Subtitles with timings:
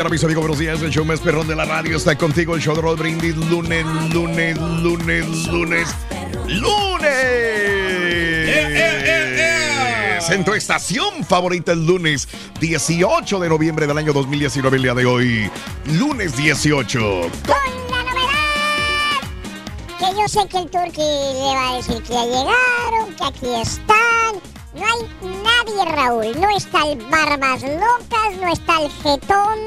[0.00, 0.80] Mañana, mis amigos, buenos días.
[0.80, 2.54] El show más perrón de la radio está contigo.
[2.54, 3.36] El show de Rod Brindis.
[3.36, 3.84] Lunes,
[4.14, 5.94] lunes, lunes, lunes,
[6.48, 7.48] lunes.
[10.30, 12.28] En tu estación favorita el lunes
[12.60, 15.50] 18 de noviembre del año 2019, el día de hoy.
[15.84, 16.98] Lunes 18.
[17.46, 17.56] Con
[17.90, 19.20] la novedad
[19.98, 23.60] que yo sé que el Turqui le va a decir que ya llegaron, que aquí
[23.60, 24.59] están.
[24.74, 26.40] No hay nadie, Raúl.
[26.40, 29.58] No está el Barbas Locas, no está el Jetón,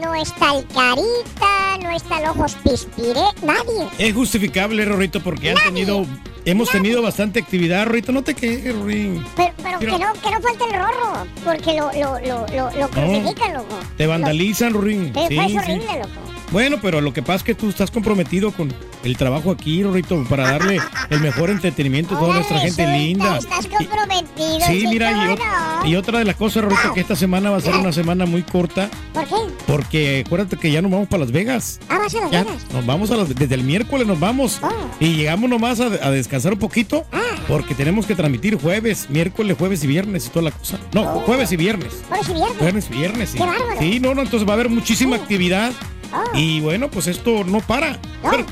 [0.00, 3.20] no está el Carita, no está el Ojos Pispiré.
[3.42, 3.88] Nadie.
[3.98, 6.06] Es justificable, Rorrito, porque han tenido,
[6.46, 8.12] hemos tenido bastante actividad, Rorrito.
[8.12, 9.24] No te quejes, Rorín.
[9.36, 12.88] Pero, pero que, no, que no falte el rorro, porque lo, lo, lo, lo, lo
[12.88, 13.78] crucifican, loco.
[13.98, 15.12] Te vandalizan, Rorín.
[15.14, 15.58] Sí, es sí.
[15.58, 16.29] horrible, loco.
[16.50, 18.74] Bueno, pero lo que pasa es que tú estás comprometido con
[19.04, 23.38] el trabajo aquí, Rorrito, para darle el mejor entretenimiento a toda nuestra gente linda.
[23.38, 24.60] Estás Y- comprometido.
[24.66, 27.58] Sí, sí, mira, y, ot- y otra de las cosas, Rorito, que esta semana va
[27.58, 29.34] a ser una semana muy corta, ¿Por qué?
[29.66, 31.78] porque acuérdate que ya nos vamos para Las Vegas.
[31.88, 32.62] Ah, vas a Las Ya, Vegas.
[32.72, 34.68] nos vamos a las- desde el miércoles nos vamos Oh.
[34.98, 37.20] y llegamos nomás a, a descansar un poquito Ah.
[37.46, 40.78] porque tenemos que transmitir jueves, miércoles, jueves y viernes y toda la cosa.
[40.92, 41.94] No, jueves y viernes.
[42.08, 42.58] Por eso viernes.
[42.58, 43.38] Jueves y viernes, sí.
[43.38, 43.76] Qué bárbaro.
[43.78, 45.72] Sí, no, no, entonces va a haber muchísima actividad
[46.12, 46.24] Oh.
[46.36, 47.92] y bueno, pues esto no para.
[48.22, 48.46] No, Pero-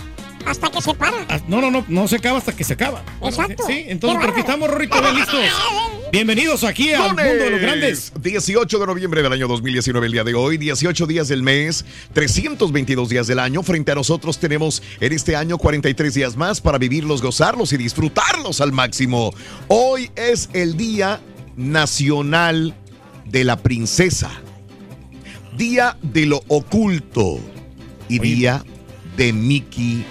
[0.46, 1.26] hasta que se para.
[1.28, 3.02] ah, no, no, no, no se acaba hasta que se acaba.
[3.22, 3.64] Exacto.
[3.66, 5.36] Sí, entonces por aquí estamos, Rorrito, ya listos.
[6.12, 8.12] Bienvenidos aquí al mundo de los grandes.
[8.18, 13.10] 18 de noviembre del año 2019, el día de hoy, 18 días del mes, 322
[13.10, 13.62] días del año.
[13.62, 18.62] Frente a nosotros tenemos en este año 43 días más para vivirlos, gozarlos y disfrutarlos
[18.62, 19.34] al máximo.
[19.66, 21.20] Hoy es el Día
[21.56, 22.74] Nacional
[23.26, 24.30] de la Princesa,
[25.58, 27.40] Día de lo Oculto
[28.08, 28.64] y Día
[29.16, 30.04] de Mickey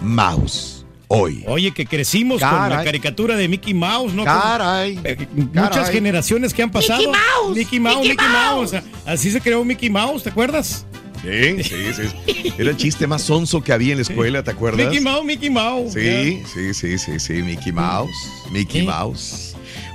[0.00, 0.86] Mouse.
[1.08, 1.44] Hoy.
[1.46, 4.24] Oye, que crecimos con la caricatura de Mickey Mouse, ¿no?
[4.24, 4.98] Caray.
[5.04, 5.92] Eh, Muchas Caray.
[5.92, 7.02] generaciones que han pasado.
[7.02, 8.74] Mickey Mouse, Mickey Mouse, Mickey Mickey Mouse.
[9.04, 10.86] Así se creó Mickey Mouse, ¿te acuerdas?
[11.22, 12.52] Sí, sí, sí.
[12.58, 14.86] Era el chiste más sonso que había en la escuela, ¿te acuerdas?
[14.86, 15.92] Mickey Mouse, Mickey Mouse.
[15.92, 18.10] Sí, sí, sí, sí, sí, Mickey Mouse,
[18.50, 18.86] Mickey.
[18.86, 19.53] Mouse.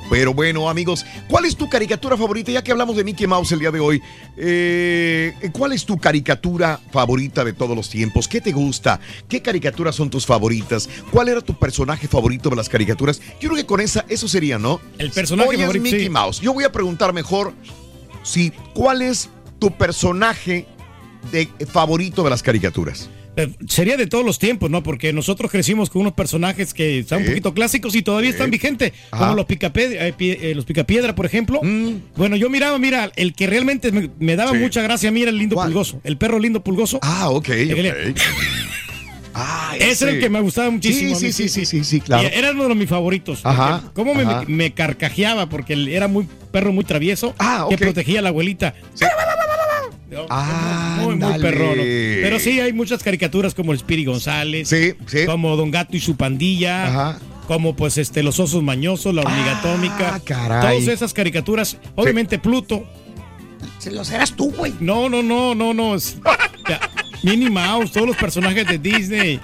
[0.10, 2.52] Pero bueno, amigos, ¿cuál es tu caricatura favorita?
[2.52, 4.02] Ya que hablamos de Mickey Mouse el día de hoy,
[4.38, 8.28] eh, ¿cuál es tu caricatura favorita de todos los tiempos?
[8.28, 9.00] ¿Qué te gusta?
[9.28, 10.90] ¿Qué caricaturas son tus favoritas?
[11.12, 13.22] ¿Cuál era tu personaje favorito de las caricaturas?
[13.40, 14.82] Yo creo que con esa, eso sería, ¿no?
[14.98, 16.10] El personaje Hoy es favorito, Mickey sí.
[16.10, 16.40] Mouse.
[16.40, 17.54] Yo voy a preguntar mejor
[18.24, 19.30] si, ¿cuál es
[19.60, 20.66] tu personaje
[21.32, 23.10] de, favorito de las caricaturas?
[23.44, 24.84] Eh, Sería de todos los tiempos, ¿no?
[24.84, 27.24] Porque nosotros crecimos con unos personajes que están Sí.
[27.26, 29.24] un poquito clásicos y todavía están vigentes, Ajá.
[29.26, 31.60] como los picapiedra, eh, pi- eh, los picapiedra, por ejemplo.
[31.64, 31.96] Mm.
[32.16, 34.58] Bueno, yo miraba, mira, el que realmente me, me daba Sí.
[34.58, 35.68] mucha gracia, mira, el lindo ¿Cuál?
[35.70, 37.00] pulgoso, el perro lindo pulgoso.
[37.02, 37.50] Ah, ok.
[39.34, 41.16] Ah, Ese era el que me gustaba muchísimo.
[41.16, 42.28] Sí, sí, sí, sí, sí, claro.
[42.34, 43.40] Era uno de mis favoritos.
[43.46, 44.14] Ajá, Cómo
[44.48, 47.36] me, carcajeaba, porque era muy perro muy travieso.
[47.38, 48.74] Ah, Que protegía a la abuelita.
[50.30, 51.40] Ah, muy, muy.
[51.40, 54.68] Pero sí, hay muchas caricaturas como el Spiri González.
[54.68, 55.26] Sí, sí.
[55.26, 56.88] Como Don Gato y su pandilla.
[56.88, 57.20] Ajá.
[57.48, 60.22] Como pues este los osos mañosos, la hormiga Ah, atómica.
[60.24, 60.80] caray.
[60.82, 61.78] Todas esas caricaturas.
[61.96, 62.84] Obviamente Pluto.
[63.80, 64.74] Se los eras tú, güey.
[64.80, 65.96] No, no, no, no, no.
[67.24, 69.40] Minnie Mouse, todos los personajes de Disney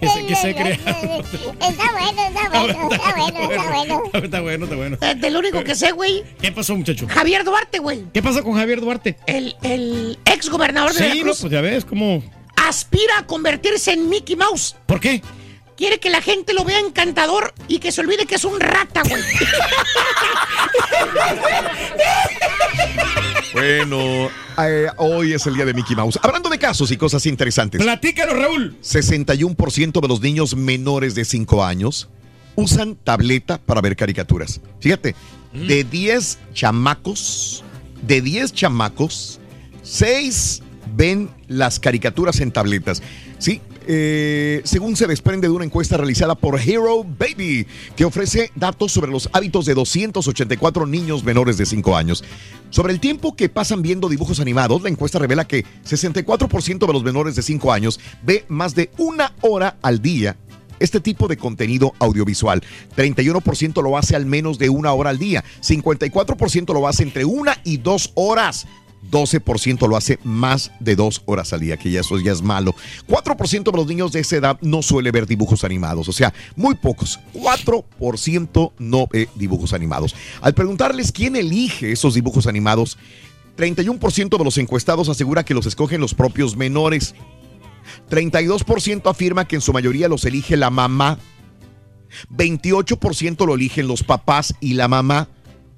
[0.00, 1.24] que se, que se crearon.
[1.60, 4.02] Está bueno, está bueno, está bueno, está bueno.
[4.12, 4.98] Está bueno, está bueno.
[5.00, 6.24] Eh, del único que sé, güey.
[6.40, 7.06] ¿Qué pasó, muchacho?
[7.08, 8.04] Javier Duarte, güey.
[8.12, 9.16] ¿Qué pasa con Javier Duarte?
[9.26, 12.22] El, el ex gobernador de Sí, no, Veracruz pues ya ves, como.
[12.56, 14.76] aspira a convertirse en Mickey Mouse.
[14.86, 15.22] ¿Por qué?
[15.76, 19.02] Quiere que la gente lo vea encantador y que se olvide que es un rata,
[19.02, 19.22] güey.
[23.52, 26.18] Bueno, eh, hoy es el día de Mickey Mouse.
[26.22, 27.82] Hablando de casos y cosas interesantes.
[27.82, 28.76] Platícanos, Raúl.
[28.82, 32.08] 61% de los niños menores de 5 años
[32.54, 34.60] usan tableta para ver caricaturas.
[34.80, 35.14] Fíjate,
[35.52, 37.64] de 10 chamacos,
[38.02, 39.40] de 10 chamacos,
[39.82, 40.62] 6
[40.94, 43.02] ven las caricaturas en tabletas.
[43.38, 47.66] Sí, eh, según se desprende de una encuesta realizada por Hero Baby,
[47.96, 52.24] que ofrece datos sobre los hábitos de 284 niños menores de 5 años.
[52.70, 57.02] Sobre el tiempo que pasan viendo dibujos animados, la encuesta revela que 64% de los
[57.02, 60.36] menores de 5 años ve más de una hora al día
[60.80, 62.62] este tipo de contenido audiovisual.
[62.96, 65.44] 31% lo hace al menos de una hora al día.
[65.60, 68.66] 54% lo hace entre una y dos horas.
[69.10, 72.74] 12% lo hace más de dos horas al día, que ya eso ya es malo.
[73.08, 76.74] 4% de los niños de esa edad no suele ver dibujos animados, o sea, muy
[76.74, 77.20] pocos.
[77.34, 80.14] 4% no ve dibujos animados.
[80.40, 82.98] Al preguntarles quién elige esos dibujos animados,
[83.56, 87.14] 31% de los encuestados asegura que los escogen los propios menores.
[88.08, 91.18] 32% afirma que en su mayoría los elige la mamá.
[92.30, 95.28] 28% lo eligen los papás y la mamá.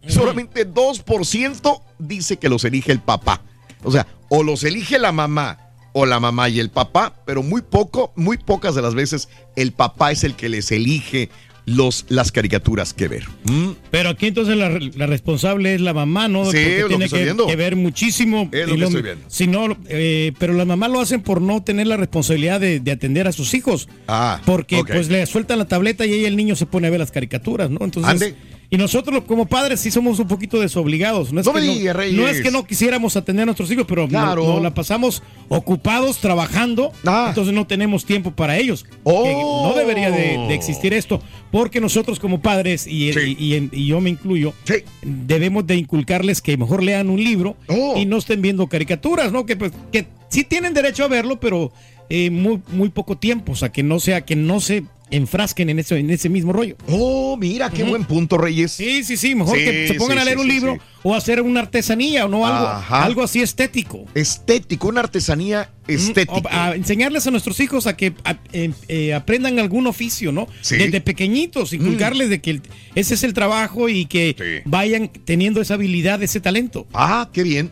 [0.07, 3.43] Solamente 2% dice que los elige el papá.
[3.85, 5.59] O sea, o los elige la mamá
[5.93, 9.73] o la mamá y el papá, pero muy poco, muy pocas de las veces el
[9.73, 11.29] papá es el que les elige
[11.67, 13.25] los, las caricaturas que ver.
[13.45, 13.71] ¿Mm?
[13.91, 16.45] Pero aquí entonces la, la responsable es la mamá, ¿no?
[16.47, 17.47] Sí, Porque lo que tiene estoy que, viendo.
[17.47, 18.49] que ver muchísimo.
[18.53, 19.25] Es lo que estoy viendo.
[19.29, 22.91] Si no, eh, pero las mamás lo hacen por no tener la responsabilidad de, de
[22.91, 23.89] atender a sus hijos.
[24.09, 26.99] Ah, Porque pues le sueltan la tableta y ahí el niño se pone a ver
[27.01, 27.85] las caricaturas, ¿no?
[27.85, 28.11] Entonces.
[28.11, 28.35] Ande.
[28.73, 31.31] Y nosotros como padres sí somos un poquito desobligados.
[31.31, 32.19] No es, No que, no, diga, Reyes.
[32.19, 34.45] no es que no quisiéramos atender a nuestros hijos, pero Claro.
[34.47, 37.27] no, la pasamos ocupados trabajando, Ah.
[37.29, 38.87] entonces no tenemos tiempo para ellos.
[39.05, 39.69] Oh.
[39.69, 41.21] No debería de, de existir esto,
[41.51, 43.37] porque nosotros como padres, y, Sí.
[43.39, 44.77] y- y en- y yo me incluyo, Sí.
[45.03, 47.95] debemos de inculcarles que mejor lean un libro Oh.
[47.99, 49.45] y no estén viendo caricaturas, ¿no?
[49.45, 51.73] Que, pues, que sí tienen derecho a verlo, pero
[52.09, 55.79] eh, muy, muy poco tiempo, o sea, que no sea, que no se enfrasquen en
[55.79, 56.77] ese, en ese mismo rollo.
[56.89, 58.73] Oh, mira, qué buen punto, Reyes.
[58.73, 61.15] Sí, sí, sí, mejor Sí, que se pongan sí, a leer sí, un libro o
[61.15, 63.05] hacer una artesanía o no algo, Ajá.
[63.05, 64.07] algo así estético.
[64.15, 66.41] Estético, una artesanía O estética.
[66.51, 70.47] a enseñarles a nuestros hijos a que a- em- eh, aprendan algún oficio, ¿no?
[70.61, 70.77] Sí.
[70.77, 70.79] Mm.
[70.79, 72.63] Desde pequeñitos, inculcarles de que el-
[72.95, 76.87] ese es el trabajo y que vayan teniendo esa habilidad, ese talento.
[76.95, 77.71] Ah, qué bien.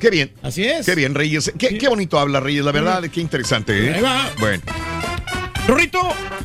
[0.00, 0.32] Qué bien.
[0.42, 0.84] Así es.
[0.86, 1.52] Qué bien, Reyes.
[1.58, 2.64] Qué, qué bonito habla, Reyes.
[2.64, 3.86] La verdad, qué interesante.
[3.88, 3.94] ¿eh?
[3.94, 4.30] Ahí va.
[4.40, 4.62] Bueno.
[5.66, 6.00] Rorrito,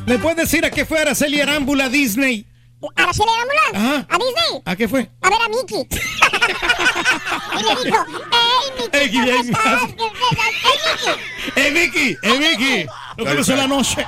[0.06, 2.46] ¿me puedes decir a qué fue Araceli Arámbula a Disney?
[2.94, 4.06] Araceli Arámbula, Ajá.
[4.08, 5.10] a Disney, ¿A qué fue?
[5.20, 5.88] a ver a Mickey.
[7.58, 9.82] y le dijo, ¡Ey, Mickey, Ey, ¿cómo ey, estás?
[11.56, 11.64] ey.
[11.64, 12.10] ¡Ey, Mickey!
[12.12, 12.16] ¡Eh!
[12.22, 12.84] ¡Eh, Vicky!
[12.86, 12.92] ¿No
[13.24, 13.56] Ahí conoció está.
[13.56, 14.06] la noche?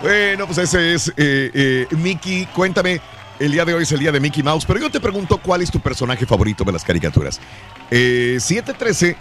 [0.00, 2.46] Bueno, pues ese es eh, eh, Mickey.
[2.54, 3.00] Cuéntame,
[3.38, 5.60] el día de hoy es el día de Mickey Mouse, pero yo te pregunto cuál
[5.60, 7.38] es tu personaje favorito de las caricaturas.
[7.90, 9.16] Eh, 713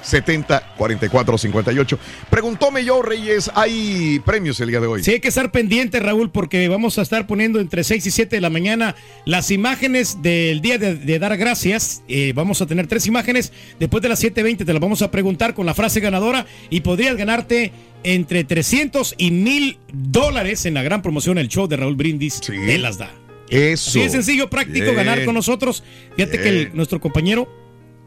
[0.00, 1.98] 870 4458.
[2.30, 5.02] Preguntóme yo, Reyes, ¿hay premios el día de hoy?
[5.02, 8.36] Sí, hay que estar pendiente, Raúl, porque vamos a estar poniendo entre 6 y 7
[8.36, 12.02] de la mañana las imágenes del día de, de dar gracias.
[12.08, 13.52] Eh, vamos a tener tres imágenes.
[13.78, 17.16] Después de las 7.20 te las vamos a preguntar con la frase ganadora y podrías
[17.16, 17.72] ganarte
[18.02, 22.40] entre 300 y 1000 dólares en la gran promoción El Show de Raúl Brindis.
[22.42, 22.52] Sí.
[22.66, 23.10] Te las da.
[23.48, 23.90] Eso.
[23.90, 24.96] Así de sencillo, práctico, Bien.
[24.96, 25.82] ganar con nosotros.
[26.16, 27.48] Fíjate que el- nuestro compañero,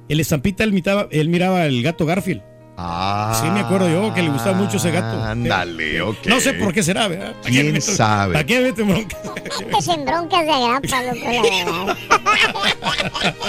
[0.10, 2.42] el estampita, él, mitaba- él miraba el gato Garfield.
[2.82, 5.22] Ah, Sí, me acuerdo yo que le gustaba mucho ese gato.
[5.22, 6.28] Ándale, ok.
[6.28, 7.34] No sé por qué será, ¿verdad?
[7.42, 8.34] ¿Para ¿Quién meto- sabe?
[8.34, 9.20] ¿Para qué me meto en broncas?
[9.66, 11.98] Metes en broncas de grapa, loco, la verdad.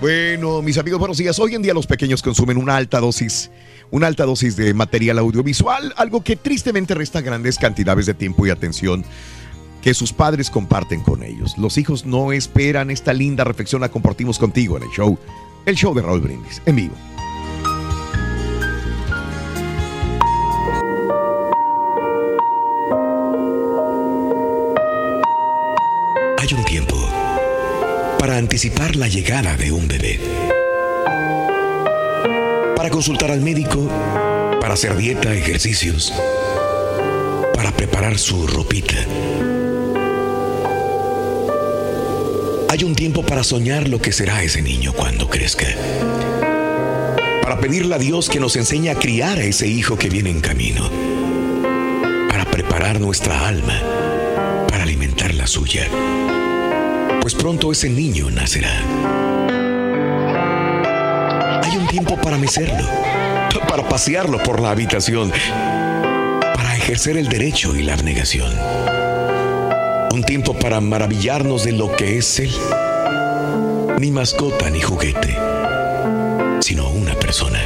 [0.00, 1.38] Bueno, mis amigos, buenos días.
[1.38, 3.50] Hoy en día los pequeños consumen una alta dosis,
[3.90, 8.50] una alta dosis de material audiovisual, algo que tristemente resta grandes cantidades de tiempo y
[8.50, 9.04] atención
[9.84, 11.58] que sus padres comparten con ellos.
[11.58, 15.18] Los hijos no esperan esta linda reflexión, la compartimos contigo en el show,
[15.66, 16.94] el show de Raúl Brindis, en vivo.
[26.38, 26.96] Hay un tiempo
[28.18, 30.18] para anticipar la llegada de un bebé.
[32.74, 33.88] para consultar al médico,
[34.60, 36.12] para hacer dieta, ejercicios,
[37.54, 39.53] para preparar su ropita.
[42.74, 45.68] Hay un tiempo para soñar lo que será ese niño cuando crezca.
[47.40, 50.40] Para pedirle a Dios que nos enseñe a criar a ese hijo que viene en
[50.40, 50.90] camino.
[52.28, 53.80] Para preparar nuestra alma
[54.68, 55.86] para alimentar la suya.
[57.20, 58.72] Pues pronto ese niño nacerá.
[61.62, 62.88] Hay un tiempo para mecerlo,
[63.68, 65.30] para pasearlo por la habitación,
[66.56, 68.52] para ejercer el derecho y la abnegación.
[70.14, 72.52] Un tiempo para maravillarnos de lo que es Él.
[73.98, 75.36] Ni mascota ni juguete,
[76.60, 77.58] sino una persona.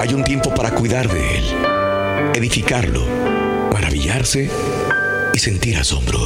[0.00, 1.44] Hay un tiempo para cuidar de Él,
[2.34, 3.04] edificarlo,
[3.74, 4.48] maravillarse
[5.34, 6.18] y sentir asombro.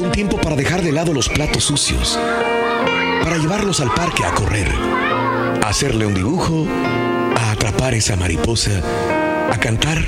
[0.00, 2.18] Un tiempo para dejar de lado los platos sucios,
[3.22, 4.72] para llevarlos al parque a correr,
[5.62, 6.66] a hacerle un dibujo,
[7.36, 8.80] a atrapar esa mariposa,
[9.52, 10.02] a cantar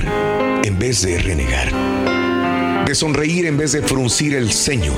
[0.64, 1.68] en vez de renegar,
[2.92, 4.92] de sonreír en vez de fruncir el ceño,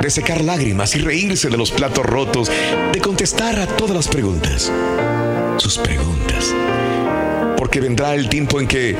[0.00, 2.48] de secar lágrimas y reírse de los platos rotos,
[2.92, 4.70] de contestar a todas las preguntas,
[5.56, 6.54] sus preguntas,
[7.56, 8.96] porque vendrá el tiempo en que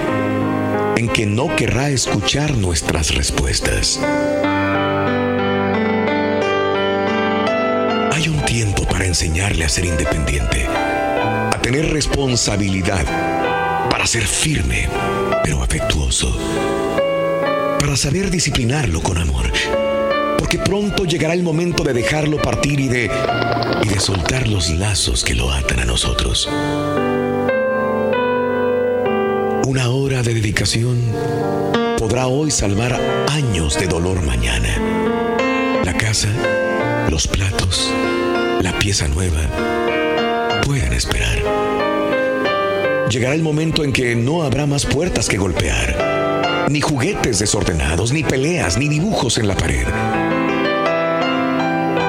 [0.97, 4.00] en que no querrá escuchar nuestras respuestas.
[8.12, 13.07] Hay un tiempo para enseñarle a ser independiente, a tener responsabilidad,
[13.88, 14.88] para ser firme,
[15.45, 16.37] pero afectuoso,
[17.88, 19.50] para saber disciplinarlo con amor,
[20.38, 23.11] porque pronto llegará el momento de dejarlo partir y de,
[23.83, 26.50] y de soltar los lazos que lo atan a nosotros.
[29.66, 31.00] Una hora de dedicación
[31.97, 32.92] podrá hoy salvar
[33.30, 35.80] años de dolor mañana.
[35.83, 36.28] La casa,
[37.09, 37.90] los platos,
[38.61, 41.38] la pieza nueva pueden esperar.
[43.09, 46.07] Llegará el momento en que no habrá más puertas que golpear,
[46.70, 49.87] ni juguetes desordenados, ni peleas, ni dibujos en la pared.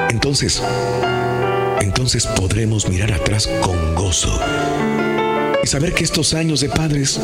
[0.10, 0.62] Entonces,
[1.82, 4.40] entonces podremos mirar atrás con gozo
[5.64, 7.20] y saber que estos años de padres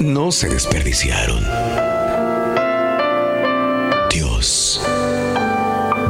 [0.00, 1.44] no se desperdiciaron.
[4.10, 4.80] Dios,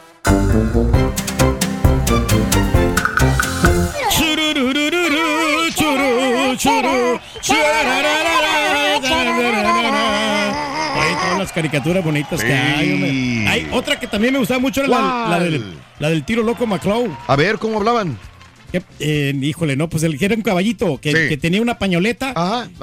[11.69, 13.47] Caricaturas bonitas que hay, hombre.
[13.47, 16.65] Hay otra que también me gustaba mucho, era la, la del, la del tiro loco
[16.65, 17.15] McClow.
[17.27, 18.17] A ver, ¿cómo hablaban?
[19.00, 21.17] Eh, híjole, no, pues el que era un caballito que, Sí.
[21.29, 22.33] que tenía una pañoleta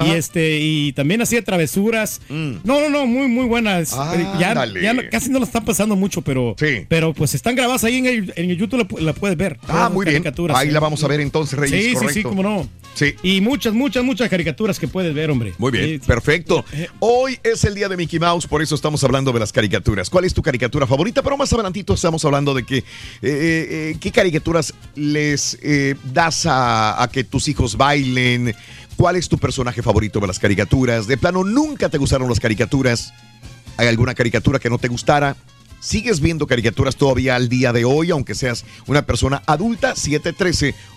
[0.05, 2.21] y este y también hacía travesuras.
[2.29, 3.93] No, no, no, muy muy buenas.
[3.93, 6.55] Ah, ya, ya casi no la están pasando mucho, pero
[6.89, 9.57] pero pues están grabadas ahí en el, en el YouTube la, pu- la puedes ver.
[9.67, 10.23] Ah, muy bien.
[10.55, 10.73] Ahí sí.
[10.73, 11.79] la vamos a ver entonces, Reyes.
[11.83, 12.29] Sí, sí, sí, correcto.
[12.29, 12.69] cómo no.
[12.95, 13.13] Sí.
[13.23, 15.53] Y muchas, muchas, muchas caricaturas que puedes ver, hombre.
[15.57, 16.63] Muy bien, Sí, perfecto.
[16.99, 20.09] Hoy es el día de Mickey Mouse, por eso estamos hablando de las caricaturas.
[20.09, 21.21] ¿Cuál es tu caricatura favorita?
[21.21, 22.83] Pero más adelantito estamos hablando de que, eh,
[23.21, 28.55] eh, qué caricaturas les, eh, das a, que tus hijos bailen?
[28.95, 31.07] ¿Cuál es tu personaje favorito de las caricaturas?
[31.07, 33.13] De plano, nunca te gustaron las caricaturas.
[33.77, 35.35] ¿Hay alguna caricatura que no te gustara?
[35.79, 39.95] ¿Sigues viendo caricaturas todavía al día de hoy, aunque seas una persona adulta?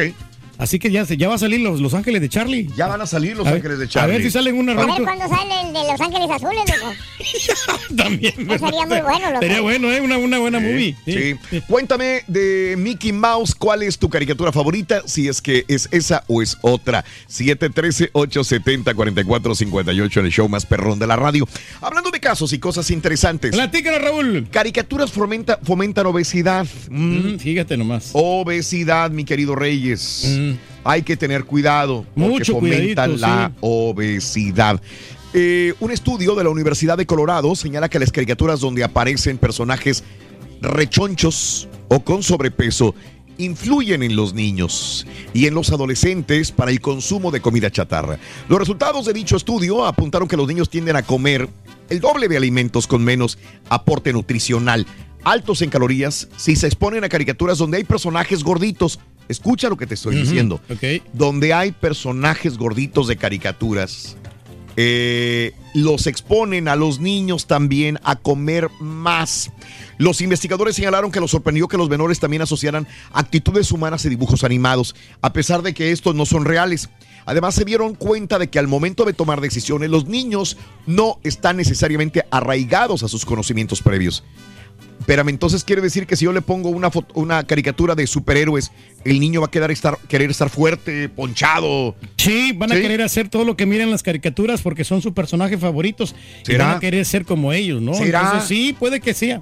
[0.62, 2.70] Así que ya, se- ya va a salir los, los Ángeles de Charlie.
[2.78, 4.14] Ya van a salir Los A ver- Ángeles de A Charlie.
[4.14, 6.94] ver si salen una A ver cuándo sale el de Los Ángeles Azules, loco.
[7.98, 8.34] También.
[8.52, 9.42] Eso sería muy bueno, loco.
[9.42, 10.02] Sería bueno, ¿eh?
[10.02, 10.96] Una, una buena movie.
[11.06, 11.34] Sí.
[11.68, 15.02] Cuéntame de Mickey Mouse, ¿cuál es tu caricatura favorita?
[15.08, 17.04] Si es que es esa o es otra.
[17.30, 21.48] 713-870-4458 en el show más perrón de la radio.
[21.82, 23.52] Hablando de casos y cosas interesantes.
[23.52, 24.48] Platícanos, Raúl.
[24.52, 26.68] Caricaturas fomenta- fomentan obesidad.
[26.90, 27.34] Mm.
[27.36, 28.10] Mm, fíjate nomás.
[28.14, 30.26] Obesidad, mi querido Reyes.
[30.28, 30.51] Mm.
[30.84, 32.06] Hay que tener cuidado.
[32.16, 33.58] Porque Mucho fomentan la sí.
[33.62, 34.82] obesidad.
[35.34, 40.04] Eh, un estudio de la Universidad de Colorado señala que las caricaturas donde aparecen personajes
[40.62, 42.94] rechonchos o con sobrepeso
[43.38, 48.20] influyen en los niños y en los adolescentes para el consumo de comida chatarra.
[48.48, 51.50] Los resultados de dicho estudio apuntaron que los niños tienden a comer
[51.90, 53.38] el doble de alimentos con menos
[53.70, 54.86] aporte nutricional,
[55.24, 59.00] altos en calorías, si se exponen a caricaturas donde hay personajes gorditos.
[59.32, 60.62] Escucha lo que te estoy diciendo.
[61.14, 64.18] Donde hay personajes gorditos de caricaturas
[64.78, 69.52] eh, los exponen a los niños también a comer más.
[69.98, 74.44] Los investigadores señalaron que los sorprendió que los menores también asociaran actitudes humanas y dibujos
[74.44, 76.90] animados, a pesar de que estos no son reales.
[77.26, 81.58] Además, se dieron cuenta de que al momento de tomar decisiones, los niños no están
[81.58, 84.24] necesariamente arraigados a sus conocimientos previos.
[85.08, 88.72] Pero entonces quiere decir que si yo le pongo una, foto- una caricatura de superhéroes,
[89.04, 91.96] el niño va a quedar estar, querer estar fuerte, ponchado.
[92.18, 92.82] Sí, van a Sí.
[92.82, 96.16] querer hacer todo lo que miran las caricaturas porque son sus personajes favoritos.
[96.44, 96.68] Y ¿Será?
[96.68, 97.96] van a querer ser como ellos, ¿no?
[97.96, 98.22] ¿Será?
[98.22, 99.42] Entonces, sí, puede que sea.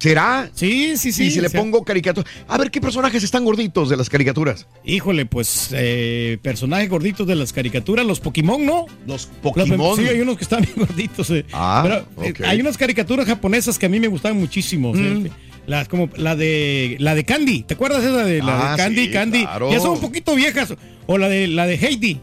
[0.00, 0.50] ¿Será?
[0.54, 1.24] Sí, sí, sí.
[1.24, 2.28] y si le pongo caricaturas.
[2.48, 4.66] A ver, ¿qué personajes están gorditos de las caricaturas?
[4.84, 8.86] Híjole, pues eh, personajes gorditos de las caricaturas, los Pokémon, ¿no?
[9.06, 9.96] Los Pokémon.
[9.96, 11.30] sí, hay unos que están bien gorditos.
[11.30, 11.44] eh.
[11.52, 11.80] Ah,
[12.14, 14.94] Pero, eh, hay unas caricaturas japonesas que a mí me gustaban muchísimo.
[14.94, 15.26] Mm.
[15.66, 19.06] Las, como la de la de Candy, ¿te acuerdas esa de la Ah, de Candy?
[19.06, 19.42] sí, Candy.
[19.42, 19.70] claro.
[19.70, 20.74] Ya son un poquito viejas.
[21.06, 22.20] O la de la de Heidi.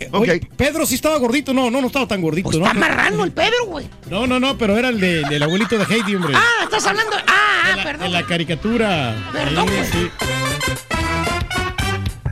[0.00, 2.48] Eh, oye, Pedro sí estaba gordito, no, no, no estaba tan gordito.
[2.48, 2.66] Pues ¿no?
[2.66, 3.86] está marrano el Pedro, güey.
[4.10, 6.32] No, no, no, pero era el de- del abuelito de Heidi, hombre.
[6.34, 7.12] Ah, estás hablando.
[7.26, 8.06] Ah, ah, de perdón.
[8.06, 9.16] de la caricatura.
[9.32, 10.08] Perdón, Sí.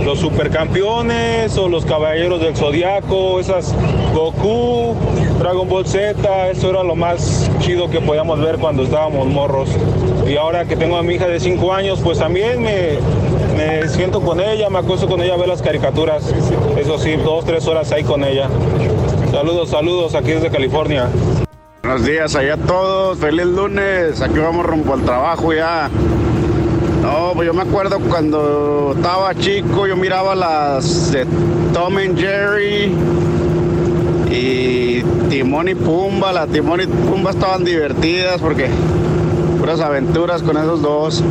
[0.04, 3.74] los supercampeones o los caballeros del zodiaco, esas
[4.14, 4.94] Goku,
[5.38, 9.68] Dragon Ball Z, eso era lo más chido que podíamos ver cuando estábamos morros.
[10.26, 12.98] Y ahora que tengo a mi hija de 5 años, pues también me,
[13.56, 16.32] me siento con ella, me acuesto con ella a ver las caricaturas.
[16.76, 18.48] Eso sí, dos, tres horas ahí con ella.
[19.30, 21.08] Saludos, saludos, aquí desde California.
[21.82, 25.90] Buenos días allá a todos, feliz lunes, aquí vamos rumbo al trabajo ya.
[27.02, 31.26] No, pues yo me acuerdo cuando estaba chico, yo miraba las de
[31.72, 32.94] Tom and Jerry
[34.30, 38.68] y Timón y Pumba, las Timón y Pumba estaban divertidas porque
[39.58, 41.24] puras aventuras con esos dos.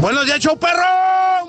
[0.00, 0.82] Buenos días, show perro.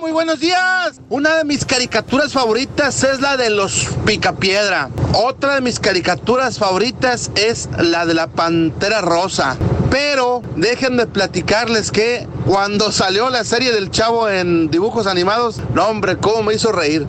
[0.01, 1.01] Muy buenos días.
[1.09, 4.89] Una de mis caricaturas favoritas es la de los Picapiedra.
[5.13, 9.57] Otra de mis caricaturas favoritas es la de la Pantera Rosa.
[9.95, 16.17] Pero déjenme platicarles que cuando salió la serie del Chavo en dibujos animados, no hombre,
[16.17, 17.07] cómo me hizo reír.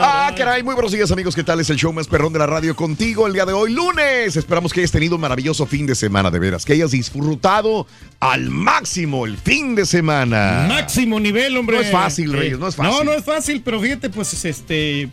[0.00, 1.60] Ah, caray, muy buenos días amigos, ¿qué tal?
[1.60, 4.36] Es el show más perrón de la radio contigo el día de hoy, lunes.
[4.36, 7.86] Esperamos que hayas tenido un maravilloso fin de semana, de veras, que hayas disfrutado
[8.20, 10.66] al máximo el fin de semana.
[10.68, 11.76] Máximo nivel, hombre.
[11.76, 12.36] No es fácil, Sí.
[12.36, 12.92] Reyes, no es fácil.
[12.92, 15.08] No, no es fácil, pero fíjate, pues, este.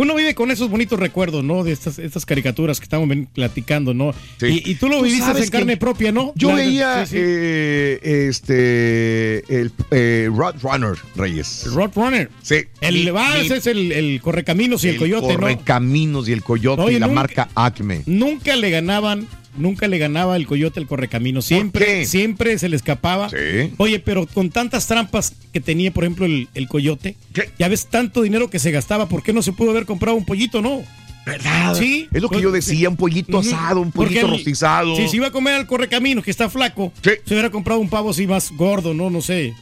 [0.00, 1.64] Uno vive con esos bonitos recuerdos, ¿no?
[1.64, 4.14] De estas, estas caricaturas que estamos platicando, ¿no?
[4.40, 6.32] Y, y tú lo Tú viviste en carne propia, ¿no?
[6.36, 7.18] Yo La- veía sí, sí.
[7.20, 11.66] eh, este el eh, Roadrunner, Reyes.
[11.72, 12.30] Roadrunner.
[12.42, 12.56] Sí.
[12.80, 15.40] El, ese es el, el correcaminos y el, coyote, ¿no?
[15.40, 18.02] Correcaminos y el coyote Oye, y la nunca- marca Acme.
[18.06, 19.26] Nunca le ganaban,
[19.58, 21.42] nunca le ganaba el coyote al correcamino.
[21.42, 23.28] Siempre, siempre se le escapaba.
[23.76, 27.16] Oye, pero con tantas trampas que tenía, por ejemplo, el, el coyote,
[27.58, 30.24] ya ves tanto dinero que se gastaba, ¿por qué no se pudo haber comprado un
[30.24, 30.82] pollito, no?
[31.26, 31.74] ¿Verdad?
[31.74, 32.08] Sí.
[32.10, 34.96] Es lo que yo decía, un pollito asado, un pollito el- rostizado.
[34.96, 38.10] Si se iba a comer al correcamino, que está flaco, se hubiera comprado un pavo
[38.10, 39.10] así más gordo, ¿no?
[39.10, 39.52] No sé.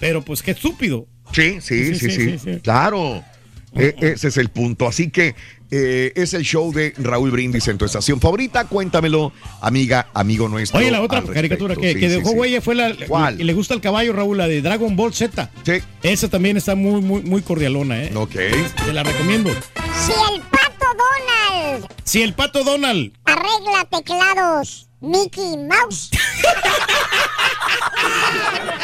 [0.00, 1.06] Pero pues qué estúpido.
[1.32, 2.60] Sí, sí, sí, Sí, sí, sí, sí, sí.
[2.62, 3.22] Claro.
[3.76, 4.86] E- ese es el punto.
[4.86, 5.34] Así que
[5.70, 8.66] eh, es el show de Raúl Brindis en tu estación favorita.
[8.66, 10.78] Cuéntamelo, amiga, amigo nuestro.
[10.78, 12.36] Oye, la otra caricatura que, Sí, que dejó sí.
[12.36, 13.36] huella fue la, ¿Cuál?
[13.36, 15.50] que le gusta al caballo, Raúl, la de Dragon Ball Z.
[15.64, 15.72] Sí.
[16.02, 18.12] Esa también está muy, muy, muy cordialona, ¿eh?
[18.14, 18.30] Ok.
[18.84, 19.50] Te la recomiendo.
[19.52, 23.12] Si el pato Donald Si el pato Donald.
[23.24, 26.10] arregla teclados, Mickey Mouse.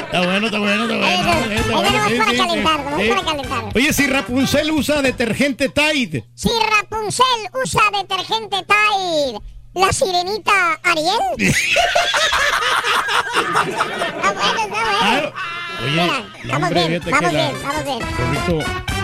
[0.07, 1.35] Está bueno, está bueno, está bueno.
[1.77, 2.85] Bueno, sí, para sí, calentar, sí.
[2.85, 3.09] nomás Sí.
[3.09, 3.65] para calentar.
[3.75, 6.25] Oye, si Rapunzel usa detergente Tide.
[6.35, 6.49] Si
[6.81, 7.27] Rapunzel
[7.63, 9.39] usa detergente Tide,
[9.75, 11.19] la sirenita Ariel.
[11.39, 11.55] está
[14.33, 15.33] bueno, está bueno.
[15.83, 16.13] Oye, Mira, no,
[16.53, 17.99] vamos hombre, bien, vamos que la- bien, vamos bien.
[18.01, 18.53] Correcto.
[18.53, 19.00] No,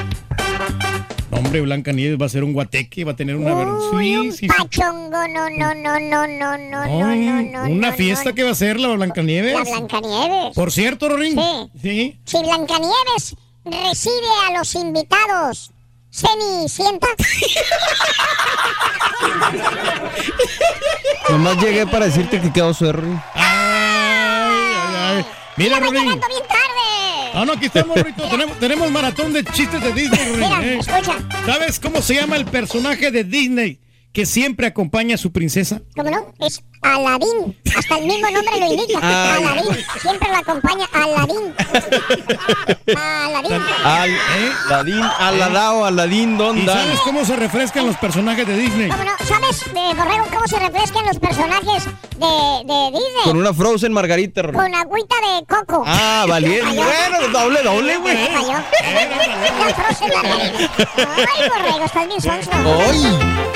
[1.47, 3.55] hombre, Blanca Nieves va a ser un guateque, va a tener una.
[3.55, 4.47] ver- Sí, sí.
[4.49, 7.63] Pachongo, no, no, no, no, no, no, no, no, no.
[7.73, 9.55] Una fiesta que va a ser la Blancanieves.
[9.55, 10.55] La Blancanieves.
[10.55, 11.35] Por cierto, Rorín.
[11.35, 11.71] Sí.
[11.83, 12.21] Sí.
[12.25, 15.71] Si Blancanieves recibe a los invitados,
[16.11, 17.09] Cenicienta.
[21.31, 23.09] Nomás llegué para decirte que quedó suerri.
[25.57, 26.03] Mira, Rorín.
[26.03, 26.86] Llegando bien tarde.
[27.39, 28.27] Ah, no, aquí estamos, Rito.
[28.31, 30.37] tenemos, tenemos maratón de chistes de Disney.
[30.37, 30.79] Mira, ¿eh?
[30.79, 31.19] escucha.
[31.45, 33.79] ¿Sabes cómo se llama el personaje de Disney
[34.17, 35.83] que siempre acompaña a su princesa?
[35.95, 36.33] ¿Cómo no?
[36.41, 37.55] Es Aladín.
[37.77, 38.99] Hasta el mismo nombre lo indica.
[39.03, 39.45] Ay.
[39.45, 39.85] Aladín.
[40.01, 41.55] Siempre lo acompaña Aladín.
[42.97, 43.63] Aladín.
[43.85, 44.11] Al,
[44.71, 46.63] Aladín, Aladao, Aladín, ¿dónde?
[46.63, 48.89] ¿Y sabes cómo se refrescan los personajes de Disney?
[48.89, 49.11] ¿Cómo no?
[49.23, 53.25] ¿Sabes, eh, Borrego, cómo se refrescan los personajes de, de Disney?
[53.25, 54.41] Con una Frozen Margarita.
[54.41, 54.59] Rorín.
[54.59, 55.85] Con agüita de coco.
[55.87, 56.75] Ah, valiente.
[56.75, 58.15] Bueno, doble, doble, güey.
[58.17, 58.65] Me falló.
[59.59, 60.89] La Frozen Margarita.
[61.35, 62.51] Ay, Borrego, estás bien sonso.
[62.55, 63.56] ¡Ay!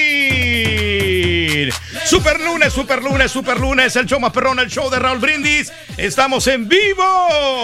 [2.11, 5.71] Super lunes, super lunes, super lunes, el show más perrón, el show de Raúl Brindis.
[5.95, 7.05] Estamos en vivo.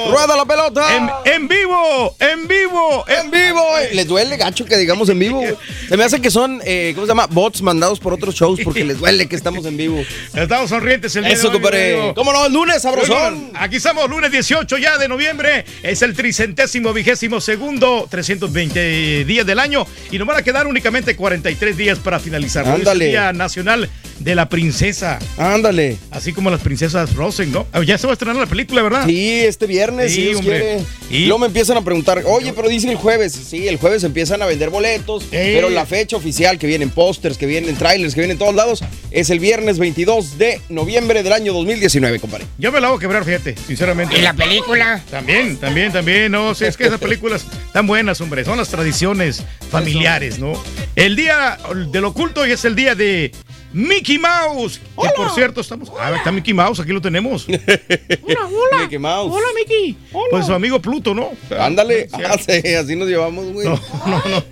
[0.10, 0.96] ¡Rueda la pelota!
[0.96, 3.90] En, en vivo, en vivo, En vivo, eh.
[3.94, 5.44] les duele gacho que digamos en vivo.
[5.90, 7.28] Se me hace que son, eh, ¿cómo se llama?
[7.28, 10.02] Bots mandados por otros shows porque les duele que estamos en vivo.
[10.34, 12.14] Estamos sonrientes el día Eso, compadre.
[12.16, 12.46] ¿Cómo no?
[12.46, 13.52] El lunes, sabrosón.
[13.54, 15.66] Aquí estamos, lunes 18 ya de noviembre.
[15.84, 19.86] Es el tricentésimo vigésimo segundo, 320 días del año.
[20.10, 22.64] Y nos van a quedar únicamente 43 días para finalizar.
[22.64, 23.08] Es el Ándale.
[23.08, 25.18] Día Nacional de la Princesa.
[25.38, 25.98] Ándale.
[26.12, 27.66] Así como las princesas Rosen, ¿no?
[27.74, 29.06] Ah, Ya se va a estrenar la película, ¿verdad?
[29.08, 30.60] Sí, este viernes, Sí, si Dios hombre.
[30.60, 30.84] quiere.
[31.10, 33.34] Y- Luego me empiezan a preguntar, oye, pero dicen el jueves.
[33.34, 37.46] Sí, el jueves empiezan a vender boletos, pero la fecha oficial, que vienen pósters, que
[37.48, 41.52] vienen trailers, que vienen en todos lados, es el viernes 22 de noviembre del año
[41.54, 42.46] 2019, compadre.
[42.60, 44.18] Yo me la hago quebrar, fíjate, sinceramente.
[44.18, 45.02] ¿Y la película?
[45.10, 49.44] También, también, también, no, sí, es que esas películas tan buenas, hombre, son las tradiciones
[49.72, 50.54] familiares, ¿no?
[50.96, 51.58] El día
[51.92, 53.32] del oculto y es el día de
[53.78, 57.46] Mickey Mouse, que por cierto estamos, ah, está Mickey Mouse, aquí lo tenemos.
[57.48, 58.82] Hola, hola.
[58.82, 59.32] Mickey Mouse.
[59.32, 59.96] Hola, Mickey.
[60.12, 60.28] Hola.
[60.32, 61.30] Pues su amigo Pluto, ¿no?
[61.60, 63.68] Ándale, Sí, ah, sí, así nos llevamos, güey.
[63.68, 64.44] No, no, no.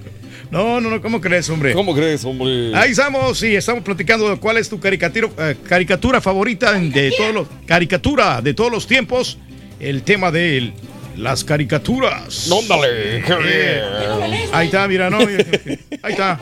[0.51, 1.73] No, no, no, ¿cómo crees, hombre?
[1.73, 2.71] ¿Cómo crees, hombre?
[2.75, 7.33] Ahí estamos, sí, estamos platicando de cuál es tu caricatura, eh, caricatura favorita de todos
[7.33, 9.39] los caricatura de todos los tiempos.
[9.79, 10.71] El tema de
[11.17, 12.47] las caricaturas.
[12.47, 15.19] Nóndale, qué Eh, Ahí está, mira, no.
[15.19, 15.43] mira,
[16.03, 16.39] Ahí está.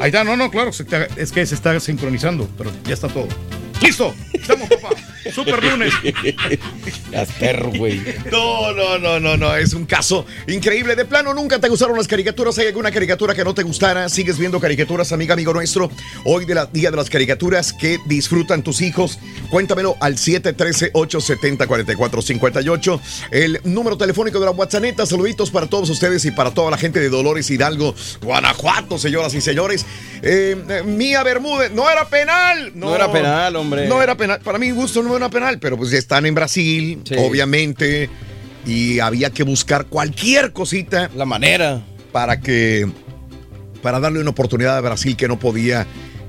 [0.00, 0.70] Ahí está, no, no, claro,
[1.16, 3.28] es que se está sincronizando, pero ya está todo.
[3.82, 4.14] ¡Listo!
[4.32, 4.90] Estamos, papá.
[5.32, 5.94] Super lunes.
[7.10, 8.02] Las perro, güey.
[8.30, 10.94] No, no, no, no, no, es un caso increíble.
[10.96, 12.58] De plano, nunca te gustaron las caricaturas.
[12.58, 14.08] ¿Hay alguna caricatura que no te gustara?
[14.08, 15.90] ¿Sigues viendo caricaturas, amiga, amigo nuestro?
[16.24, 19.18] Hoy de la Día de las Caricaturas que disfrutan tus hijos.
[19.50, 23.00] Cuéntamelo al 713-870-4458.
[23.30, 24.74] El número telefónico de la WhatsApp.
[25.06, 29.40] Saluditos para todos ustedes y para toda la gente de Dolores Hidalgo, Guanajuato, señoras y
[29.40, 29.86] señores.
[30.20, 32.72] Eh, eh, Mía Bermúdez, no era penal.
[32.74, 33.86] No era penal, hombre.
[33.86, 34.40] No era penal.
[34.40, 37.14] Para mi gusto no era penal, pero pues ya están en Brasil, Sí.
[37.18, 38.08] obviamente.
[38.66, 41.10] Y había que buscar cualquier cosita.
[41.16, 41.82] La manera.
[42.12, 42.88] Para que.
[43.82, 45.86] Para darle una oportunidad a Brasil que no podía.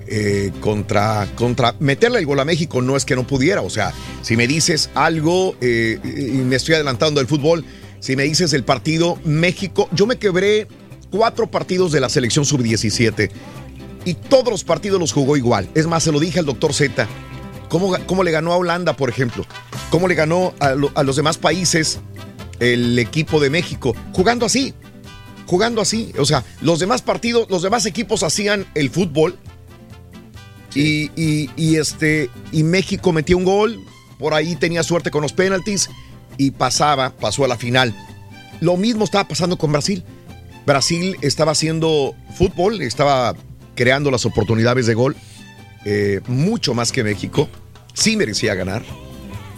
[0.08, 3.92] eh, contra, contra meterle el gol a México no es que no pudiera, o sea,
[4.22, 7.66] si me dices algo eh, y me estoy adelantando del fútbol,
[8.02, 10.68] si me dices el partido México, yo me quebré
[11.10, 13.32] cuatro partidos de la selección sub-17
[14.06, 15.68] y todos los partidos los jugó igual.
[15.74, 17.08] Es más, se lo dije al doctor Z.
[17.70, 19.46] ¿Cómo, cómo le ganó a Holanda, por ejemplo?
[19.90, 22.00] ¿Cómo le ganó a, lo- a los demás países
[22.60, 23.96] el equipo de México?
[24.14, 24.74] Jugando así.
[25.46, 26.12] Jugando así.
[26.18, 29.38] O sea, los demás partidos, los demás equipos hacían el fútbol.
[30.74, 33.80] Y, y- y este, y México metió un gol.
[34.20, 35.90] Por ahí tenía suerte con los penaltis.
[36.38, 37.96] Y pasaba, pasó a la final.
[38.62, 40.04] Lo mismo estaba pasando con Brasil.
[40.66, 43.36] Brasil estaba haciendo fútbol, estaba
[43.76, 45.16] creando las oportunidades de gol,
[45.86, 47.48] eh, mucho más que México.
[47.94, 48.84] Sí merecía ganar,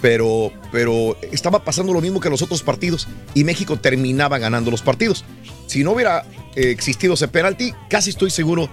[0.01, 4.81] pero, pero estaba pasando lo mismo que los otros partidos y México terminaba ganando los
[4.81, 5.25] partidos.
[5.65, 8.69] Si no hubiera eh, existido ese penalti, casi estoy seguro,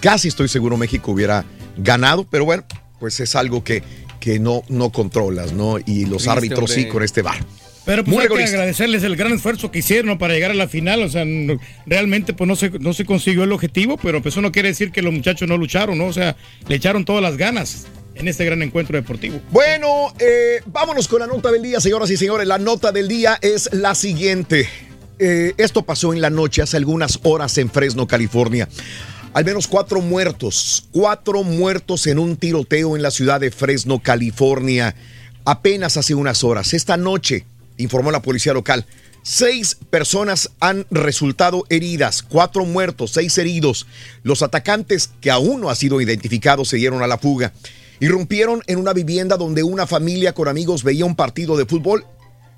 [0.00, 1.44] casi estoy seguro México hubiera
[1.76, 2.64] ganado, pero bueno,
[3.00, 3.82] pues es algo que,
[4.20, 5.78] que no, no controlas, ¿no?
[5.78, 7.38] Y los Triste, árbitros sí con este bar.
[7.88, 10.68] Pero pues Muy hay que agradecerles el gran esfuerzo que hicieron para llegar a la
[10.68, 11.02] final.
[11.02, 14.42] O sea, no- realmente pues no se, no se consiguió el objetivo, pero pues eso
[14.42, 16.04] no quiere decir que los muchachos no lucharon, ¿no?
[16.04, 16.36] O sea,
[16.68, 19.40] le echaron todas las ganas en este gran encuentro deportivo.
[19.50, 22.46] Bueno, eh, vámonos con la nota del día, señoras y señores.
[22.46, 24.68] La nota del día es la siguiente.
[25.18, 28.68] Eh, esto pasó en la noche, hace algunas horas en Fresno, California.
[29.32, 34.94] Al menos cuatro muertos, cuatro muertos en un tiroteo en la ciudad de Fresno, California.
[35.46, 36.74] Apenas hace unas horas.
[36.74, 37.46] Esta noche,
[37.78, 38.86] informó la policía local,
[39.22, 43.86] seis personas han resultado heridas, cuatro muertos, seis heridos.
[44.22, 47.52] Los atacantes, que aún no han sido identificados, se dieron a la fuga.
[48.00, 52.04] Irrumpieron en una vivienda donde una familia con amigos veía un partido de fútbol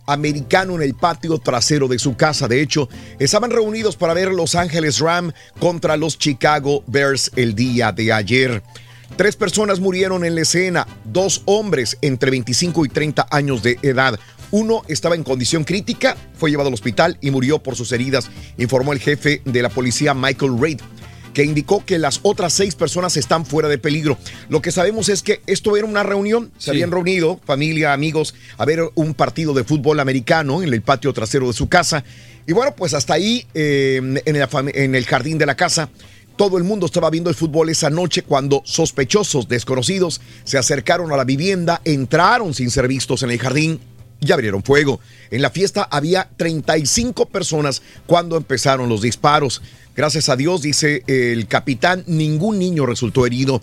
[0.07, 2.49] americano en el patio trasero de su casa.
[2.49, 7.93] De hecho, estaban reunidos para ver Los Ángeles Ram contra los Chicago Bears el día
[7.93, 8.63] de ayer.
[9.17, 14.19] Tres personas murieron en la escena, dos hombres entre 25 y 30 años de edad.
[14.51, 18.93] Uno estaba en condición crítica, fue llevado al hospital y murió por sus heridas, informó
[18.93, 20.81] el jefe de la policía Michael Reid
[21.33, 24.19] que indicó que las otras seis personas están fuera de peligro.
[24.49, 26.71] Lo que sabemos es que esto era una reunión, se Sí.
[26.71, 31.47] habían reunido familia, amigos, a ver un partido de fútbol americano en el patio trasero
[31.47, 32.03] de su casa.
[32.49, 35.89] Y bueno, pues hasta ahí, eh, en, el, en el jardín de la casa,
[36.35, 41.17] todo el mundo estaba viendo el fútbol esa noche cuando sospechosos desconocidos se acercaron a
[41.17, 43.79] la vivienda, entraron sin ser vistos en el jardín
[44.21, 45.01] y abrieron fuego.
[45.31, 49.63] En la fiesta había 35 personas cuando empezaron los disparos.
[49.97, 53.61] Gracias a Dios, dice el capitán, ningún niño resultó herido.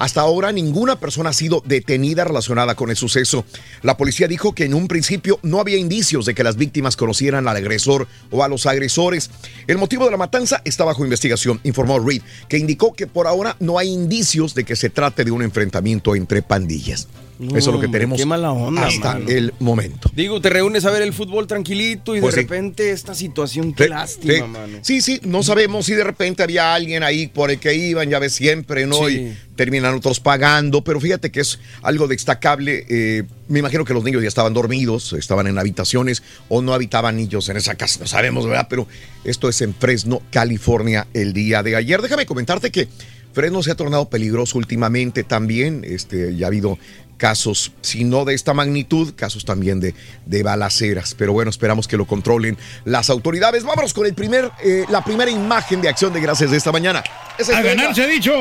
[0.00, 3.44] Hasta ahora ninguna persona ha sido detenida relacionada con el suceso.
[3.82, 7.46] La policía dijo que en un principio no había indicios de que las víctimas conocieran
[7.46, 9.30] al agresor o a los agresores.
[9.66, 13.56] El motivo de la matanza está bajo investigación, informó Reed, que indicó que por ahora
[13.60, 17.06] no hay indicios de que se trate de un enfrentamiento entre pandillas.
[17.40, 19.28] Eso es lo que tenemos onda, hasta mano.
[19.28, 20.10] el momento.
[20.14, 22.46] Digo, te reúnes a ver el fútbol tranquilito y Pues de sí.
[22.46, 24.40] repente esta situación, qué Sí, lástima, sí.
[24.42, 24.78] mano.
[24.82, 28.18] Sí, sí, no sabemos si de repente había alguien ahí por el que iban, ya
[28.18, 29.08] ves siempre, ¿no?
[29.08, 32.84] Y terminan otros pagando, pero fíjate que es algo destacable.
[32.88, 37.16] eh, me imagino que los niños ya estaban dormidos, estaban en habitaciones o no habitaban
[37.16, 38.66] niños en esa casa, no sabemos, ¿verdad?
[38.70, 38.86] Pero
[39.24, 42.00] esto es en Fresno, California, el día de ayer.
[42.00, 42.86] Déjame comentarte que
[43.32, 45.82] Fresno se ha tornado peligroso últimamente también.
[45.84, 46.78] Este, ya ha habido
[47.20, 51.14] casos, si no de esta magnitud, casos también de, de balaceras.
[51.14, 52.56] Pero bueno, esperamos que lo controlen
[52.86, 53.62] las autoridades.
[53.62, 57.04] Vámonos con el primer, eh, la primera imagen de acción de gracias de esta mañana.
[57.38, 58.32] Es A ganar se ha dicho.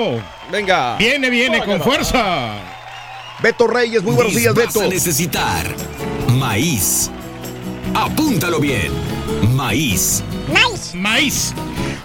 [0.49, 0.95] Venga.
[0.97, 2.53] Viene, viene con fuerza.
[3.43, 4.81] Beto Reyes, muy buenos días, Vas Beto.
[4.81, 5.67] a necesitar
[6.29, 7.11] maíz.
[7.93, 8.91] Apúntalo bien.
[9.59, 10.23] Maíz.
[10.47, 10.95] Nice.
[10.95, 11.53] Maíz.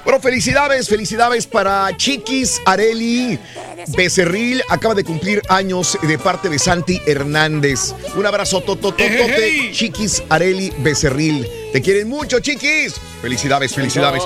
[0.02, 3.38] Bueno, felicidades, felicidades para Chiquis Areli
[3.96, 4.60] Becerril.
[4.68, 7.94] Acaba de cumplir años de parte de Santi Hernández.
[8.16, 9.70] Un abrazo, totototote.
[9.70, 11.46] Chiquis Areli Becerril.
[11.72, 12.94] Te quieren mucho, Chiquis.
[13.22, 14.20] Felicidades, felicidades.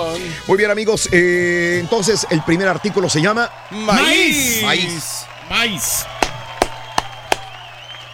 [0.46, 1.10] Muy bien, amigos.
[1.12, 4.62] eh, entonces, el primer artículo se llama Maíz.
[4.62, 5.26] Maíz.
[5.50, 6.06] Maíz.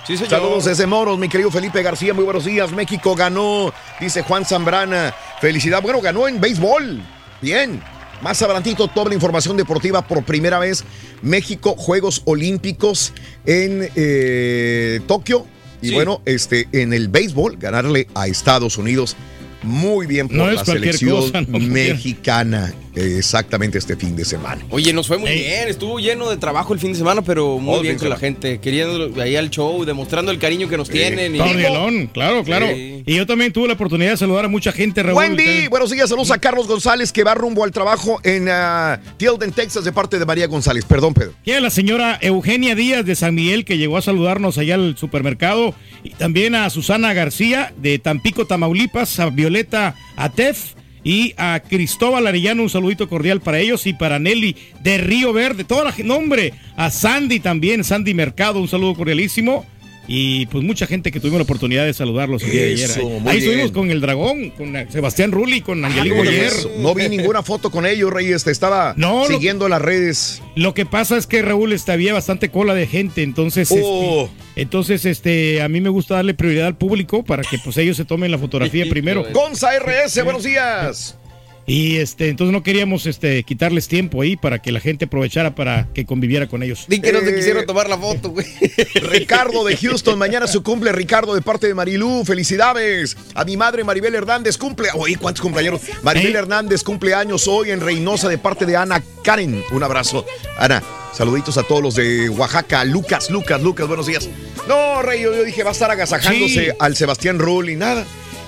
[0.07, 0.31] Sí, señor.
[0.31, 2.73] Saludos desde Moros, mi querido Felipe García, muy buenos días.
[2.73, 5.15] México ganó, dice Juan Zambrana.
[5.41, 7.01] Felicidad, bueno, ganó en béisbol.
[7.41, 7.81] Bien.
[8.23, 10.85] Más adelantito, toda la información deportiva por primera vez.
[11.23, 13.13] México, Juegos Olímpicos
[13.47, 15.47] en eh, Tokio.
[15.83, 15.95] Y Sí.
[15.95, 19.17] bueno, este, en el béisbol, ganarle a Estados Unidos.
[19.63, 22.73] Muy bien por No la selección cosa, no, mexicana.
[22.95, 24.63] Eh, exactamente este fin de semana.
[24.71, 25.39] Oye, nos fue muy Ey.
[25.41, 28.59] bien, estuvo lleno de trabajo el fin de semana, pero muy bien con la gente,
[28.61, 31.35] queriendo ahí al show, demostrando el cariño que nos tienen.
[31.37, 32.69] y- claro, claro.
[32.75, 33.03] Sí.
[33.07, 35.19] Y yo también tuve la oportunidad de saludar a mucha gente, Raúl.
[35.19, 39.53] Wendy, buenos días, saludos a Carlos González que va rumbo al trabajo en uh, Tilden,
[39.53, 40.85] Texas, de parte de María González.
[40.85, 41.33] Perdón, Pedro.
[41.45, 44.97] Y a la señora Eugenia Díaz de San Miguel que llegó a saludarnos allá al
[44.97, 45.75] supermercado.
[46.03, 52.63] Y también a Susana García de Tampico, Tamaulipas, a Violeta Atef y a Cristóbal Arellano.
[52.63, 55.65] Un saludito cordial para ellos y para Nelly de Río Verde.
[55.65, 56.55] Toda la nombre.
[56.77, 58.61] A Sandy también, Sandy Mercado.
[58.61, 59.65] Un saludo cordialísimo.
[60.07, 62.91] Y pues mucha gente que tuvimos la oportunidad de saludarlos el día de ayer.
[63.27, 66.53] Ahí, estuvimos con el dragón, con Sebastián Rulli, con ¿Cómo te Boyer.
[66.79, 68.45] No vi ninguna foto con ellos, Reyes.
[68.45, 70.43] Te estaba No, lo- siguiendo las redes.
[70.57, 74.29] Lo que pasa es que Raúl este, había bastante cola de gente, entonces, Oh.
[74.55, 77.97] este, entonces, este, a mí me gusta darle prioridad al público para que pues ellos
[77.97, 79.25] se tomen la fotografía primero.
[79.33, 81.17] Gonza RS, buenos días.
[81.67, 85.89] Y este, entonces no queríamos este quitarles tiempo ahí para que la gente aprovechara para
[85.95, 86.85] que conviviera con ellos.
[86.89, 88.47] Di que no te Eh, quisieron tomar la foto, güey.
[88.95, 92.23] Ricardo de Houston, mañana su cumple, Ricardo, de parte de Marilú.
[92.27, 93.17] Felicidades.
[93.35, 94.89] A mi madre Maribel Hernández cumple.
[94.95, 95.81] Oye, ¿cuántos cumpleaños?
[96.03, 96.39] Maribel ¿Eh?
[96.39, 99.63] Hernández cumple años hoy en Reynosa, de parte de Ana Karen.
[99.73, 100.27] Un abrazo.
[100.59, 100.83] Ana,
[101.15, 102.85] saluditos a todos los de Oaxaca.
[102.85, 104.29] Lucas, Lucas, Lucas, buenos días.
[104.69, 106.71] No, Rey, yo, yo dije, va a estar agasajándose Sí.
[106.79, 108.05] al Sebastián Rull y nada.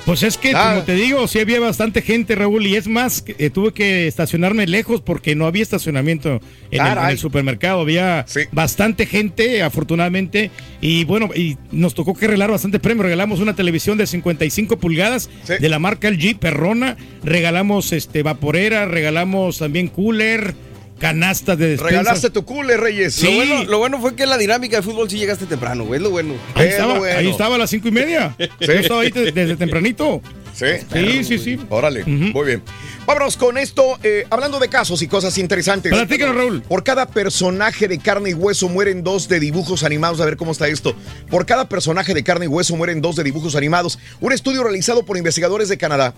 [0.07, 0.71] Pues es que, Ah.
[0.71, 4.65] como te digo, sí había bastante gente, Raúl, y es más, eh, tuve que estacionarme
[4.69, 6.41] lejos porque no había estacionamiento en,
[6.71, 7.13] el, en Caray.
[7.13, 7.81] el supermercado.
[7.81, 8.43] Había Sí.
[8.53, 13.03] bastante gente, afortunadamente, y bueno, y nos tocó que regalar bastante premio.
[13.03, 15.55] Regalamos una televisión de 55 pulgadas Sí.
[15.59, 20.55] de la marca LG Perrona, regalamos este vaporera, regalamos también cooler,
[20.99, 21.99] canastas de despensa.
[21.99, 23.15] Regalaste tu cooler, Reyes.
[23.15, 23.27] Sí.
[23.27, 26.11] Lo, bueno, lo bueno fue que la dinámica de fútbol sí llegaste temprano, güey, lo
[26.11, 26.35] bueno.
[26.55, 27.19] Ahí Es estaba, lo bueno.
[27.19, 28.35] ahí estaba a las cinco y media.
[28.39, 30.23] Yo estaba ahí de- desde tempranito.
[30.55, 30.67] Sí.
[30.91, 31.61] Sí, sí, sí.
[31.69, 32.63] Órale, muy bien.
[33.05, 35.93] Vámonos con esto, eh, hablando de casos y cosas interesantes.
[35.93, 36.63] Platícanos, Raúl.
[36.63, 40.19] Por cada personaje de carne y hueso mueren dos de dibujos animados.
[40.23, 40.97] A ver cómo está esto.
[41.31, 43.99] Por cada personaje de carne y hueso mueren dos de dibujos animados.
[44.21, 46.15] Un estudio realizado por investigadores de Canadá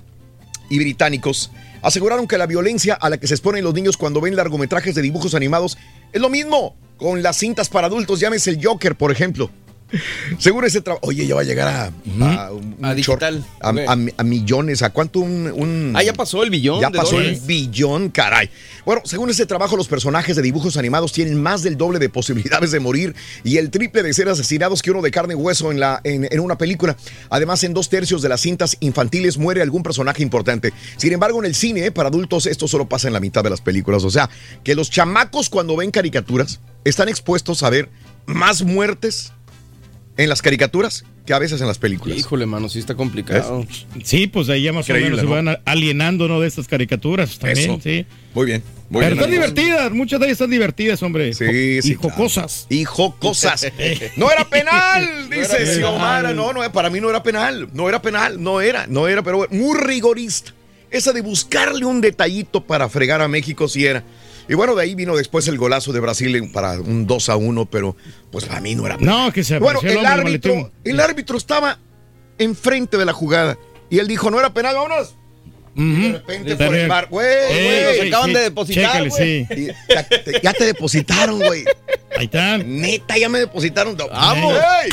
[0.71, 1.51] y británicos
[1.83, 5.03] aseguraron que la violencia a la que se exponen los niños cuando ven largometrajes de
[5.03, 5.79] dibujos animados
[6.13, 8.21] es lo mismo con las cintas para adultos.
[8.21, 9.51] Llámese el Joker, por ejemplo.
[10.39, 11.07] Seguro ese trabajo.
[11.07, 11.91] Oye, ya va a llegar a, a
[12.53, 13.45] un- A un digital.
[13.61, 14.83] a, millones.
[14.83, 16.81] ¿A cuánto un, un- Ah, ya pasó el billón.
[16.81, 18.51] ya de pasó el billón, caray.
[18.85, 22.71] Bueno, según ese trabajo, los personajes de dibujos animados tienen más del doble de posibilidades
[22.71, 25.81] de morir y el triple de ser asesinados que uno de carne y hueso en,
[25.81, 26.97] la, en, en una película.
[27.31, 30.73] Además, en dos tercios de las cintas infantiles muere algún personaje importante.
[30.97, 33.61] Sin embargo, en el cine, para adultos, esto solo pasa en la mitad de las
[33.61, 34.05] películas.
[34.05, 34.29] O sea,
[34.65, 37.89] que los chamacos cuando ven caricaturas están expuestos a ver
[38.27, 39.33] más muertes
[40.19, 42.19] en las caricaturas que a veces en las películas.
[42.19, 43.65] Híjole, mano, sí está complicado.
[44.03, 45.37] Sí, pues ahí ya más Increíble, o menos ¿no?
[45.37, 46.41] se van alienando, ¿no?
[46.41, 47.81] De estas caricaturas también, Eso.
[47.83, 48.05] sí.
[48.35, 48.63] Muy bien.
[48.91, 51.33] Muy Pero bien, están divertidas, muchas de ellas están divertidas, hombre.
[51.35, 51.93] Sí, sí.
[51.93, 52.67] Y jocosas.
[52.69, 53.71] Y jocosas.
[54.17, 56.35] No era penal, dice era Xiomara.
[56.35, 57.69] No, no, para mí no era penal.
[57.73, 60.53] No era penal, no era, no era, pero muy rigorista.
[60.91, 64.03] Esa de buscarle un detallito para fregar a México sí era.
[64.49, 67.67] Y bueno, de ahí vino después el golazo de Brasil para un 2 a 1,
[67.67, 67.97] pero
[68.33, 69.27] pues para mí no era penal.
[69.27, 71.79] No, que se Bueno, el el árbitro, el árbitro estaba
[72.39, 73.59] enfrente de la jugada
[73.91, 75.15] y él dijo, no era penal, vámonos.
[75.75, 79.47] De repente Está por el bar, güey, Ey, güey, sí, sí, chécale, sí.
[79.89, 81.65] Ya, te- ya te depositaron, güey.
[82.17, 82.81] Ahí están.
[82.81, 83.97] Neta, ya me depositaron.
[83.97, 84.55] Vamos.
[84.83, 84.91] ¡Ey!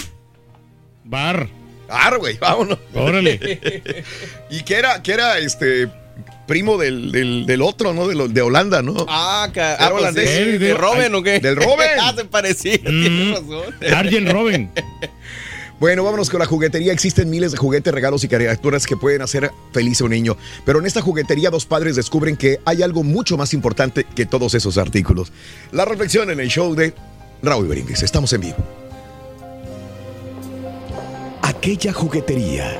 [1.03, 1.49] Bar.
[1.87, 2.77] Bar, güey, vámonos.
[2.93, 4.03] Órale.
[4.51, 5.89] y que era, que era este
[6.47, 8.07] primo del, del, del otro, ¿no?
[8.07, 9.05] De, lo- de Holanda, ¿no?
[9.07, 10.29] Ah, ah, pues holandés.
[10.29, 11.39] sí, ¿De Robin o qué?
[11.39, 11.87] Del Robin.
[12.01, 13.75] ah, se parecía, tienes razón.
[13.93, 14.71] Arjen Robin.
[15.77, 16.93] Bueno, vámonos con la juguetería.
[16.93, 20.37] Existen miles de juguetes, regalos y caricaturas que pueden hacer feliz a un niño.
[20.65, 24.53] Pero en esta juguetería, dos padres descubren que hay algo mucho más importante que todos
[24.53, 25.33] esos artículos.
[25.73, 26.93] La reflexión en el show de
[27.43, 28.03] Raúl Brindis.
[28.03, 28.55] Estamos en vivo.
[31.41, 32.79] Aquella juguetería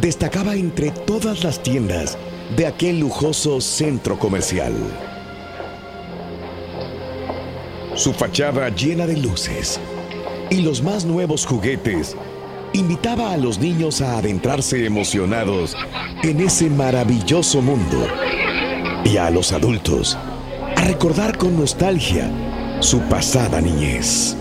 [0.00, 2.16] destacaba entre todas las tiendas
[2.54, 4.72] de aquel lujoso centro comercial.
[7.94, 9.80] Su fachada llena de luces
[10.50, 12.16] y los más nuevos juguetes
[12.72, 15.76] invitaba a los niños a adentrarse emocionados
[16.22, 18.06] en ese maravilloso mundo
[19.04, 20.16] y a los adultos
[20.76, 22.30] a recordar con nostalgia
[22.80, 24.36] su pasada niñez.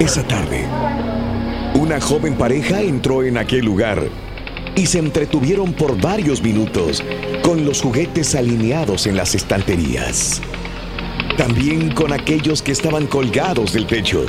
[0.00, 0.64] Esa tarde,
[1.74, 4.08] una joven pareja entró en aquel lugar
[4.76, 7.02] y se entretuvieron por varios minutos
[7.42, 10.40] con los juguetes alineados en las estanterías.
[11.36, 14.24] También con aquellos que estaban colgados del techo.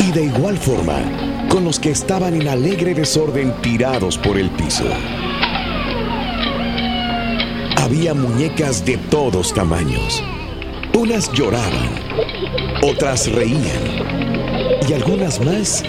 [0.00, 0.98] Y de igual forma
[1.48, 4.84] con los que estaban en alegre desorden tirados por el piso.
[7.76, 10.22] Había muñecas de todos tamaños.
[10.96, 11.90] Unas lloraban,
[12.82, 14.26] otras reían
[14.88, 15.84] y algunas más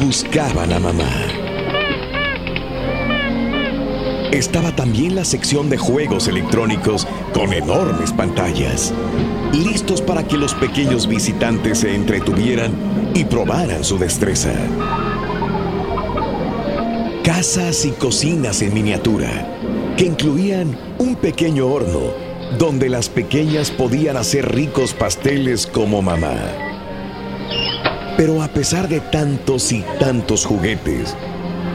[0.00, 1.41] buscaban a mamá.
[4.32, 8.94] Estaba también la sección de juegos electrónicos con enormes pantallas,
[9.52, 12.72] listos para que los pequeños visitantes se entretuvieran
[13.14, 14.54] y probaran su destreza.
[17.22, 22.00] Casas y cocinas en miniatura, que incluían un pequeño horno
[22.58, 26.36] donde las pequeñas podían hacer ricos pasteles como mamá.
[28.16, 31.14] Pero a pesar de tantos y tantos juguetes,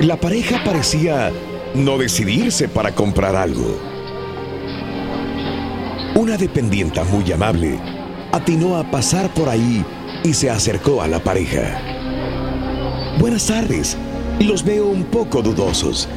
[0.02, 1.32] la pareja parecía
[1.76, 3.80] no decidirse para comprar algo.
[6.16, 7.80] Una dependienta muy amable
[8.32, 9.86] atinó a pasar por ahí
[10.24, 11.80] y se acercó a la pareja.
[13.20, 13.98] Buenas tardes,
[14.40, 16.08] los veo un poco dudosos.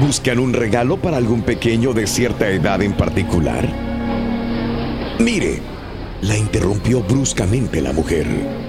[0.00, 3.68] ¿Buscan un regalo para algún pequeño de cierta edad en particular?
[5.20, 5.60] Mire,
[6.22, 8.63] la interrumpió bruscamente la mujer.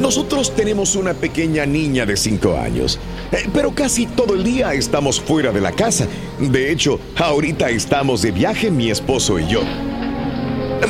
[0.00, 3.00] Nosotros tenemos una pequeña niña de 5 años,
[3.32, 6.06] eh, pero casi todo el día estamos fuera de la casa.
[6.38, 9.62] De hecho, ahorita estamos de viaje mi esposo y yo.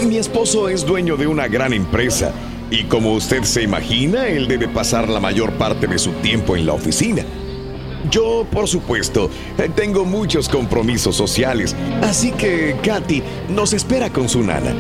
[0.07, 2.33] Mi esposo es dueño de una gran empresa
[2.71, 6.67] y como usted se imagina, él debe pasar la mayor parte de su tiempo en
[6.67, 7.25] la oficina.
[8.11, 14.43] Yo, por supuesto, eh, tengo muchos compromisos sociales, así que Katy nos espera con su
[14.43, 14.75] nana.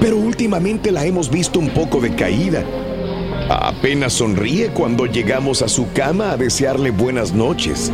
[0.00, 2.64] Pero últimamente la hemos visto un poco decaída.
[3.48, 7.92] Apenas sonríe cuando llegamos a su cama a desearle buenas noches.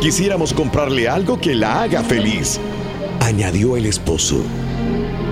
[0.00, 2.58] Quisiéramos comprarle algo que la haga feliz,
[3.20, 4.42] añadió el esposo.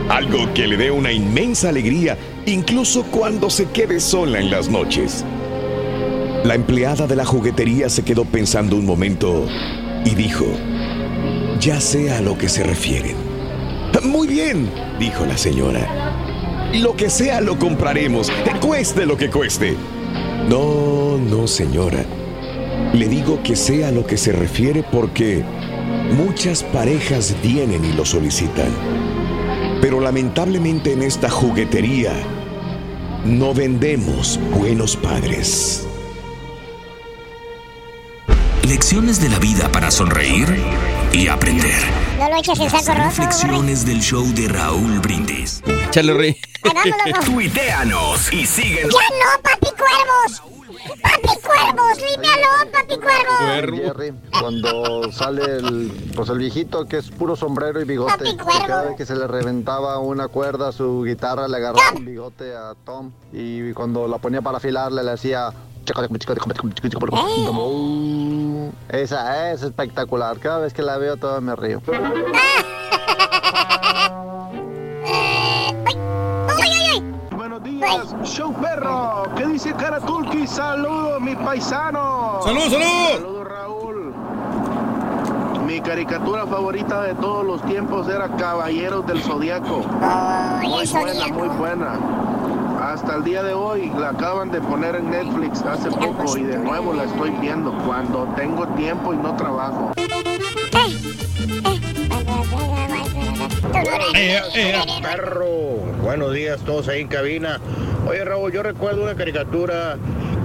[0.09, 5.25] Algo que le dé una inmensa alegría, incluso cuando se quede sola en las noches.
[6.45, 9.49] La empleada de la juguetería se quedó pensando un momento
[10.05, 10.47] y dijo,
[11.59, 13.17] ya sé a lo que se refieren.
[14.05, 16.06] Muy bien, dijo la señora.
[16.81, 19.75] Lo que sea lo compraremos, cueste lo que cueste.
[20.49, 22.05] No, no, señora.
[22.93, 25.43] Le digo que sea lo que se refiere porque
[26.13, 28.69] muchas parejas vienen y lo solicitan.
[29.81, 32.13] Pero lamentablemente en esta juguetería
[33.25, 35.87] no vendemos buenos padres.
[38.69, 40.47] Lecciones de la vida para sonreír
[41.13, 42.06] y aprender.
[42.19, 43.27] No lo eches en saco roto, hombre.
[43.27, 45.63] Reflexiones del show de Raúl Brindis.
[45.91, 46.37] Chale, Rey.
[47.25, 48.93] Tuiteanos y síguenos.
[48.95, 50.43] ¡Ya no, papi cuervos!
[51.03, 51.99] ¡Papi Cuervos!
[51.99, 53.77] ¡Límpialo, Papi Cuervos!
[53.77, 58.37] Jerry, cuando sale el, pues el viejito que es puro sombrero y bigote, Papi y
[58.37, 58.67] Cuervo.
[58.67, 62.55] cada vez que se le reventaba una cuerda a su guitarra le agarraba un bigote
[62.55, 65.53] a Tom y cuando la ponía para afilarle le hacía
[68.89, 71.83] esa es espectacular, cada vez que la veo todavía me río.
[77.37, 79.25] Buenos días, show perro.
[79.37, 80.47] ¿Qué dice cara Tulki?
[80.47, 82.41] Saludos, mi paisano.
[82.43, 83.13] ¡Salud, salud!
[83.13, 84.15] Saludos, Raúl.
[85.67, 89.83] Mi caricatura favorita de todos los tiempos era Caballeros del Zodiaco.
[90.63, 91.99] muy buena, muy buena.
[92.81, 96.59] Hasta el día de hoy la acaban de poner en Netflix hace poco y de
[96.59, 99.93] nuevo la estoy viendo cuando tengo tiempo y no trabajo.
[105.03, 105.47] Perro,
[106.03, 107.61] buenos días todos ahí en cabina.
[108.09, 109.97] Oye Raúl, yo recuerdo una caricatura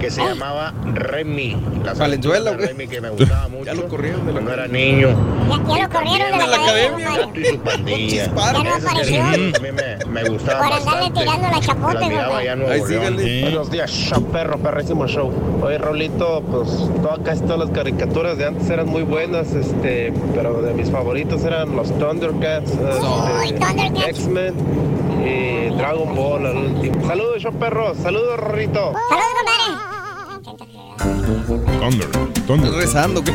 [0.02, 1.56] que se llamaba Remy.
[1.84, 3.62] La Valenzuela, de Remy que me gustaba mucho.
[3.72, 5.08] Ya lo corrieron cuando era niño.
[5.48, 7.10] Ya, ya lo corrieron de la, academia.
[7.32, 8.24] Y su pandilla.
[8.24, 9.22] Ya no apareció.
[9.22, 11.60] caricatura también me, me gustaba Por andarle tirando la
[12.08, 12.46] miraba güey.
[12.46, 13.42] León.
[13.42, 13.90] Buenos días,
[14.32, 15.32] perro, perrísimo show.
[15.62, 16.68] Oye, Raulito, pues
[17.00, 21.44] todas, casi todas las caricaturas de antes eran muy buenas, este, pero de mis favoritos
[21.44, 24.54] eran los Thundercats, este, X-Men
[25.24, 27.06] y Dragon Ball al último.
[27.06, 28.92] Saludos, perro, saludos, Rorrito.
[31.02, 32.08] Thunder.
[32.46, 32.72] Thunder.
[32.74, 33.22] rezando.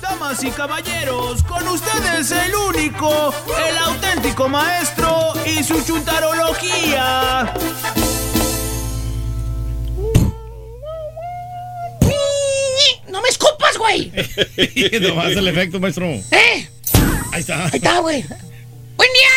[0.00, 3.34] Damas y caballeros, con ustedes el único,
[3.68, 7.52] el auténtico maestro y su chuntarología.
[13.08, 14.12] ¡No me escupas, güey!
[15.00, 16.06] Nomás el efecto, maestro.
[16.06, 16.68] ¿Eh?
[17.32, 17.64] Ahí está.
[17.64, 18.24] Ahí está, güey.
[18.96, 19.28] Buen día,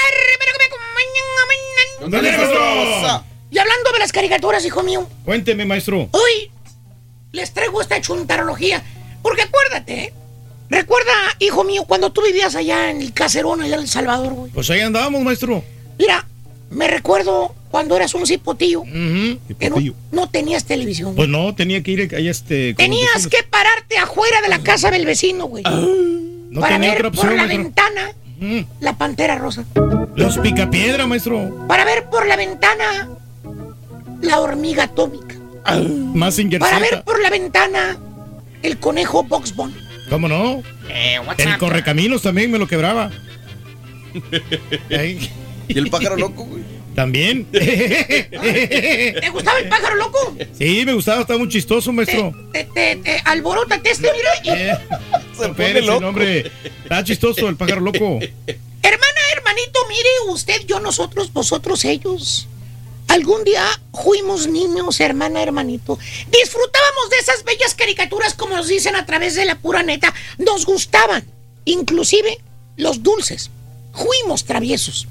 [2.01, 3.34] ¿Dónde, maestro?
[3.55, 6.09] Y hablando de las caricaturas, hijo mío, Cuénteme, maestro.
[6.11, 6.51] hoy
[7.31, 8.83] les traigo esta chuntarología.
[9.21, 10.13] Porque acuérdate, ¿eh?
[10.69, 14.51] recuerda, hijo mío, cuando tú vivías allá en el caserón, allá en El Salvador, güey.
[14.51, 15.63] Pues ahí andábamos, maestro.
[15.97, 16.27] Mira,
[16.69, 18.83] me recuerdo cuando eras un cipotillo.
[18.83, 19.77] que no,
[20.11, 21.15] no tenías televisión.
[21.15, 22.73] Pues no, tenía que ir ahí este.
[22.73, 25.63] Tenías que pararte afuera de la casa del vecino, güey.
[25.63, 27.63] No para tenía ver otra opción, por la maestro.
[27.63, 28.11] ventana
[28.81, 29.63] la pantera rosa.
[30.15, 31.65] Los picapiedra, maestro.
[31.69, 33.07] Para ver por la ventana
[34.21, 35.35] la hormiga atómica.
[36.13, 37.97] Más Para ver por la ventana
[38.61, 39.75] el conejo Box Bunny.
[40.09, 40.61] ¿Cómo no?
[40.89, 43.11] el correcaminos también me lo quebraba.
[45.67, 46.63] ¿Y el pájaro loco, güey?
[46.95, 47.45] También.
[47.51, 50.37] ¿Te gustaba el pájaro loco?
[50.57, 52.31] Sí, me gustaba, estaba muy chistoso, maestro.
[52.53, 54.57] Te, te, te alborótate este, mira.
[54.57, 54.77] Eh,
[55.41, 56.51] espérese, no, hombre.
[56.83, 58.19] Está chistoso el pájaro loco.
[58.81, 62.47] Hermana, hermanito, mire usted, yo, nosotros, vosotros, ellos.
[63.15, 65.97] Algún día fuimos niños, hermana, hermanito.
[66.29, 70.13] Disfrutábamos de esas bellas caricaturas, como nos dicen a través de la pura neta.
[70.37, 71.25] Nos gustaban,
[71.63, 72.41] inclusive
[72.75, 73.51] los dulces.
[73.93, 75.07] Fuimos traviesos.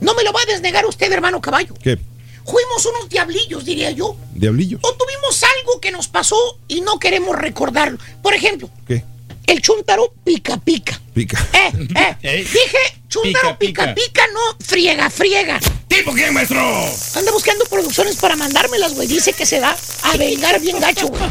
[0.00, 1.74] No me lo va a desnegar usted, hermano caballo.
[1.82, 1.98] ¿Qué?
[2.46, 4.16] Fuimos unos diablillos, diría yo.
[4.32, 4.78] Diablillo.
[4.80, 7.98] O tuvimos algo que nos pasó y no queremos recordarlo.
[8.22, 9.04] Por ejemplo, ¿Qué?
[9.46, 10.98] el chuntaro pica pica.
[11.12, 11.46] Pica.
[11.52, 12.38] Eh, eh.
[12.50, 15.60] Dije, chuntaro pica, pica no friega, friega.
[15.88, 16.60] ¿Tipo quién, maestro?
[17.14, 19.08] Anda buscando producciones para mandármelas, güey.
[19.08, 21.22] Dice que se da a vengar bien gacho, güey.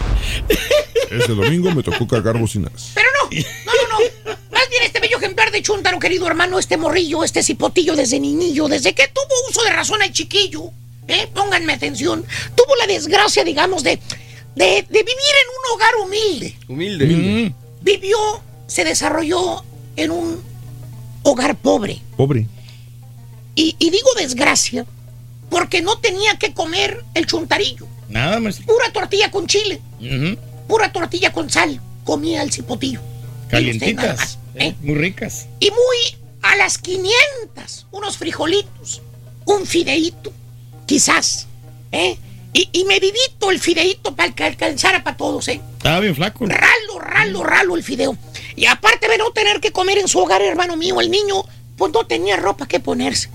[1.12, 2.92] Ese domingo me tocó cargar bocinas.
[2.94, 4.38] Pero no, no, no, no.
[4.52, 8.68] Más bien este bello ejemplar de chuntaro, querido hermano, este morrillo, este cipotillo desde niñillo,
[8.68, 10.72] desde que tuvo uso de razón el chiquillo.
[11.08, 11.28] ¿eh?
[11.34, 12.26] Pónganme atención.
[12.56, 14.00] Tuvo la desgracia, digamos, de,
[14.56, 16.58] de, de vivir en un hogar humilde.
[16.68, 17.54] Humilde.
[17.82, 18.18] Vivió,
[18.68, 19.64] se desarrolló
[19.96, 20.55] en un
[21.26, 22.02] hogar pobre.
[22.16, 22.48] Pobre.
[23.56, 24.86] Y, y digo desgracia
[25.50, 27.88] porque no tenía que comer el chuntarillo.
[28.10, 28.66] Nada, maestro.
[28.66, 29.82] Pura tortilla con chile,
[30.68, 31.82] pura tortilla con sal.
[32.04, 33.02] Comía el cipotillo.
[33.50, 34.38] Calientitas.
[34.56, 35.48] eh, muy ricas.
[35.60, 39.02] Y muy a las 500, unos frijolitos,
[39.46, 40.32] un fideíto,
[40.86, 41.48] quizás,
[41.92, 42.18] ¿eh?
[42.54, 45.60] Y, y medidito el fideíto para que alcanzara para todos, ¿eh?
[45.78, 46.46] Estaba bien flaco.
[46.46, 48.16] Ralo, ralo, ralo el fideo.
[48.56, 51.44] Y aparte de no tener que comer en su hogar, hermano mío, el niño,
[51.78, 53.30] pues no tenía ropa que ponerse.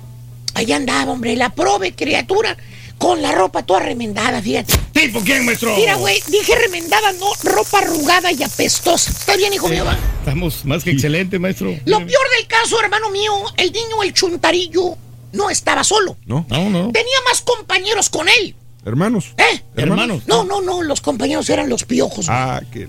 [0.55, 2.57] Allá andaba, hombre, la prove criatura,
[2.99, 4.75] con la ropa toda remendada, fíjate.
[4.93, 5.75] ¿Tipo quién, maestro?
[5.77, 9.11] Mira, güey, dije remendada, no ropa arrugada y apestosa.
[9.11, 9.85] ¿Está bien, hijo mío?
[9.85, 9.97] va?
[10.19, 11.71] Estamos más que excelente, maestro.
[11.85, 14.97] Lo peor del caso, hermano mío, el niño, el chuntarillo,
[15.33, 16.17] no estaba solo.
[16.27, 16.45] ¿No?
[16.49, 16.93] No, no.
[16.93, 18.55] Tenía más compañeros con él.
[18.85, 19.33] Hermanos.
[19.37, 19.63] ¿Eh?
[19.77, 20.23] Hermanos.
[20.27, 22.27] No, no, no, los compañeros eran los piojos.
[22.27, 22.39] güey.
[22.39, 22.89] Ah, que.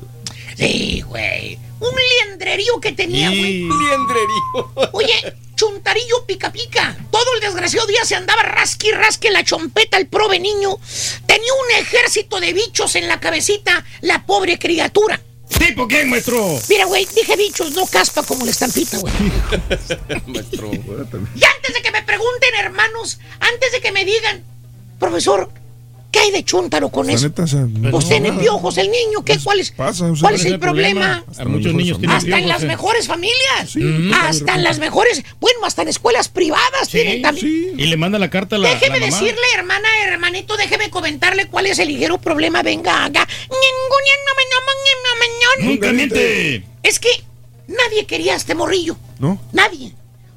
[0.58, 1.58] Sí, güey.
[1.82, 3.64] Un liendrerío que tenía, güey.
[3.64, 4.90] Liendrerío.
[4.94, 6.96] Oye, chuntarillo pica pica.
[7.12, 10.78] Todo el desgraciado día se andaba rasqui rasque la chompeta el prove niño.
[11.26, 15.20] Tenía un ejército de bichos en la cabecita, la pobre criatura.
[15.58, 16.60] ¿Tipo qué, maestro?
[16.70, 19.14] Mira, güey, dije bichos, no caspa como la estampita, güey.
[20.28, 20.72] Maestro.
[20.72, 24.44] Y antes de que me pregunten, hermanos, antes de que me digan,
[24.98, 25.52] profesor,
[26.12, 27.28] ¿qué hay de chuntaro con eso?
[27.28, 29.40] neta, o sea, Pues no, tiene piojos el niño, ¿qué?
[29.44, 31.02] ¿Cuál es, Pasa, o sea, ¿cuál es el problema.
[31.02, 31.26] problema?
[31.32, 32.68] Hasta Muchos niños tienen Hasta en las eh.
[32.68, 33.70] mejores familias.
[33.72, 34.12] Sí.
[34.14, 37.80] Hasta en las mejores, bueno, hasta en escuelas privadas tienen también.
[37.80, 39.20] Y le manda la carta a la, Déjeme la mamá.
[39.20, 42.62] decirle, hermana, hermanito, déjeme comentarle cuál es el ligero problema.
[42.62, 43.28] Venga, haga.
[45.62, 46.64] Nunca miente.
[46.84, 47.10] Es que
[47.68, 48.98] nadie quería a este morrillo.
[49.20, 49.40] ¿No?
[49.52, 49.94] Nadie.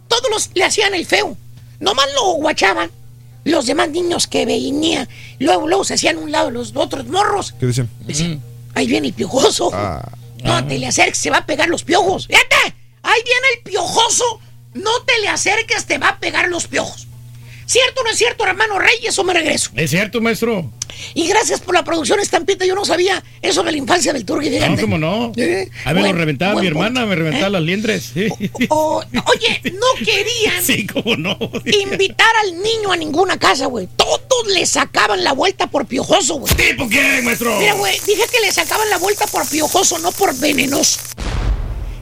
[0.08, 1.36] Todos los le hacían el feo.
[1.80, 2.90] Nomás lo guachaban.
[3.44, 7.54] Los demás niños que venían, luego, luego se hacían a un lado los otros morros.
[7.60, 7.88] ¿Qué dicen?
[8.74, 9.70] Ahí viene el piojoso.
[9.72, 10.10] Ah.
[10.42, 12.26] No te le acerques, se va a pegar los piojos.
[12.26, 14.40] Fíjate, ahí viene el piojoso.
[14.74, 17.06] No te le acerques, te va a pegar los piojos.
[17.66, 18.94] ¿Cierto o no es cierto, hermano Rey?
[19.04, 19.70] Eso me regreso.
[19.74, 20.70] Es cierto, maestro.
[21.14, 22.64] Y gracias por la producción estampita.
[22.64, 24.50] Yo no sabía eso de la infancia del Turqui.
[24.50, 25.32] No, cómo no.
[25.36, 27.06] Eh, A mí me lo buen- reventaba buen mi hermana, punto.
[27.08, 27.50] me reventaba ¿Eh?
[27.50, 28.10] las liendres.
[28.14, 28.28] Sí.
[28.68, 31.36] O- oye, no querían Sí, cómo no.
[31.64, 33.88] invitar al niño a ninguna casa, güey.
[33.96, 36.54] Todos le sacaban la vuelta por piojoso, güey.
[36.54, 37.58] ¿Tipo qué, maestro?
[37.58, 41.00] Mira, güey, dije que le sacaban la vuelta por piojoso, no por venenoso.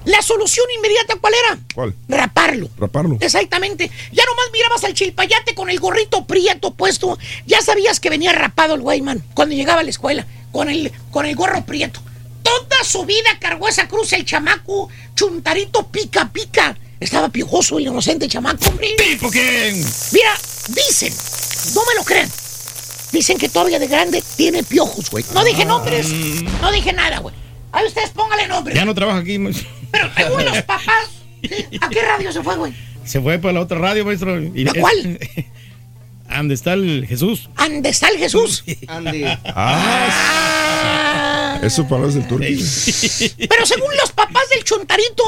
[0.04, 1.58] La solución inmediata, ¿cuál era?
[1.74, 1.94] ¿Cuál?
[2.08, 2.68] Raparlo.
[2.76, 3.18] Raparlo.
[3.20, 3.90] Exactamente.
[4.12, 7.18] Ya nomás mirabas al chilpayate con el gorrito prieto puesto.
[7.46, 9.22] Ya sabías que venía rapado el güey, man.
[9.34, 10.26] Cuando llegaba a la escuela.
[10.50, 12.00] Con el, con el gorro prieto.
[12.42, 14.88] Toda su vida cargó esa cruz el chamaco.
[15.14, 16.76] Chuntarito pica pica.
[17.00, 18.94] Estaba piojoso el inocente chamaco, hombre.
[18.96, 19.72] ¿Tipo qué?
[20.12, 20.38] Mira,
[20.68, 21.12] dicen.
[21.74, 22.30] No me lo crean.
[23.12, 25.24] Dicen que todavía de grande tiene piojos, güey.
[25.34, 26.08] No dije nombres.
[26.60, 27.34] No dije nada, güey.
[27.72, 28.76] Ahí ustedes póngale nombres.
[28.76, 29.38] Ya no trabaja aquí.
[29.92, 31.10] Pero según los papás.
[31.80, 32.72] ¿A qué radio se fue, güey?
[33.04, 34.40] Se fue para la otra radio, maestro.
[34.42, 35.18] Y- ¿A cuál?
[36.34, 37.48] ¿Dónde está el Jesús?
[37.58, 38.64] ¿Dónde está el Jesús?
[38.88, 39.24] Andy.
[39.44, 42.54] Ah, eso palabras del turqui.
[43.48, 45.22] Pero según los papás del chontarito,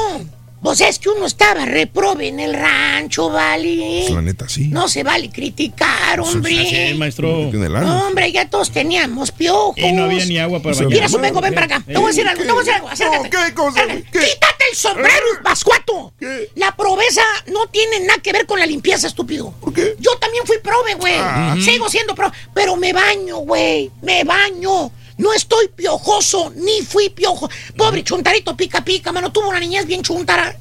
[0.64, 4.04] pues es que uno estaba reprobe en el rancho, ¿vale?
[4.04, 4.68] Pues la neta, sí.
[4.68, 6.58] No se vale criticar, hombre.
[6.58, 7.50] Así es, maestro.
[7.50, 9.76] Tiene No, hombre, ya todos teníamos piojos.
[9.76, 10.90] Y no había ni agua para bañar.
[10.90, 11.82] Mira, su vengo, ven para acá.
[11.86, 12.88] Te voy a decir algo, te voy a decir algo.
[12.88, 13.28] Acércate.
[13.28, 13.86] ¿Qué cosa?
[13.86, 16.14] Quítate el sombrero, pascuato.
[16.18, 16.48] ¿Qué?
[16.54, 19.52] La probeza no tiene nada que ver con la limpieza, estúpido.
[19.60, 19.96] ¿Por qué?
[20.00, 21.16] Yo también fui prove, güey.
[21.18, 21.56] Ah.
[21.62, 22.32] Sigo siendo prove.
[22.54, 23.90] Pero me baño, güey.
[24.00, 24.90] Me baño.
[25.16, 27.48] No estoy piojoso, ni fui piojo.
[27.76, 29.30] Pobre chuntarito pica pica, mano.
[29.30, 30.56] Tuvo una niñez bien chuntara.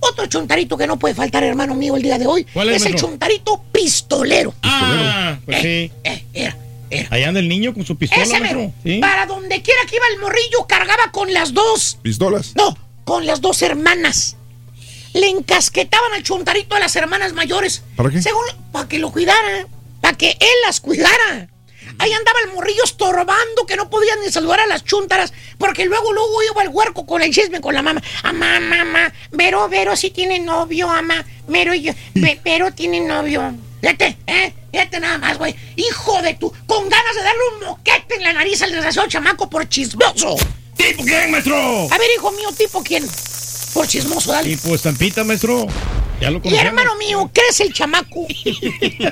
[0.00, 2.44] Otro chuntarito que no puede faltar, hermano mío, el día de hoy.
[2.52, 3.08] ¿Cuál es, el maestro?
[3.08, 4.54] chuntarito pistolero.
[4.62, 5.68] Ah, pues sí.
[5.68, 6.56] Eh, eh, era,
[6.90, 7.08] era.
[7.10, 8.72] Allá anda el niño con su pistola, Ese mero.
[8.84, 8.98] Sí.
[8.98, 11.98] Para donde quiera que iba el morrillo, cargaba con las dos.
[12.02, 12.52] ¿Pistolas?
[12.54, 14.36] No, con las dos hermanas.
[15.14, 17.82] Le encasquetaban al chuntarito a las hermanas mayores.
[17.96, 18.20] ¿Para qué?
[18.20, 19.66] Según, para que lo cuidara.
[20.02, 21.48] Para que él las cuidara.
[21.98, 25.32] Ahí andaba el morrillo estorbando que no podían ni saludar a las chuntaras.
[25.58, 28.02] Porque luego, luego iba el huerco con el chisme con la mamá.
[28.22, 31.24] Amá, mamá, Vero, Vero sí tiene novio, ama.
[31.48, 33.54] Vero y yo, Ve- Vero tiene novio.
[33.80, 34.52] Fíjate, ¿eh?
[34.72, 35.54] Fíjate nada más, güey.
[35.76, 36.52] Hijo de tu...
[36.66, 40.36] Con ganas de darle un moquete en la nariz al desgraciado chamaco por chismoso.
[40.76, 41.56] ¿Tipo quién, maestro?
[41.90, 43.08] A ver, hijo mío, ¿tipo quién?
[43.72, 44.50] Por chismoso, dale.
[44.56, 45.66] Tipo estampita, maestro.
[46.20, 48.26] Ya lo Y hermano mío, crece el chamaco.
[48.28, 49.02] y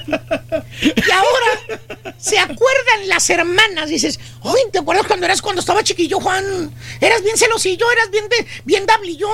[1.13, 1.83] ahora
[2.17, 3.91] se acuerdan las hermanas.
[3.91, 6.73] Dices, ay, ¿te acuerdas cuando eras cuando estaba chiquillo, Juan?
[7.01, 9.29] Eras bien celosillo, eras bien, de, bien dablillo.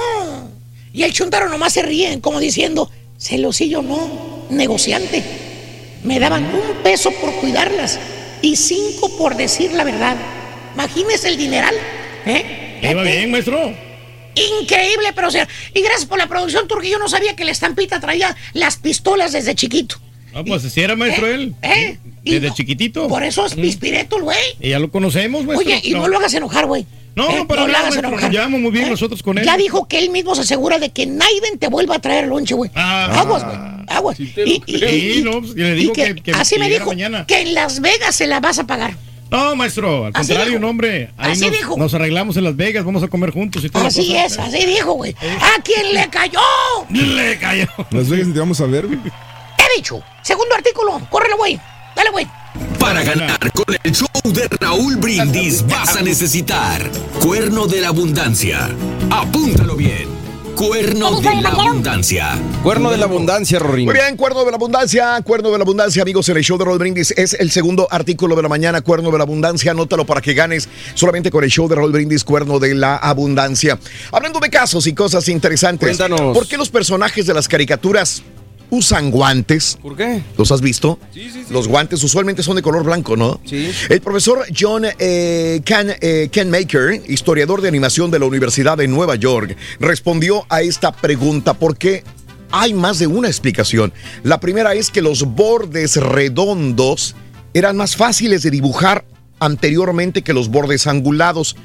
[0.93, 5.23] Y el chuntaro nomás se ríe, como diciendo, celosillo no, negociante.
[6.03, 8.01] Me daban un peso por cuidarlas
[8.43, 10.17] y cinco por decir la verdad.
[10.75, 11.75] Imagínese el dineral.
[12.27, 12.81] ¿eh?
[12.83, 13.90] Iba bien, maestro.
[14.63, 16.93] Increíble, pero o sea, y gracias por la producción, Turquía.
[16.93, 19.97] Yo no sabía que la estampita traía las pistolas desde chiquito.
[20.35, 21.35] Ah, pues si era maestro ¿Eh?
[21.35, 21.55] él.
[21.63, 21.99] ¿Eh?
[22.23, 23.09] Y Desde no- chiquitito.
[23.09, 24.39] Por eso es pispireto, el güey.
[24.61, 25.67] Y ya lo conocemos, maestro.
[25.69, 26.07] Oye, y no.
[26.07, 26.87] lo hagas enojar, güey.
[27.17, 27.45] No, ¿Eh?
[27.49, 28.09] para no lo hagas maestro.
[28.09, 28.25] enojar.
[28.27, 28.91] Nos llevamos muy bien ¿Eh?
[28.91, 29.45] nosotros con él.
[29.45, 32.55] Ya dijo que él mismo se asegura de que Naiden te vuelva a traer lonche,
[32.55, 32.71] güey.
[32.77, 33.21] Ah.
[33.21, 33.57] aguas, güey.
[33.89, 34.19] Aguas.
[34.19, 36.69] te lo y, y- y- Sí, no, pues, le y digo que- que- así me
[36.69, 37.27] dijo mañana.
[37.27, 38.95] que en Las Vegas se la vas a pagar.
[39.31, 40.61] No, maestro, al Así contrario, dijo.
[40.61, 41.11] no, hombre.
[41.17, 41.77] Ahí Así nos, dijo.
[41.77, 44.67] nos arreglamos en Las Vegas, vamos a comer juntos y toda la Así es, así
[44.67, 45.15] dijo, güey.
[45.21, 46.41] ¿A quién le cayó?
[46.91, 47.67] Le cayó.
[47.91, 48.99] Las Vegas ni te vamos a ver, güey.
[48.99, 50.03] He dicho.
[50.23, 51.01] Segundo artículo.
[51.11, 51.61] Córrelo, güey.
[51.95, 52.27] Dale, güey.
[52.79, 56.91] Para ganar con el show de Raúl Brindis vas a necesitar
[57.23, 58.69] Cuerno de la Abundancia.
[59.11, 60.09] Apúntalo bien.
[60.61, 62.39] Cuerno de la abundancia.
[62.63, 63.87] Cuerno de la abundancia, Rorín.
[63.87, 66.67] Muy bien, Cuerno de la Abundancia, Cuerno de la Abundancia, amigos, en el show de
[66.67, 70.21] Raúl Brindis es el segundo artículo de la mañana, Cuerno de la Abundancia, anótalo para
[70.21, 73.79] que ganes solamente con el show de Raúl Brindis, Cuerno de la Abundancia.
[74.13, 76.37] Hablando de casos y cosas interesantes, Cuéntanos.
[76.37, 78.23] ¿por qué los personajes de las caricaturas
[78.71, 79.79] usan guantes?
[79.81, 80.23] ¿Por qué?
[80.39, 80.99] ¿Los has visto?
[81.51, 83.41] Los guantes usualmente son de color blanco, ¿no?
[83.45, 83.71] Sí.
[83.89, 88.89] El profesor John eh, Ken, eh, Ken Maker, historiador de animación de la Universidad de
[88.89, 92.05] Nueva York, respondió a esta pregunta porque
[92.51, 93.93] hay más de una explicación.
[94.23, 97.15] La primera es que los bordes redondos
[97.55, 99.05] eran más fáciles de dibujar
[99.39, 101.57] anteriormente que los bordes angulados.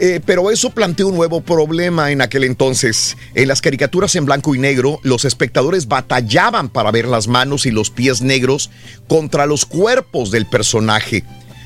[0.00, 3.16] Eh, pero eso planteó un nuevo problema en aquel entonces.
[3.34, 7.72] En las caricaturas en blanco y negro, los espectadores batallaban para ver las manos y
[7.72, 8.70] los pies negros
[9.08, 11.24] contra los cuerpos del personaje.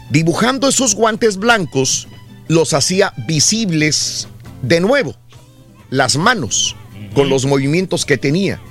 [0.09, 2.09] Dibujando esos guantes blancos,
[2.49, 4.28] los hacía visibles
[4.62, 5.14] de nuevo,
[5.91, 6.74] las manos,
[7.14, 8.62] con los movimientos que tenía.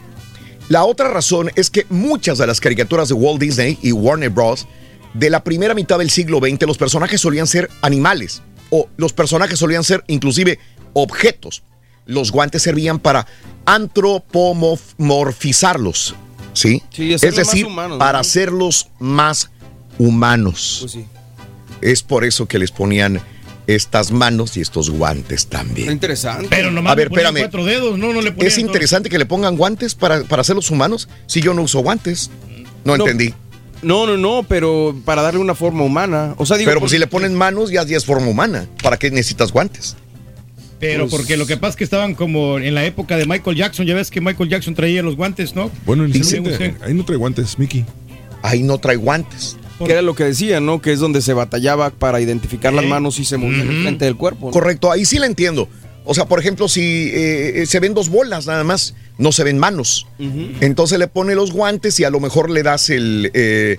[0.69, 4.65] La otra razón es que muchas de las caricaturas de Walt Disney y Warner Bros.
[5.13, 8.41] de la primera mitad del siglo XX, los personajes solían ser animales
[8.71, 10.57] o los personajes solían ser inclusive
[10.93, 11.61] objetos.
[12.07, 13.27] Los guantes servían para
[13.65, 16.15] antropomorfizarlos,
[16.53, 16.81] ¿sí?
[16.89, 17.99] Sí, es decir, humanos, ¿no?
[17.99, 19.51] para hacerlos más
[19.99, 20.77] humanos.
[20.81, 21.05] Pues sí.
[21.81, 23.21] Es por eso que les ponían
[23.67, 25.81] estas manos y estos guantes también.
[25.81, 26.47] Está interesante.
[26.49, 27.43] Pero nomás A ver, le ponían espérame.
[27.49, 30.69] cuatro dedos, no, no le ponían Es interesante que le pongan guantes para, para hacerlos
[30.71, 32.29] humanos si yo no uso guantes.
[32.83, 33.33] No, No, entendí.
[33.81, 36.35] No, no, no, pero para darle una forma humana.
[36.37, 38.67] O sea, digo, Pero pues, si le ponen manos ya, ya es forma humana.
[38.83, 39.95] ¿Para qué necesitas guantes?
[40.79, 43.55] Pero Pues- porque lo que pasa es que estaban como en la época de Michael
[43.55, 45.71] Jackson, ya ves que Michael Jackson traía los guantes, ¿no?
[45.85, 47.85] Bueno, en el ahí no trae guantes, Mickey.
[48.41, 49.57] Ahí no trae guantes.
[49.85, 50.79] que era lo que decía, ¿no?
[50.79, 54.47] Que es donde se batallaba para identificar las manos y se movían frente del cuerpo.
[54.47, 54.51] ¿no?
[54.51, 55.67] Correcto, ahí sí la entiendo.
[56.03, 59.57] O sea, por ejemplo, si eh, se ven dos bolas nada más, no se ven
[59.59, 60.07] manos.
[60.61, 63.77] Entonces le pone los guantes y a lo mejor le das el, eh,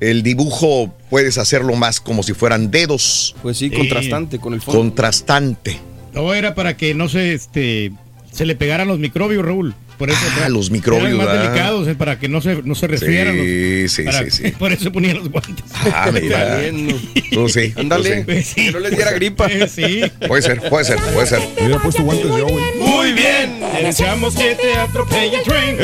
[0.00, 3.34] el dibujo, puedes hacerlo más como si fueran dedos.
[3.42, 4.80] Pues sí, contrastante con el fondo.
[4.80, 5.80] Contrastante.
[6.12, 7.92] No, era para que no se, este,
[8.32, 9.74] se le pegaran los microbios, Raúl.
[9.98, 11.42] Por eso Ah, los microbios, Eran más ¿verdad?
[11.44, 13.36] delicados, eh, para que no se, no se resfriaran.
[13.36, 14.50] los- Sí, sí, para- sí, sí.
[14.58, 15.64] Por eso ponían los guantes.
[15.92, 16.60] Ah, mira.
[17.32, 17.72] Tú sí.
[17.76, 18.54] Ándale, sí.
[18.66, 19.48] que no les diera gripa.
[19.68, 20.02] Sí.
[20.26, 21.40] Puede ser, puede ser, puede ser.
[21.58, 22.64] Hubiera puesto guantes yo, güey.
[22.78, 25.76] Muy bien, deseamos que te atropelle el tren,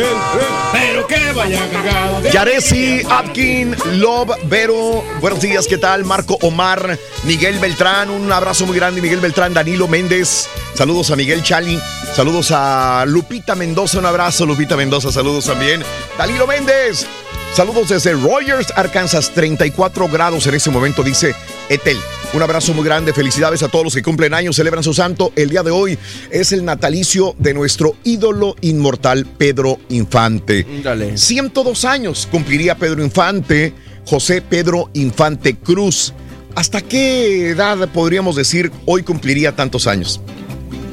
[0.72, 2.30] pero que vaya cargado de...
[2.30, 6.04] Yaresi, Atkin, Love, Vero, buenos días, ¿qué tal?
[6.04, 11.42] Marco Omar, Miguel Beltrán, un abrazo muy grande, Miguel Beltrán, Danilo Méndez, saludos a Miguel
[11.42, 11.78] Chali,
[12.14, 15.82] saludos a Lupita Mendoza, un abrazo, Lupita Mendoza, saludos también.
[16.16, 17.06] Danilo Méndez,
[17.54, 21.34] saludos desde Rogers, Arkansas, 34 grados en este momento, dice
[21.68, 21.98] Etel.
[22.32, 25.32] Un abrazo muy grande, felicidades a todos los que cumplen años, celebran su santo.
[25.36, 25.98] El día de hoy
[26.30, 30.66] es el natalicio de nuestro ídolo inmortal Pedro Infante.
[30.82, 31.18] Dale.
[31.18, 33.74] 102 años cumpliría Pedro Infante,
[34.06, 36.14] José Pedro Infante Cruz.
[36.54, 40.22] ¿Hasta qué edad podríamos decir hoy cumpliría tantos años?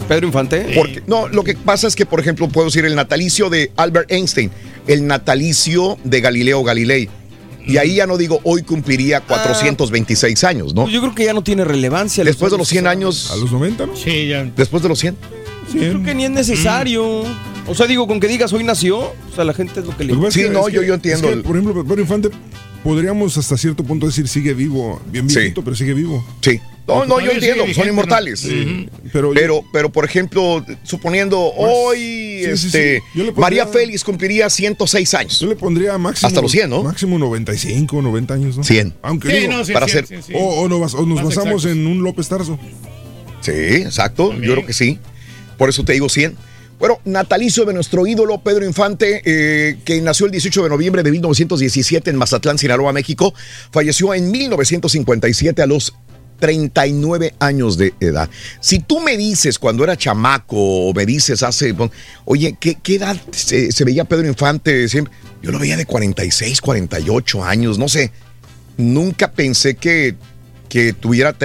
[0.08, 0.72] Pedro Infante.
[0.76, 4.12] Porque, no, lo que pasa es que, por ejemplo, puedo decir el natalicio de Albert
[4.12, 4.52] Einstein,
[4.88, 7.10] el natalicio de Galileo Galilei.
[7.66, 10.84] Y ahí ya no digo hoy cumpliría 426 años, ¿no?
[10.84, 12.24] Pues yo creo que ya no tiene relevancia.
[12.24, 13.30] Después de los 100 años.
[13.32, 13.96] A los 90, ¿no?
[13.96, 14.44] Sí, ya.
[14.56, 15.18] Después de los 100.
[15.74, 17.24] Yo creo que ni es necesario.
[17.70, 20.06] O sea, digo, con que digas hoy nació, o sea, la gente es lo que
[20.06, 22.30] le Sí, que- no, yo- que- yo entiendo es que, el- por ejemplo, Pedro Infante,
[22.86, 25.52] podríamos hasta cierto punto decir sigue vivo, bien Sí.
[25.62, 26.26] pero sigue vivo.
[26.40, 26.62] Sí.
[26.88, 28.40] No, no, yo entiendo, son vigente, inmortales.
[28.40, 28.90] Sí.
[29.12, 33.20] Pero, Pero, pero por ejemplo, suponiendo hoy, sí, sí, este, sí.
[33.20, 35.40] Pondría- María Félix cumpliría 106 años.
[35.40, 36.28] yo le pondría máximo.
[36.28, 36.84] Hasta los 100, ¿no?
[36.84, 38.64] Máximo 95, 90 años, ¿no?
[38.64, 38.94] 100.
[39.02, 40.34] Aunque Sí, digo, no, sí, para sí, hacer- sí, sí.
[40.36, 41.66] o, o nos, o nos Más basamos exactos.
[41.66, 42.58] en un López Tarso.
[43.42, 44.30] Sí, exacto.
[44.30, 44.48] También.
[44.50, 45.00] Yo creo que sí.
[45.58, 46.36] Por eso te digo 100.
[46.80, 51.10] Bueno, natalicio de nuestro ídolo Pedro Infante, eh, que nació el 18 de noviembre de
[51.10, 53.34] 1917 en Mazatlán, Sinaloa, México,
[53.72, 55.96] falleció en 1957 a los
[56.40, 58.30] 39 años de edad.
[58.60, 60.56] Si tú me dices cuando era chamaco
[60.90, 61.76] o me dices hace,
[62.26, 65.14] oye, ¿qué, qué edad se, se veía Pedro Infante siempre?
[65.42, 68.12] Yo lo veía de 46, 48 años, no sé.
[68.78, 70.16] Nunca pensé que,
[70.70, 71.36] que tuviera,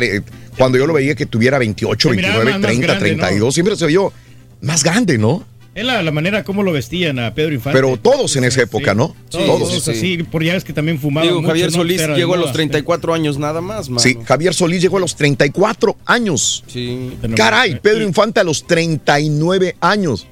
[0.58, 3.54] cuando yo lo veía que tuviera 28, Se miraba 29, más- más 30, grande, 32,
[3.54, 4.12] siempre se vio
[4.60, 5.46] más grande, ¿no?
[5.74, 7.78] Es la, la manera como lo vestían a Pedro Infante.
[7.78, 9.16] Pero todos en esa época, ¿no?
[9.30, 9.68] Todos, Todos.
[9.70, 11.78] todos así, por ya ves que también fumaban Digo, mucho, Javier ¿no?
[11.78, 14.00] Solís de llegó a los 34 años nada más, mano.
[14.00, 16.62] Sí, Javier Solís llegó a los 34 años.
[16.66, 17.12] Sí.
[17.34, 20.26] Caray, Pedro Infante a los 39 años.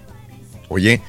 [0.68, 1.00] Oye,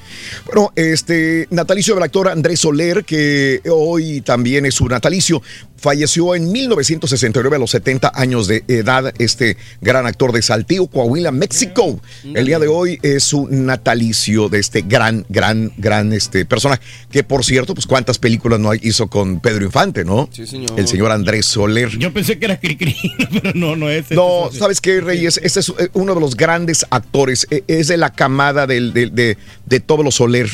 [0.45, 5.41] bueno, este natalicio del actor Andrés Soler, que hoy también es su natalicio,
[5.82, 11.32] Falleció en 1969 a los 70 años de edad este gran actor de Saltillo, Coahuila,
[11.32, 11.99] México.
[12.36, 16.84] El día de hoy es su natalicio de este gran, gran, gran este personaje.
[17.11, 20.30] Que por cierto, pues cuántas películas no hizo con Pedro Infante, ¿no?
[20.32, 20.80] Sí, señor.
[20.80, 21.89] El señor Andrés Soler.
[21.97, 22.95] Yo pensé que era Cricri,
[23.41, 24.11] pero no, no es.
[24.11, 25.39] No, ¿sabes qué, Reyes?
[25.43, 27.47] Este es eh, uno de los grandes actores.
[27.49, 29.36] Eh, Es de la camada del- del- de,
[29.72, 30.47] de todos los Soler.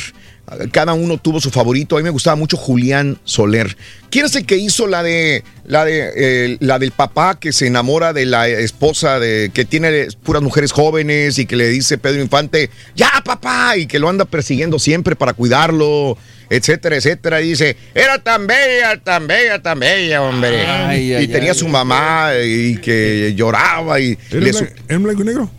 [0.72, 1.96] Cada uno tuvo su favorito.
[1.96, 3.76] A mí me gustaba mucho Julián Soler.
[4.10, 7.66] ¿Quién es el que hizo la de la de eh, la del papá que se
[7.66, 12.22] enamora de la esposa de que tiene puras mujeres jóvenes y que le dice Pedro
[12.22, 16.16] Infante, "Ya, papá", y que lo anda persiguiendo siempre para cuidarlo,
[16.48, 21.28] etcétera, etcétera, y dice, "Era tan bella, tan bella, tan bella, hombre." Ay, y ay,
[21.28, 21.72] tenía ay, su ay.
[21.72, 25.50] mamá y que lloraba y ¿Era le en su- blan- en blanco y negro?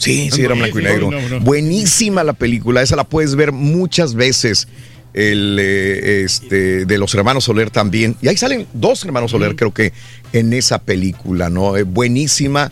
[0.00, 1.10] Sí, sí, era blanco y negro.
[1.10, 1.40] no, no.
[1.40, 4.66] Buenísima la película, esa la puedes ver muchas veces.
[5.12, 8.16] El eh, este de los hermanos Soler también.
[8.22, 9.92] Y ahí salen dos hermanos Soler, creo que
[10.32, 11.76] en esa película, ¿no?
[11.76, 12.70] Eh, buenísima,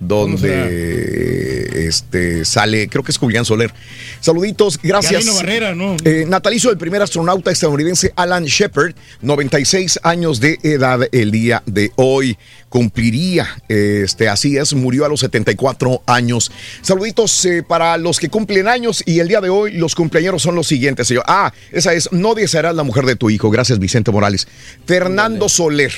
[0.00, 3.72] donde este sale, creo que es Julián Soler.
[4.20, 5.26] Saluditos, gracias.
[5.36, 5.96] Barrera, ¿no?
[6.04, 11.92] Eh, natalicio del primer astronauta estadounidense Alan Shepard, 96 años de edad el día de
[11.96, 12.36] hoy.
[12.68, 16.52] Cumpliría, este, así es, murió a los 74 años.
[16.82, 20.54] Saluditos eh, para los que cumplen años y el día de hoy los cumpleaños son
[20.54, 21.24] los siguientes, señor.
[21.26, 23.50] Ah, esa es, no desearás la mujer de tu hijo.
[23.50, 24.46] Gracias, Vicente Morales.
[24.86, 25.92] Fernando Soler.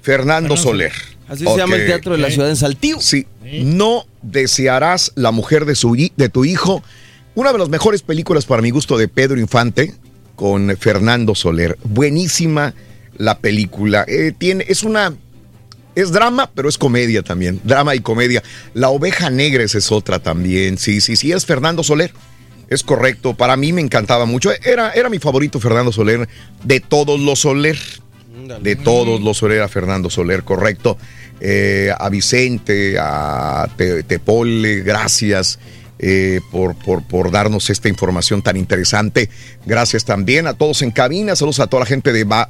[0.00, 1.17] Fernando Soler.
[1.28, 3.00] Así se llama el teatro de la ciudad en Saltillo.
[3.00, 3.26] Sí.
[3.62, 6.82] No desearás la mujer de, su, de tu hijo.
[7.34, 9.94] Una de las mejores películas para mi gusto de Pedro Infante
[10.36, 11.78] con Fernando Soler.
[11.84, 12.74] Buenísima
[13.16, 14.04] la película.
[14.08, 15.14] Eh, tiene, es una.
[15.94, 17.60] Es drama, pero es comedia también.
[17.64, 18.42] Drama y comedia.
[18.72, 20.78] La oveja negra esa es otra también.
[20.78, 22.12] Sí, sí, sí, es Fernando Soler.
[22.68, 23.34] Es correcto.
[23.34, 24.50] Para mí me encantaba mucho.
[24.62, 26.28] Era, era mi favorito Fernando Soler
[26.62, 27.78] de todos los Soler.
[28.60, 30.96] De todos los Soler Fernando Soler, correcto.
[31.40, 35.58] Eh, a Vicente, a Te- Tepole, gracias.
[36.00, 39.28] eh, por, por, por darnos esta información tan interesante.
[39.66, 41.34] Gracias también a todos en cabina.
[41.34, 42.46] Saludos a toda la gente de Ba-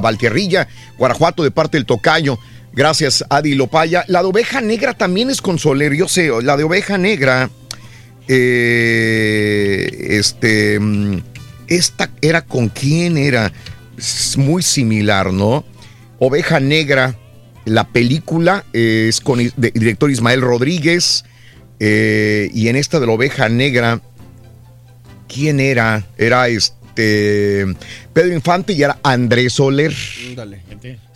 [0.00, 2.38] Valtierrilla, Guanajuato, de parte del Tocayo.
[2.72, 4.04] Gracias, Adi Lopaya.
[4.06, 5.92] La de oveja negra también es con Soler.
[5.94, 7.50] Yo sé, la de oveja negra.
[8.28, 10.78] eh, este.
[10.80, 11.18] mm,
[11.66, 13.52] Esta era con quién era.
[13.98, 15.64] Es muy similar, ¿no?
[16.18, 17.14] Oveja Negra,
[17.64, 21.24] la película eh, es con el director Ismael Rodríguez.
[21.80, 24.00] eh, y en esta de la Oveja Negra,
[25.28, 26.04] ¿quién era?
[26.16, 27.66] Era este.
[28.12, 29.92] Pedro Infante y era Andrés Soler.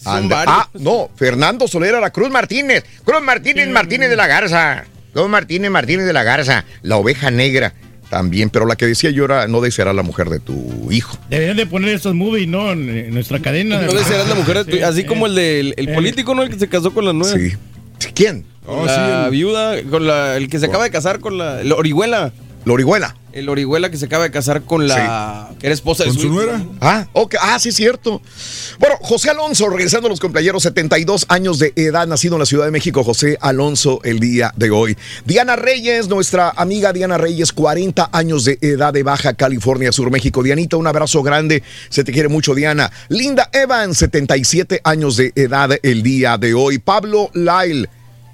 [0.04, 2.84] And- ah, no, Fernando Soler era Cruz Martínez.
[3.04, 4.84] Cruz Martínez Martínez de la Garza.
[5.12, 6.64] Cruz Martínez Martínez de la Garza.
[6.82, 7.72] La oveja negra
[8.10, 11.18] también, pero la que decía yo era no deseará la mujer de tu hijo.
[11.30, 12.72] Deberían de poner estos movies, ¿no?
[12.72, 13.82] En, en nuestra cadena.
[13.82, 15.06] No desearás la mujer de tu- Sí, así eh.
[15.06, 16.42] como el del el político, ¿no?
[16.42, 17.36] El que se casó con la nueva.
[17.38, 17.52] Sí.
[18.14, 18.44] ¿Quién?
[18.66, 22.32] La viuda, con la, el que se acaba de casar con la, la Orihuela.
[22.68, 23.16] La Orihuela.
[23.32, 26.42] El Orihuela que se acaba de casar con la, que era esposa de su, hijo.
[26.82, 27.36] Ah, ok.
[27.40, 28.20] Ah, sí, cierto.
[28.78, 32.66] Bueno, José Alonso, regresando a los compañeros, 72 años de edad, nacido en la Ciudad
[32.66, 34.98] de México, José Alonso, el día de hoy.
[35.24, 40.42] Diana Reyes, nuestra amiga Diana Reyes, 40 años de edad de Baja California Sur, México.
[40.42, 42.92] Dianita, un abrazo grande, se te quiere mucho, Diana.
[43.08, 46.78] Linda Evans, 77 años de edad el día de hoy.
[46.78, 47.88] Pablo Lyle,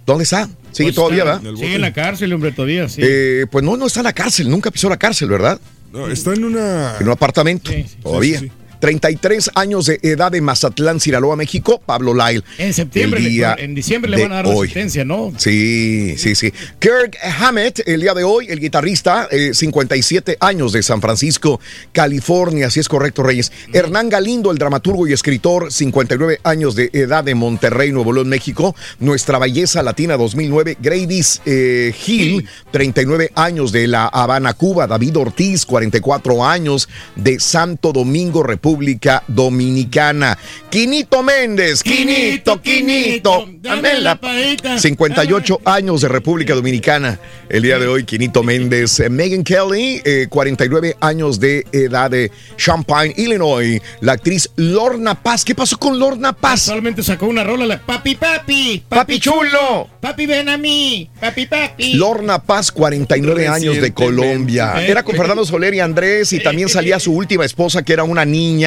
[0.07, 0.48] ¿dónde está?
[0.72, 1.55] Sigue Pues todavía, está- ¿verdad?
[1.59, 3.00] Sigue en la cárcel, hombre, todavía, sí.
[3.05, 5.61] Eh, pues no, no está en la cárcel, nunca pisó la cárcel, ¿verdad?
[5.92, 6.96] No, está en una.
[6.98, 7.70] En un apartamento,
[8.02, 8.40] todavía.
[8.40, 8.52] sí, sí.
[8.89, 12.45] 33 años de edad de Mazatlán, Sinaloa, México, Pablo Lyle.
[12.59, 14.66] En septiembre, le- día en diciembre le van a dar hoy.
[14.68, 15.32] sentencia, ¿no?
[15.39, 16.53] Sí, sí, sí.
[16.80, 21.61] Kirk Hammett, el día de hoy, el guitarrista, eh, 57 años de San Francisco,
[21.93, 23.53] California, si es correcto, Reyes.
[23.72, 28.76] Hernán Galindo, el dramaturgo y escritor, 59 años de edad de Monterrey, Nuevo León, México.
[29.01, 34.87] Nuestra belleza latina 2009, Grady's eh, Hill, 39 años de La Habana, Cuba.
[34.87, 38.73] David Ortiz, 44 años de Santo Domingo, República
[39.28, 40.36] Dominicana.
[40.70, 44.18] Quinito Méndez, Quinito, Quinito, dame la
[44.78, 47.18] 58 años de República Dominicana.
[47.48, 48.98] El día de hoy, Quinito Méndez.
[49.00, 53.80] Eh, Megan Kelly, eh, 49 años de edad de Champaign, Illinois.
[54.00, 55.44] La actriz Lorna Paz.
[55.44, 56.62] ¿Qué pasó con Lorna Paz?
[56.62, 59.88] Solamente sacó una rola, la papi, papi, Papi chulo.
[60.00, 61.94] papi, ven a mí, papi, papi.
[61.94, 64.74] Lorna Paz, 49 años de Colombia.
[64.78, 68.04] Eh, Era con Fernando Soler y Andrés y también salía su última esposa que era
[68.04, 68.63] una niña.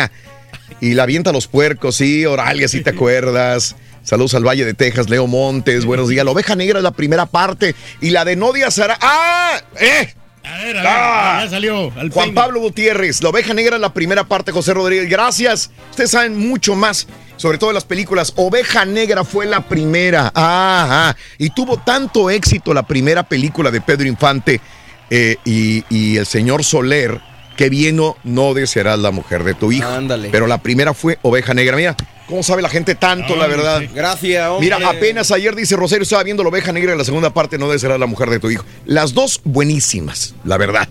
[0.79, 3.75] Y la avienta a los puercos, sí, Oralia, si te acuerdas.
[4.03, 6.23] Saludos al Valle de Texas, Leo Montes, buenos días.
[6.23, 8.97] La oveja negra es la primera parte y la de No Díaz hará.
[9.01, 9.59] ¡Ah!
[9.79, 10.13] ¡Eh!
[10.43, 10.87] A ver, a ver.
[10.87, 11.91] Ah, Ya salió.
[11.97, 12.33] Al Juan peine.
[12.33, 15.09] Pablo Gutiérrez, La Oveja Negra, la primera parte, José Rodríguez.
[15.09, 15.71] Gracias.
[15.89, 18.31] Ustedes saben mucho más, sobre todo de las películas.
[18.37, 20.31] Oveja Negra fue la primera.
[20.33, 21.17] Ajá.
[21.37, 24.61] Y tuvo tanto éxito la primera película de Pedro Infante
[25.09, 27.19] eh, y, y el señor Soler
[27.57, 29.89] que vino no desearás la mujer de tu hijo.
[29.89, 30.29] Ándale.
[30.31, 31.75] Pero la primera fue Oveja Negra.
[31.75, 31.95] Mira,
[32.27, 33.81] ¿cómo sabe la gente tanto, la verdad?
[33.93, 34.65] Gracias, hombre.
[34.65, 37.69] Mira, apenas ayer dice Rosario, estaba viendo la oveja negra en la segunda parte, no
[37.69, 38.63] desearás la mujer de tu hijo.
[38.85, 40.87] Las dos buenísimas, la verdad.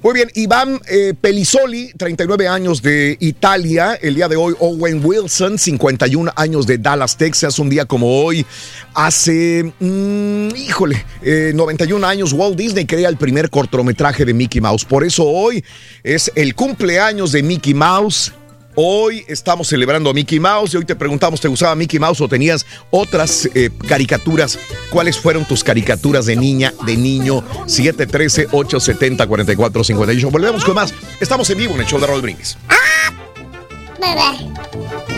[0.00, 3.98] Muy bien, Iván eh, Pelisoli, 39 años de Italia.
[4.00, 7.58] El día de hoy, Owen Wilson, 51 años de Dallas, Texas.
[7.58, 8.46] Un día como hoy,
[8.94, 14.84] hace, mm, híjole, eh, 91 años, Walt Disney crea el primer cortometraje de Mickey Mouse.
[14.84, 15.64] Por eso hoy
[16.04, 18.32] es el cumpleaños de Mickey Mouse.
[18.80, 22.28] Hoy estamos celebrando a Mickey Mouse y hoy te preguntamos, ¿te gustaba Mickey Mouse o
[22.28, 24.56] tenías otras eh, caricaturas?
[24.90, 27.42] ¿Cuáles fueron tus caricaturas de niña, de niño?
[27.66, 30.30] 713-870-4458.
[30.30, 30.94] Volvemos con más.
[31.18, 32.56] Estamos en vivo en el show de Raúl Brindis.
[34.00, 35.17] Y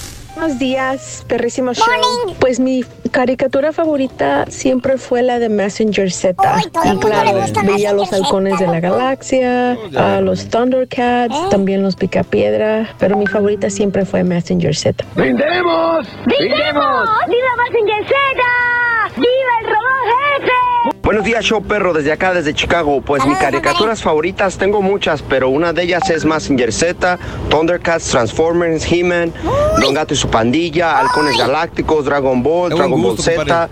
[0.41, 1.85] Buenos días, perrísimo show.
[2.39, 6.35] Pues mi caricatura favorita siempre fue la de Messenger Z.
[6.83, 13.17] Y claro, veía los halcones de la galaxia, a los Thundercats, también los Picapiedra, pero
[13.17, 15.05] mi favorita siempre fue Messenger Z.
[15.13, 16.07] ¡Brindemos!
[16.25, 17.09] ¡Brindemos!
[17.27, 18.15] ¡Viva Mazinger Z!
[19.17, 20.51] ¡Viva el robot jefe!
[21.11, 23.01] Buenos días, show perro, desde acá, desde Chicago.
[23.01, 28.89] Pues mis caricaturas favoritas tengo muchas, pero una de ellas es Massinger Z, Thundercats, Transformers,
[28.89, 29.33] He-Man,
[29.81, 33.69] Don Gato y su pandilla, Halcones Galácticos, Dragon Ball, Dragon Ball Z,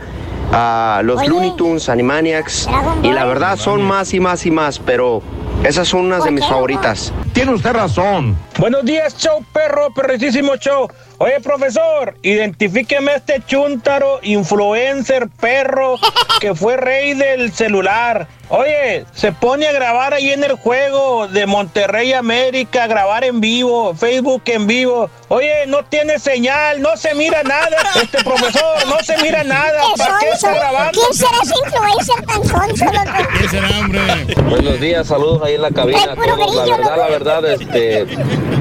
[0.51, 2.67] ah, los Looney Tunes, Animaniacs.
[3.03, 5.21] Y la verdad son más y más y más, pero
[5.63, 7.13] esas son unas de mis favoritas.
[7.31, 8.35] Tiene usted razón.
[8.57, 10.89] Buenos días, show perro, perricísimo show.
[11.21, 15.95] Oye, profesor, identifíqueme a este chúntaro, influencer, perro,
[16.39, 18.25] que fue rey del celular.
[18.51, 23.93] Oye, se pone a grabar ahí en el juego de Monterrey América, grabar en vivo,
[23.93, 25.07] Facebook en vivo.
[25.27, 27.77] Oye, no tiene señal, no se mira nada.
[28.01, 29.83] Este profesor, no se mira nada.
[29.95, 30.99] ¿Para qué está grabando?
[30.99, 33.29] ¿Quién será ese influencer tan sonso, loco?
[33.39, 34.01] ¿Qué será, hombre?
[34.49, 36.15] Buenos días, saludos ahí en la cabina.
[36.15, 38.07] La verdad, la verdad, este,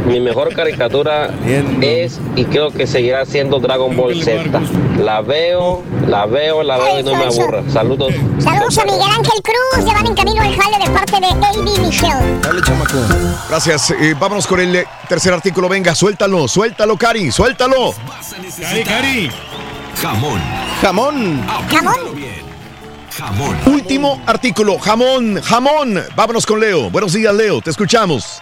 [0.05, 1.30] mi mejor caricatura
[1.80, 4.61] es y creo que seguirá siendo Dragon Ball Z.
[4.99, 7.62] La veo, la veo, la veo y no me aburra.
[7.72, 8.12] Saludos.
[8.39, 11.87] Saludos a Miguel Ángel Cruz, ya van en camino al jale de parte de AB
[11.87, 12.41] Michelle.
[12.43, 12.99] Dale, chamaco.
[13.49, 13.91] Gracias.
[13.91, 15.68] Eh, vámonos con el eh, tercer artículo.
[15.68, 17.95] Venga, suéltalo, suéltalo, Cari, suéltalo.
[18.61, 19.31] Cari, Cari.
[20.01, 20.41] Jamón.
[20.81, 21.47] Jamón.
[21.70, 22.14] Jamón.
[22.14, 22.49] bien.
[23.18, 23.57] Jamón.
[23.66, 26.01] Último artículo, jamón, jamón.
[26.14, 26.89] Vámonos con Leo.
[26.89, 28.41] Buenos días, Leo, te escuchamos.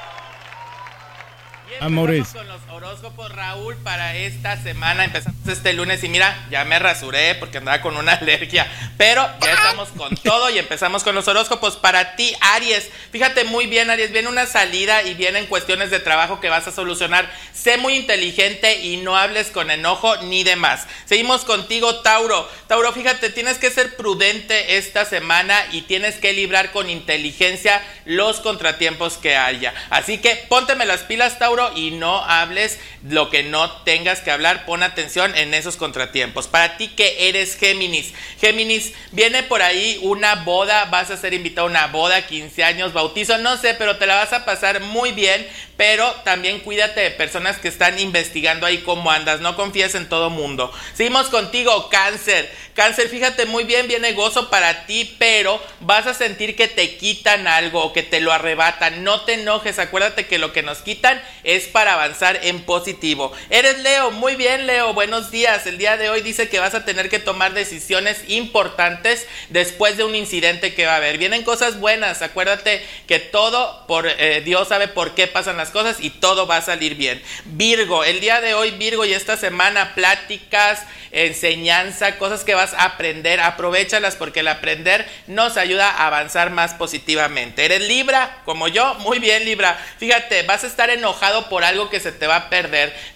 [1.80, 2.28] Amores.
[2.34, 2.65] con los
[2.96, 5.04] horóscopos, Raúl, para esta semana.
[5.04, 8.66] Empezamos este lunes y mira, ya me rasuré porque andaba con una alergia.
[8.96, 11.76] Pero ya estamos con todo y empezamos con los horóscopos.
[11.76, 16.40] Para ti, Aries, fíjate muy bien, Aries, viene una salida y vienen cuestiones de trabajo
[16.40, 17.30] que vas a solucionar.
[17.52, 20.86] Sé muy inteligente y no hables con enojo ni demás.
[21.04, 22.48] Seguimos contigo, Tauro.
[22.66, 28.40] Tauro, fíjate, tienes que ser prudente esta semana y tienes que librar con inteligencia los
[28.40, 29.74] contratiempos que haya.
[29.90, 32.78] Así que pónteme las pilas, Tauro, y no hables
[33.08, 34.66] lo que no tengas que hablar.
[34.66, 36.48] Pon atención en esos contratiempos.
[36.48, 41.66] Para ti que eres Géminis, Géminis, viene por ahí una boda, vas a ser invitado
[41.66, 45.12] a una boda, 15 años, bautizo, no sé, pero te la vas a pasar muy
[45.12, 45.46] bien.
[45.76, 49.40] Pero también cuídate de personas que están investigando ahí cómo andas.
[49.40, 50.72] No confíes en todo mundo.
[50.94, 52.50] Seguimos contigo, cáncer.
[52.74, 57.46] Cáncer, fíjate muy bien, viene gozo para ti, pero vas a sentir que te quitan
[57.46, 59.04] algo o que te lo arrebatan.
[59.04, 63.32] No te enojes, acuérdate que lo que nos quitan es para avanzar en positivo.
[63.48, 65.66] Eres Leo, muy bien Leo, buenos días.
[65.66, 70.04] El día de hoy dice que vas a tener que tomar decisiones importantes después de
[70.04, 71.16] un incidente que va a haber.
[71.16, 75.98] Vienen cosas buenas, acuérdate que todo por eh, Dios sabe por qué pasan las cosas
[76.00, 77.22] y todo va a salir bien.
[77.44, 82.84] Virgo, el día de hoy Virgo y esta semana pláticas, enseñanza, cosas que vas a
[82.84, 87.64] aprender, aprovechalas porque el aprender nos ayuda a avanzar más positivamente.
[87.64, 89.78] Eres Libra, como yo, muy bien Libra.
[89.98, 92.50] Fíjate, vas a estar enojado por algo que se te va a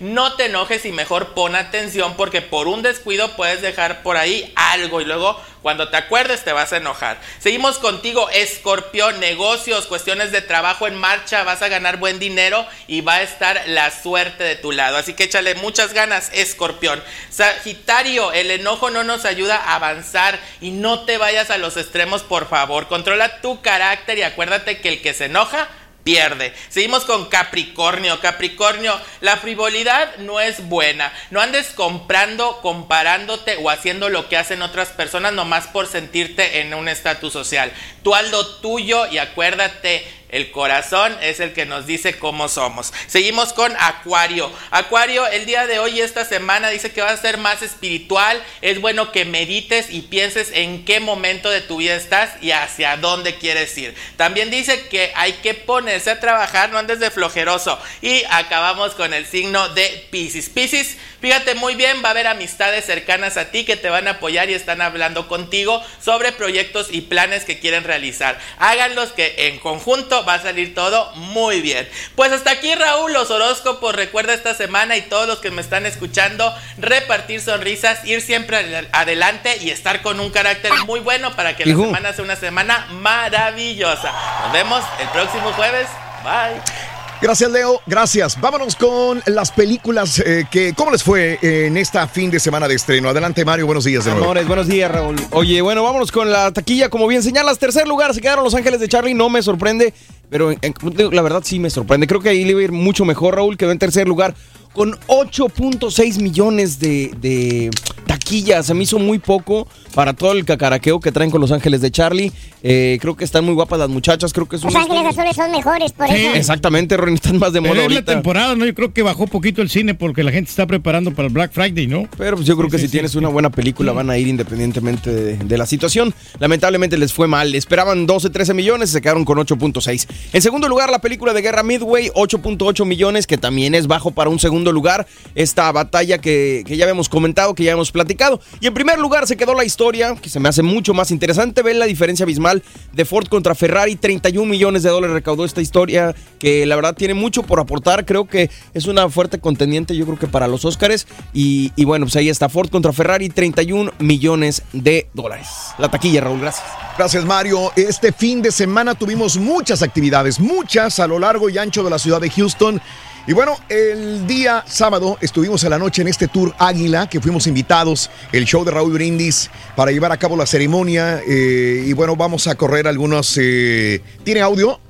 [0.00, 4.52] No te enojes y mejor pon atención porque por un descuido puedes dejar por ahí
[4.54, 7.18] algo y luego cuando te acuerdes te vas a enojar.
[7.38, 13.00] Seguimos contigo, escorpión, negocios, cuestiones de trabajo en marcha, vas a ganar buen dinero y
[13.00, 14.96] va a estar la suerte de tu lado.
[14.96, 17.02] Así que échale muchas ganas, escorpión.
[17.30, 22.22] Sagitario, el enojo no nos ayuda a avanzar y no te vayas a los extremos,
[22.22, 22.88] por favor.
[22.88, 25.68] Controla tu carácter y acuérdate que el que se enoja
[26.04, 26.54] pierde.
[26.68, 28.20] Seguimos con Capricornio.
[28.20, 31.12] Capricornio, la frivolidad no es buena.
[31.30, 36.74] No andes comprando, comparándote o haciendo lo que hacen otras personas nomás por sentirte en
[36.74, 37.72] un estatus social.
[38.02, 42.92] Tú haz lo tuyo y acuérdate el corazón es el que nos dice cómo somos.
[43.06, 44.50] Seguimos con Acuario.
[44.70, 48.42] Acuario, el día de hoy, esta semana, dice que va a ser más espiritual.
[48.62, 52.96] Es bueno que medites y pienses en qué momento de tu vida estás y hacia
[52.96, 53.94] dónde quieres ir.
[54.16, 57.78] También dice que hay que ponerse a trabajar, no andes de flojeroso.
[58.00, 60.48] Y acabamos con el signo de Pisces.
[60.48, 64.12] Pisces, fíjate muy bien, va a haber amistades cercanas a ti que te van a
[64.12, 68.38] apoyar y están hablando contigo sobre proyectos y planes que quieren realizar.
[68.58, 71.88] Háganlos que en conjunto va a salir todo muy bien.
[72.16, 73.94] Pues hasta aquí Raúl, los horóscopos.
[73.94, 79.58] Recuerda esta semana y todos los que me están escuchando, repartir sonrisas, ir siempre adelante
[79.60, 84.12] y estar con un carácter muy bueno para que la semana sea una semana maravillosa.
[84.44, 85.86] Nos vemos el próximo jueves.
[86.22, 86.99] Bye.
[87.22, 87.80] Gracias, Leo.
[87.86, 88.40] Gracias.
[88.40, 90.72] Vámonos con las películas eh, que.
[90.74, 93.10] ¿Cómo les fue en esta fin de semana de estreno?
[93.10, 93.66] Adelante, Mario.
[93.66, 94.32] Buenos días de nuevo.
[94.46, 95.16] Buenos días, Raúl.
[95.32, 96.88] Oye, bueno, vámonos con la taquilla.
[96.88, 99.12] Como bien señalas, tercer lugar se quedaron Los Ángeles de Charlie.
[99.12, 99.92] No me sorprende,
[100.30, 100.74] pero en- en-
[101.14, 102.06] la verdad sí me sorprende.
[102.06, 103.58] Creo que ahí le iba a ir mucho mejor, Raúl.
[103.58, 104.34] Quedó en tercer lugar
[104.72, 107.70] con 8.6 millones de, de
[108.06, 108.66] taquillas.
[108.66, 111.90] Se me hizo muy poco para todo el cacaraqueo que traen con Los Ángeles de
[111.90, 112.32] Charlie.
[112.62, 114.32] Eh, creo que están muy guapas las muchachas.
[114.32, 114.58] Creo que.
[114.58, 116.34] Los Ángeles Azules son mejores, por eso.
[116.34, 118.66] Exactamente, Ron, están más de moda Pero es la temporada, ¿no?
[118.66, 121.52] Yo creo que bajó poquito el cine porque la gente está preparando para el Black
[121.52, 122.08] Friday, ¿no?
[122.16, 125.36] Pero pues yo creo que si tienes una buena película van a ir independientemente de,
[125.36, 126.14] de la situación.
[126.38, 127.54] Lamentablemente les fue mal.
[127.54, 130.06] Esperaban 12, 13 millones y se quedaron con 8.6.
[130.32, 134.30] En segundo lugar, la película de guerra Midway, 8.8 millones, que también es bajo para
[134.30, 135.06] un segundo lugar.
[135.34, 138.40] Esta batalla que, que ya habíamos comentado, que ya hemos platicado.
[138.60, 139.79] Y en primer lugar se quedó la historia,
[140.20, 141.62] que se me hace mucho más interesante.
[141.62, 142.62] Ver la diferencia abismal
[142.92, 143.96] de Ford contra Ferrari.
[143.96, 148.04] 31 millones de dólares recaudó esta historia, que la verdad tiene mucho por aportar.
[148.04, 151.06] Creo que es una fuerte contendiente, yo creo que para los Oscars.
[151.32, 155.48] Y, y bueno, pues ahí está Ford contra Ferrari, 31 millones de dólares.
[155.78, 156.66] La taquilla, Raúl, gracias.
[156.98, 157.72] Gracias, Mario.
[157.74, 161.98] Este fin de semana tuvimos muchas actividades, muchas a lo largo y ancho de la
[161.98, 162.82] ciudad de Houston.
[163.30, 167.46] Y bueno, el día sábado estuvimos a la noche en este tour Águila, que fuimos
[167.46, 171.22] invitados, el show de Raúl Brindis, para llevar a cabo la ceremonia.
[171.24, 173.38] eh, y bueno, vamos a correr algunos...
[173.40, 174.80] eh, ¿Tiene audio?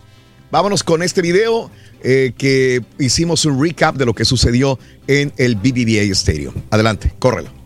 [0.50, 1.70] Vámonos con este video
[2.02, 6.54] eh, que hicimos un recap de lo que sucedió en el BBVA Stadium.
[6.70, 7.59] Adelante, córrelo.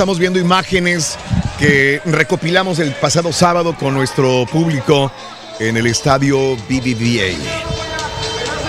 [0.00, 1.18] Estamos viendo imágenes
[1.58, 5.12] que recopilamos el pasado sábado con nuestro público
[5.58, 7.36] en el estadio BBVA,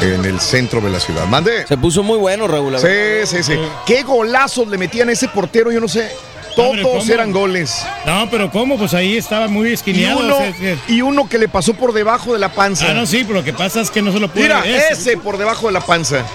[0.02, 1.26] en el centro de la ciudad.
[1.28, 1.66] Mande.
[1.66, 2.78] Se puso muy bueno, Raúl.
[2.80, 2.88] Sí,
[3.24, 3.54] sí, sí.
[3.86, 5.72] ¿Qué golazos le metían a ese portero?
[5.72, 6.12] Yo no sé.
[6.54, 7.82] Todos eran goles.
[8.06, 8.78] No, pero ¿cómo?
[8.78, 10.20] Pues ahí estaba muy Y esquineado.
[10.20, 12.88] uno, o sea, es que- y uno que le pasó por debajo de la panza.
[12.90, 14.48] Ah, no, sí, pero lo que pasa es que no se lo puede.
[14.48, 16.26] Mira, ese- por debajo de la panza.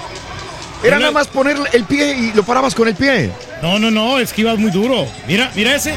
[0.82, 3.30] Era Pero nada más poner el pie y lo parabas con el pie.
[3.62, 5.06] No, no, no, es que ibas muy duro.
[5.26, 5.94] Mira, mira ese.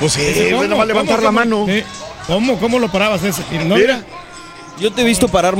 [0.00, 1.64] Pues sí, Ese, nada más levantar cómo, la cómo?
[1.64, 1.66] mano.
[1.66, 1.82] Sí.
[2.26, 3.42] ¿Cómo, cómo lo parabas ese?
[3.64, 4.00] No, Mira.
[4.78, 5.56] Yo te he visto parar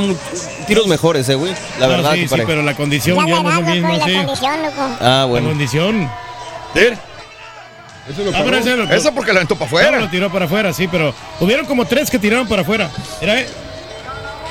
[0.69, 1.53] tiros mejores, eh, güey.
[1.81, 4.11] La No, verdad, sí, sí, pero la condición Ya ya, no es lo mismo, sí.
[4.13, 4.75] la condición, loco.
[4.79, 5.49] Ah, La bueno.
[5.49, 6.11] condición.
[8.09, 8.57] Eso lo Ah, pero paró.
[8.59, 10.01] ese lo- Eso porque la aventó para No, afuera.
[10.01, 12.91] lo tiró para afuera, sí, pero hubieron como tres que tiraron para afuera.
[13.21, 13.49] Mira, eh.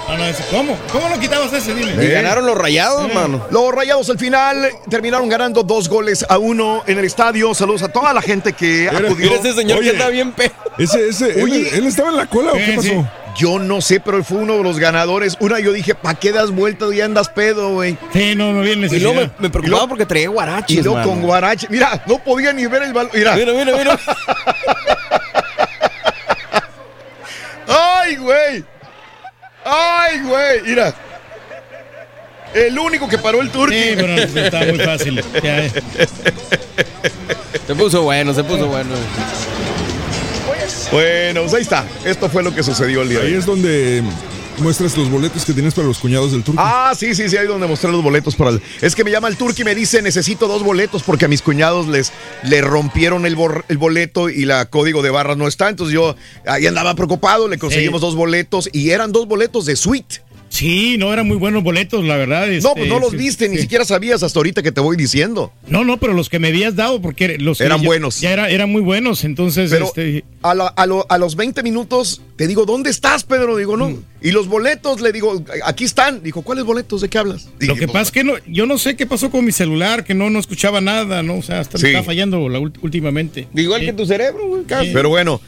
[0.08, 0.78] No, no, ese- ¿Cómo?
[0.92, 1.74] ¿Cómo lo quitabas ese?
[1.76, 2.04] Dime.
[2.04, 3.14] Y ganaron los rayados, Eh.
[3.14, 3.46] mano.
[3.52, 7.54] Los rayados al final terminaron ganando dos goles a uno en el estadio.
[7.54, 9.16] Saludos a toda la gente que acudió.
[9.32, 10.52] mira ese señor que anda bien pedo.
[10.78, 11.70] Ese, ese, Oye.
[11.70, 13.10] él, él estaba en la cola o qué pasó?
[13.36, 15.36] Yo no sé, pero él fue uno de los ganadores.
[15.40, 17.96] Una, yo dije, ¿pa' qué das vueltas y andas pedo, güey?
[18.12, 21.10] Sí, no, no viene Y luego me, me preocupaba porque traía guaraches, Y luego mano.
[21.12, 21.68] con guarache.
[21.70, 23.12] Mira, no podía ni ver el balón.
[23.14, 23.36] Mira.
[23.36, 24.00] Mira, mira, mira.
[27.68, 28.66] ¡Ay, güey!
[29.70, 30.62] ¡Ay, güey!
[30.64, 30.94] Mira.
[32.54, 33.76] El único que paró el turqui.
[33.76, 35.24] Sí, pero está muy fácil.
[35.44, 35.72] Ya, eh.
[37.68, 38.96] Se puso bueno, se puso bueno.
[40.92, 41.84] Bueno, pues ahí está.
[42.06, 43.40] Esto fue lo que sucedió el día de Ahí hoy.
[43.40, 44.02] es donde
[44.60, 46.62] muestras los boletos que tienes para los cuñados del turco.
[46.64, 48.62] Ah, sí, sí, sí, ahí donde mostré los boletos para el...
[48.82, 51.42] Es que me llama el turqui y me dice, necesito dos boletos porque a mis
[51.42, 52.12] cuñados les
[52.44, 55.70] le rompieron el, bor- el boleto y la código de barras no está.
[55.70, 56.16] Entonces yo
[56.46, 58.06] ahí andaba preocupado, le conseguimos Sí.
[58.08, 60.22] dos boletos y eran dos boletos de suite.
[60.50, 62.48] Sí, no eran muy buenos boletos, la verdad.
[62.48, 63.64] No, este, pues no los sí, viste, ni sí.
[63.64, 65.52] siquiera sabías hasta ahorita que te voy diciendo.
[65.68, 68.22] No, no, pero los que me habías dado, porque los Eran ya- buenos.
[68.22, 69.70] Ya era- eran muy buenos, entonces.
[69.70, 73.58] Pero este, a, la- a lo- a los 20 minutos te digo, ¿dónde estás, Pedro?
[73.58, 73.98] Digo, no.
[74.22, 76.24] Y los boletos, le digo, aquí están.
[76.24, 77.02] Dijo, ¿cuáles boletos?
[77.02, 77.50] ¿De qué hablas?
[77.60, 80.14] lo que pasa es que no, yo no sé qué pasó con mi celular, que
[80.16, 81.36] no, no escuchaba nada, ¿no?
[81.38, 81.84] O sea, hasta Sí.
[81.84, 83.48] me está fallando la últimamente.
[83.54, 84.64] Igual que tu cerebro, güey.
[84.64, 84.92] casi.
[84.92, 85.40] Pero bueno,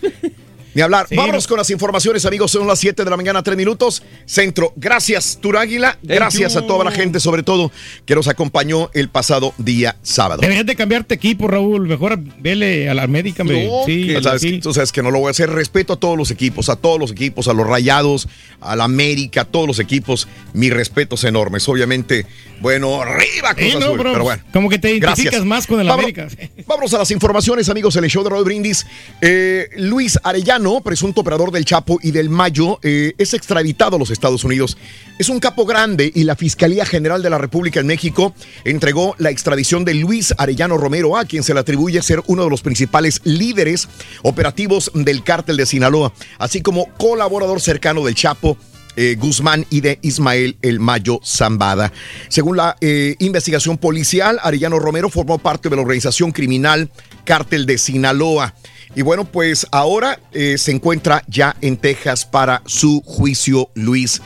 [0.79, 1.07] ni hablar.
[1.09, 1.49] Sí, Vámonos no.
[1.49, 2.51] con las informaciones, amigos.
[2.51, 4.01] Son las 7 de la mañana, 3 minutos.
[4.25, 4.71] Centro.
[4.77, 5.97] Gracias, Turáguila.
[6.01, 6.59] Gracias you.
[6.59, 7.69] a toda la gente, sobre todo,
[8.05, 10.39] que nos acompañó el pasado día sábado.
[10.41, 11.85] Deberías de cambiarte equipo, Raúl.
[11.87, 13.43] Mejor vele a la médica.
[13.43, 13.51] No,
[13.85, 14.59] sí, que- sabes, sí.
[14.61, 15.49] tú sabes que no lo voy a hacer.
[15.49, 18.29] Respeto a todos los equipos, a todos los equipos, a los Rayados,
[18.61, 20.27] a la América, a todos los equipos.
[20.53, 21.67] Mis respetos enormes.
[21.67, 22.25] Obviamente,
[22.61, 24.43] bueno, arriba Cruz Sí, no, Azul, pero pero bueno.
[24.53, 25.45] Como que te identificas Gracias.
[25.45, 26.27] más con el Vámonos- América.
[26.67, 28.85] Vámonos a las informaciones, amigos, el show de Raúl Brindis.
[29.21, 34.11] Eh, Luis Arellano, presunto operador del Chapo y del Mayo, eh, es extraditado a los
[34.11, 34.77] Estados Unidos.
[35.17, 38.33] Es un capo grande y la Fiscalía General de la República en México
[38.63, 42.49] entregó la extradición de Luis Arellano Romero, a quien se le atribuye ser uno de
[42.49, 43.89] los principales líderes
[44.21, 48.55] operativos del cártel de Sinaloa, así como colaborador cercano del Chapo
[48.95, 51.93] eh, Guzmán y de Ismael El Mayo Zambada.
[52.27, 56.91] Según la eh, investigación policial, Arellano Romero formó parte de la organización criminal
[57.23, 58.55] Cártel de Sinaloa.
[58.95, 64.21] Y bueno, pues ahora eh, se encuentra ya en Texas para su juicio Luis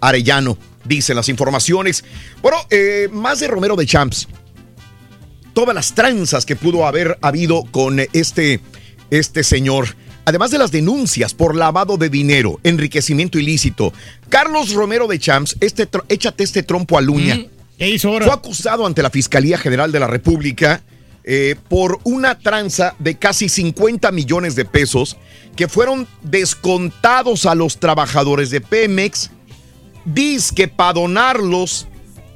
[0.00, 2.04] Arellano, dicen las informaciones.
[2.42, 4.28] Bueno, eh, más de Romero de Champs.
[5.54, 8.60] Todas las tranzas que pudo haber habido con este,
[9.10, 9.96] este señor
[10.28, 13.94] además de las denuncias por lavado de dinero, enriquecimiento ilícito,
[14.28, 17.38] Carlos Romero de Champs, este, échate este trompo a luña.
[17.78, 18.26] ¿Qué hizo ahora?
[18.26, 20.82] Fue acusado ante la Fiscalía General de la República
[21.30, 25.18] eh, por una tranza de casi 50 millones de pesos
[25.56, 29.30] que fueron descontados a los trabajadores de Pemex,
[30.06, 31.86] disque para donarlos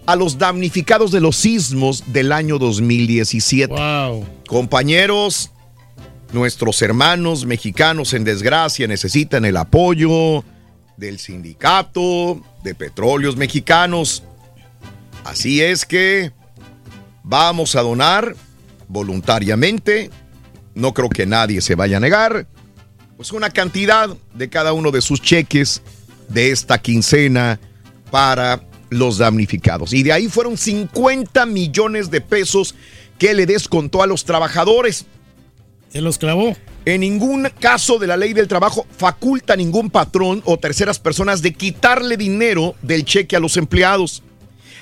[0.04, 3.72] a los damnificados de los sismos del año 2017.
[3.72, 4.26] Wow.
[4.46, 5.50] Compañeros,
[6.34, 10.44] nuestros hermanos mexicanos en desgracia necesitan el apoyo
[10.98, 14.22] del sindicato de petróleos mexicanos.
[15.24, 16.30] Así es que
[17.22, 18.36] vamos a donar
[18.92, 20.10] voluntariamente.
[20.74, 22.46] No creo que nadie se vaya a negar.
[23.16, 25.82] Pues una cantidad de cada uno de sus cheques
[26.28, 27.58] de esta quincena
[28.10, 29.92] para los damnificados.
[29.92, 32.74] Y de ahí fueron 50 millones de pesos
[33.18, 35.06] que le descontó a los trabajadores.
[35.90, 36.56] Se los clavó.
[36.84, 41.40] En ningún caso de la ley del trabajo faculta a ningún patrón o terceras personas
[41.40, 44.22] de quitarle dinero del cheque a los empleados.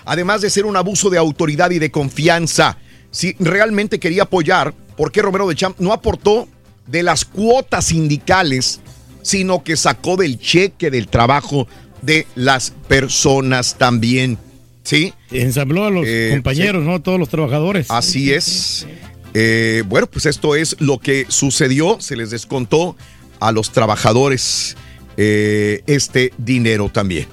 [0.04, 2.78] Además de ser un abuso de autoridad y de confianza.
[3.10, 6.48] Si realmente quería apoyar, ¿por qué Romero de Champ no aportó
[6.86, 8.80] de las cuotas sindicales,
[9.22, 11.66] sino que sacó del cheque del trabajo
[12.02, 14.38] de las personas también?
[14.82, 15.12] ¿Sí?
[15.30, 17.00] Ensambló a los Eh, compañeros, ¿no?
[17.02, 17.86] Todos los trabajadores.
[17.90, 18.86] Así es.
[19.34, 22.00] Eh, bueno, pues esto es lo que sucedió.
[22.00, 22.96] Se les descontó
[23.40, 24.76] a los trabajadores
[25.16, 27.26] eh, este dinero también.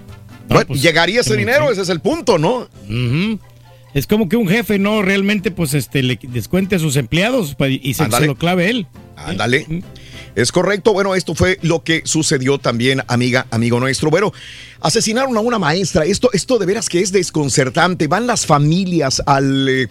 [0.50, 2.68] Bueno, pues, llegaría ese dinero, ese es el punto, ¿no?
[3.94, 7.94] Es como que un jefe no realmente pues este le descuente a sus empleados y
[7.94, 8.88] se, se lo clave él.
[9.16, 9.66] Ándale.
[10.36, 10.94] Es correcto.
[10.94, 14.12] Bueno, esto fue lo que sucedió también, amiga, amigo nuestro.
[14.12, 14.32] Bueno,
[14.82, 16.06] asesinaron a una maestra.
[16.06, 18.06] Esto, esto de veras que es desconcertante.
[18.06, 19.88] Van las familias al, eh,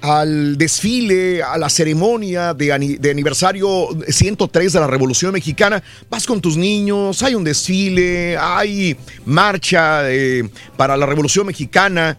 [0.00, 5.82] al desfile, a la ceremonia de, de aniversario 103 de la Revolución Mexicana.
[6.08, 12.16] Vas con tus niños, hay un desfile, hay marcha eh, para la Revolución Mexicana.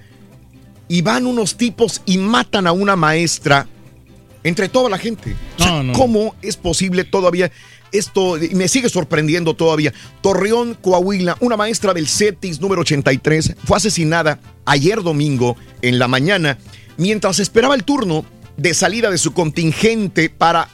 [0.90, 3.66] Y van unos tipos y matan a una maestra
[4.44, 5.36] entre toda la gente.
[5.58, 5.94] O sea, No, no.
[5.94, 7.50] ¿Cómo es posible todavía
[7.92, 9.94] esto me sigue sorprendiendo todavía.
[10.22, 16.58] Torreón, Coahuila, una maestra del CETIS número 83 fue asesinada ayer domingo en la mañana
[16.98, 18.26] mientras esperaba el turno
[18.58, 20.70] de salida de su contingente para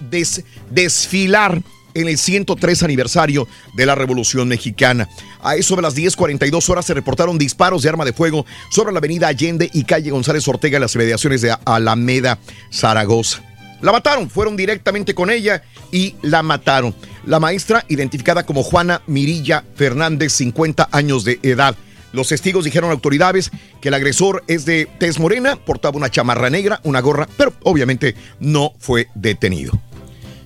[0.72, 1.62] desfilar
[1.96, 5.10] en el 103 aniversario de la Revolución Mexicana.
[5.42, 9.00] A eso de las 10:42 horas se reportaron disparos de arma de fuego sobre la
[9.00, 12.38] avenida Allende y calle González Ortega en las mediaciones de Alameda,
[12.72, 13.42] Zaragoza.
[13.82, 16.96] La mataron, fueron directamente con ella y la mataron.
[17.26, 21.76] La maestra, identificada como Juana Mirilla Fernández, 50 años de edad.
[22.12, 23.52] Los testigos dijeron a autoridades
[23.82, 28.16] que el agresor es de tez morena, portaba una chamarra negra, una gorra, pero obviamente
[28.40, 29.74] no fue detenido.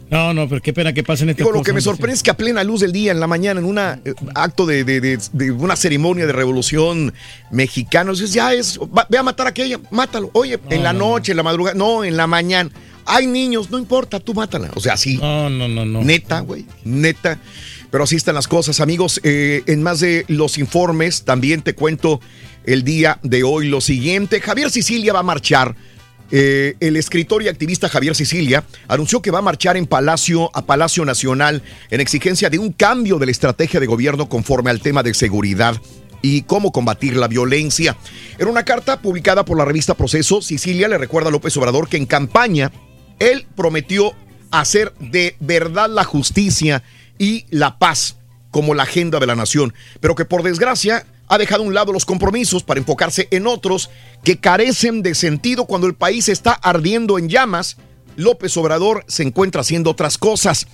[0.09, 2.31] No, no, pero qué pena que pasen este Digo, lo que me sorprende es que
[2.31, 5.19] a plena luz del día, en la mañana, en un eh, acto de,
[5.57, 7.13] una ceremonia de revolución
[7.51, 8.79] mexicana, ya es,
[9.09, 10.31] ve a matar a aquella, mátalo.
[10.33, 12.71] Oye, en la noche, en la madrugada, no, en la mañana.
[13.05, 14.69] Hay niños, no importa, tú mátala.
[14.75, 15.17] O sea, sí.
[15.17, 16.03] No, no, no, no.
[16.03, 17.39] Neta, güey, neta.
[17.89, 19.19] Pero así están las cosas, amigos.
[19.23, 22.21] Eh, en más de los informes, también te cuento
[22.65, 24.41] el día de hoy lo siguiente.
[24.41, 25.75] Javier Sicilia va a marchar.
[26.31, 30.65] Eh, el escritor y activista Javier Sicilia anunció que va a marchar en Palacio a
[30.65, 35.01] Palacio Nacional en exigencia de un cambio de la estrategia de gobierno conforme al tema
[35.01, 35.81] de seguridad
[36.21, 37.97] y cómo combatir la violencia.
[38.37, 41.97] En una carta publicada por la revista Proceso, Sicilia le recuerda a López Obrador que
[41.97, 42.71] en campaña
[43.19, 44.13] él prometió
[44.51, 46.83] hacer de verdad la justicia
[47.17, 48.17] y la paz
[48.51, 51.93] como la agenda de la nación, pero que por desgracia ha dejado a un lado
[51.93, 53.89] los compromisos para enfocarse en otros
[54.23, 57.77] que carecen de sentido cuando el país está ardiendo en llamas.
[58.15, 60.67] López Obrador se encuentra haciendo otras cosas.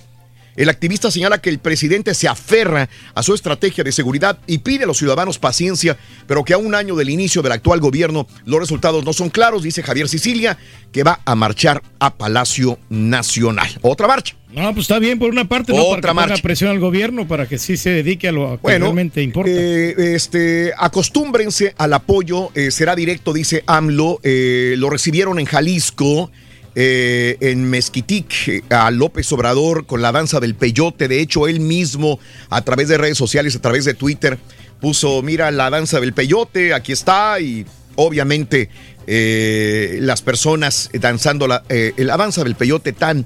[0.56, 4.84] El activista señala que el presidente se aferra a su estrategia de seguridad y pide
[4.84, 5.96] a los ciudadanos paciencia,
[6.26, 9.62] pero que a un año del inicio del actual gobierno los resultados no son claros,
[9.62, 10.56] dice Javier Sicilia,
[10.92, 13.68] que va a marchar a Palacio Nacional.
[13.82, 14.34] Otra marcha.
[14.52, 15.84] No, pues está bien por una parte, ¿no?
[15.84, 19.22] Otra para que presión al gobierno para que sí se dedique a lo que realmente
[19.22, 19.50] importa.
[19.52, 24.20] Eh, este, acostúmbrense al apoyo, eh, será directo, dice AMLO.
[24.22, 26.30] Eh, lo recibieron en Jalisco.
[26.78, 31.08] Eh, en Mezquitic a López Obrador con la danza del peyote.
[31.08, 32.20] De hecho, él mismo
[32.50, 34.38] a través de redes sociales, a través de Twitter,
[34.78, 38.68] puso, mira la danza del peyote, aquí está y obviamente
[39.06, 43.24] eh, las personas danzando la, eh, la, danza del peyote tan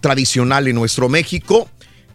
[0.00, 1.68] tradicional en nuestro México.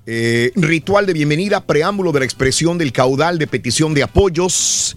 [0.05, 4.95] ritual de bienvenida, preámbulo de la expresión del caudal de petición de apoyos,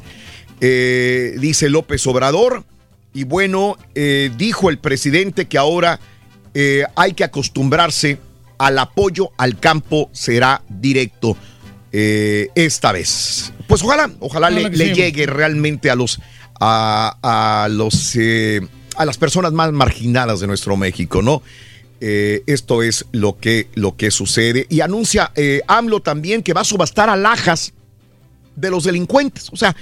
[0.60, 2.62] dice López Obrador.
[3.16, 5.98] Y bueno, eh, dijo el presidente que ahora
[6.52, 8.18] eh, hay que acostumbrarse
[8.58, 11.34] al apoyo al campo será directo
[11.92, 13.54] eh, esta vez.
[13.68, 16.20] Pues ojalá, ojalá le, llegue realmente a los
[16.60, 18.18] a, los
[18.98, 21.42] a las personas más marginadas de nuestro México, ¿no?
[21.98, 24.66] esto es lo que, lo que sucede.
[24.68, 25.32] Y anuncia
[25.66, 27.72] AMLO también que va a subastar alhajas
[28.56, 29.48] de los delincuentes.
[29.52, 29.74] O sea,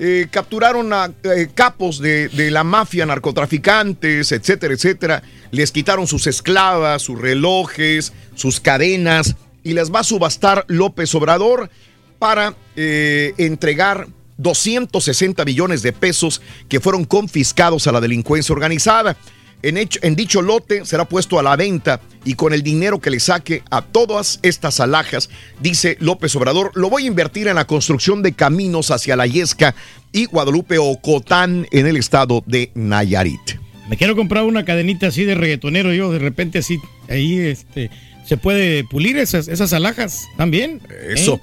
[0.00, 5.22] eh, capturaron a eh, capos de, la mafia, narcotraficantes, etcétera, etcétera.
[5.50, 9.34] Les quitaron sus esclavas, sus relojes, sus cadenas
[9.64, 11.68] y les va a subastar López Obrador
[12.20, 14.06] para eh, entregar
[14.36, 19.16] 260 millones de pesos que fueron confiscados a la delincuencia organizada.
[19.62, 23.62] En, dicho lote será puesto a la venta y con el dinero que le saque
[23.70, 25.30] a todas estas alhajas,
[25.60, 29.74] dice López Obrador, lo voy a invertir en la construcción de caminos hacia la Yesca
[30.12, 33.40] y Guadalupe Ocotán en el estado de Nayarit.
[33.88, 36.78] Me quiero comprar una cadenita así de reggaetonero yo, de repente así,
[37.08, 37.90] ahí este,
[38.26, 40.82] se puede pulir esas, esas alhajas también.
[41.08, 41.34] Eso.
[41.34, 41.40] ¿eh?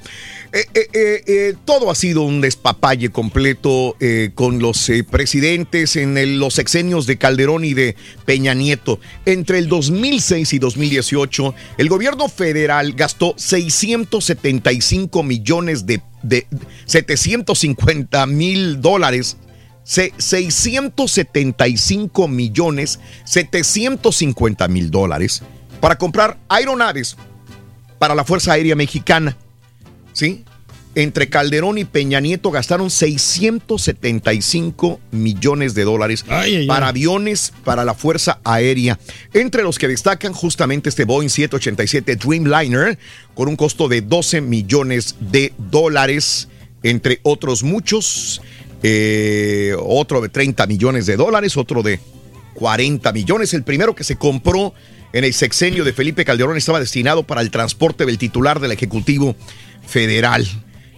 [0.51, 3.95] Eh, eh, eh, todo ha sido un despapalle completo
[4.35, 7.95] con los presidentes en los sexenios de Calderón y de
[8.26, 8.99] Peña Nieto.
[9.26, 16.47] Entre el 2006 y 2018, el gobierno federal gastó 675 millones de, de
[16.85, 19.38] 750 mil dólares
[19.84, 25.43] 675 millones 750 mil dólares
[25.80, 27.15] para comprar aeronaves
[27.99, 29.38] para la Fuerza Aérea Mexicana.
[30.16, 30.44] ¿Sí?
[30.96, 36.24] Entre Calderón y Peña Nieto gastaron 675 millones de dólares
[36.68, 38.98] para aviones para la Fuerza Aérea,
[39.34, 42.98] entre los que destacan justamente este Boeing 787 Dreamliner
[43.34, 46.48] con un costo de 12 millones de dólares,
[46.82, 48.42] entre otros muchos,
[48.82, 52.00] eh, otro de 30 millones de dólares, otro de
[52.54, 54.74] 40 millones, el primero que se compró
[55.12, 59.36] en el sexenio de Felipe Calderón estaba destinado para el transporte del titular del Ejecutivo
[59.88, 60.45] federal.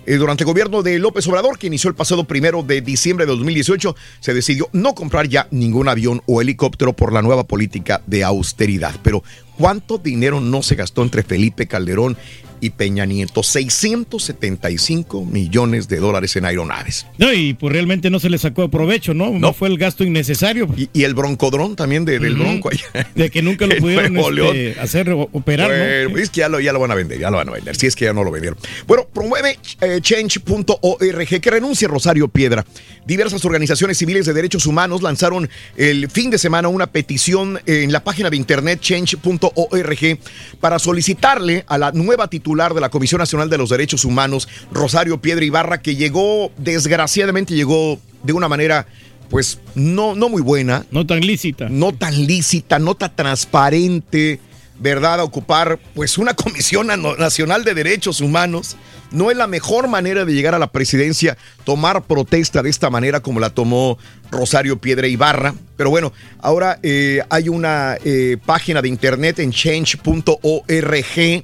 [0.06, 3.32] eh, durante el gobierno de López Obrador, que inició el pasado primero de diciembre de
[3.34, 8.24] 2018, se decidió no comprar ya ningún avión o helicóptero por la nueva política de
[8.24, 8.96] austeridad.
[9.04, 9.24] Pero
[9.58, 12.18] ¿cuánto dinero no se gastó entre Felipe Calderón
[12.62, 13.44] y Peña Nieto?
[13.44, 17.06] 675 millones de dólares en aeronaves.
[17.18, 19.32] No, y pues realmente no se le sacó provecho, ¿no?
[19.32, 20.68] No, fue el gasto innecesario.
[20.76, 23.08] Y, y el broncodrón también de- del bronco allá.
[23.16, 25.76] De que nunca lo pudieron este, hacer operar, ¿no?
[26.10, 27.76] Bueno, Es que ya lo, ya lo van a vender, ya lo van a vender.
[27.76, 28.58] Si es que ya no lo vendieron.
[28.88, 32.66] Bueno, promueve eh, change.org que renuncie Rosario Piedra.
[33.06, 38.04] Diversas organizaciones civiles de derechos humanos lanzaron el fin de semana una petición en la
[38.04, 40.20] página de internet change.org
[40.60, 45.22] para solicitarle a la nueva titular de la Comisión Nacional de los Derechos Humanos, Rosario
[45.22, 48.88] Piedra Ibarra, que llegó, desgraciadamente llegó de una manera
[49.30, 50.86] pues no, no muy buena.
[50.92, 51.68] No tan lícita.
[51.70, 54.40] No tan lícita, no tan transparente,
[54.80, 55.20] ¿verdad?
[55.20, 56.88] A ocupar pues una Comisión
[57.18, 58.78] Nacional de Derechos Humanos.
[59.12, 63.22] No es la mejor manera de llegar a la presidencia, tomar protesta de esta manera
[63.22, 63.98] como la tomó
[64.32, 65.54] Rosario Piedra Ibarra.
[65.78, 71.44] Pero bueno, ahora eh, hay una eh, página de internet en change.org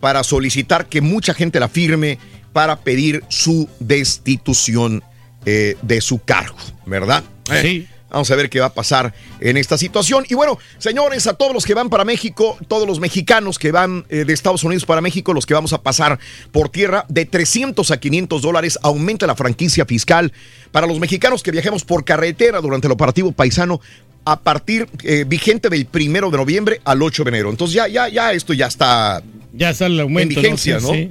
[0.00, 2.18] para solicitar que mucha gente la firme
[2.52, 5.02] para pedir su destitución
[5.46, 6.56] eh, de su cargo,
[6.86, 7.22] ¿verdad?
[7.62, 7.86] Sí.
[8.10, 10.24] Vamos a ver qué va a pasar en esta situación.
[10.28, 14.04] Y bueno, señores, a todos los que van para México, todos los mexicanos que van
[14.08, 16.18] eh, de Estados Unidos para México, los que vamos a pasar
[16.50, 20.32] por tierra, de 300 a 500 dólares aumenta la franquicia fiscal.
[20.72, 23.80] Para los mexicanos que viajemos por carretera durante el operativo paisano,
[24.24, 27.50] a partir eh, vigente del primero de noviembre al 8 de enero.
[27.50, 29.22] Entonces ya, ya, ya esto ya está
[29.52, 30.34] Ya está el aumento.
[30.34, 30.92] en vigencia, Sí, ¿no?
[30.94, 31.10] sí.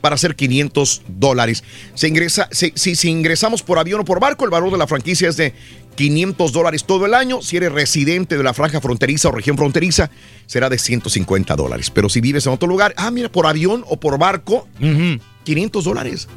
[0.00, 1.62] Para hacer 500 dólares.
[1.94, 4.88] Se ingresa, si, si- si ingresamos por avión o por barco, el valor de la
[4.88, 5.54] franquicia es de
[5.94, 7.40] 500 dólares todo el año.
[7.40, 10.10] Si eres residente de la franja fronteriza o región fronteriza,
[10.46, 11.90] será de 150 dólares.
[11.90, 14.66] Pero si vives en otro lugar, ah, mira, por avión o por barco,
[15.44, 16.28] 500 dólares.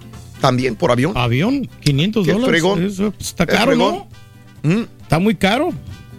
[0.41, 1.13] También por avión.
[1.15, 2.51] Avión, 500 Qué dólares.
[2.51, 2.85] fregón.
[2.85, 3.75] Eso, pues, está caro.
[3.75, 4.07] ¿no?
[5.05, 5.69] Está muy caro.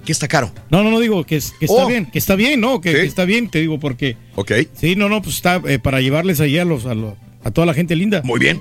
[0.04, 0.52] ¿Qué está caro?
[0.70, 1.88] No, no, no digo que, es- que está Oh.
[1.88, 2.80] bien, que está bien, ¿no?
[2.80, 2.96] Que, Sí.
[2.98, 4.16] que está bien, te digo, porque.
[4.36, 4.52] Ok.
[4.74, 7.66] Sí, no, no, pues está eh, para llevarles allá a, los, a, los- a toda
[7.66, 8.22] la gente linda.
[8.22, 8.60] Muy bien.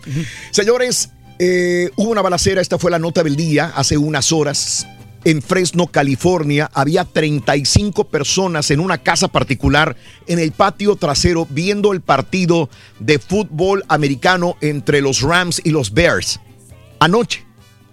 [0.52, 4.88] Señores, eh, hubo una balacera, esta fue la nota del día, hace unas horas.
[5.23, 9.95] En Fresno, California, había 35 personas en una casa particular
[10.27, 12.69] en el patio trasero viendo el partido
[12.99, 16.39] de fútbol americano entre los Rams y los Bears.
[16.99, 17.43] Anoche,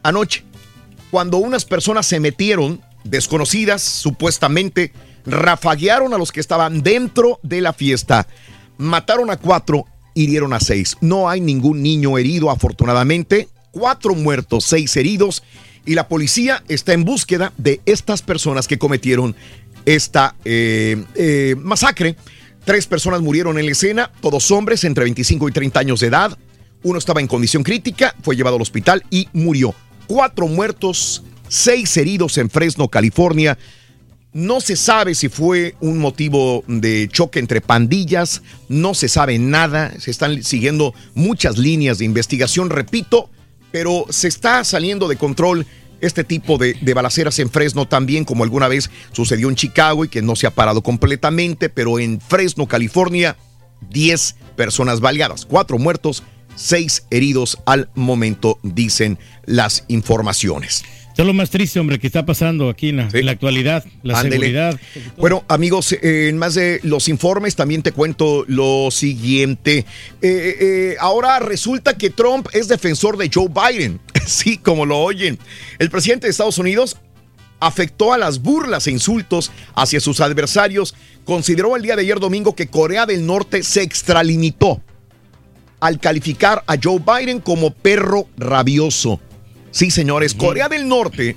[0.03, 0.45] anoche,
[1.13, 4.95] cuando unas personas se metieron, desconocidas supuestamente,
[5.27, 8.27] rafaguearon a los que estaban dentro de la fiesta,
[8.79, 9.85] mataron a cuatro,
[10.15, 10.97] hirieron a seis.
[11.03, 13.51] No hay ningún niño herido, afortunadamente.
[13.73, 15.43] Cuatro muertos, seis heridos.
[15.85, 19.37] Y la policía está en búsqueda de estas personas que cometieron
[19.85, 22.17] esta eh, eh, masacre.
[22.65, 26.39] Tres personas murieron en la escena, todos hombres entre 25 y 30 años de edad.
[26.83, 29.75] Uno estaba en condición crítica, fue llevado al hospital y murió.
[30.07, 33.59] Cuatro muertos, seis heridos en Fresno, California.
[34.33, 39.93] No se sabe si fue un motivo de choque entre pandillas, no se sabe nada,
[39.99, 43.29] se están siguiendo muchas líneas de investigación, repito,
[43.70, 45.66] pero se está saliendo de control
[46.03, 50.20] este tipo de, balaceras en Fresno también, como alguna vez sucedió en Chicago y que
[50.20, 53.37] no se ha parado completamente, pero en Fresno, California,
[53.91, 56.24] 10 personas baleadas, 4 muertos,
[56.57, 60.85] 6 heridos al momento, dicen las informaciones.
[61.12, 63.85] Esto es lo más triste, hombre, que está pasando aquí en la, en la actualidad,
[64.03, 64.47] la Ándele.
[64.47, 64.81] seguridad.
[65.19, 69.81] Bueno, amigos, eh, en más de los informes también te cuento lo siguiente.
[69.81, 69.85] Eh,
[70.23, 74.01] eh, ahora resulta que Trump es defensor de Joe Biden.
[74.24, 75.37] Sí, como lo oyen.
[75.81, 76.97] El presidente de Estados Unidos
[77.59, 80.95] afectó a las burlas e insultos hacia sus adversarios.
[81.24, 84.81] Consideró el día de ayer domingo que Corea del Norte se extralimitó
[85.83, 89.21] al calificar a Joe Biden como perro rabioso.
[89.73, 91.37] Sí, señores, Corea del Norte,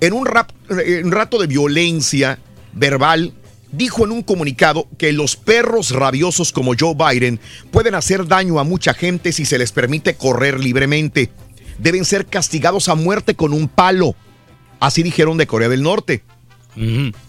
[0.00, 2.40] en un, rap- en un rato de violencia
[2.72, 3.32] verbal,
[3.70, 7.38] dijo en un comunicado que los perros rabiosos como Joe Biden
[7.70, 11.30] pueden hacer daño a mucha gente si se les permite correr libremente.
[11.78, 14.16] Deben ser castigados a muerte con un palo.
[14.80, 16.24] Así dijeron de Corea del Norte.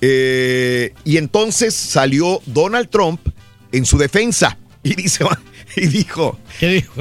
[0.01, 3.19] Eh, y entonces salió Donald Trump
[3.71, 5.25] en su defensa y, dice,
[5.75, 6.93] y dijo, ¿Qué dijo?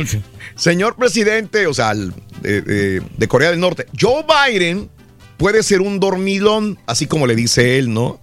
[0.57, 4.89] señor presidente, o sea, de, de- de Corea del Norte, Joe Biden
[5.37, 8.21] puede ser un dormilón, así como le dice él, ¿no?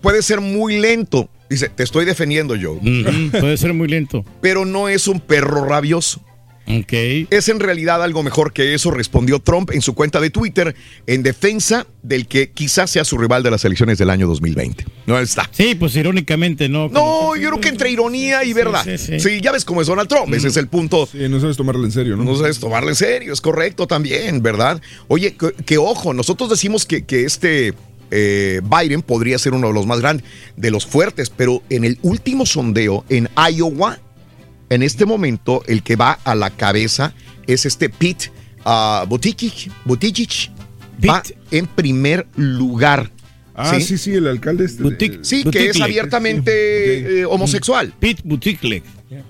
[0.00, 1.28] Puede ser muy lento.
[1.48, 2.76] Dice, te estoy defendiendo, Joe.
[2.78, 4.24] Ujú, Puede ser muy lento.
[4.40, 6.20] Pero no es un perro rabioso.
[6.66, 10.74] Es en realidad algo mejor que eso, respondió Trump en su cuenta de Twitter
[11.06, 14.84] en defensa del que quizás sea su rival de las elecciones del año 2020.
[15.06, 15.48] No está.
[15.52, 16.88] Sí, pues irónicamente no.
[16.88, 18.84] No, yo creo que entre ironía y verdad.
[18.96, 21.06] Sí, ya ves cómo es Donald Trump, ese es el punto.
[21.10, 22.24] Sí, no sabes tomarle en serio, ¿no?
[22.24, 24.80] No sabes tomarle en serio, es correcto también, ¿verdad?
[25.08, 27.74] Oye, que, ojo, nosotros decimos que, que este
[28.10, 30.26] eh, Biden podría ser uno de los más grandes,
[30.56, 33.98] de los fuertes, pero en el último sondeo en Iowa,
[34.70, 37.14] en este momento, el que va a la cabeza
[37.46, 38.30] es este Pete
[38.64, 39.70] uh, Buttigieg,
[41.08, 43.10] va en primer lugar.
[43.54, 47.94] Ah, sí, sí, el alcalde este Sí, que es abiertamente eh, homosexual.
[47.98, 48.82] Pete Buttigieg.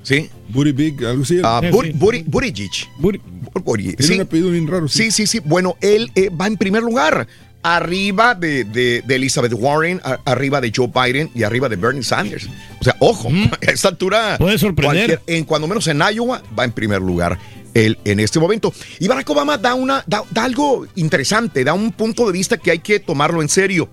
[0.02, 0.28] Sí.
[0.48, 1.38] Buttigieg, algo así.
[1.38, 3.96] Uh, Buttigieg.
[3.96, 4.88] Tiene un apellido bien raro.
[4.88, 5.40] Sí, sí, sí.
[5.44, 7.28] Bueno, él eh, va en primer lugar
[7.74, 12.48] arriba de, de, Elizabeth Warren, arriba de Joe Biden y arriba de Bernie Sanders.
[12.80, 13.28] O sea, ojo,
[13.66, 14.36] a esta altura.
[14.38, 15.20] Puede sorprender.
[15.26, 17.36] En cuando menos en Iowa va en primer lugar
[17.74, 18.72] él en este momento.
[19.00, 22.78] Y Barack Obama da, una, da, algo interesante, da un punto de vista que hay
[22.78, 23.90] que tomarlo en serio.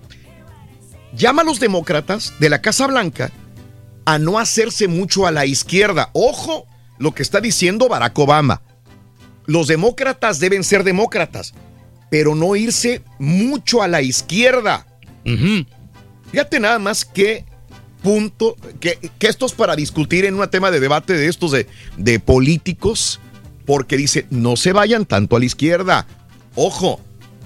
[1.16, 3.32] Llama a los demócratas de la Casa Blanca
[4.04, 6.10] a no hacerse mucho a la izquierda.
[6.12, 6.66] Ojo
[6.98, 8.62] lo que está diciendo Barack Obama.
[9.46, 11.54] Los demócratas deben ser demócratas
[12.10, 14.86] pero no irse mucho a la izquierda.
[16.30, 17.44] Fíjate nada más que
[18.02, 21.66] punto, que, esto es para discutir en un tema de debate de estos de,
[21.96, 23.18] de políticos,
[23.64, 26.06] porque dice, no se vayan tanto a la izquierda.
[26.54, 27.00] Ojo,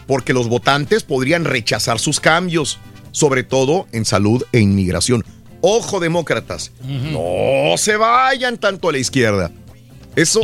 [0.08, 2.78] porque los votantes podrían rechazar sus cambios,
[3.12, 5.24] sobre todo en salud e inmigración.
[5.60, 9.50] Ojo, demócratas, no se vayan tanto a la izquierda.
[10.18, 10.40] Eso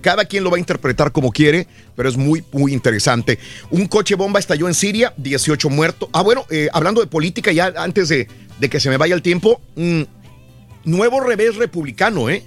[0.00, 3.38] cada quien lo va a interpretar como quiere, pero es muy, muy interesante.
[3.70, 6.08] Un coche bomba estalló en Siria, 18 muertos.
[6.14, 8.26] Ah, bueno, eh, hablando de política, ya antes de,
[8.70, 10.02] que se me vaya el tiempo, mm,
[10.84, 12.42] nuevo revés republicano, ¿eh?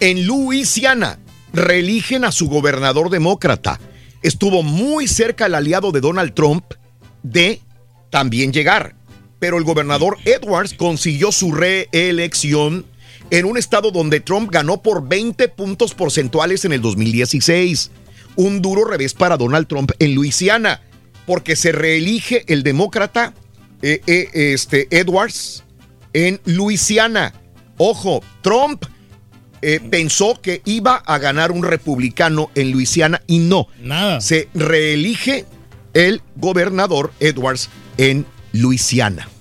[0.00, 1.18] En Luisiana,
[1.52, 3.78] reeligen a su gobernador demócrata.
[4.22, 6.64] Estuvo muy cerca el aliado de Donald Trump
[7.22, 7.60] de
[8.08, 8.94] también llegar,
[9.38, 12.86] pero el gobernador Edwards consiguió su reelección
[13.32, 17.90] en un estado donde Trump ganó por 20 puntos porcentuales en el 2016.
[18.36, 20.82] Un duro revés para Donald Trump en Luisiana,
[21.26, 23.32] porque se reelige el demócrata
[23.80, 25.64] eh, eh, este, Edwards
[26.12, 27.32] en Luisiana.
[27.78, 28.84] Ojo, Trump
[29.62, 33.66] eh, pensó que iba a ganar un republicano en Luisiana y no.
[33.80, 34.20] Nada.
[34.20, 35.46] Se reelige
[35.94, 39.31] el gobernador Edwards en Luisiana.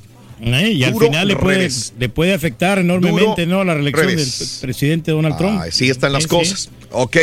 [0.44, 1.70] Eh, y al final le puede,
[2.00, 3.64] le puede, afectar enormemente ¿no?
[3.64, 4.28] la reelección del
[4.62, 5.62] presidente Donald Trump.
[5.70, 6.70] sí están las cosas.
[6.92, 7.18] Ok.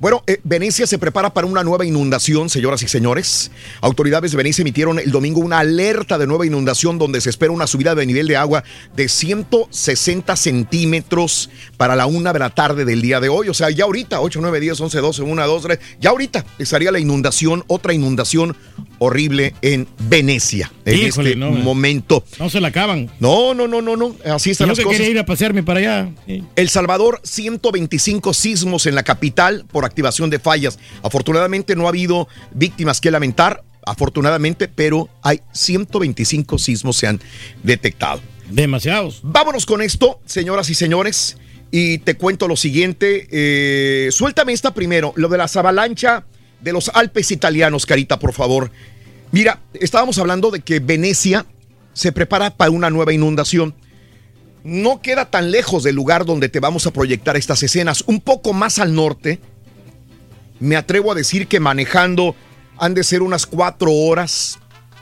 [0.00, 3.50] Bueno, eh, Venecia se prepara para una nueva inundación, señoras y señores.
[3.80, 7.66] Autoridades de Venecia emitieron el domingo una alerta de nueva inundación donde se espera una
[7.66, 8.64] subida de nivel de agua
[8.96, 13.48] de 160 centímetros para la una de la tarde del día de hoy.
[13.48, 16.90] O sea, ya ahorita, 8, 9, 10, 11, 12, 1, 2, 3, ya ahorita estaría
[16.90, 18.56] la inundación, otra inundación
[18.98, 22.24] horrible en Venecia en este momento.
[22.38, 23.10] No se la acaban.
[23.20, 24.16] No, no, no, no, no.
[24.24, 24.98] Así están las cosas.
[24.98, 26.12] quería ir a pasearme para allá.
[26.56, 29.11] El Salvador, 125 sismos en la capital
[29.70, 30.78] por activación de fallas.
[31.02, 37.20] Afortunadamente no ha habido víctimas que lamentar, afortunadamente, pero hay 125 sismos se han
[37.62, 38.20] detectado.
[38.50, 39.20] Demasiados.
[39.22, 41.38] Vámonos con esto, señoras y señores,
[41.70, 43.28] y te cuento lo siguiente.
[43.30, 46.24] Eh, suéltame esta primero, lo de las avalancha
[46.60, 48.70] de los Alpes italianos, Carita, por favor.
[49.32, 51.46] Mira, estábamos hablando de que Venecia
[51.94, 53.74] se prepara para una nueva inundación
[54.64, 58.04] no queda tan lejos del lugar donde te vamos a proyectar estas escenas.
[58.06, 59.40] Un poco más al norte,
[60.60, 62.36] me atrevo a decir que manejando
[62.78, 64.58] han de ser unas cuatro horas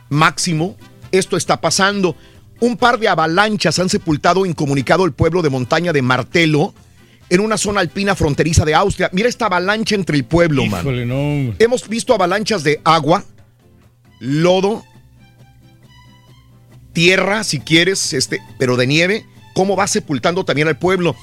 [0.09, 0.77] máximo.
[1.12, 2.16] Esto está pasando.
[2.61, 6.74] Un par de avalanchas han sepultado incomunicado el pueblo de montaña de Martelo
[7.28, 9.09] en una zona alpina fronteriza de Austria.
[9.12, 11.55] Mira esta avalancha entre el pueblo, man.
[11.59, 13.24] Hemos visto avalanchas de agua,
[14.19, 14.85] lodo,
[16.93, 21.16] tierra, si quieres, este, pero de nieve cómo va sepultando también al pueblo.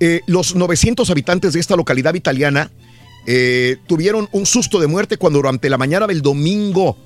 [0.00, 2.70] Eh, los 900 habitantes de esta localidad italiana
[3.26, 6.96] eh, tuvieron un susto de muerte cuando durante la mañana del domingo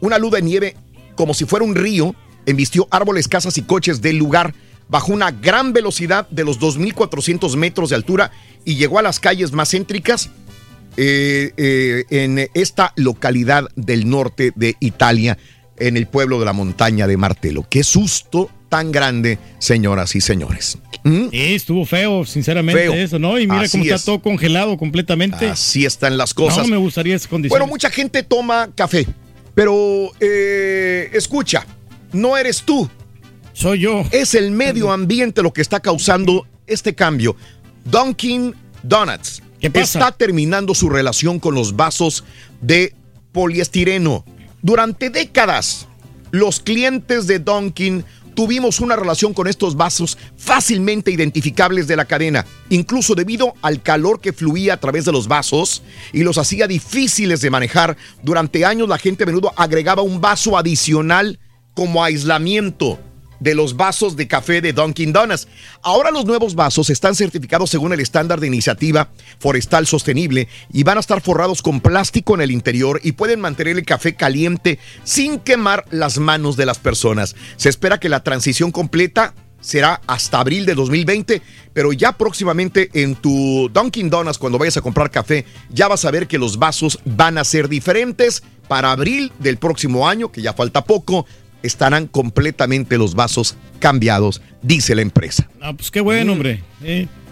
[0.00, 0.76] una luz de nieve,
[1.14, 2.14] como si fuera un río,
[2.46, 4.54] embistió árboles, casas y coches del lugar
[4.88, 8.30] bajo una gran velocidad de los 2.400 metros de altura
[8.64, 10.30] y llegó a las calles más céntricas
[10.96, 15.38] eh, en esta localidad del norte de Italia,
[15.80, 17.66] en el pueblo de la montaña de Martelo.
[17.68, 20.78] Qué susto tan grande, señoras y señores.
[21.04, 21.28] ¿Mm?
[21.32, 23.38] estuvo feo, sinceramente, eso, ¿no?
[23.38, 25.48] Y mira cómo está todo congelado completamente.
[25.48, 26.58] Así están las cosas.
[26.58, 27.58] No me gustaría esa condición.
[27.58, 29.06] Bueno, mucha gente toma café,
[29.54, 31.66] pero eh, escucha,
[32.12, 32.88] no eres tú.
[33.52, 34.04] Soy yo.
[34.10, 37.36] Es el medio ambiente lo que está causando este cambio.
[37.84, 42.24] Dunkin' Donuts está terminando su relación con los vasos
[42.60, 42.94] de
[43.32, 44.24] poliestireno.
[44.62, 45.86] Durante décadas,
[46.30, 48.04] los clientes de Dunkin'
[48.34, 54.20] tuvimos una relación con estos vasos fácilmente identificables de la cadena, incluso debido al calor
[54.20, 55.82] que fluía a través de los vasos
[56.12, 57.96] y los hacía difíciles de manejar.
[58.22, 61.38] Durante años la gente a menudo agregaba un vaso adicional
[61.74, 62.98] como aislamiento
[63.40, 65.48] de los vasos de café de Dunkin' Donuts.
[65.82, 70.96] Ahora los nuevos vasos están certificados según el estándar de iniciativa forestal sostenible y van
[70.96, 75.38] a estar forrados con plástico en el interior y pueden mantener el café caliente sin
[75.38, 77.36] quemar las manos de las personas.
[77.56, 81.42] Se espera que la transición completa será hasta abril de 2020,
[81.72, 86.10] pero ya próximamente en tu Dunkin' Donuts cuando vayas a comprar café ya vas a
[86.10, 90.52] ver que los vasos van a ser diferentes para abril del próximo año, que ya
[90.52, 91.26] falta poco,
[91.62, 95.48] estarán completamente los vasos cambiados, dice la empresa.
[95.60, 96.34] Ah, pues qué bueno, Mm.
[96.34, 96.62] hombre.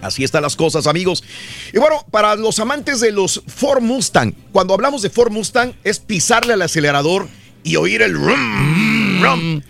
[0.02, 1.24] Así están las cosas, amigos.
[1.72, 5.98] Y bueno, para los amantes de los Ford Mustang, cuando hablamos de Ford Mustang es
[5.98, 7.28] pisarle al acelerador
[7.64, 9.62] y oír el rum, rum.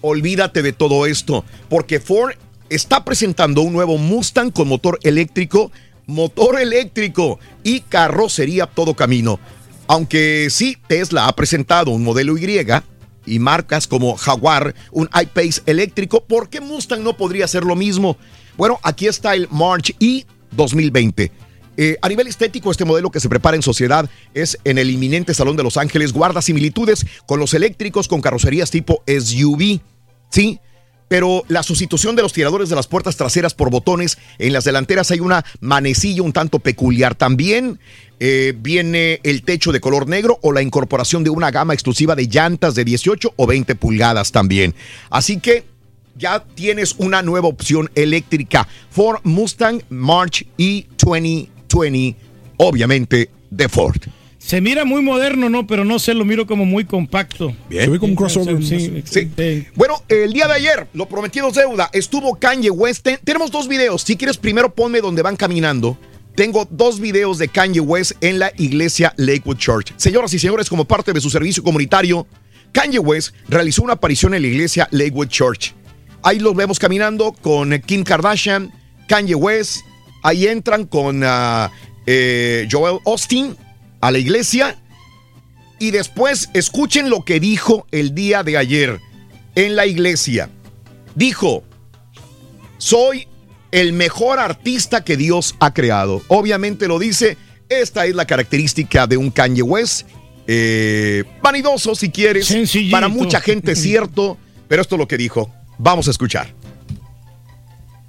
[0.00, 2.32] Olvídate de todo esto, porque Ford
[2.70, 5.70] está presentando un nuevo Mustang con motor eléctrico,
[6.06, 9.38] motor eléctrico y carrocería todo camino.
[9.86, 12.40] Aunque sí, Tesla ha presentado un modelo Y
[13.26, 18.16] y marcas como Jaguar, un I-Pace eléctrico, ¿por qué Mustang no podría hacer lo mismo?
[18.56, 21.32] Bueno, aquí está el March E 2020.
[21.76, 25.34] Eh, a nivel estético, este modelo que se prepara en sociedad es en el inminente
[25.34, 29.80] Salón de Los Ángeles, guarda similitudes con los eléctricos con carrocerías tipo SUV,
[30.30, 30.60] ¿sí?
[31.08, 35.10] Pero la sustitución de los tiradores de las puertas traseras por botones en las delanteras
[35.10, 37.14] hay una manecilla un tanto peculiar.
[37.14, 37.78] También
[38.20, 42.26] eh, viene el techo de color negro o la incorporación de una gama exclusiva de
[42.28, 44.74] llantas de 18 o 20 pulgadas también.
[45.10, 45.64] Así que
[46.16, 48.68] ya tienes una nueva opción eléctrica.
[48.90, 52.16] Ford Mustang March E 2020,
[52.56, 53.96] obviamente de Ford.
[54.38, 55.66] Se mira muy moderno, ¿no?
[55.66, 57.54] Pero no sé, lo miro como muy compacto.
[57.70, 58.62] Se ve como un crossover.
[58.62, 59.30] Sí, Sí.
[59.74, 63.02] Bueno, el día de ayer, lo prometido es deuda, estuvo Kanye West.
[63.04, 64.02] Ten- tenemos dos videos.
[64.02, 65.96] Si quieres, primero ponme donde van caminando.
[66.34, 69.92] Tengo dos videos de Kanye West en la iglesia Lakewood Church.
[69.96, 72.26] Señoras y señores, como parte de su servicio comunitario,
[72.72, 75.74] Kanye West realizó una aparición en la iglesia Lakewood Church.
[76.24, 78.72] Ahí los vemos caminando con Kim Kardashian,
[79.06, 79.82] Kanye West.
[80.24, 81.70] Ahí entran con ah,
[82.06, 83.56] eh, Joel Austin
[84.00, 84.76] a la iglesia.
[85.78, 89.00] Y después escuchen lo que dijo el día de ayer
[89.54, 90.50] en la iglesia.
[91.14, 91.62] Dijo,
[92.78, 93.28] soy
[93.74, 96.22] el mejor artista que Dios ha creado.
[96.28, 97.36] Obviamente lo dice,
[97.68, 100.06] esta es la característica de un Kanye West.
[100.46, 102.54] eh, vanidoso si quieres.
[102.90, 104.38] Para mucha gente es cierto,
[104.68, 105.52] pero esto es lo que dijo.
[105.78, 106.54] Vamos a escuchar.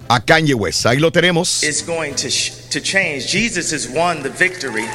[0.08, 1.64] A Kanye West, ahí lo tenemos.
[1.64, 3.26] is going to, sh- to change.
[3.28, 4.86] Jesus has won the victory.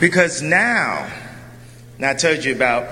[0.00, 1.06] Because now,
[2.00, 2.88] now I told you about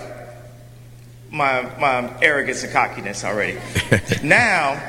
[1.30, 3.59] my, my arrogance and cockiness already.
[4.22, 4.80] now,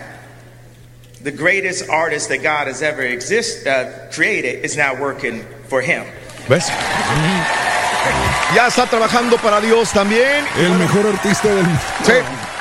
[1.23, 6.05] the greatest artist that God has ever exist, uh, created is now working for him.
[6.47, 6.69] ¿Ves?
[8.55, 10.43] Ya está trabajando para Dios también.
[10.57, 11.81] El mejor artista del mundo.
[12.03, 12.13] Sí,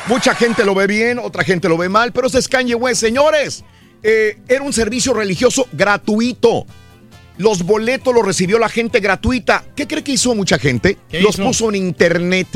[0.07, 3.01] mucha gente lo ve bien, otra gente lo ve mal, pero ese es Kanye West.
[3.01, 3.65] Señores,
[4.03, 6.67] eh, era un servicio religioso gratuito.
[7.39, 9.65] Los boletos los recibió la gente gratuita.
[9.75, 10.99] ¿Qué cree que hizo mucha gente?
[11.09, 11.45] ¿Qué Los hizo?
[11.45, 12.49] puso en internet.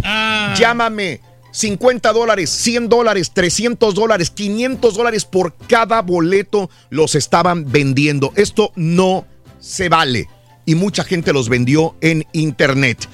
[0.56, 1.20] Llámame.
[1.52, 8.32] 50 dólares, 100 dólares, 300 dólares, 500 dólares por cada boleto los estaban vendiendo.
[8.36, 9.26] Esto no
[9.60, 10.28] se vale.
[10.64, 13.06] Y mucha gente los vendió en internet.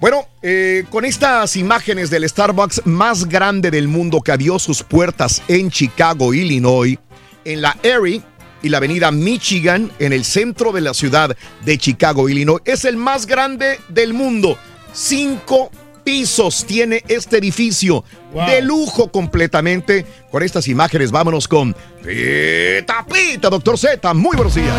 [0.00, 5.42] Bueno, eh, con estas imágenes del Starbucks más grande del mundo que abrió sus puertas
[5.48, 6.98] en Chicago, Illinois,
[7.44, 8.22] en la Erie
[8.62, 12.96] y la avenida Michigan, en el centro de la ciudad de Chicago, Illinois, es el
[12.96, 14.58] más grande del mundo.
[14.92, 15.70] Cinco
[16.04, 18.04] pisos tiene este edificio
[18.46, 20.06] de lujo completamente.
[20.30, 24.14] Con estas imágenes, vámonos con Pita Pita, doctor Z.
[24.14, 24.74] Muy buenos días.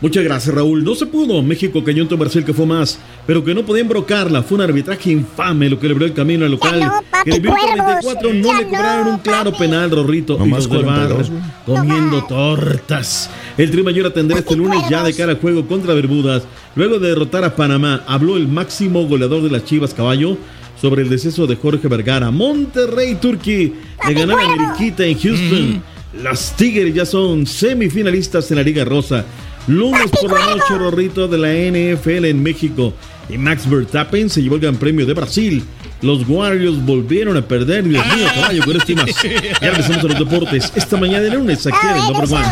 [0.00, 0.84] Muchas gracias, Raúl.
[0.84, 1.42] No se pudo.
[1.42, 4.42] México cayó en Brasil que fue más, pero que no podía embrocarla.
[4.42, 6.80] Fue un arbitraje infame lo que le abrió el camino al local.
[7.10, 8.04] papi, el minuto cuervos.
[8.04, 10.36] 24 no le cobraron un claro penal, Rorrito.
[10.38, 11.42] Nomás Y los del VAR 42, güey.
[11.64, 13.30] comiendo tortas.
[13.56, 16.42] El Tri Mayor atenderá este lunes ya de cara al juego contra Bermudas.
[16.74, 20.36] Luego de derrotar a Panamá, habló el máximo goleador de las Chivas Caballo
[20.78, 22.30] sobre el deceso de Jorge Vergara.
[22.30, 23.72] Monterrey Turkey
[24.06, 25.82] le ganó a Ameriquita en Houston.
[26.22, 29.24] Las Tigres ya son semifinalistas en la Liga Rosa.
[29.66, 32.92] Lunes por la noche, Rorrito de la NFL en México.
[33.28, 35.64] y Max Verstappen se llevó el Gran Premio de Brasil.
[36.02, 37.84] Los Warriors volvieron a perder.
[37.84, 39.06] Dios mío, caballo, con esto y más.
[39.06, 40.72] Ya regresamos a los deportes.
[40.76, 42.46] Esta mañana de lunes aquí en el Number One.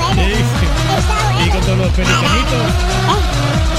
[1.46, 3.74] Y con todos los pelicanitos.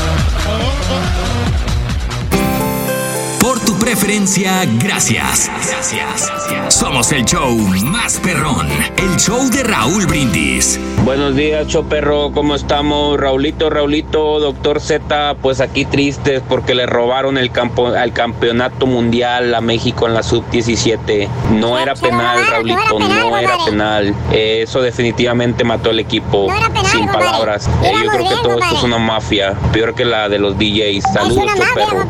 [3.40, 5.50] Por tu preferencia, gracias.
[5.68, 6.32] Gracias.
[6.74, 8.68] Somos el show más perrón,
[8.98, 10.80] el show de Raúl Brindis.
[11.04, 13.20] Buenos días, Choperro, ¿cómo estamos?
[13.20, 19.54] Raulito, Raulito, doctor Z, pues aquí tristes porque le robaron el campo, al campeonato mundial
[19.54, 21.28] a México en la sub-17.
[21.60, 24.16] No era penal, Raulito, no era penal.
[24.32, 26.48] Eh, Eso definitivamente mató al equipo.
[26.92, 27.70] Sin palabras.
[27.84, 31.04] Eh, yo creo que todo esto es una mafia, peor que la de los DJs.
[31.14, 32.08] Saludos, Choperro.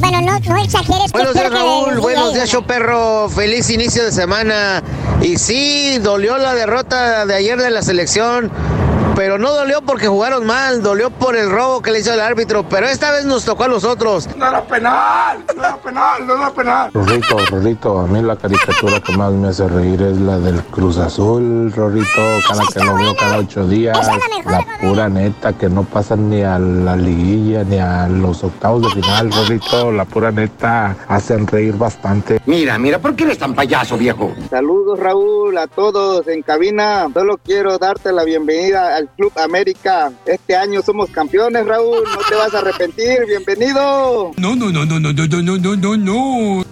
[0.00, 1.12] Bueno, no, no exageres.
[1.12, 1.98] Buenos días, Raúl.
[2.00, 3.28] Buenos días, show perro.
[3.28, 4.82] Feliz inicio de semana.
[5.20, 8.50] Y sí, dolió la derrota de ayer de la selección.
[9.18, 12.62] Pero no dolió porque jugaron mal, dolió por el robo que le hizo el árbitro.
[12.68, 14.28] Pero esta vez nos tocó a nosotros.
[14.36, 16.90] No era penal, no era penal, no era penal.
[16.94, 20.98] Rorrito, Rorrito, a mí la caricatura que más me hace reír es la del Cruz
[20.98, 23.98] Azul, Rorrito, cada que lo veo cada ocho días,
[24.46, 29.02] la pura neta, que no pasan ni a la liguilla ni a los octavos de
[29.02, 32.40] final, Rorrito, la pura neta, hacen reír bastante.
[32.46, 34.32] Mira, mira, ¿por qué eres tan payaso, viejo?
[34.48, 37.08] Saludos Raúl a todos en cabina.
[37.12, 40.12] Solo quiero darte la bienvenida al Club América.
[40.26, 43.26] Este año somos campeones Raúl, no te vas a arrepentir.
[43.26, 44.32] Bienvenido.
[44.36, 46.64] No, no, no, no, no, no, no, no, no, no.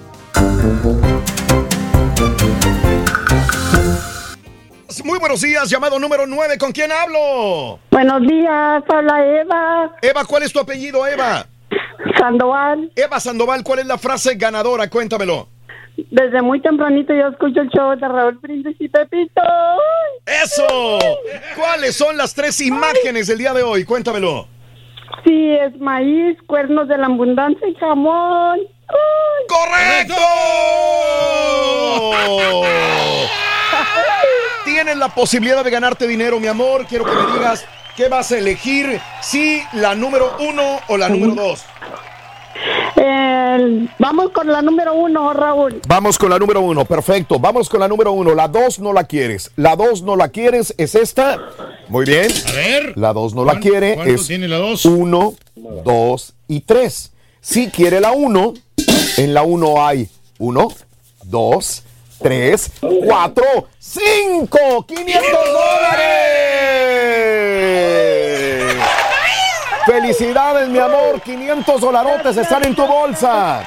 [5.05, 6.59] Muy buenos días, llamado número 9.
[6.59, 7.79] ¿Con quién hablo?
[7.93, 9.93] Buenos días, habla Eva.
[10.03, 11.47] Eva, ¿cuál es tu apellido, Eva?
[12.19, 12.91] Sandoval.
[12.97, 14.91] Eva Sandoval, ¿cuál es la frase ganadora?
[14.91, 15.49] Cuéntamelo.
[15.97, 19.41] Desde muy tempranito yo escucho el show de Raúl Brindis y Pepito.
[20.27, 20.99] ¡Eso!
[21.57, 23.85] ¿Cuáles son las tres imágenes del día de hoy?
[23.85, 24.47] Cuéntamelo.
[25.25, 28.61] Sí, es maíz, cuernos de la abundancia y jamón.
[29.49, 30.15] ¡Correcto!
[34.65, 36.87] Tienes la posibilidad de ganarte dinero, mi amor.
[36.87, 37.65] Quiero que me digas
[37.97, 41.65] qué vas a elegir, si la número uno o la número dos.
[42.97, 45.81] El- vamos con la número uno, Raúl.
[45.87, 47.39] Vamos con la número uno, perfecto.
[47.39, 48.35] Vamos con la número uno.
[48.35, 49.51] La dos no la quieres.
[49.57, 51.39] La dos no la quieres, es esta.
[51.89, 52.31] Muy bien.
[52.49, 52.93] A ver.
[52.97, 54.85] La dos no la ¿Cuánto- quiere, es tiene la dos?
[54.87, 55.35] uno,
[55.85, 57.13] dos y tres.
[57.41, 58.55] Si quiere la uno,
[59.19, 60.09] en la uno hay
[60.39, 60.69] uno,
[61.25, 61.83] dos,
[62.21, 62.71] tres,
[63.07, 63.45] cuatro,
[63.79, 66.37] cinco, 500 dólares.
[70.01, 71.23] Felicidades, mi amor.
[71.23, 73.63] 500 dolarotes están en tu bolsa.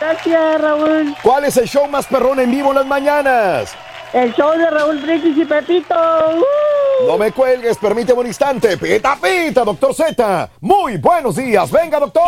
[0.00, 1.16] Gracias, Raúl.
[1.22, 3.74] ¿Cuál es el show más perrón en vivo en las mañanas?
[4.14, 5.92] El show de Raúl Brindis y Pepito.
[5.94, 7.06] ¡Uh!
[7.08, 8.76] No me cuelgues, permíteme un instante.
[8.78, 10.50] Pita, pita, doctor Z.
[10.60, 11.68] Muy buenos días.
[11.72, 12.22] Venga, doctor.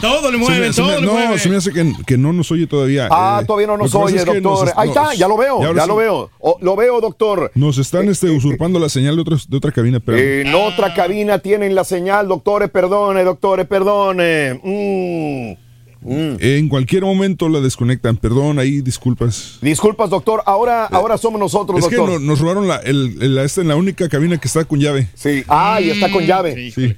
[0.00, 1.38] Todo le Se mueve, me- se todo me- le no, mueve.
[1.38, 3.06] se me hace que, que no nos oye todavía.
[3.08, 4.42] Ah, Eh, todavía no nos oye, doctor.
[4.66, 6.30] nos- Ahí está, ya lo veo, ya sí, lo veo.
[6.40, 7.52] O- lo veo, doctor.
[7.54, 11.38] Nos están este, usurpando la señal de, otros- de otra cabina, pero En otra cabina
[11.38, 14.60] tienen la señal, doctores, perdone, doctores, perdone.
[14.62, 15.63] Mm.
[16.04, 16.36] Mm.
[16.38, 18.16] en cualquier momento la desconectan.
[18.18, 19.58] Perdón, ahí disculpas.
[19.62, 20.42] Disculpas, doctor.
[20.46, 22.20] Ahora, ahora somos nosotros, Es que doctor.
[22.20, 24.78] no- nos robaron la, el, el- la- esta en la única cabina que está con
[24.78, 25.08] llave.
[25.14, 25.42] Sí.
[25.48, 26.70] Ah, y está con llave.
[26.72, 26.94] Sí.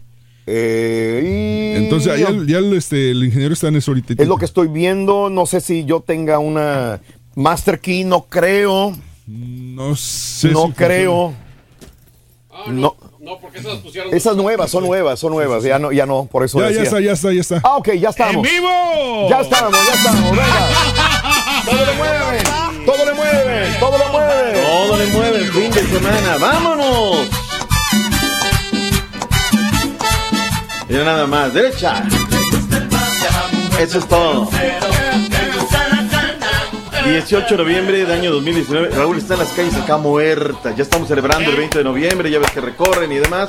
[0.48, 4.14] Eh, y- Entonces, ya, el- ya el, este, el ingeniero está en eso ahorita.
[4.20, 5.28] Es lo que estoy viendo.
[5.30, 7.00] No sé si yo tenga una
[7.34, 8.96] Master Key, no creo.
[9.26, 10.50] No sé.
[10.50, 11.34] No si creo.
[12.68, 12.72] no.
[12.72, 12.96] No,
[13.40, 14.15] porque esas pusieron.
[14.15, 15.65] Esas nuevas, son nuevas, son nuevas.
[15.65, 17.61] Ya no, ya no, por eso Ya, ya está, ya está, ya está.
[17.65, 18.36] Ah, ok, ya estamos.
[18.36, 19.28] ¡En vivo!
[19.28, 20.69] Ya estamos, ya estamos, venga.
[21.65, 22.44] Todo le mueven,
[22.86, 24.65] todo le mueven, todo le mueven.
[24.65, 26.36] Todo le mueve el fin de semana.
[26.40, 27.28] ¡Vámonos!
[30.89, 32.05] Mira nada más, derecha.
[33.81, 34.48] Eso es todo.
[37.12, 38.90] 18 de noviembre de año 2019.
[38.90, 40.74] Raúl está en las calles acá muerta.
[40.74, 42.30] Ya estamos celebrando el 20 de noviembre.
[42.30, 43.48] Ya ves que recorren y demás.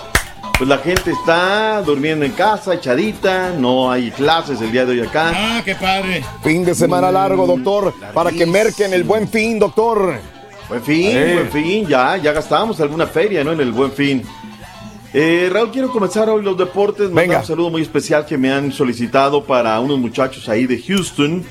[0.57, 3.51] Pues la gente está durmiendo en casa, echadita.
[3.57, 5.31] No hay clases el día de hoy acá.
[5.35, 6.23] Ah, qué padre.
[6.43, 10.19] Fin de semana largo, doctor, para que merquen el buen fin, doctor.
[10.69, 11.33] Buen fin, Eh.
[11.33, 11.87] buen fin.
[11.87, 13.51] Ya, ya gastamos alguna feria, ¿no?
[13.53, 14.23] En el buen fin.
[15.13, 17.07] Eh, Raúl, quiero comenzar hoy los deportes.
[17.07, 17.39] Mandar Venga.
[17.39, 21.43] Un saludo muy especial que me han solicitado para unos muchachos ahí de Houston.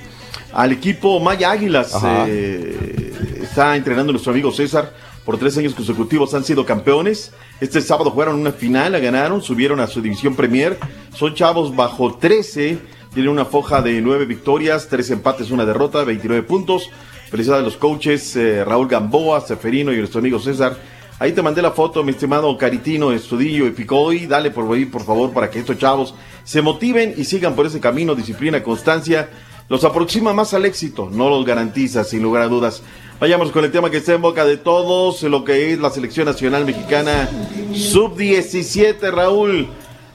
[0.53, 1.95] Al equipo Maya Águilas.
[2.27, 4.93] Eh, está entrenando nuestro amigo César.
[5.25, 7.33] Por tres años consecutivos han sido campeones.
[7.61, 10.79] Este sábado jugaron una final, la ganaron, subieron a su división Premier.
[11.15, 12.79] Son chavos bajo 13.
[13.13, 16.91] Tienen una foja de nueve victorias, tres empates, una derrota, 29 puntos.
[17.31, 20.77] Felicidades a los coaches eh, Raúl Gamboa, Seferino y nuestro amigo César
[21.19, 24.27] Ahí te mandé la foto, mi estimado Caritino, Estudillo y Picoy.
[24.27, 26.15] Dale por ahí, por favor, para que estos chavos
[26.45, 29.31] se motiven y sigan por ese camino, disciplina, constancia.
[29.69, 32.83] Los aproxima más al éxito, no los garantiza, sin lugar a dudas.
[33.19, 36.27] Vayamos con el tema que está en boca de todos, lo que es la selección
[36.27, 37.29] nacional mexicana
[37.75, 39.69] sub-17, Raúl.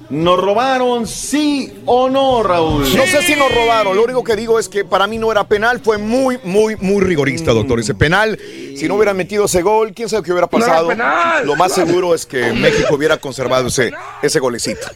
[0.09, 2.83] ¿Nos robaron, sí o no, Raúl?
[2.95, 5.45] No sé si nos robaron, lo único que digo es que para mí no era
[5.45, 7.79] penal, fue muy, muy, muy rigorista, doctor.
[7.79, 8.37] Ese penal,
[8.75, 10.87] si no hubieran metido ese gol, quién sabe qué hubiera No era pasado.
[10.89, 11.45] penal.
[11.45, 13.91] Lo más seguro es que México hubiera conservado ese,
[14.21, 14.87] ese golecito.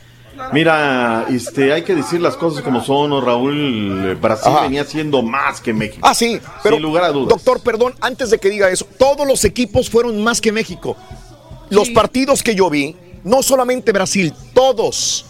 [0.52, 4.10] Mira, este, hay que decir las cosas como son, ¿no, Raúl.
[4.12, 4.64] Eh, Brasil Ajá.
[4.64, 6.00] venía siendo más que México.
[6.08, 7.30] Ah, sí, pero Sin lugar a dudas.
[7.30, 10.96] doctor, perdón, antes de que diga eso, todos los equipos fueron más que México.
[11.70, 15.26] Los partidos que yo vi, no solamente Brasil, todos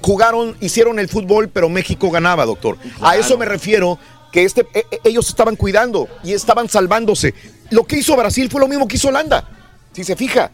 [0.00, 2.78] jugaron, hicieron el fútbol, pero México ganaba, doctor.
[3.02, 3.98] A eso me refiero
[4.32, 7.34] que este, e- e- ellos estaban cuidando y estaban salvándose.
[7.70, 9.48] Lo que hizo Brasil fue lo mismo que hizo Holanda,
[9.92, 10.50] si se fija.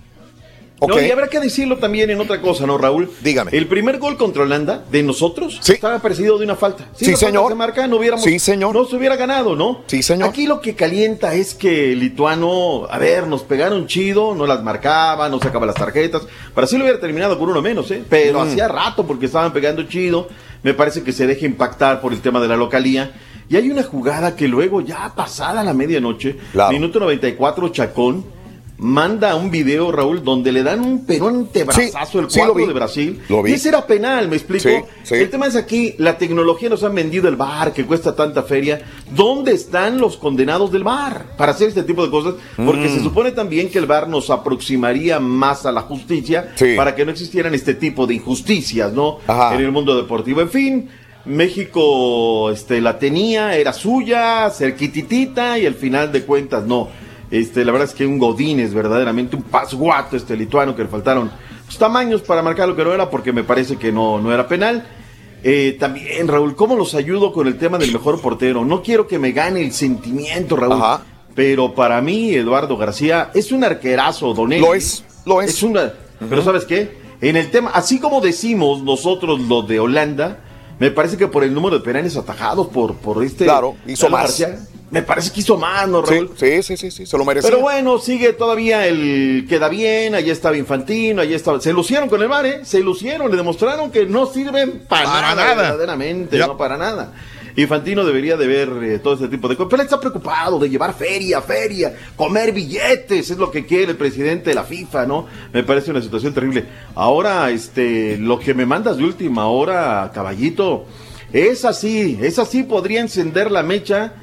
[0.89, 3.11] No, y habrá que decirlo también en otra cosa, ¿no, Raúl?
[3.23, 3.51] Dígame.
[3.53, 6.87] El primer gol contra Holanda de nosotros estaba precedido de una falta.
[6.97, 7.49] Si Sí, señor.
[7.51, 8.25] se marca, no hubiéramos.
[8.25, 8.75] Sí, señor.
[8.75, 9.83] No se hubiera ganado, ¿no?
[9.87, 10.29] Sí, señor.
[10.29, 14.63] Aquí lo que calienta es que el lituano, a ver, nos pegaron chido, no las
[14.63, 16.23] marcaba, no sacaba las tarjetas.
[16.55, 18.03] Brasil hubiera terminado con uno menos, ¿eh?
[18.09, 18.49] Pero Mm.
[18.49, 20.29] hacía rato porque estaban pegando chido.
[20.63, 23.13] Me parece que se deja impactar por el tema de la localía.
[23.49, 26.37] Y hay una jugada que luego, ya pasada la medianoche,
[26.71, 28.25] minuto 94, Chacón
[28.79, 33.21] manda un video, Raúl, donde le dan un pero antebrazazo el sí, cuadro de Brasil.
[33.29, 33.53] Lo vi.
[33.53, 34.69] Y ese era penal, ¿me explico?
[35.05, 35.15] Sí.
[35.15, 38.81] El tema es aquí, la tecnología nos han vendido el bar, que cuesta tanta feria.
[39.15, 42.35] ¿Dónde están los condenados del bar para hacer este tipo de cosas?
[42.57, 42.95] Porque Mm.
[42.95, 47.13] se supone también que el bar nos aproximaría más a la justicia para que no
[47.13, 49.19] existieran este tipo de injusticias, ¿no?
[49.29, 49.55] Ajá.
[49.55, 50.41] En el mundo deportivo.
[50.41, 50.89] En fin.
[51.25, 56.89] México este, la tenía, era suya, cerquititita y al final de cuentas no.
[57.33, 61.31] Este, la verdad es que un Godínez, verdaderamente un pasguato este lituano que le faltaron
[61.65, 64.47] pues, tamaños para marcar lo que no era porque me parece que no, no era
[64.47, 64.87] penal.
[65.43, 68.67] Eh, también, Raúl, ¿cómo los ayudo con el tema del mejor portero?
[68.67, 71.01] No quiero que me gane el sentimiento, Raúl.
[71.35, 75.49] Pero para mí, Eduardo García es un arquerazo, Don Lo es, lo es.
[75.55, 75.91] Es una.
[76.29, 76.99] Pero ¿sabes qué?
[77.23, 80.41] En el tema, así como decimos nosotros lo de Holanda,
[80.79, 83.45] me parece que por el número de penales atajados por, por este.
[83.45, 84.23] Claro, hizo más.
[84.23, 84.59] García,
[84.91, 86.31] me parece que hizo más, ¿no, Sí, Raúl?
[86.37, 87.49] sí, sí, sí, sí, se lo merecía.
[87.51, 91.61] Pero bueno, sigue todavía el queda bien, allá estaba Infantino, allá estaba.
[91.61, 92.61] Se lucieron con el bar, ¿eh?
[92.65, 95.63] Se lucieron, le demostraron que no sirven para, Para nada, nada.
[95.63, 96.47] verdaderamente, Ya.
[96.47, 97.13] no para nada.
[97.57, 99.71] Infantino debería de ver eh, todo este tipo de cosas.
[99.71, 103.97] Pero él está preocupado de llevar feria, feria, comer billetes, es lo que quiere el
[103.97, 105.27] presidente de la FIFA, ¿no?
[105.53, 106.65] Me parece una situación terrible.
[106.95, 110.87] Ahora, este, lo que me mandas de última hora, caballito,
[111.33, 114.15] es así, es así, podría encender la mecha.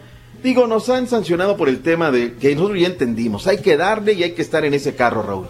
[0.43, 4.13] Digo, nos han sancionado por el tema de que nosotros ya entendimos, hay que darle
[4.13, 5.47] y hay que estar en ese carro, Raúl.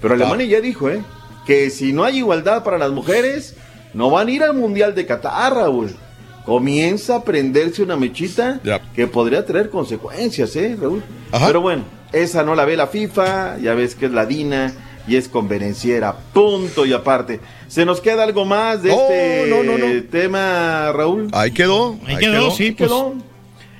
[0.00, 1.02] Pero Alemania ya dijo, ¿eh?
[1.46, 3.56] Que si no hay igualdad para las mujeres,
[3.94, 5.94] no van a ir al Mundial de Qatar, Raúl.
[6.44, 8.60] Comienza a prenderse una mechita
[8.94, 11.02] que podría traer consecuencias, ¿eh, Raúl?
[11.46, 14.72] Pero bueno, esa no la ve la FIFA, ya ves que es la DINA
[15.06, 17.40] y es convenenciera, punto y aparte.
[17.68, 20.02] ¿Se nos queda algo más de No, este no, no, no.
[20.10, 21.28] tema, Raúl?
[21.32, 21.96] Ahí quedó.
[22.06, 22.90] Ahí quedó, sí, Ahí pues.
[22.90, 23.14] quedó.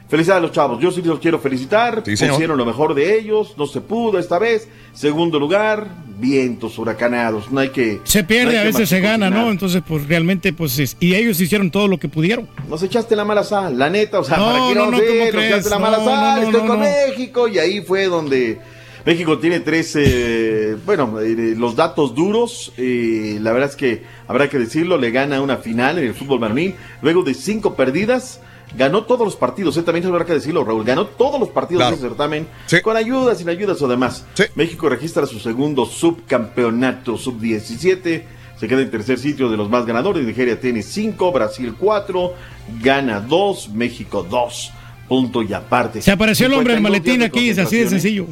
[0.09, 0.79] Felicidades a los chavos.
[0.81, 2.03] Yo sí los quiero felicitar.
[2.05, 2.13] Sí.
[2.13, 3.55] Hicieron lo mejor de ellos.
[3.57, 4.69] No se pudo esta vez.
[4.93, 5.87] Segundo lugar,
[6.23, 7.51] vientos huracanados.
[7.51, 8.01] No hay que.
[8.05, 9.29] Se pierde, no a veces se gana.
[9.29, 9.51] ¿no?
[9.51, 12.49] Entonces, pues realmente, pues, es- y ellos hicieron todo lo que pudieron.
[12.69, 15.07] Nos echaste la mala sal, la neta, o sea, No, ¿para qué no, no, sé?
[15.07, 15.51] ¿cómo Nos crees?
[15.51, 16.85] echaste la mala no, sal, no, estoy no, con no.
[16.87, 18.61] México, y ahí fue donde
[19.05, 24.49] México tiene tres, eh, bueno, eh, los datos duros, eh, la verdad es que habrá
[24.49, 28.41] que decirlo, le gana una final en el fútbol varonil, luego de cinco perdidas,
[28.77, 31.97] ganó todos los partidos, eh, también habrá que decirlo, Raúl, ganó todos los partidos Claro.
[31.97, 32.47] de ese certamen,
[32.83, 34.25] con ayudas, sin ayudas o demás.
[34.55, 38.23] México registra su segundo subcampeonato, sub-17,
[38.59, 40.25] se queda en tercer sitio de los más ganadores.
[40.25, 42.33] Nigeria tiene 5, Brasil 4,
[42.81, 44.73] Gana 2, México 2.
[45.09, 46.01] Punto y aparte.
[46.01, 47.89] Se apareció el hombre del 52 días maletín aquí, es así de ¿eh?
[47.89, 48.27] sencillo.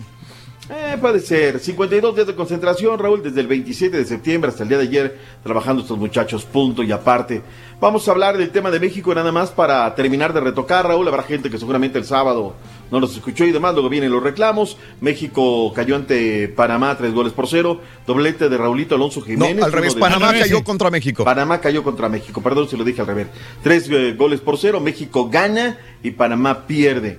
[0.72, 1.59] Eh, puede ser.
[1.59, 5.18] 52 días de concentración, Raúl, desde el 27 de septiembre hasta el día de ayer,
[5.42, 7.42] trabajando estos muchachos, punto y aparte.
[7.80, 11.09] Vamos a hablar del tema de México nada más para terminar de retocar, Raúl.
[11.09, 12.55] Habrá gente que seguramente el sábado
[12.90, 14.76] no nos escuchó y demás, luego vienen los reclamos.
[15.01, 17.80] México cayó ante Panamá, tres goles por cero.
[18.06, 19.64] Doblete de Raulito Alonso No, Jiménez.
[19.64, 21.24] al revés, de- Panamá cayó contra México.
[21.24, 23.26] Panamá cayó contra México, perdón si lo dije al revés.
[23.62, 27.18] Tres eh, goles por cero, México gana y Panamá pierde.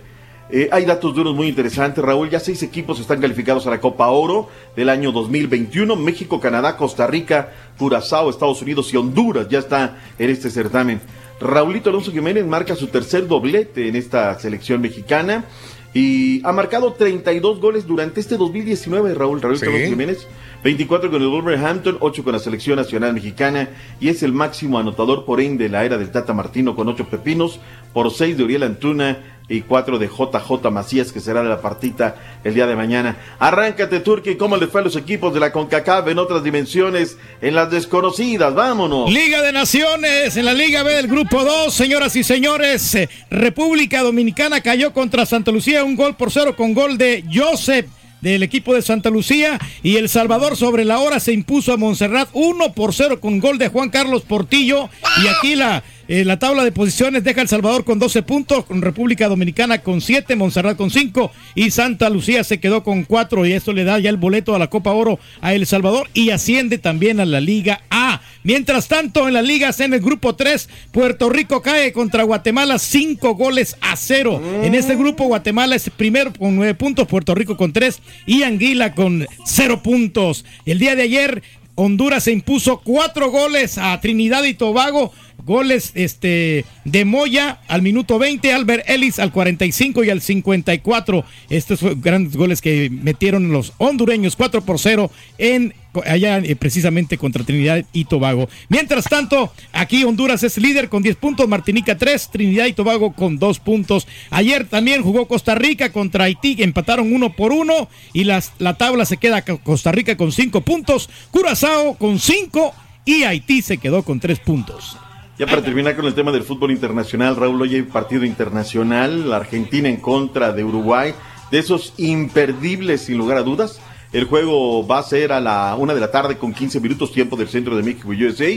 [0.54, 2.30] Eh, hay datos duros muy interesantes, Raúl.
[2.30, 5.96] Ya seis equipos están calificados a la Copa Oro del año 2021.
[5.96, 11.00] México, Canadá, Costa Rica, Curazao, Estados Unidos y Honduras ya está en este certamen.
[11.40, 15.46] Raulito Alonso Jiménez marca su tercer doblete en esta selección mexicana.
[15.94, 19.66] Y ha marcado 32 goles durante este 2019, Raúl, Raúl Sí.
[19.66, 20.28] Carlos Jiménez.
[20.64, 23.70] 24 con el Wolverhampton, 8 con la selección nacional mexicana
[24.00, 27.08] y es el máximo anotador por ende de la era del Tata Martino con 8
[27.08, 27.60] pepinos,
[27.94, 29.18] por 6 de Uriel Antuna
[29.50, 33.18] y 4 de JJ Macías que será de la partita el día de mañana.
[33.40, 37.56] Arráncate Turki, ¿cómo le fue a los equipos de la CONCACAF en otras dimensiones, en
[37.56, 38.54] las desconocidas?
[38.54, 39.12] Vámonos.
[39.12, 44.04] Liga de Naciones, en la Liga B del Grupo 2, señoras y señores, eh, República
[44.04, 47.88] Dominicana cayó contra Santa Lucía un gol por cero con gol de Joseph
[48.22, 49.60] del equipo de Santa Lucía.
[49.84, 53.58] Y El Salvador sobre la hora se impuso a Montserrat 1 por 0 con gol
[53.58, 54.90] de Juan Carlos Portillo.
[55.24, 58.82] Y aquí la, eh, la tabla de posiciones deja El Salvador con 12 puntos, con
[58.82, 63.54] República Dominicana con 7, Montserrat con 5 y Santa Lucía se quedó con 4 y
[63.54, 66.80] esto le da ya el boleto a la Copa Oro a El Salvador y asciende
[66.80, 68.20] también a la Liga A.
[68.44, 72.78] Mientras tanto, en la Liga C, en el grupo 3, Puerto Rico cae contra Guatemala
[72.78, 74.42] 5 goles a 0.
[74.64, 78.96] En este grupo, Guatemala es primero con 9 puntos, Puerto Rico con 3 y Anguila
[78.96, 80.44] con 0 puntos.
[80.66, 81.42] El día de ayer,
[81.76, 85.14] Honduras se impuso 4 goles a Trinidad y Tobago.
[85.46, 91.26] Goles este, de Moya al minuto 20, Albert Ellis al 45 y al 54.
[91.50, 95.74] Estos fueron grandes goles que metieron los hondureños 4 por 0 en
[96.06, 98.48] allá eh, precisamente contra Trinidad y Tobago.
[98.70, 103.38] Mientras tanto, aquí Honduras es líder con 10 puntos, Martinica 3, Trinidad y Tobago con
[103.40, 104.08] 2 puntos.
[104.30, 109.04] Ayer también jugó Costa Rica contra Haití, empataron uno por uno y las, la tabla
[109.06, 112.74] se queda co- Costa Rica con 5 puntos, Curazao con 5
[113.04, 114.96] y Haití se quedó con 3 puntos.
[115.42, 119.38] Ya para terminar con el tema del fútbol internacional, Raúl, hoy hay partido internacional, la
[119.38, 121.16] Argentina en contra de Uruguay,
[121.50, 123.80] de esos imperdibles sin lugar a dudas.
[124.14, 127.38] El juego va a ser a la una de la tarde con 15 minutos tiempo
[127.38, 128.52] del centro de México y USA.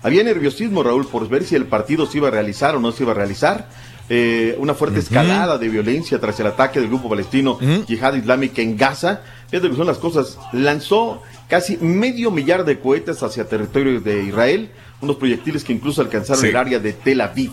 [0.00, 3.02] Había nerviosismo, Raúl, por ver si el partido se iba a realizar o no se
[3.02, 3.68] iba a realizar.
[4.08, 7.58] Eh, una fuerte escalada de violencia tras el ataque del grupo palestino
[7.88, 9.22] Yihad Islámica en Gaza.
[9.48, 10.38] Fíjate que son las cosas.
[10.52, 14.70] Lanzó casi medio millar de cohetes hacia territorio de Israel,
[15.02, 16.48] unos proyectiles que incluso alcanzaron Sí.
[16.48, 17.50] el área de Tel Aviv.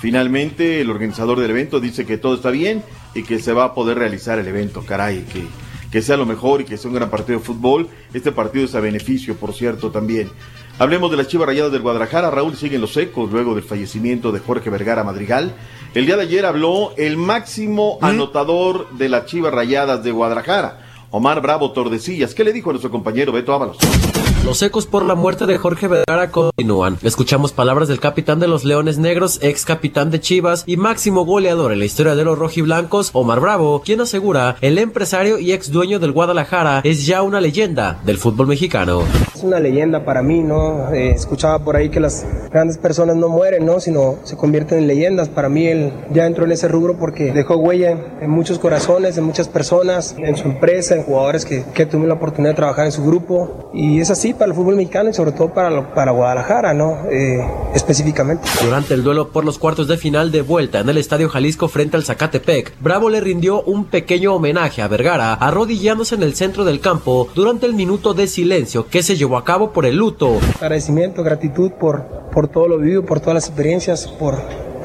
[0.00, 2.82] Finalmente, el organizador del evento dice que todo está bien
[3.14, 4.82] y que se va a poder realizar el evento.
[4.84, 5.44] Caray, que,
[5.90, 7.88] que sea lo mejor y que sea un gran partido de fútbol.
[8.12, 10.30] Este partido es a beneficio, por cierto, también.
[10.78, 12.30] Hablemos de las Chivas Rayadas del Guadalajara.
[12.30, 15.54] Raúl sigue en los ecos luego del fallecimiento de Jorge Vergara Madrigal.
[15.94, 21.40] El día de ayer habló el máximo anotador de las Chivas Rayadas de Guadalajara, Omar
[21.40, 22.34] Bravo Tordesillas.
[22.34, 23.78] ¿Qué le dijo a nuestro compañero Beto Ábalos?
[24.46, 26.98] Los ecos por la muerte de Jorge Vergara continúan.
[27.02, 31.72] Escuchamos palabras del capitán de los Leones Negros, ex capitán de Chivas y máximo goleador
[31.72, 35.98] en la historia de los rojiblancos, Omar Bravo, quien asegura el empresario y ex dueño
[35.98, 39.02] del Guadalajara es ya una leyenda del fútbol mexicano.
[39.34, 40.94] Es una leyenda para mí, ¿no?
[40.94, 43.80] Eh, escuchaba por ahí que las grandes personas no mueren, ¿no?
[43.80, 45.28] Sino se convierten en leyendas.
[45.28, 49.24] Para mí él ya entró en ese rubro porque dejó huella en, muchos corazones, en
[49.24, 52.92] muchas personas, en su empresa, en jugadores que, que tuvieron la oportunidad de trabajar en
[52.92, 53.72] su grupo.
[53.74, 57.06] Y es así para el fútbol mexicano y sobre todo para, lo- para Guadalajara, ¿no?
[57.10, 57.38] Eh,
[57.74, 58.48] específicamente.
[58.62, 61.96] Durante el duelo por los cuartos de final de vuelta en el Estadio Jalisco frente
[61.96, 66.80] al Zacatepec, Bravo le rindió un pequeño homenaje a Vergara, arrodillándose en el centro del
[66.80, 70.38] campo durante el minuto de silencio que se llevó a cabo por el luto.
[70.60, 72.02] Agradecimiento, gratitud por,
[72.32, 74.36] por todo lo vivido, por todas las experiencias, por,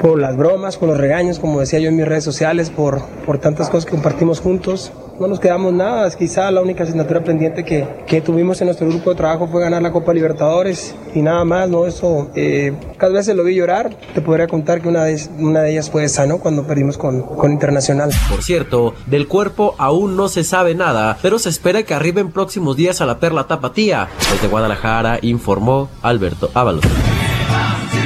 [0.02, 3.38] por las bromas, por los regaños, como decía yo en mis redes sociales, por, por
[3.38, 4.92] tantas cosas que compartimos juntos.
[5.20, 9.10] No nos quedamos nada, quizá la única asignatura pendiente que, que tuvimos en nuestro grupo
[9.10, 11.86] de trabajo fue ganar la Copa Libertadores y nada más, ¿no?
[11.86, 15.72] Eso, eh, cada vez lo vi llorar, te podría contar que una de, una de
[15.72, 16.38] ellas fue esa, ¿no?
[16.38, 18.10] Cuando perdimos con, con Internacional.
[18.28, 22.76] Por cierto, del cuerpo aún no se sabe nada, pero se espera que arriben próximos
[22.76, 24.08] días a la Perla Tapatía.
[24.32, 26.82] Desde Guadalajara informó Alberto Ábalos.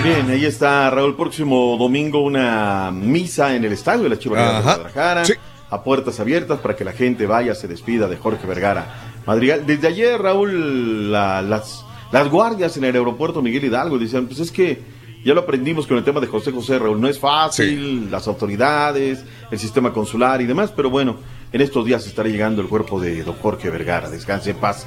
[0.03, 1.17] Bien, ahí está Raúl.
[1.17, 4.63] Próximo domingo una misa en el estadio de la Chivas de.
[4.63, 5.25] Guadalajara.
[5.69, 9.67] A puertas abiertas para que la gente vaya, se despida de Jorge Vergara Madrigal.
[9.67, 14.53] Desde ayer, Raúl, la- las, las guardias en el aeropuerto Miguel Hidalgo decían, pues es
[14.53, 14.81] que
[15.25, 17.01] ya lo aprendimos con el tema de José José, Raúl.
[17.01, 21.17] No es fácil, las autoridades, el sistema consular y demás, pero bueno,
[21.53, 24.09] en estos días estará llegando el cuerpo de don Jorge Vergara.
[24.09, 24.87] Descanse en paz.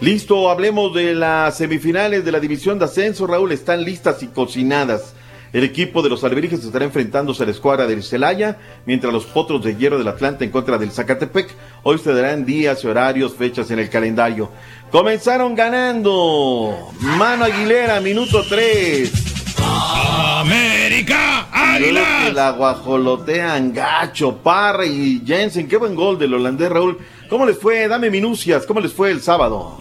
[0.00, 5.14] Listo, hablemos de las semifinales de la división de ascenso, Raúl, están listas y cocinadas.
[5.54, 9.64] El equipo de los Alebrijes estará enfrentándose a la escuadra del Celaya, mientras los Potros
[9.64, 11.48] de Hierro del Atlanta en contra del Zacatepec.
[11.82, 14.50] Hoy se darán días y horarios, fechas en el calendario.
[14.90, 16.92] Comenzaron ganando.
[17.00, 19.10] Mano Aguilera, minuto 3.
[19.58, 22.34] América, Águilas.
[22.34, 25.68] La guajolotean Gacho, Parra y Jensen.
[25.68, 26.98] Qué buen gol del holandés Raúl.
[27.28, 27.88] ¿Cómo les fue?
[27.88, 28.64] Dame minucias.
[28.66, 29.76] ¿Cómo les fue el sábado?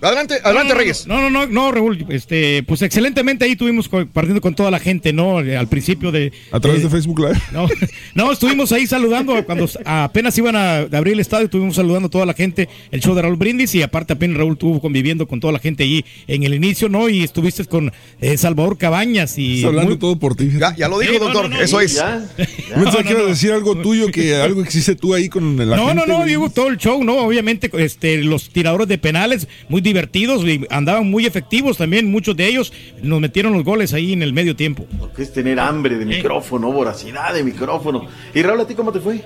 [0.00, 1.06] Adelante, adelante, no, Reyes.
[1.06, 4.78] No, no, no, no, Raúl, este, pues excelentemente ahí tuvimos co- partiendo con toda la
[4.78, 5.40] gente, ¿no?
[5.40, 6.32] Eh, Al principio de...
[6.52, 7.40] A través eh, de Facebook Live.
[7.52, 7.68] No,
[8.14, 12.26] no, estuvimos ahí saludando cuando apenas iban a abrir el estadio, estuvimos saludando a toda
[12.26, 15.52] la gente, el show de Raúl Brindis y aparte apenas Raúl estuvo conviviendo con toda
[15.52, 17.08] la gente allí en el inicio, ¿no?
[17.08, 19.56] Y estuviste con eh, Salvador Cabañas y...
[19.56, 20.50] Está hablando muy- todo por ti.
[20.58, 21.48] Ya, ya lo dijo, Sí, no, doctor.
[21.50, 21.94] no, no, Eso es.
[21.96, 22.26] Ya.
[22.74, 25.86] Pensaba que ibas a decir algo tuyo, que algo existe tú ahí con la No,
[25.88, 25.94] gente.
[25.94, 26.28] no, no, güey.
[26.30, 27.18] digo todo el show, ¿no?
[27.18, 32.46] Obviamente, este, los tiradores de penales muy divertidos y andaban muy efectivos también, muchos de
[32.46, 34.86] ellos nos metieron los goles ahí en el medio tiempo.
[34.98, 38.06] Lo que es tener hambre de micrófono, voracidad de micrófono.
[38.34, 39.22] Y Raúl, ¿a ti cómo te fue?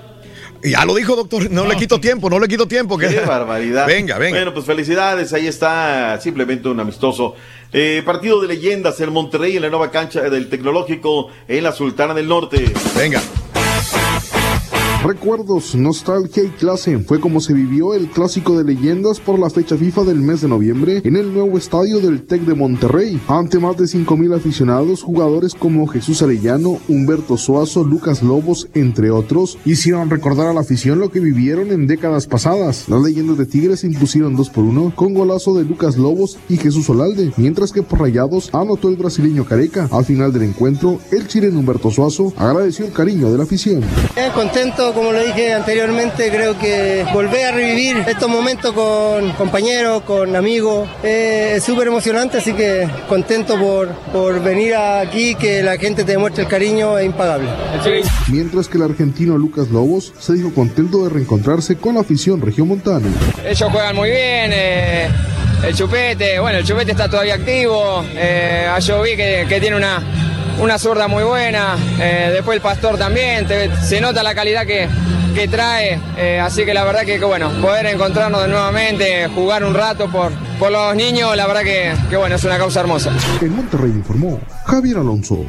[0.63, 1.51] Ya lo dijo, doctor.
[1.51, 2.97] No, le quito tiempo, no le quito tiempo.
[2.97, 3.85] que- Qué barbaridad.
[3.85, 4.37] Venga, venga.
[4.37, 5.31] Bueno, pues felicidades.
[5.33, 7.35] Ahí está simplemente un amistoso.
[7.71, 12.13] Eh, partido de leyendas, el Monterrey en la nueva cancha del Tecnológico en la Sultana
[12.13, 12.71] del Norte.
[12.97, 13.21] Venga.
[15.05, 19.77] Recuerdos, nostalgia y clase fue como se vivió el clásico de leyendas por la fecha
[19.77, 23.21] FIFA del mes de noviembre en el nuevo estadio del TEC de Monterrey.
[23.27, 29.59] Ante más de 5.000 aficionados, jugadores como Jesús Arellano, Humberto Suazo, Lucas Lobos, entre otros,
[29.63, 32.89] hicieron recordar a la afición lo que vivieron en décadas pasadas.
[32.89, 36.57] Las leyendas de Tigres se impusieron 2 por 1 con golazo de Lucas Lobos y
[36.57, 39.87] Jesús Olalde, mientras que por Rayados anotó el brasileño Careca.
[39.91, 43.83] Al final del encuentro, el chileno Humberto Suazo agradeció el cariño de la afición.
[44.33, 50.35] Contento, como lo dije anteriormente, creo que volver a revivir estos momentos con compañeros, con
[50.35, 56.03] amigos, eh, es súper emocionante, así que contento por, por venir aquí, que la gente
[56.03, 57.47] te demuestre el cariño, es impagable.
[58.29, 63.07] Mientras que el argentino Lucas Lobos se dijo contento de reencontrarse con la afición regiomontana.
[63.45, 64.51] Ellos juegan muy bien.
[64.53, 65.09] eh,
[65.67, 68.03] el Chupete, bueno, el Chupete está todavía activo.
[68.15, 70.01] Eh, Jovi que, que tiene una,
[70.59, 71.75] una zurda muy buena.
[71.99, 73.47] eh, después el Pastor también.
[73.47, 74.87] te- se nota la calidad que,
[75.33, 75.99] que trae.
[76.17, 80.09] eh, así que la verdad que, que, bueno, poder encontrarnos de nuevamente, jugar un rato
[80.09, 83.11] por, por los niños, la verdad que, que bueno, es una causa hermosa.
[83.41, 85.45] En Monterrey informó Javier Alonso.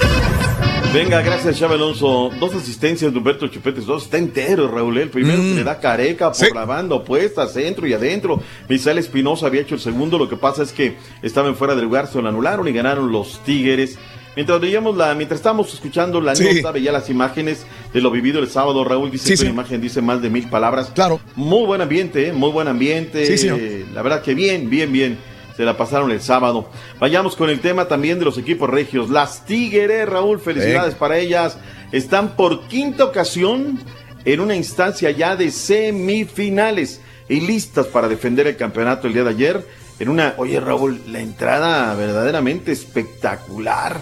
[0.95, 2.31] Venga, gracias, Chávez Alonso.
[2.41, 4.05] Dos asistencias de Humberto Chupetes, dos.
[4.05, 4.97] Está entero, Raúl.
[4.97, 8.41] El primero que le da careca por la banda opuesta, centro y adentro.
[8.69, 10.17] Misael Espinosa había hecho el segundo.
[10.17, 13.13] Lo que pasa es que estaba en fuera de lugar, se lo anularon y ganaron
[13.13, 13.99] los Tigres.
[14.37, 16.45] Mientras veíamos la, mientras estábamos escuchando la Sí.
[16.57, 18.85] nota, veía las imágenes de lo vivido el sábado.
[18.85, 19.45] Raúl dice Sí, que sí.
[19.45, 20.93] la imagen dice más de mil palabras.
[20.95, 21.19] Claro.
[21.35, 22.33] Muy buen ambiente, ¿eh?
[22.35, 23.85] muy buen ambiente.
[23.95, 25.19] La verdad que bien, bien, bien.
[25.57, 26.69] Se la pasaron el sábado.
[27.01, 29.09] Vayamos con el tema también de los equipos regios.
[29.09, 31.57] Las Tigres, Raúl, felicidades para ellas.
[31.93, 33.81] Están por quinta ocasión
[34.27, 39.31] en una instancia ya de semifinales y listas para defender el campeonato el día de
[39.31, 39.67] ayer.
[39.99, 43.99] En una, oye Raúl, la entrada verdaderamente espectacular.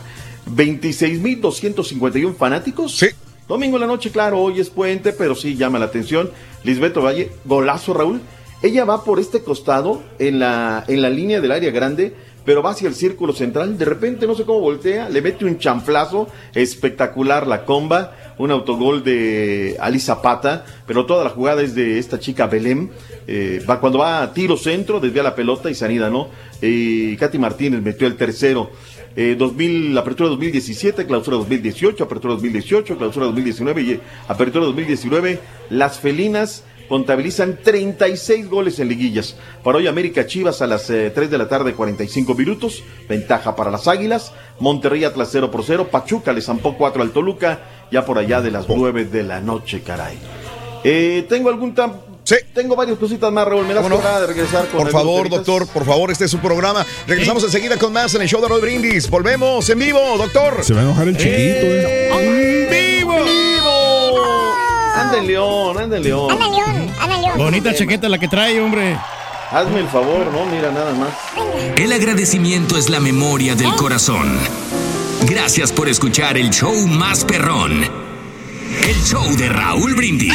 [0.47, 2.97] 26.251 fanáticos.
[2.97, 3.09] Sí.
[3.47, 6.31] Domingo en la noche, claro, hoy es puente, pero sí llama la atención.
[6.63, 8.23] Lisbeto Valle, golazo Raúl.
[8.63, 12.15] Ella va por este costado en la, en la línea del área grande,
[12.47, 13.77] pero va hacia el círculo central.
[13.77, 18.17] De repente, no sé cómo voltea, le mete un chanflazo espectacular la comba.
[18.37, 22.89] Un autogol de Ali Zapata, pero toda la jugada es de esta chica Belém.
[23.29, 26.31] Eh, va, cuando va a tiro centro, desvía la pelota y sanida, ¿no?
[26.61, 28.71] Y Katy Martínez metió el tercero.
[29.17, 35.39] Eh, 2000, apertura 2017, clausura 2018, apertura 2018, clausura 2019 y eh, apertura 2019.
[35.71, 39.37] Las felinas contabilizan 36 goles en liguillas.
[39.63, 42.83] Para hoy América Chivas a las eh, 3 de la tarde 45 minutos.
[43.09, 44.33] Ventaja para las Águilas.
[44.59, 45.89] Monterrey Atlas 0 por 0.
[45.91, 47.61] Pachuca le zampó 4 al Toluca.
[47.93, 50.19] Ya por allá de las 9 de la noche, caray.
[50.83, 51.95] Eh, tengo algún tam-
[52.55, 53.67] Tengo varias cositas más, Raúl.
[53.67, 54.01] Me das ¿Cómo no?
[54.01, 56.87] hora de regresar con Por favor, doctor, por favor, este es su programa.
[57.07, 59.11] Regresamos enseguida con más en el show de Roy Brindis.
[59.11, 60.65] Volvemos en vivo, doctor.
[60.65, 62.99] Se va a enojar el chiquito, eh.
[62.99, 63.15] ¡Vivo!
[64.95, 66.31] Anda en León, anda en León.
[66.31, 67.39] Anda León, anda León.
[67.39, 68.97] Bonita chaqueta la que trae, hombre.
[69.51, 70.47] Hazme el favor, ¿no?
[70.47, 71.11] Mira nada más.
[71.77, 74.39] El agradecimiento es la memoria del corazón.
[75.27, 77.83] Gracias por escuchar el show más perrón.
[77.83, 80.35] El show de Raúl Brindis.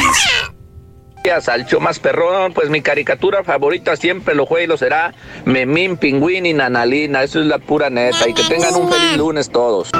[1.28, 5.12] Al show más perrón, pues mi caricatura favorita siempre lo fue y lo será
[5.44, 9.50] Memín, Pingüín y Nanalina, eso es la pura neta y que tengan un feliz lunes
[9.50, 9.90] todos.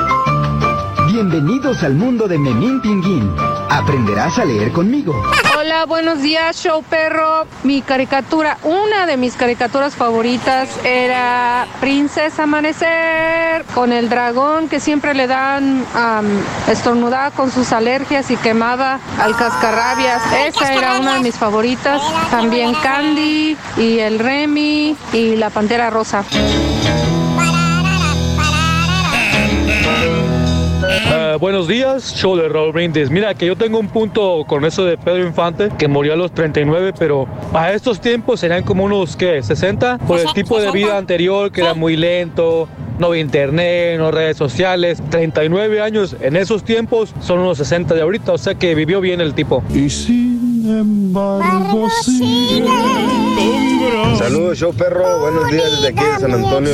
[1.23, 3.31] Bienvenidos al mundo de Memín Pinguín.
[3.69, 5.23] Aprenderás a leer conmigo.
[5.59, 7.47] Hola, buenos días, show perro.
[7.63, 15.13] Mi caricatura, una de mis caricaturas favoritas era Princesa Amanecer, con el dragón que siempre
[15.13, 16.25] le dan am,
[16.71, 20.23] estornudaba con sus alergias y quemaba al cascarrabias.
[20.47, 22.01] Esa era una de mis favoritas.
[22.31, 26.25] También Candy y el Remy y la Pantera Rosa.
[31.39, 33.11] Buenos días, show de Raúl Brindis.
[33.11, 36.32] Mira, que yo tengo un punto con eso de Pedro Infante, que murió a los
[36.32, 39.43] 39, pero a estos tiempos serían como unos, ¿qué?
[39.43, 42.69] 60, por el tipo de vida anterior, que era muy lento,
[43.01, 45.02] no había internet, no redes sociales.
[45.10, 49.20] 39 años en esos tiempos son unos 60 de ahorita, o sea que vivió bien
[49.20, 49.64] el tipo.
[49.74, 51.89] Y sin embargo,
[54.18, 55.20] Saludos, show perro.
[55.20, 56.72] Buenos días desde aquí de San Antonio.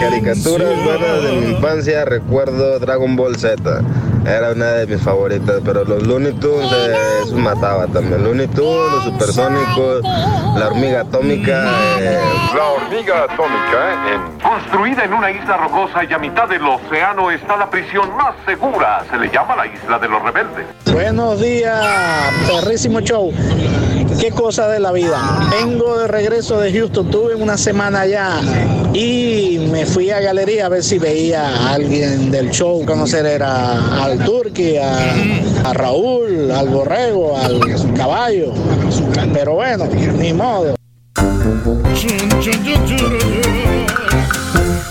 [0.00, 2.04] Caricaturas buenas de mi infancia.
[2.06, 3.82] Recuerdo Dragon Ball Z.
[4.28, 5.56] Era una de mis favoritas.
[5.64, 8.22] Pero los Looney Tunes, eh, eso mataba también.
[8.24, 10.02] Looney Tunes, los supersónicos,
[10.56, 11.64] la hormiga atómica.
[12.00, 12.18] eh,
[12.54, 17.56] La hormiga atómica, en- construida en una isla rocosa y a mitad del océano, está
[17.56, 19.04] la prisión más segura.
[19.10, 20.66] Se le llama la isla de los rebeldes.
[20.92, 21.84] Buenos días,
[22.48, 23.32] perrísimo show.
[24.20, 25.18] Qué cosa de la vida.
[25.50, 28.40] Vengo de regreso de Houston, tuve una semana allá
[28.92, 32.84] y me fui a galería a ver si veía a alguien del show.
[32.84, 35.14] Conocer era al Turqui, a,
[35.64, 37.60] a Raúl, al Borrego, al
[37.94, 38.52] Caballo.
[39.32, 39.86] Pero bueno,
[40.18, 40.74] ni modo.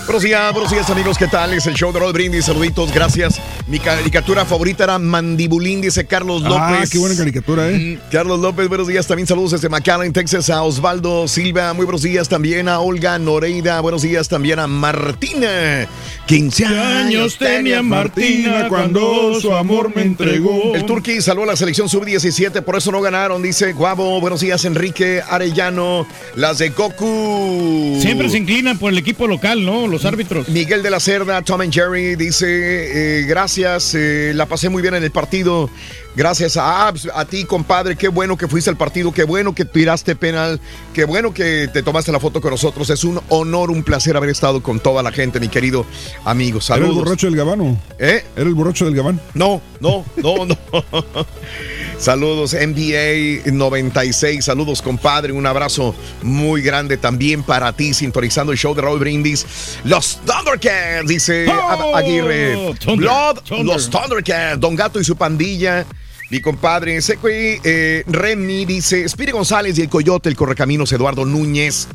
[0.06, 1.52] Buenos días, buenos días amigos, ¿qué tal?
[1.52, 3.40] Es el show de Rod Brindis, saluditos, gracias.
[3.66, 6.58] Mi caricatura favorita era Mandibulín, dice Carlos López.
[6.58, 7.98] Ah, qué buena caricatura, ¿eh?
[7.98, 9.06] Mm, Carlos López, buenos días.
[9.06, 11.74] También saludos desde McAllen, Texas, a Osvaldo Silva.
[11.74, 13.78] Muy buenos días también a Olga Noreida.
[13.82, 15.86] Buenos días también a Martina.
[16.26, 20.74] 15 años tenía Martina cuando su amor me entregó.
[20.74, 24.18] El Turqui salvó a la selección sub-17, por eso no ganaron, dice Guavo.
[24.20, 26.06] Buenos días, Enrique Arellano.
[26.34, 27.98] Las de Goku.
[28.00, 29.86] Siempre se inclinan por el equipo local, ¿no?
[29.86, 30.48] Los árbitros.
[30.48, 32.46] Miguel de la Cerda, Tom and Jerry, dice,
[33.20, 35.70] eh, gracias, eh, la pasé muy bien en el partido.
[36.16, 39.64] Gracias a, pues, a ti, compadre, qué bueno que fuiste al partido, qué bueno que
[39.64, 40.60] tiraste penal,
[40.92, 42.90] qué bueno que te tomaste la foto con nosotros.
[42.90, 45.86] Es un honor, un placer haber estado con toda la gente, mi querido
[46.24, 46.58] amigo.
[46.58, 47.04] ¿Era el Saludos.
[47.04, 47.80] borracho del Gabano?
[48.00, 48.24] ¿Eh?
[48.34, 49.20] ¿Era el borracho del Gabán?
[49.34, 50.56] No, no, no, no.
[51.98, 54.44] Saludos, NBA 96.
[54.44, 55.32] Saludos, compadre.
[55.32, 59.44] Un abrazo muy grande también para ti, sintonizando el show de Raúl Brindis.
[59.84, 62.74] Los Thundercats, dice Ab- Aguirre.
[62.78, 63.66] Thunder, Blood, Thunder.
[63.66, 64.60] los Thundercats.
[64.60, 65.84] Don Gato y su pandilla.
[66.30, 71.88] Mi compadre Secui eh, Remy dice: Spiri González y el Coyote, el Correcaminos Eduardo Núñez.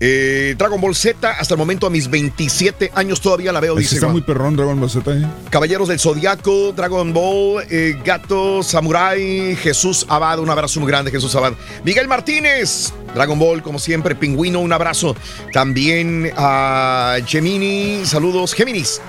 [0.00, 3.96] Eh, Dragon Ball Z, hasta el momento a mis 27 años todavía la veo, dice.
[3.96, 5.26] está muy perrón, Dragon Ball Z, ¿eh?
[5.50, 11.34] Caballeros del Zodiaco, Dragon Ball, eh, Gato, Samurai, Jesús Abad, un abrazo muy grande, Jesús
[11.34, 11.54] Abad.
[11.82, 15.16] Miguel Martínez, Dragon Ball, como siempre, Pingüino, un abrazo.
[15.52, 19.00] También a Gemini, saludos, Géminis,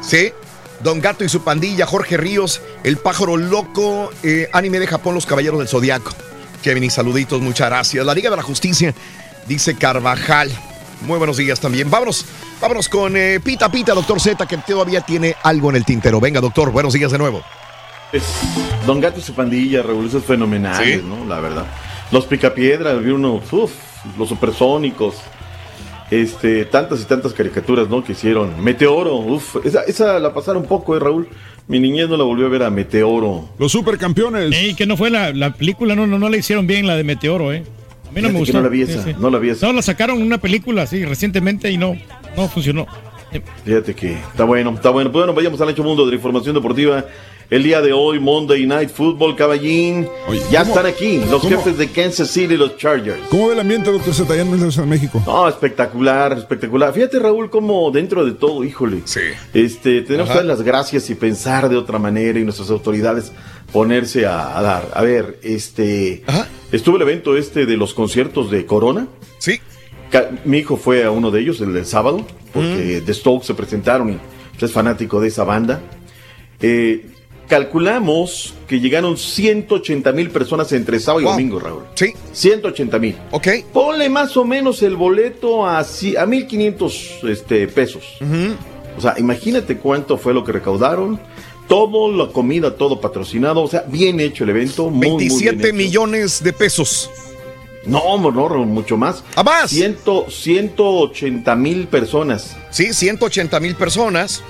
[0.00, 0.32] ¿sí?
[0.82, 4.10] Don Gato y su pandilla, Jorge Ríos, El Pájaro Loco,
[4.54, 6.12] anime de Japón, Los Caballeros del Zodiaco.
[6.62, 8.06] Gemini, saluditos, muchas gracias.
[8.06, 8.94] La Liga de la Justicia,
[9.50, 10.48] dice Carvajal.
[11.02, 11.90] Muy buenos días también.
[11.90, 12.24] Vámonos,
[12.60, 16.20] vámonos con eh, Pita Pita, doctor Z, que todavía tiene algo en el tintero.
[16.20, 17.42] Venga, doctor, buenos días de nuevo.
[18.12, 18.22] Es
[18.86, 21.06] Don Gato y su pandilla, Raúl, esos fenomenales, Sí.
[21.06, 21.24] ¿no?
[21.24, 21.66] La verdad.
[22.12, 23.72] Los picapiedras, vi uno, uf,
[24.16, 25.16] los supersónicos,
[26.12, 28.04] este, tantas y tantas caricaturas, ¿no?
[28.04, 28.62] Que hicieron.
[28.62, 31.28] Meteoro, uff, esa, esa la pasaron poco, ¿eh, Raúl?
[31.66, 33.48] Mi niñez no la volvió a ver a Meteoro.
[33.58, 34.52] Los supercampeones.
[34.54, 37.02] Ey, que no fue la, la película, no, no, no la hicieron bien, la de
[37.04, 37.64] Meteoro, ¿eh?
[38.10, 38.56] A mí no Fíjate me que gustó.
[38.58, 39.66] no la vi esa, no la vi esa.
[39.66, 41.96] No, la sacaron en una película, sí, recientemente y no,
[42.36, 42.86] no funcionó.
[43.64, 45.12] Fíjate que está bueno, está bueno.
[45.12, 47.04] Pues bueno, vayamos al ancho mundo de la información deportiva.
[47.48, 50.08] El día de hoy, Monday Night Football, caballín.
[50.52, 53.20] ya ¿cómo- están aquí los cómo- jefes de Kansas City, los Chargers.
[53.28, 55.20] ¿Cómo ve el ambiente, doctor Z, allá en México?
[55.26, 56.92] No, espectacular, espectacular.
[56.92, 59.02] Fíjate, Raúl, como dentro de todo, híjole.
[59.52, 60.34] Este, tenemos que Ajá.
[60.40, 63.32] dar las gracias y pensar de otra manera y nuestras autoridades
[63.72, 64.88] ponerse a, a dar.
[64.94, 66.22] A ver, este.
[66.72, 69.08] Estuvo el evento este de los conciertos de Corona.
[69.38, 69.60] Sí.
[70.44, 74.10] mi hijo fue a uno de ellos, el del sábado, porque The Strokes se presentaron
[74.10, 74.18] y
[74.52, 75.80] pues, es fanático de esa banda.
[76.60, 77.06] Eh,
[77.48, 81.32] calculamos que llegaron 180 mil personas entre sábado y Wow.
[81.32, 81.82] domingo, Raúl.
[81.94, 82.12] Sí.
[82.32, 83.16] 180 mil.
[83.32, 83.48] Ok.
[83.72, 88.04] Ponle más o menos el boleto a, a 1500 este, pesos.
[88.96, 91.20] O sea, imagínate cuánto fue lo que recaudaron.
[91.70, 93.62] Todo, la comida, todo patrocinado.
[93.62, 94.90] O sea, bien hecho el evento.
[94.90, 95.74] Muy, muy bien 27 hecho.
[95.76, 97.08] millones de pesos.
[97.86, 99.22] No, no, mucho más.
[99.36, 99.70] ¿A más?
[99.70, 102.56] 180 mil personas.
[102.70, 104.42] Sí, 180 mil personas.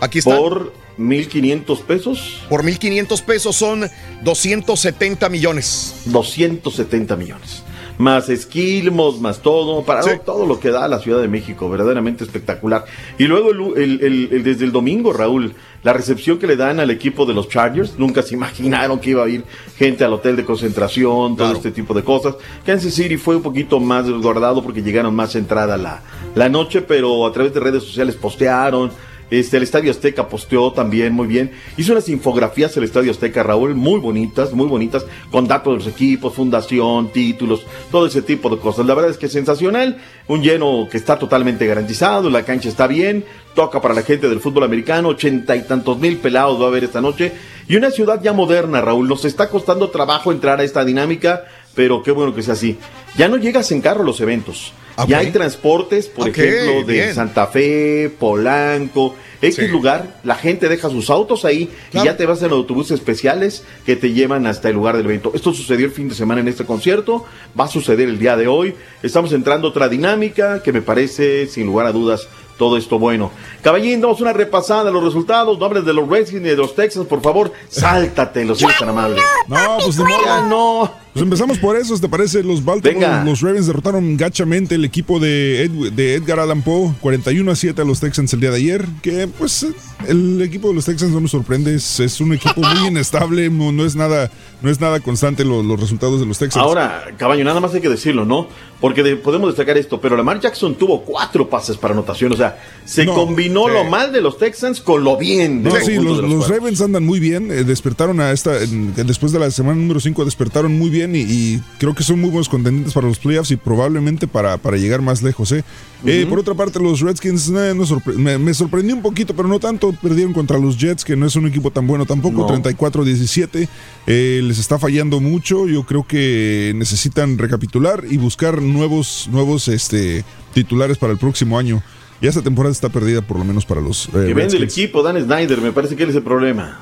[0.00, 0.36] Aquí está.
[0.36, 2.42] Por 1500 pesos.
[2.48, 3.90] Por 1500 pesos son
[4.22, 5.94] 270 millones.
[6.04, 7.62] 270 millones.
[7.98, 12.84] Más esquilmos, más todo, para todo lo que da la Ciudad de México, verdaderamente espectacular.
[13.18, 16.78] Y luego el- el- el- el- desde el domingo, Raúl, la recepción que le dan
[16.80, 19.44] al equipo de los Chargers, nunca se imaginaron que iba a ir
[19.78, 22.34] gente al hotel de concentración, todo este tipo de cosas.
[22.66, 26.02] Kansas City fue un poquito más resguardado porque llegaron más entrada la,
[26.34, 28.90] la noche, pero a través de redes sociales postearon,
[29.30, 31.50] Este, el Estadio Azteca posteó también muy bien.
[31.76, 35.88] Hizo unas infografías el Estadio Azteca, Raúl, muy bonitas, muy bonitas, con datos de los
[35.88, 38.86] equipos, fundación, títulos, todo ese tipo de cosas.
[38.86, 39.98] La verdad es que es sensacional.
[40.28, 43.24] Un lleno que está totalmente garantizado, la cancha está bien,
[43.54, 46.84] toca para la gente del fútbol americano, ochenta y tantos mil pelados va a haber
[46.84, 47.32] esta noche.
[47.68, 49.08] Y una ciudad ya moderna, Raúl.
[49.08, 51.44] Nos está costando trabajo entrar a esta dinámica,
[51.74, 52.78] pero qué bueno que sea así.
[53.16, 54.72] Ya no llegas en carro a los eventos.
[54.96, 55.08] Ok.
[55.08, 57.14] Ya hay transportes, por ejemplo, de bien.
[57.14, 59.68] Santa Fe, Polanco, X Sí.
[59.68, 63.94] lugar, la gente deja sus autos ahí y ya te vas en autobuses especiales que
[63.96, 65.32] te llevan hasta el lugar del evento.
[65.34, 67.26] Esto sucedió el fin de semana en este concierto,
[67.58, 68.74] va a suceder el día de hoy.
[69.02, 72.26] Estamos entrando a otra dinámica que me parece, sin lugar a dudas,
[72.58, 73.30] todo esto bueno.
[73.62, 75.58] Caballín, damos una repasada a los resultados.
[75.58, 77.52] No hables de los Redskins y de los Texans, por favor.
[77.68, 79.20] Sáltate, los eres tan amable.
[79.48, 80.48] No, pues de Ya modo.
[80.84, 80.92] no.
[81.12, 82.42] Pues empezamos por eso, ¿te parece?
[82.42, 83.24] Los Baltimore, Venga.
[83.24, 87.80] los Ravens derrotaron gachamente el equipo de, Ed- de Edgar Allan Poe, 41 a 7
[87.80, 89.66] a los Texans el día de ayer, que pues
[90.06, 93.72] el equipo de los Texans no me sorprende, es, es un equipo muy inestable, no,
[93.72, 94.30] no es nada
[94.62, 96.64] no es nada constante lo- los resultados de los Texans.
[96.64, 98.48] Ahora, caballo, nada más hay que decirlo, ¿no?
[98.80, 102.58] Porque de- podemos destacar esto, pero Lamar Jackson tuvo cuatro pases para anotación, o sea,
[102.84, 106.22] se No, combinó lo mal de los Texans con lo bien No, sí, los, de
[106.22, 106.48] los los.
[106.48, 107.50] Ravens andan muy bien.
[107.50, 108.62] eh, despertaron a esta.
[108.62, 112.20] en- después de la semana número 5, despertaron muy bien y, y creo que son
[112.20, 115.52] muy buenos contendientes para los playoffs y probablemente para, para llegar más lejos.
[115.52, 115.64] ¿eh?
[116.04, 116.30] Eh, Ujú.
[116.30, 119.58] por otra parte, los Redskins eh, no sorpre- me, me sorprendió un poquito, pero no
[119.58, 119.85] tanto.
[119.92, 122.48] Perdieron contra los Jets, que no es un equipo tan bueno tampoco.
[122.48, 122.62] No.
[122.62, 123.68] 34-17.
[124.06, 125.66] Eh, les está fallando mucho.
[125.66, 131.82] Yo creo que necesitan recapitular y buscar nuevos, nuevos este, titulares para el próximo año.
[132.20, 135.02] Ya esta temporada está perdida, por lo menos para los eh, Que vende el equipo,
[135.02, 136.78] Dan Snyder, me parece que él es el problema.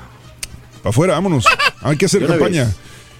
[0.83, 1.45] Pa' afuera, vámonos.
[1.81, 2.65] Hay que hacer campaña.
[2.65, 2.77] vez.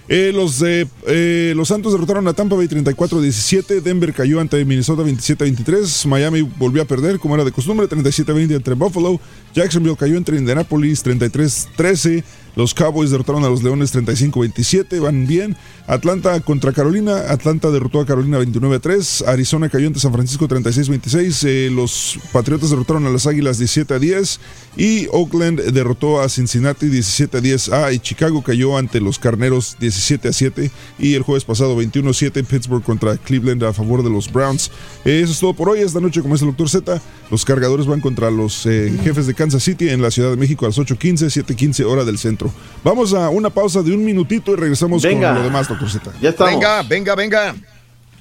[0.07, 3.81] Eh, los, eh, eh, los Santos derrotaron a Tampa Bay 34-17.
[3.81, 6.05] Denver cayó ante Minnesota 27-23.
[6.07, 9.19] Miami volvió a perder, como era de costumbre, 37-20 entre Buffalo.
[9.53, 12.23] Jacksonville cayó entre Indianapolis 33-13.
[12.55, 14.99] Los Cowboys derrotaron a los Leones 35-27.
[15.01, 15.55] Van bien.
[15.87, 17.17] Atlanta contra Carolina.
[17.29, 19.27] Atlanta derrotó a Carolina 29-3.
[19.27, 21.47] Arizona cayó ante San Francisco 36-26.
[21.47, 24.39] Eh, los Patriotas derrotaron a las Águilas 17-10.
[24.77, 27.71] Y Oakland derrotó a Cincinnati 17-10.
[27.73, 30.71] Ah, y Chicago cayó ante los Carneros 17-7.
[30.97, 34.71] Y el jueves pasado 21-7 Pittsburgh contra Cleveland a favor de los Browns.
[35.03, 35.79] Eh, eso es todo por hoy.
[35.79, 39.33] Esta noche, como es el Doctor Z, los cargadores van contra los eh, jefes de
[39.33, 42.44] Kansas City en la Ciudad de México a las 8.15, 7.15 hora del centro.
[42.83, 45.29] Vamos a una pausa de un minutito y regresamos Venga.
[45.29, 46.11] con lo demás, Doctor Z.
[46.45, 47.55] Venga, venga, venga.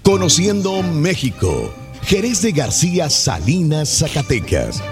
[0.02, 1.72] Conociendo México.
[2.02, 4.82] Jerez de García Salinas, Zacatecas.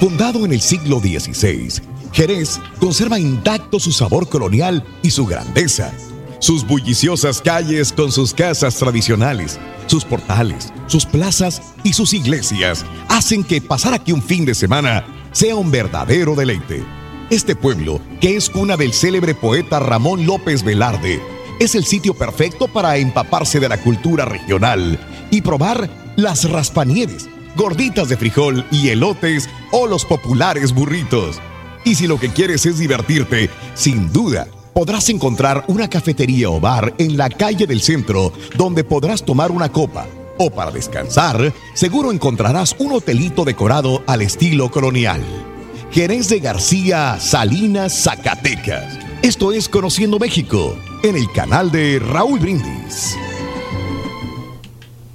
[0.00, 1.80] Fundado en el siglo XVI,
[2.12, 5.92] Jerez conserva intacto su sabor colonial y su grandeza.
[6.38, 13.44] Sus bulliciosas calles con sus casas tradicionales, sus portales, sus plazas y sus iglesias hacen
[13.44, 16.84] que pasar aquí un fin de semana sea un verdadero deleite.
[17.34, 21.20] Este pueblo, que es cuna del célebre poeta Ramón López Velarde,
[21.58, 25.00] es el sitio perfecto para empaparse de la cultura regional
[25.32, 31.40] y probar las raspanieres, gorditas de frijol y elotes o los populares burritos.
[31.84, 36.94] Y si lo que quieres es divertirte, sin duda podrás encontrar una cafetería o bar
[36.98, 40.06] en la calle del centro donde podrás tomar una copa.
[40.38, 45.20] O para descansar, seguro encontrarás un hotelito decorado al estilo colonial.
[45.94, 48.98] Jerez de García, Salinas, Zacatecas.
[49.22, 53.14] Esto es Conociendo México, en el canal de Raúl Brindis.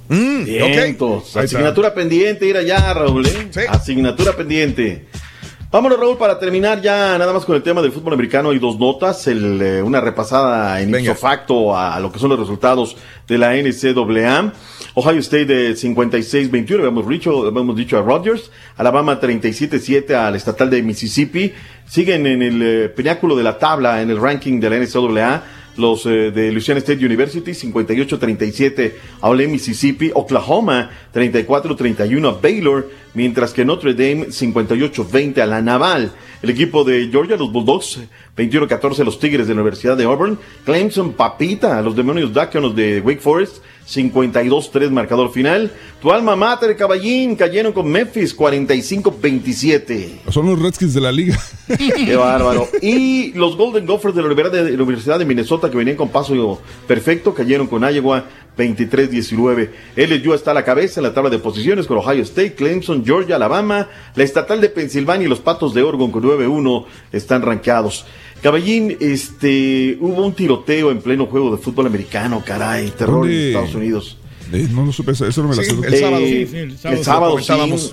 [0.08, 1.30] Mm, Vientos.
[1.32, 1.36] ok.
[1.36, 1.58] Ahí está.
[1.58, 3.26] Asignatura pendiente, ir allá, Raúl.
[3.26, 3.50] ¿eh?
[3.68, 5.04] Asignatura pendiente.
[5.72, 8.50] Vámonos, Raúl, para terminar ya nada más con el tema del fútbol americano.
[8.50, 12.30] Hay dos notas, el, eh, una repasada en ipso facto a, a lo que son
[12.30, 12.96] los resultados
[13.28, 14.52] de la NCAA.
[14.94, 18.50] Ohio State de 56-21, habíamos dicho, habíamos dicho a Rodgers.
[18.78, 21.52] Alabama 37-7 al estatal de Mississippi.
[21.86, 25.44] Siguen en el eh, pináculo de la tabla en el ranking de la NCAA.
[25.76, 33.52] Los eh, de Louisiana State University 58-37 a Ole Mississippi, Oklahoma 34-31 a Baylor, mientras
[33.52, 36.12] que Notre Dame 58-20 a la Naval.
[36.42, 38.00] El equipo de Georgia, los Bulldogs
[38.36, 42.74] 21-14 a los Tigres de la Universidad de Auburn, Clemson papita a los demonios Dakianos
[42.74, 43.58] de Wake Forest
[43.90, 45.72] 52-3 marcador final.
[46.00, 50.30] Tu alma mater, caballín, cayeron con Memphis 45-27.
[50.30, 51.38] Son los Redskins de la liga.
[51.78, 52.68] Qué bárbaro.
[52.80, 56.08] Y los Golden Gophers de la Universidad de, la Universidad de Minnesota, que venían con
[56.08, 58.24] paso perfecto, cayeron con Iowa
[58.56, 59.70] 23-19.
[59.96, 63.36] LSU está a la cabeza en la tabla de posiciones con Ohio State, Clemson, Georgia,
[63.36, 68.06] Alabama, la estatal de Pensilvania y los Patos de Oregon con 9-1 están rankeados.
[68.42, 73.48] Caballín, este, hubo un tiroteo en pleno juego de fútbol americano, caray, terror en.
[73.48, 74.16] Estados Unidos.
[74.52, 75.86] Eh, no lo supe, eso, no me lo Sí, sé.
[75.86, 76.22] el sábado.
[76.24, 77.92] Eh, Sí, sí, el el sábado sí.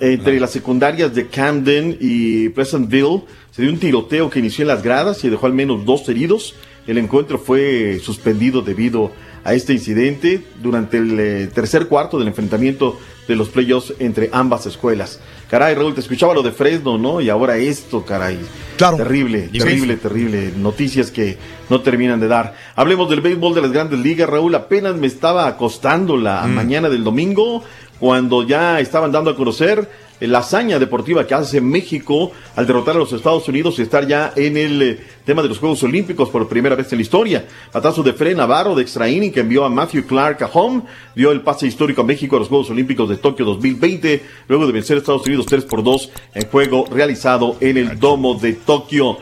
[0.00, 3.22] entre las secundarias de Camden y Pleasantville.
[3.52, 6.54] Se dio un tiroteo que inició en las gradas y dejó al menos dos heridos.
[6.86, 9.10] El encuentro fue suspendido debido
[9.44, 14.66] a este incidente durante el eh, tercer cuarto del enfrentamiento de los playoffs entre ambas
[14.66, 15.20] escuelas.
[15.48, 17.20] Caray, Raúl, te escuchaba lo de Fresno, ¿no?
[17.20, 18.38] Y ahora esto, caray.
[18.76, 18.96] Claro.
[18.96, 20.52] Terrible, terrible, terrible.
[20.56, 21.38] Noticias que
[21.70, 22.54] no terminan de dar.
[22.74, 24.54] Hablemos del béisbol de las grandes ligas, Raúl.
[24.56, 26.50] Apenas me estaba acostando la Mm.
[26.54, 27.62] mañana del domingo
[28.00, 29.88] cuando ya estaban dando a conocer
[30.20, 34.32] la hazaña deportiva que hace México al derrotar a los Estados Unidos y estar ya
[34.36, 37.44] en el eh, tema de los Juegos Olímpicos por primera vez en la historia.
[37.72, 40.82] Patazo de Fred Navarro de extra inning que envió a Matthew Clark a home,
[41.14, 44.72] dio el pase histórico a México a los Juegos Olímpicos de Tokio 2020, luego de
[44.72, 49.18] vencer a Estados Unidos 3 por 2 en juego realizado en el Domo de Tokio.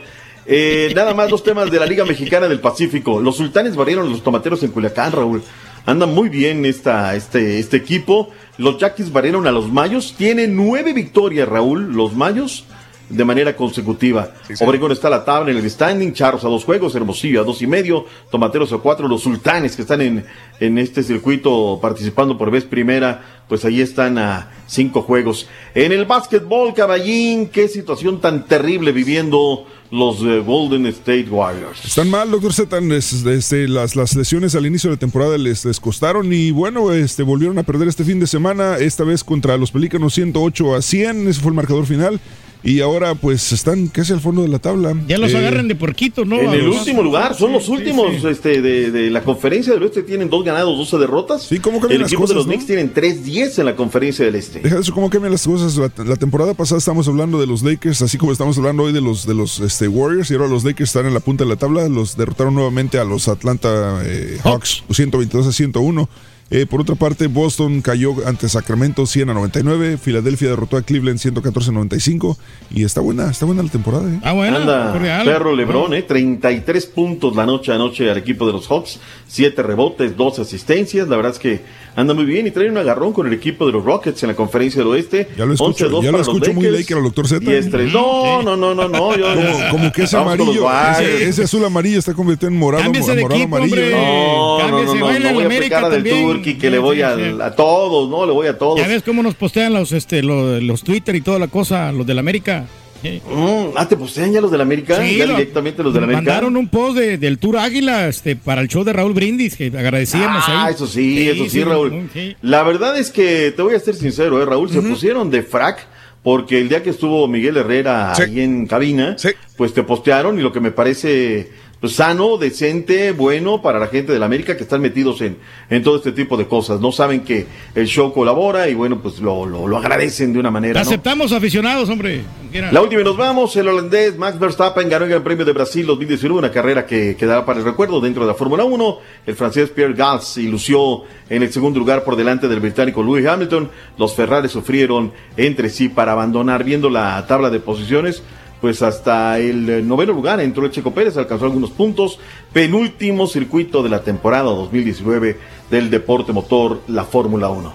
[0.46, 3.20] Eh, nada más dos temas de la Liga Mexicana del Pacífico.
[3.20, 5.42] Los sultanes barrieron los tomateros en Culiacán, Raúl.
[5.86, 8.30] Anda muy bien esta, este, este equipo.
[8.56, 10.14] Los Yaquis barrieron a los Mayos.
[10.16, 12.64] Tiene nueve victorias, Raúl, los Mayos,
[13.08, 14.32] de manera consecutiva.
[14.60, 16.12] Obregón está a la tabla en el standing.
[16.12, 19.08] Charros a dos juegos, Hermosillo a dos y medio, Tomateros a cuatro.
[19.08, 20.24] Los sultanes que están en,
[20.60, 25.48] en este circuito participando por vez primera, pues ahí están a cinco juegos.
[25.74, 31.84] En el básquetbol, caballín, qué situación tan terrible viviendo los eh, Golden State Warriors.
[31.84, 32.78] Están mal, doctor Z.
[32.96, 37.22] es- Este, las, las lesiones al inicio de temporada les, les costaron y bueno, este,
[37.22, 41.28] volvieron a perder este fin de semana, esta vez contra los Pelícanos 108 a 100,
[41.28, 42.18] ese fue el marcador final.
[42.64, 44.94] Y ahora pues están casi al fondo de la tabla.
[45.06, 46.40] Ya los Eh, agarran de porquito, ¿no?
[46.40, 48.26] En el último lugar, son los últimos sí.
[48.26, 51.42] Este, de, de la conferencia del oeste, tienen dos ganados, 12 derrotas.
[51.42, 52.52] Sí, ¿cómo cambian El las equipo de cosas, los no?
[52.52, 54.60] Knicks tienen 3-10 en la conferencia del este.
[54.60, 55.76] Deja de eso, cómo cambian las cosas.
[55.76, 59.02] La, la temporada pasada estamos hablando de los Lakers, así como estamos hablando hoy de
[59.02, 61.56] los de los este, Warriors, y ahora los Lakers están en la punta de la
[61.56, 61.86] tabla.
[61.88, 66.08] Los derrotaron nuevamente a los Atlanta eh, Hawks, 122 a 101.
[66.56, 69.98] Eh, por otra parte, Boston cayó ante Sacramento 100 a 99.
[69.98, 72.38] Filadelfia derrotó a Cleveland 114 a 95.
[72.70, 74.08] Y está buena, está buena la temporada.
[74.08, 74.20] ¿eh?
[74.22, 74.58] Ah, bueno.
[74.58, 74.92] Anda,
[75.24, 79.64] perro Lebrón, eh, 33 puntos la noche a noche al equipo de los Hawks, 7
[79.64, 81.60] rebotes, 2 asistencias, la verdad es que
[81.96, 84.36] anda muy bien y trae un agarrón con el equipo de los Rockets en la
[84.36, 85.28] conferencia del oeste.
[85.36, 87.44] Ya lo escucho, 11-2 ya lo escucho muy Lakers, Laker al doctor Z.
[87.44, 89.16] y Estres- No, no, no, no, no.
[89.16, 90.68] Yo, Como, como que ese amarillo,
[91.00, 93.74] ese, azul amarillo está convirtiendo en morado, morado equipo, amarillo.
[93.76, 93.90] hombre.
[93.90, 96.16] No, no, no, Cámbiese, no, no en voy a América pecar del también.
[96.44, 97.22] Turqui, que Sí, le voy sí, a, sí.
[97.42, 98.26] a todos, ¿no?
[98.26, 98.78] Le voy a todos.
[98.80, 102.06] Ya ves cómo nos postean los, este, los, los Twitter y toda la cosa, los
[102.06, 102.66] del América.
[103.02, 104.96] Mm, ah, ¿te postean ya los del América?
[105.02, 106.22] Sí, ya lo- directamente los del América.
[106.22, 109.66] Mandaron un post de- del Tour Águila este, para el show de Raúl Brindis, que
[109.66, 110.74] agradecíamos Ah, ahí.
[110.74, 112.08] eso sí, eso sí, Raúl.
[112.14, 112.34] sí.
[112.40, 115.86] La verdad es que te voy a ser sincero, eh, Raúl, se pusieron de frac
[116.22, 118.22] porque el día que estuvo Miguel Herrera Sí.
[118.22, 119.28] ahí en cabina, Sí.
[119.58, 121.50] pues te postearon y lo que me parece
[121.88, 125.36] sano, decente, bueno para la gente de la América que están metidos en,
[125.70, 126.80] en todo este tipo de cosas.
[126.80, 130.50] No saben que el show colabora y bueno, pues lo, lo, lo agradecen de una
[130.50, 130.74] manera.
[130.74, 130.86] ¿no?
[130.86, 132.22] Aceptamos aficionados, hombre.
[132.70, 133.56] La última y nos vamos.
[133.56, 137.44] El holandés Max Verstappen ganó el Gran Premio de Brasil 2019, una carrera que quedará
[137.44, 138.98] para el recuerdo dentro de la Fórmula 1.
[139.26, 143.70] El francés Pierre Gasly lució en el segundo lugar por delante del británico Lewis Hamilton.
[143.98, 146.62] Los Ferrari sufrieron entre sí para abandonar.
[146.62, 148.22] Viendo la tabla de posiciones,
[148.64, 152.18] pues hasta el eh, noveno lugar entró el Checo Pérez, alcanzó algunos puntos.
[152.50, 155.36] Penúltimo circuito de la temporada 2019
[155.70, 157.74] del deporte motor, la Fórmula 1.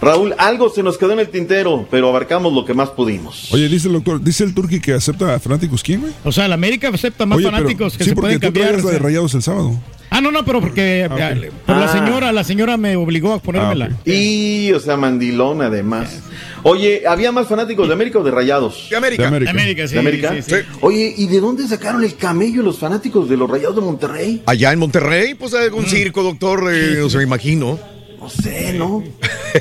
[0.00, 3.52] Raúl, algo se nos quedó en el tintero, pero abarcamos lo que más pudimos.
[3.52, 6.12] Oye, dice el doctor, dice el Turqui que acepta a fanáticos, ¿quién, güey?
[6.22, 8.46] O sea, la América acepta más Oye, pero- fanáticos que sí, se porque pueden tú
[8.46, 8.66] cambiar.
[8.68, 9.72] traías la de Rayados el sábado.
[10.10, 11.92] Ah, no, no, pero porque Ah, eh, por la Ah.
[11.92, 13.90] señora, la señora me obligó a ponérmela.
[13.92, 13.96] Ah.
[14.08, 16.20] Y, o sea, mandilón además.
[16.62, 18.88] Oye, ¿había más fanáticos de América o de Rayados?
[18.90, 19.22] De América.
[19.22, 19.50] De América.
[19.50, 19.94] América, sí.
[19.94, 20.34] ¿De América?
[20.34, 20.54] sí, sí.
[20.80, 24.42] Oye, ¿y de dónde sacaron el camello los fanáticos de los Rayados de Monterrey?
[24.46, 25.84] Allá en Monterrey, pues hay Mm.
[25.86, 27.78] circo, doctor, eh, no se me imagino.
[28.28, 29.02] No sé, ¿no?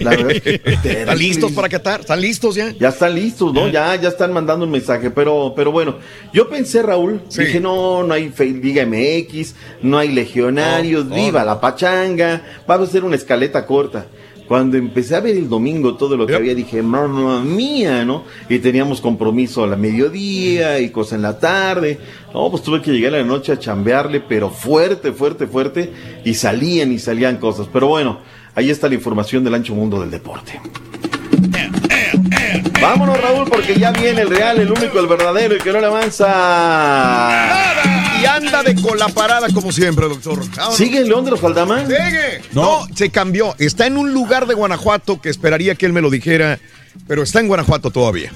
[0.01, 2.01] La verdad es que ¿Están listos para Qatar?
[2.01, 2.73] ¿Están listos ya?
[2.77, 3.69] Ya están listos, ¿no?
[3.69, 5.95] Ya, ya están mandando un mensaje, pero, pero bueno,
[6.33, 7.45] yo pensé, Raúl, Sí.
[7.45, 8.29] dije, no, no hay
[8.61, 11.23] Liga MX, no hay legionarios, No, no.
[11.23, 14.07] viva la pachanga, vamos a hacer una escaleta corta.
[14.49, 16.39] Cuando empecé a ver el domingo todo lo que Yep.
[16.41, 18.23] había, dije, mamma mía, ¿no?
[18.49, 21.99] Y teníamos compromiso a la mediodía y cosa en la tarde.
[22.33, 25.91] No, pues tuve que llegar a la noche a chambearle, pero fuerte, fuerte, fuerte.
[26.23, 27.67] Y salían y salían cosas.
[27.73, 28.19] Pero bueno,
[28.57, 30.59] ahí está la información del ancho mundo del deporte.
[32.81, 35.85] Vámonos, Raúl, porque ya viene el real, el único, el verdadero, el que no le
[35.85, 37.45] avanza.
[38.19, 40.39] Y anda de con la parada como siempre, doctor.
[40.55, 40.75] Vámonos.
[40.75, 41.39] ¿Sigue el León de los?
[41.39, 42.41] Sigue.
[42.53, 42.87] No.
[42.95, 43.53] se cambió.
[43.59, 46.57] Está en un lugar de Guanajuato que esperaría que él me lo dijera,
[47.07, 48.31] pero está en Guanajuato todavía.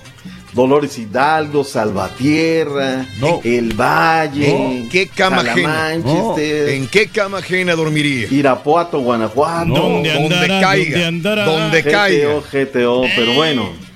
[0.53, 3.39] Dolores Hidalgo, Salvatierra, No.
[3.43, 4.89] El Valle, No.
[4.89, 5.73] ¿Qué cama ajena?
[5.73, 8.27] Salamanchester, ¿En qué cama ajena dormiría?
[8.29, 9.73] Irapuato, Guanajuato.
[9.73, 10.61] ¿Dónde donde andará?
[10.61, 11.45] caiga, ¿Dónde andará?
[11.45, 12.27] donde caiga.
[12.27, 13.90] GTO, GTO, pero bueno.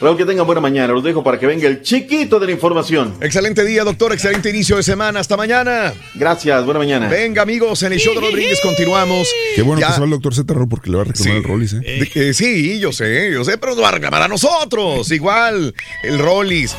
[0.00, 0.92] Raúl, que tengan buena mañana.
[0.92, 3.14] Los dejo para que venga el chiquito de la información.
[3.20, 4.12] Excelente día, doctor.
[4.12, 5.18] Excelente inicio de semana.
[5.18, 5.92] Hasta mañana.
[6.14, 6.64] Gracias.
[6.64, 7.08] Buena mañana.
[7.08, 9.28] Venga, amigos, en el show de Rodríguez continuamos.
[9.56, 11.44] Qué bueno Ya- que se va el doctor Z porque le va a reclamar el
[11.44, 11.80] Rollis, ¿eh?
[12.00, 15.10] De que sí, yo sé, yo sé, pero nos va a reclamar a nosotros.
[15.10, 16.76] Igual, el Rollis.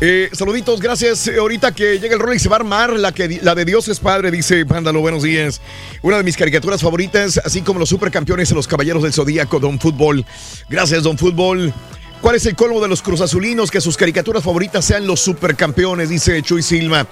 [0.00, 1.26] Eh, saluditos, gracias.
[1.26, 3.88] Eh, ahorita que llega el Rollis se va a armar la, que, la de Dios
[3.88, 5.62] es Padre, dice Vándalo, buenos días.
[6.02, 10.26] Una de mis caricaturas favoritas, así como los supercampeones los Caballeros del Zodíaco, Don Fútbol.
[10.68, 11.72] Gracias, Don Fútbol.
[12.20, 13.70] ¿Cuál es el colmo de los cruzazulinos?
[13.70, 17.06] Que sus caricaturas favoritas sean los supercampeones, dice Chuy Silva.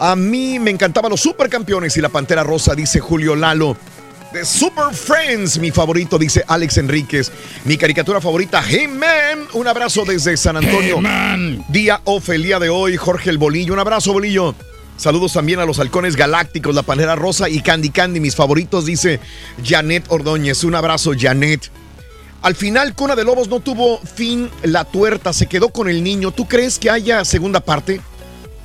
[0.00, 3.76] A mí me encantaban los supercampeones y la Pantera Rosa, dice Julio Lalo.
[4.34, 7.30] The Super Friends, mi favorito, dice Alex Enríquez.
[7.64, 9.46] Mi caricatura favorita, He-Man.
[9.52, 11.00] Un abrazo desde San Antonio.
[11.68, 13.74] Día off el día de hoy, Jorge el Bolillo.
[13.74, 14.56] Un abrazo, Bolillo.
[14.96, 19.20] Saludos también a los halcones galácticos, la panera rosa y Candy Candy, mis favoritos, dice
[19.64, 20.64] Janet Ordóñez.
[20.64, 21.70] Un abrazo, Janet.
[22.42, 26.32] Al final, Cuna de Lobos no tuvo fin la tuerta, se quedó con el niño.
[26.32, 28.00] ¿Tú crees que haya segunda parte?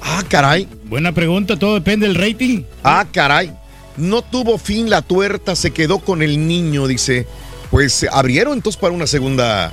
[0.01, 0.67] Ah, caray.
[0.85, 2.63] Buena pregunta, todo depende del rating.
[2.83, 3.53] Ah, caray.
[3.99, 7.27] No tuvo fin la tuerta, se quedó con el niño, dice.
[7.71, 9.71] Pues abrieron entonces para una segunda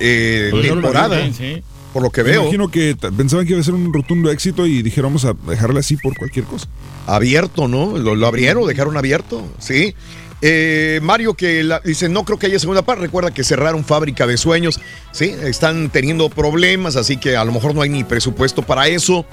[0.00, 1.32] eh, Pues no lo temporada.
[1.32, 1.62] sí.
[1.92, 2.42] Por lo que Me veo.
[2.42, 5.78] imagino que pensaban que iba a ser un rotundo éxito y dijeron vamos a dejarle
[5.80, 6.66] así por cualquier cosa.
[7.06, 7.96] Abierto, ¿no?
[7.98, 9.94] Lo, lo abrieron, dejaron abierto, sí.
[10.42, 13.02] Eh, Mario que la- dice, no creo que haya segunda parte.
[13.02, 14.80] Recuerda que cerraron fábrica de sueños,
[15.12, 19.24] sí, están teniendo problemas, así que a lo mejor no hay ni presupuesto para eso.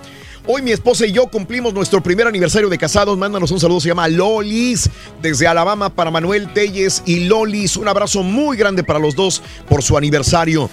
[0.47, 3.15] Hoy mi esposa y yo cumplimos nuestro primer aniversario de casados.
[3.15, 4.89] Mándanos un saludo, se llama Lolis,
[5.21, 7.77] desde Alabama para Manuel Telles y Lolis.
[7.77, 10.67] Un abrazo muy grande para los dos por su aniversario.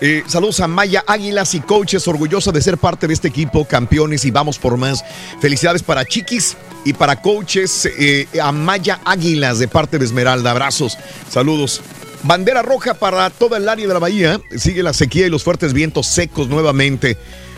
[0.00, 4.24] Eh, saludos a Maya Águilas y coaches, orgullosa de ser parte de este equipo, campeones
[4.24, 5.04] y vamos por más.
[5.40, 10.50] Felicidades para Chiquis y para coaches, eh, a Maya Águilas de parte de Esmeralda.
[10.50, 10.98] Abrazos,
[11.30, 11.80] saludos.
[12.24, 14.40] Bandera roja para toda el área de la bahía.
[14.56, 17.16] Sigue la sequía y los fuertes vientos secos nuevamente.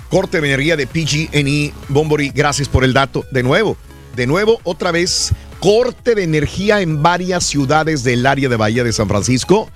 [0.08, 3.24] Corte de energía de PG&E Bombori, gracias por el dato.
[3.30, 3.76] De nuevo,
[4.14, 8.92] de nuevo, otra vez, corte de energía en varias ciudades del área de Bahía de
[8.92, 9.68] San Francisco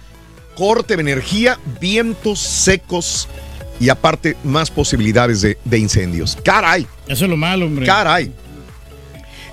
[0.61, 3.27] corte de energía, vientos secos
[3.81, 6.36] y aparte más posibilidades de, de incendios.
[6.44, 6.86] Caray.
[7.07, 7.86] Eso es lo malo, hombre.
[7.86, 8.31] Caray.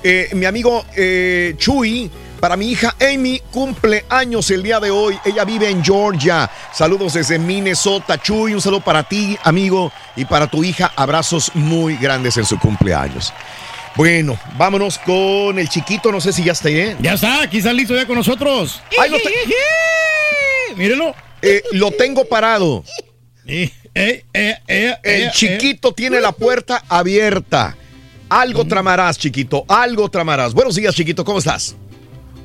[0.04, 5.18] Eh, mi amigo eh, Chuy, para mi hija Amy, cumple años el día de hoy.
[5.26, 6.50] Ella vive en Georgia.
[6.74, 8.22] Saludos desde Minnesota.
[8.22, 10.92] Chuy, un saludo para ti, amigo, y para tu hija.
[10.96, 13.34] Abrazos muy grandes en su cumpleaños.
[13.96, 16.12] Bueno, vámonos con el chiquito.
[16.12, 16.98] No sé si ya está bien.
[17.02, 18.82] Ya está, aquí está listo ya con nosotros.
[19.00, 19.18] Ahí lo,
[20.76, 21.16] Mírenlo.
[21.42, 22.84] Eh, lo tengo parado.
[23.46, 27.76] Eh, eh, eh, eh, El eh, chiquito tiene la puerta abierta.
[28.30, 29.66] Algo tramarás, chiquito.
[29.68, 30.54] Algo tramarás.
[30.54, 31.26] Buenos días, chiquito.
[31.26, 31.76] ¿Cómo estás?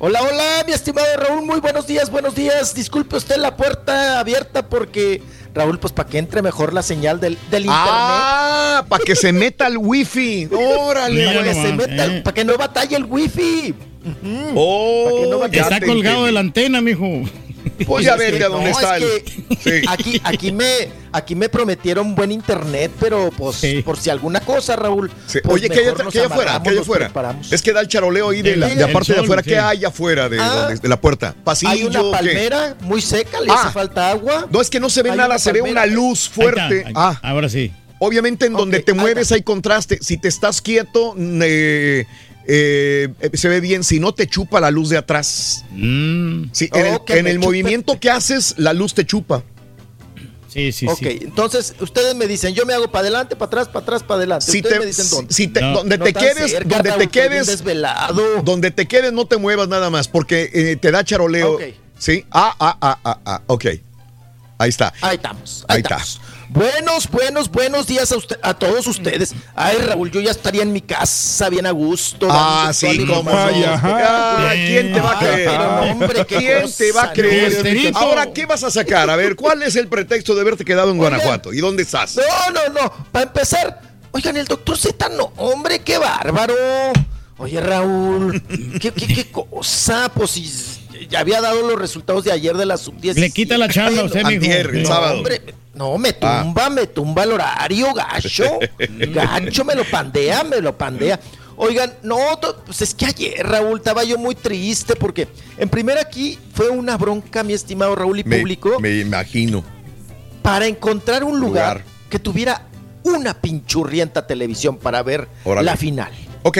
[0.05, 2.75] Hola, hola, mi estimado Raúl, muy buenos días, buenos días.
[2.75, 5.21] Disculpe usted la puerta abierta porque,
[5.53, 9.65] Raúl, pues para que entre mejor la señal del, del Ah, para que se meta
[9.65, 10.49] el wifi.
[10.51, 12.21] Órale, Para que, se meta, eh.
[12.21, 13.73] para que no batalle el wifi.
[14.53, 17.21] Oh, ya Está colgado de la antena, mijo.
[17.85, 19.23] Pues ya Es ver que de dónde no, está es el.
[19.57, 24.75] que Aquí, aquí, me, aquí me prometieron buen internet, pero pues por si alguna cosa,
[24.75, 25.11] Raúl.
[25.27, 25.39] Sí.
[25.43, 26.51] pues, Oye, ¿qué hay, mejor atrás- nos qué hay afuera?
[26.55, 27.39] amarramos, ¿Qué hay nos afuera?
[27.51, 29.43] Es que da el charoleo ahí de la, de aparte de afuera.
[29.43, 29.49] sí.
[29.49, 30.49] ¿Qué hay afuera de, Ah.
[30.49, 31.35] donde- de la puerta?
[31.43, 31.71] Pasillo.
[31.71, 32.11] Hay una ¿qué?
[32.11, 33.55] palmera muy seca, le Ah.
[33.63, 34.47] hace falta agua.
[34.51, 36.85] No, es que no se ve Hay nada, se ve una luz fuerte.
[36.95, 37.71] Ah, ahora sí.
[37.99, 39.97] Obviamente en donde te mueves hay contraste.
[40.01, 42.05] Si te estás quieto, eh,
[42.47, 43.83] eh, se ve bien.
[43.83, 45.65] Si no, te chupa la luz de atrás.
[45.71, 46.45] Mm.
[46.51, 49.43] Sí, en el, en movimiento que haces, la luz te chupa.
[50.53, 51.19] Sí, sí, ok, sí.
[51.23, 54.45] entonces ustedes me dicen, yo me hago para adelante, para atrás, para atrás, para adelante.
[54.51, 55.33] Si ustedes te, me dicen dónde.
[55.33, 55.73] si te- No.
[55.73, 58.41] donde No te quedes, cerca, donde te quedes, desvelado.
[58.43, 61.53] donde te quedes no te muevas nada más, porque eh, te da charoleo.
[61.55, 61.61] Ok.
[61.97, 63.65] Sí, ah, ah, ah, ah, ah, ok.
[64.59, 64.93] Ahí está.
[65.01, 65.65] Ahí estamos.
[65.67, 65.97] Ahí Ahí, está.
[66.53, 69.33] Buenos, buenos, buenos días a, usted- a todos ustedes.
[69.55, 72.27] Ay, Raúl, yo ya estaría en mi casa bien a gusto.
[72.29, 73.71] Ah, sí, información.
[73.83, 75.51] Ah, ¿Quién te va a Ay, creer?
[75.59, 77.91] no, hombre, ¿Quién cosa, te va a creer?
[77.95, 79.09] Ahora, ¿qué vas a sacar?
[79.09, 81.51] A ver, ¿cuál es el pretexto de haberte quedado en Guanajuato?
[81.53, 82.17] ¿Y dónde estás?
[82.17, 82.93] No, no, no.
[83.11, 83.81] Para empezar,
[84.11, 86.53] oigan, el doctor Z, no, hombre, qué bárbaro.
[87.39, 88.43] Oye, Raúl,
[88.79, 90.11] ¿qué, qué, qué cosa?
[90.13, 90.37] Pues
[91.07, 93.15] ya había dado los resultados de ayer de la sub-10.
[93.15, 94.29] Le quita la chamba a usted, mijo.
[94.29, 95.17] Antier, el No, sábado.
[95.17, 95.41] hombre,
[95.73, 98.43] no, me tumba, me tumba el horario, gacho.
[98.89, 101.19] Gacho, me lo pandea, me lo pandea.
[101.55, 105.27] Oigan, no, to- pues es que ayer, Raúl, estaba yo muy triste porque
[105.57, 109.63] en primera aquí fue una bronca, mi estimado Raúl y Me, público, me imagino.
[110.41, 111.83] para encontrar un lugar, Lugar.
[112.09, 112.63] que tuviera
[113.03, 115.65] una pinchurrienta televisión para ver Órale.
[115.65, 116.11] la final.
[116.41, 116.59] Ok.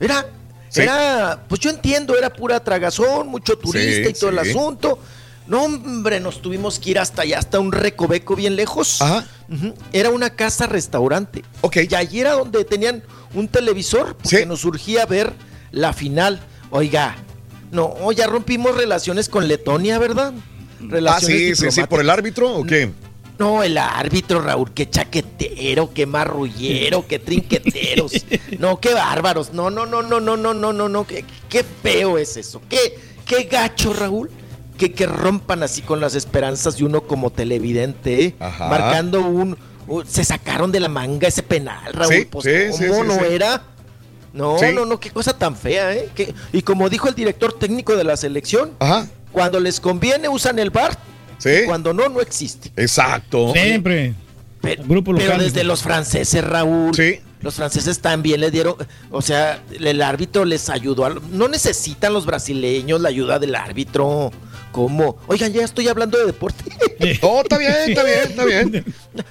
[0.00, 0.26] Era,
[0.74, 0.82] Sí.
[0.82, 4.98] era, pues yo entiendo, era pura tragazón, mucho turista Sí, y todo el asunto.
[5.46, 9.00] No, hombre, nos tuvimos que ir hasta allá, hasta un recoveco bien lejos.
[9.00, 9.24] Ajá.
[9.92, 11.44] Era una casa-restaurante.
[11.60, 11.76] Ok.
[11.88, 13.02] Y allí era donde tenían
[13.34, 15.32] un televisor, porque nos surgía ver
[15.70, 16.40] la final.
[16.70, 17.14] Oiga,
[17.70, 20.32] no, ya rompimos relaciones con Letonia, ¿verdad?
[20.34, 22.90] Ah, Relaciones sí, sí, sí, por el árbitro o qué?
[23.38, 28.12] No, el árbitro, Raúl, qué chaquetero, qué marrullero, qué trinqueteros.
[28.58, 29.52] No, qué bárbaros.
[29.52, 31.06] No, no, no, no, no, no, no, no, no.
[31.06, 32.62] Qué, qué feo es eso.
[32.68, 34.30] Qué, qué gacho, Raúl.
[34.78, 38.34] Que, que rompan así con las esperanzas de uno como televidente, ¿eh?
[38.68, 39.56] Marcando un,
[39.86, 42.12] un- Se sacaron de la manga ese penal, Raúl.
[42.14, 43.62] Sí, pues, sí, ¿cómo sí, no era?
[44.32, 46.08] No, no, no, qué cosa tan fea, ¿eh?
[46.14, 48.72] Que- y como dijo el director técnico de la selección,
[49.30, 50.98] cuando les conviene usan el bar,
[51.38, 51.50] Sí.
[51.66, 52.72] cuando no, no existe.
[52.76, 53.52] Exacto.
[53.52, 54.14] Siempre.
[54.60, 56.92] Pero, Grupo pero desde los franceses, Raúl.
[57.40, 58.74] Los franceses también le dieron,
[59.10, 61.04] o sea, el árbitro les ayudó.
[61.04, 64.30] a- no necesitan los brasileños la ayuda del árbitro.
[64.72, 65.18] ¿Cómo?
[65.28, 66.64] Oigan, ya estoy hablando de deporte.
[67.20, 68.84] Oh, está bien, está bien, está bien.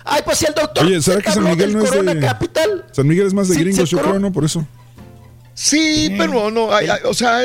[0.06, 0.86] Ay, pues si el doctor.
[0.86, 2.20] Oye, ¿será que San Miguel no es Corona de.
[2.22, 2.86] Capital.
[2.92, 4.20] San Miguel es más de Sí, gringos, sí, yo creo.
[4.20, 4.32] ¿no?
[4.32, 4.66] Por eso.
[5.56, 7.40] Sí, pero no, hay- hay- o sea,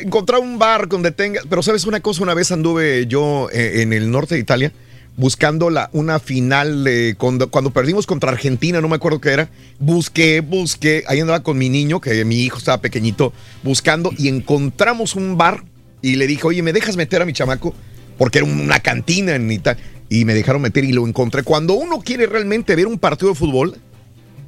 [0.00, 3.92] encontrar un bar donde tenga, pero sabes una cosa, una vez anduve yo eh, en
[3.92, 4.72] el norte de Italia
[5.16, 9.48] buscando la, una final de cuando, cuando perdimos contra Argentina, no me acuerdo qué era,
[9.78, 15.14] busqué, busqué, ahí andaba con mi niño, que mi hijo estaba pequeñito, buscando y encontramos
[15.14, 15.62] un bar
[16.02, 17.74] y le dije, oye, ¿me dejas meter a mi chamaco?
[18.18, 21.42] Porque era una cantina en Italia y me dejaron meter y lo encontré.
[21.44, 23.76] Cuando uno quiere realmente ver un partido de fútbol,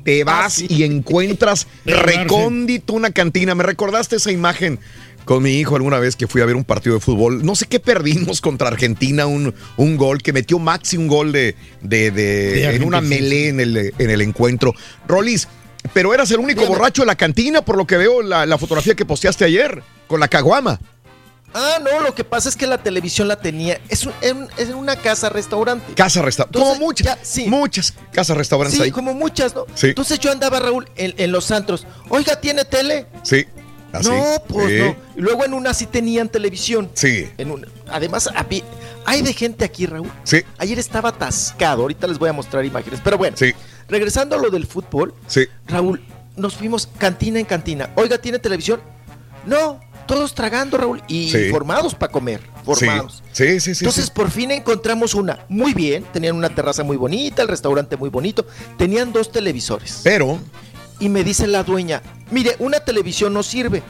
[0.07, 3.55] te vas y encuentras recóndito una cantina.
[3.55, 4.79] Me recordaste esa imagen
[5.25, 7.45] con mi hijo alguna vez que fui a ver un partido de fútbol.
[7.45, 11.57] No sé qué perdimos contra Argentina, un, un gol que metió Maxi un gol de,
[11.83, 14.73] de, de- De en una melee en el, en el encuentro.
[15.09, 15.49] Rolis,
[15.93, 18.95] pero eras el único borracho de la cantina, por lo que veo la, la fotografía
[18.95, 20.81] que posteaste ayer con la caguama.
[21.55, 23.81] Ah, no, lo que pasa es que la televisión la tenía.
[23.89, 25.95] Es, un- es un- es una casa-restaurante.
[25.95, 26.59] Casa restaurante.
[26.59, 28.91] Como muchas, muchas casas restaurantes Sí, ahí.
[28.91, 29.65] como muchas, ¿no?
[29.75, 29.89] Sí.
[29.89, 31.87] Entonces yo andaba, Raúl, en, en los antros.
[32.11, 33.07] Oiga, ¿tiene tele?
[33.23, 33.47] Sí.
[33.93, 34.11] Así.
[34.11, 34.79] No, pues Sí.
[34.81, 34.97] no.
[35.17, 36.91] Luego en una sí tenían televisión.
[36.93, 37.31] Sí.
[37.39, 38.29] En una- además,
[39.07, 40.11] hay de gente aquí, Raúl.
[40.25, 40.43] Sí.
[40.59, 41.83] Ayer estaba atascado.
[41.83, 43.01] Ahorita les voy a mostrar imágenes.
[43.03, 43.53] Pero bueno, Sí.
[43.89, 45.47] regresando a lo del fútbol, Sí.
[45.67, 46.05] Raúl,
[46.37, 47.89] nos fuimos cantina en cantina.
[47.95, 48.81] Oiga, ¿tiene televisión?
[49.47, 51.03] No, todos tragando, Raúl.
[51.09, 51.51] Y Sí.
[51.51, 52.41] formados para comer.
[52.65, 53.23] Formados.
[53.33, 53.75] Sí, sí, sí.
[53.77, 54.11] sí, Entonces sí.
[54.15, 58.47] por fin encontramos una muy bien, tenían una terraza muy bonita, el restaurante muy bonito,
[58.79, 60.01] tenían dos televisores.
[60.05, 60.39] Pero
[60.99, 62.01] Y me dice la dueña,
[62.31, 63.83] mire, una televisión no sirve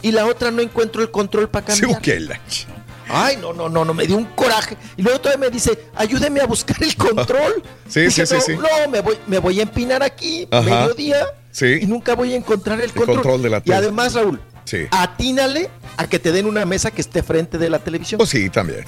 [0.00, 2.00] y la otra no encuentro el control para Sí, cambiar.
[2.00, 2.64] ch-
[3.06, 4.78] Ay, no, no, no, no, me dio un coraje.
[4.96, 7.62] Y luego todavía me dice, ayúdeme a buscar el control.
[7.86, 8.70] Sí, Dije, sí, sí, no, sí.
[8.84, 10.62] no, me voy, me voy a empinar aquí, Ajá.
[10.62, 11.80] mediodía, Sí.
[11.82, 14.86] y nunca voy a encontrar el, El control de la Y además, Raúl, Sí.
[14.90, 18.18] atínale a que te den una mesa que esté frente de la televisión.
[18.18, 18.84] Pues sí, también.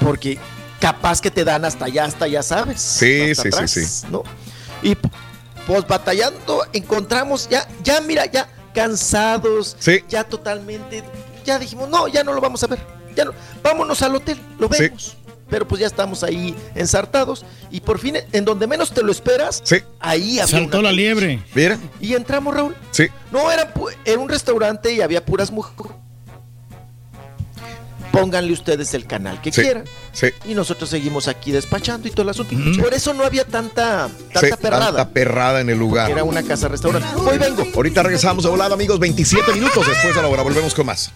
[0.00, 0.38] Porque
[0.80, 2.80] capaz que te dan hasta allá, hasta allá, ¿sabes?
[2.80, 4.06] Sí, Hasta sí, atrás, sí, sí.
[4.10, 4.22] ¿no?
[4.82, 4.96] Y
[5.66, 10.00] pues batallando, encontramos ya, ya mira, ya cansados, Sí.
[10.08, 11.02] ya totalmente,
[11.44, 12.78] ya dijimos, no, ya no lo vamos a ver,
[13.14, 13.32] ya no,
[13.62, 14.90] vámonos al hotel, lo Sí.
[15.50, 19.60] Pero pues ya estamos ahí ensartados y por fin, en donde menos te lo esperas,
[19.64, 19.76] Sí.
[20.00, 21.42] ahí había Saltó una la liebre.
[21.54, 21.78] Mira.
[22.00, 22.76] Y entramos, Raúl.
[22.90, 23.06] Sí.
[23.32, 23.72] No, era,
[24.18, 25.92] un restaurante y había puras mujeres.
[28.12, 29.60] Pónganle ustedes el canal que Sí.
[29.62, 29.84] quieran.
[30.12, 30.28] Sí.
[30.46, 32.54] Y nosotros seguimos aquí despachando y todo el asunto.
[32.82, 34.86] Por eso no había tanta, tanta Sí, perrada.
[34.86, 36.10] tanta perrada en el lugar.
[36.10, 37.06] Era una casa restaurante.
[37.16, 37.64] Hoy vengo.
[37.74, 38.98] Ahorita regresamos a volada, amigos.
[38.98, 40.42] 27 minutos después de la hora.
[40.42, 41.12] Volvemos con más.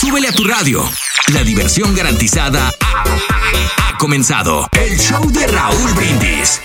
[0.00, 0.82] Súbele a tu radio.
[1.34, 3.04] La diversión garantizada ha,
[3.88, 4.66] ha comenzado.
[4.72, 6.60] El show de Raúl Brindis.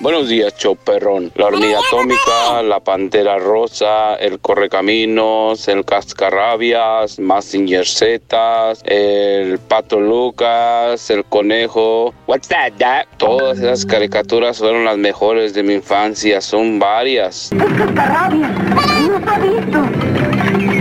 [0.00, 1.32] Buenos días, show perrón.
[1.36, 11.10] La hormiga atómica, la pantera rosa, el correcaminos, el cascarrabias, Massinger Z, el pato Lucas,
[11.10, 12.14] el conejo.
[12.26, 13.06] What's that, Dad?
[13.18, 16.40] Todas esas caricaturas fueron las mejores de mi infancia.
[16.40, 17.50] Son varias.
[17.56, 18.50] Cascarrabias.
[18.50, 19.87] No visto.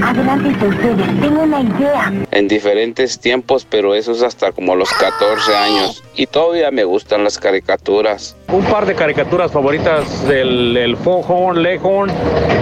[0.08, 1.20] Adelante, ustedes.
[1.20, 2.14] Tengo una idea.
[2.32, 6.02] En diferentes tiempos, pero eso es hasta como los 14 años.
[6.16, 8.38] Y todavía me gustan las caricaturas.
[8.50, 12.10] Un par de caricaturas favoritas del el Foghorn, Leghorn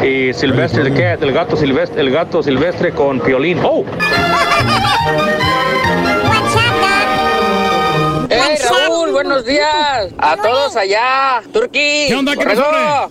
[0.04, 3.60] y Silvestre the Cat, el gato silvestre, el gato silvestre con Piolín.
[3.64, 3.86] ¡Oh!
[9.16, 10.12] ¡Buenos días!
[10.18, 11.42] A todos allá.
[11.54, 12.08] Turquí.
[12.10, 12.34] ¿Qué onda?
[12.36, 12.44] ¿Qué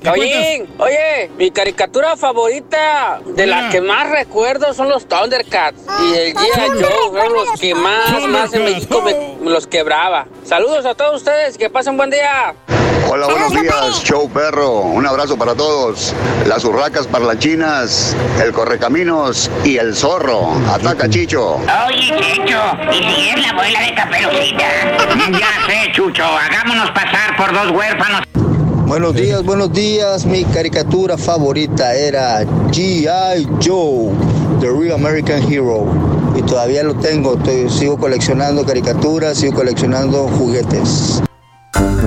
[0.03, 0.69] Caballín.
[0.77, 3.71] Oye, mi caricatura favorita, de la Ah.
[3.71, 5.81] que más recuerdo, son los Thundercats.
[6.03, 6.83] Y el G.I.
[6.83, 10.27] Joe, fueron los que más, más en México me, me los quebraba.
[10.45, 12.55] Saludos a todos ustedes, que pasen buen día.
[13.09, 14.81] Hola, buenos días, show perro.
[14.81, 16.15] Un abrazo para todos.
[16.47, 20.53] Las urracas parlachinas, el correcaminos y el zorro.
[20.73, 21.57] Ataca, Chicho.
[21.87, 22.59] Oye, Chicho,
[22.93, 24.65] ¿y si es la abuela de Caperucita?
[25.31, 28.23] Ya sé, Chucho, hagámonos pasar por dos huérfanos.
[28.87, 30.25] Buenos días, buenos días.
[30.27, 33.47] Mi caricatura favorita era G.I.
[33.65, 34.13] Joe,
[34.61, 35.87] The Real American Hero.
[36.37, 37.35] Y todavía lo tengo.
[37.37, 41.23] estoy- sigo coleccionando caricaturas, sigo coleccionando juguetes.
[41.75, 42.01] Me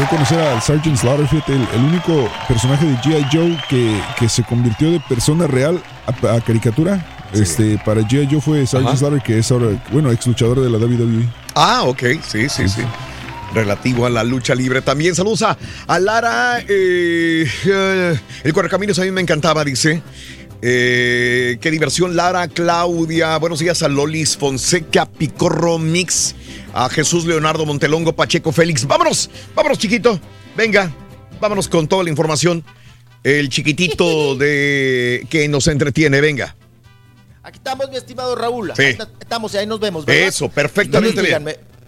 [0.00, 3.26] tocó conocer al Sergeant Slaughter, fíjate, el, el único personaje de G.I.
[3.32, 7.04] Joe que, que se convirtió de persona real a, a caricatura.
[7.32, 8.28] Este, para G.I.
[8.30, 8.96] Joe fue Sergeant Ajá.
[8.98, 11.26] Slaughter, que es ahora, bueno, ex luchador de la WWE.
[11.54, 12.82] Ah, ok, sí, sí, sí.
[13.54, 15.14] Relativo a la lucha libre también.
[15.14, 16.58] Saludos a, a Lara.
[16.68, 20.02] eh, eh, el Correcaminos a mí me encantaba, dice.
[20.66, 23.36] Eh, qué diversión, Lara, Claudia.
[23.36, 26.34] Buenos días a Lolis Fonseca, Picorro Mix,
[26.72, 28.86] a Jesús Leonardo Montelongo, Pacheco Félix.
[28.86, 30.18] Vámonos, vámonos, chiquito.
[30.56, 30.90] Venga,
[31.38, 32.64] vámonos con toda la información.
[33.22, 36.56] El chiquitito de que nos entretiene, venga.
[37.42, 38.72] Aquí estamos, mi estimado Raúl.
[38.74, 38.82] Sí.
[38.84, 40.06] Ahí estamos y ahí nos vemos.
[40.06, 40.28] ¿verdad?
[40.28, 41.44] Eso, perfectamente bien.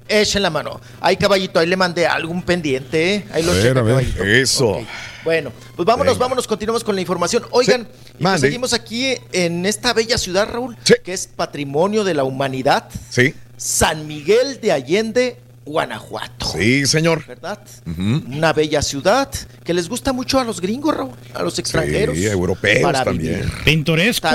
[0.09, 0.81] Echen la mano.
[1.01, 3.25] Ahí, caballito, ahí le mandé algún pendiente, ¿eh?
[3.33, 4.25] Ahí lo checa, caballito.
[4.25, 4.81] Eso.
[5.25, 6.25] Bueno, pues vámonos, Venga.
[6.25, 7.45] vámonos, continuamos con la información.
[7.51, 12.23] Oigan, y pues seguimos aquí en esta bella ciudad, Raúl, que es patrimonio de la
[12.25, 12.89] humanidad.
[13.11, 13.35] Sí.
[13.57, 16.47] San Miguel de Allende, Guanajuato.
[16.47, 17.27] Sí, señor.
[17.27, 17.59] ¿Verdad?
[17.87, 19.29] Una bella ciudad
[19.65, 22.17] que les gusta mucho a los gringos, Raúl, a los extranjeros.
[22.17, 23.41] Sí, europeos para también.
[23.41, 23.53] vivir.
[23.65, 24.29] Pintoresco.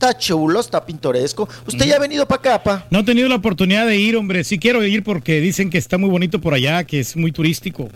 [0.00, 1.46] Está chulo, está pintoresco.
[1.66, 2.86] ¿Usted ya ha venido para acá, pa?
[2.90, 4.44] No he tenido la oportunidad de ir, hombre.
[4.44, 7.88] Sí quiero ir porque dicen que está muy bonito por allá, que es muy turístico.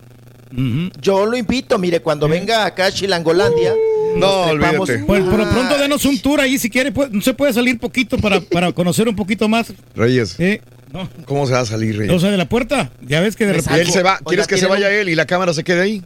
[1.01, 3.73] Yo lo invito, mire, cuando venga acá a Chilangolandia.
[4.17, 6.91] nos trepamos- Pues por lo pronto denos un tour ahí si quiere.
[6.93, 9.73] pues, no se puede salir poquito para, para conocer un poquito más.
[9.95, 10.39] Reyes.
[10.39, 10.61] Eh,
[10.93, 11.09] no.
[11.25, 12.13] ¿Cómo se va a salir, Reyes?
[12.15, 12.91] O sea, de la puerta.
[13.01, 13.81] Ya ves que de repente.
[13.81, 14.19] él se va.
[14.25, 16.03] ¿Quieres que se vaya él y la cámara se quede ahí?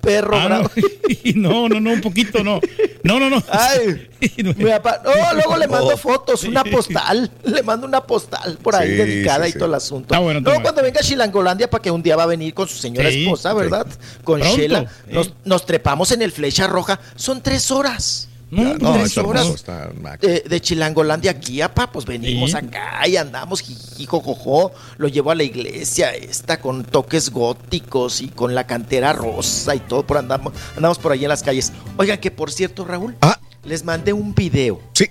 [0.00, 0.70] Perro Ah, no.
[1.34, 2.60] no, no, no, un poquito, no.
[3.02, 3.42] No, no, no.
[3.50, 4.08] Ay,
[4.56, 7.30] mi papá- no, luego le mando fotos, una postal.
[7.44, 9.58] Le mando una postal por ahí Sí, dedicada sí, y sí.
[9.58, 10.14] todo el asunto.
[10.14, 10.62] Ah, bueno, bueno.
[10.62, 13.22] cuando venga a Chilangolandia, para que un día va a venir con su señora Sí,
[13.24, 13.56] esposa, sí.
[13.56, 13.86] ¿verdad?
[14.24, 14.80] Con Pronto, Sheila.
[15.06, 15.12] sí.
[15.12, 16.98] Nos, nos trepamos en el Flecha Roja.
[17.16, 18.28] Son tres horas.
[18.50, 19.64] No, No, tres está horas.
[20.20, 22.56] de, de Chilangolandia aquí, apa, pues venimos Sí.
[22.56, 28.54] acá y andamos jijijojojo, lo llevo a la iglesia esta con toques góticos y con
[28.54, 31.72] la cantera rosa y todo, por andamos, andamos por ahí en las calles.
[31.96, 33.16] Oigan, que por cierto, Raúl,
[33.64, 34.80] les mandé un video.
[34.94, 35.06] Sí.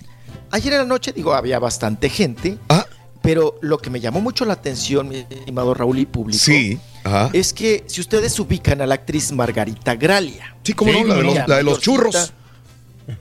[0.52, 2.58] Ayer en la noche, digo, había bastante gente,
[3.22, 6.78] pero lo que me llamó mucho la atención, mi estimado Raúl y público, Sí.
[7.06, 7.30] Ajá.
[7.32, 10.56] es que si ustedes ubican a la actriz Margarita Gralia.
[10.64, 12.34] Sí, cómo no, la de los- la de los churros.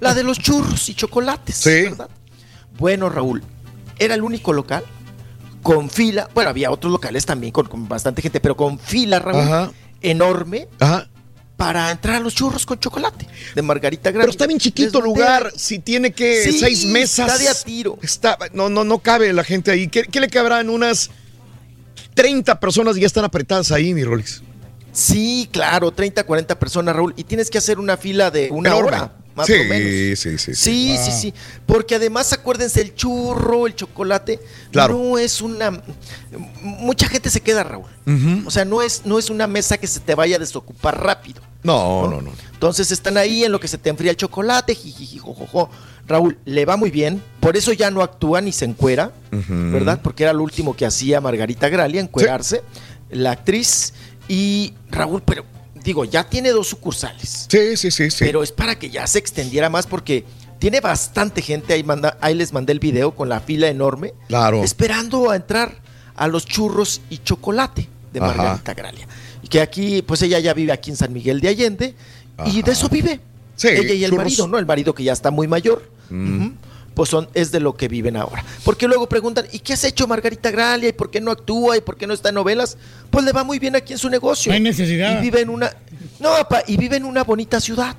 [0.00, 1.56] La de los churros y chocolates.
[1.56, 1.82] Sí.
[1.82, 2.08] ¿verdad?
[2.78, 3.42] Bueno, Raúl,
[3.98, 4.84] era el único local
[5.62, 6.28] con fila.
[6.34, 9.72] Bueno, había otros locales también con, con bastante gente, pero con fila, Raúl, Ajá.
[10.00, 11.08] enorme Ajá.
[11.56, 14.22] para entrar a los churros con chocolate de Margarita Gralia.
[14.22, 15.52] Pero está bien chiquito mandé- lugar.
[15.56, 17.26] Si tiene que Sí, seis mesas.
[17.26, 17.98] está de a tiro.
[18.02, 19.88] Está, no, no, no cabe la gente ahí.
[19.88, 20.70] ¿Qué, qué le cabrán?
[20.70, 21.10] Unas
[22.14, 24.42] 30 personas y ya están apretadas ahí, mi Rolex.
[24.92, 27.14] Sí, claro, 30, 40 personas, Raúl.
[27.16, 28.88] Y tienes que hacer una fila de una Enorme.
[28.88, 29.88] hora, más sí, o menos.
[29.88, 30.54] sí, sí, sí.
[30.54, 31.34] Sí, sí, sí.
[31.66, 34.40] Porque además, acuérdense, el churro, el chocolate,
[34.72, 34.94] Claro.
[34.98, 35.80] no es una.
[36.62, 37.86] Mucha gente se queda, Raúl.
[38.46, 41.42] O sea, no es, no es una mesa que se te vaya a desocupar rápido.
[41.62, 42.30] No, no, no.
[42.52, 45.70] Entonces están ahí en lo que se te enfría el chocolate, jijiji, jojojo.
[46.06, 49.12] Raúl, le va muy bien, por eso ya no actúa ni se encuera.
[49.30, 50.00] ¿verdad?
[50.02, 52.62] Porque era lo último que hacía Margarita Gralia, encuerarse,
[53.10, 53.92] la actriz.
[54.28, 55.44] Y Raúl, pero
[55.82, 57.46] digo, ya tiene dos sucursales.
[57.50, 58.24] Sí, sí, sí, sí.
[58.24, 60.24] Pero es para que ya se extendiera más porque
[60.58, 64.62] tiene bastante gente, ahí, manda, ahí les mandé el video con la fila enorme, Claro.
[64.62, 65.76] esperando a entrar
[66.16, 68.28] a los churros y chocolate de Ajá.
[68.28, 69.06] Margarita Gralia.
[69.42, 71.94] Y que aquí, pues ella ya vive aquí en San Miguel de Allende
[72.46, 73.20] y de eso vive.
[73.56, 74.24] Sí, ella y el churros.
[74.24, 74.58] marido, ¿no?
[74.58, 75.88] El marido que ya está muy mayor.
[76.10, 76.48] Mm.
[76.98, 78.44] Pues son, es de lo que viven ahora.
[78.64, 80.88] Porque luego preguntan, ¿y qué has hecho Margarita Gralia?
[80.88, 81.76] ¿Y por qué no actúa?
[81.76, 82.76] ¿Y por qué no está en novelas?
[83.08, 84.50] Pues le va muy bien aquí en su negocio.
[84.50, 85.16] No hay necesidad.
[85.16, 85.72] Y vive en una.
[86.18, 87.94] No, papá, y vive en una bonita ciudad.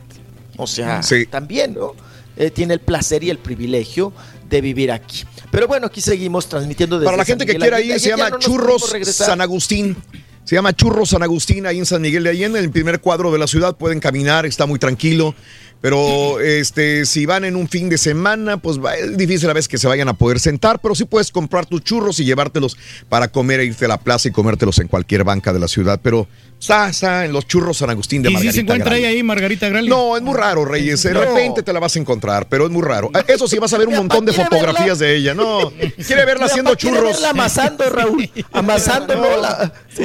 [0.57, 1.25] O sea, Sí.
[1.27, 1.93] también, ¿no?
[2.35, 4.11] Eh, tiene el placer y el privilegio
[4.49, 5.23] de vivir aquí.
[5.49, 8.31] Pero bueno, aquí seguimos transmitiendo desde Para la San gente que quiera ir, se llama
[8.31, 8.93] no Churros.
[9.03, 9.95] San Agustín.
[10.43, 13.31] Se llama Churro San Agustín, ahí en San Miguel de Allende, en el primer cuadro
[13.31, 13.77] de la ciudad.
[13.77, 15.35] Pueden caminar, está muy tranquilo.
[15.81, 19.69] Pero este, si van en un fin de semana, pues va- es difícil a veces
[19.69, 22.75] que se vayan a poder sentar, pero sí puedes comprar tus churros y llevártelos
[23.07, 25.97] para comer e irte a la plaza y comértelos en cualquier banca de la ciudad.
[26.03, 26.27] Pero
[26.59, 29.69] está, está en los churros San Agustín de ¿Y si Margarita se encuentra ahí, Margarita
[29.69, 29.87] Grali?
[29.89, 31.01] No, es muy raro, Reyes.
[31.03, 31.21] De No.
[31.21, 33.09] repente te la vas a encontrar, pero es muy raro.
[33.27, 35.33] Eso sí, vas a ver un montón de fotografías de ella.
[35.33, 35.71] No,
[36.05, 37.03] quiere verla haciendo churros.
[37.13, 38.29] verla amasando, Raúl.
[38.51, 39.37] Amasando, ¿no?
[39.41, 40.03] La- sí,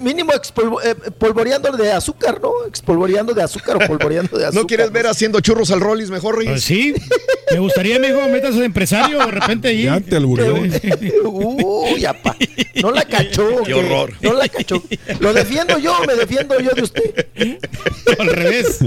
[0.00, 2.50] mínimo expolvo- eh, polvoreando de azúcar, ¿no?
[2.66, 4.54] Expolvoreando de azúcar o polvoreando de azúcar.
[4.62, 6.52] ¿No quieres ver haciendo churros al Rollis mejor, Reyes?
[6.52, 6.94] Pues sí,
[7.52, 9.82] me gustaría, mijo, métase de empresario de repente ahí.
[9.92, 10.54] Ya te alburió.
[11.24, 12.36] Uy, apá.
[12.82, 13.62] No la cachó.
[13.62, 13.74] Qué ¿qué?
[13.74, 14.12] horror.
[14.20, 14.82] No la cachó.
[15.20, 17.26] Lo defiendo yo, me defiendo yo de usted.
[18.18, 18.78] Al revés.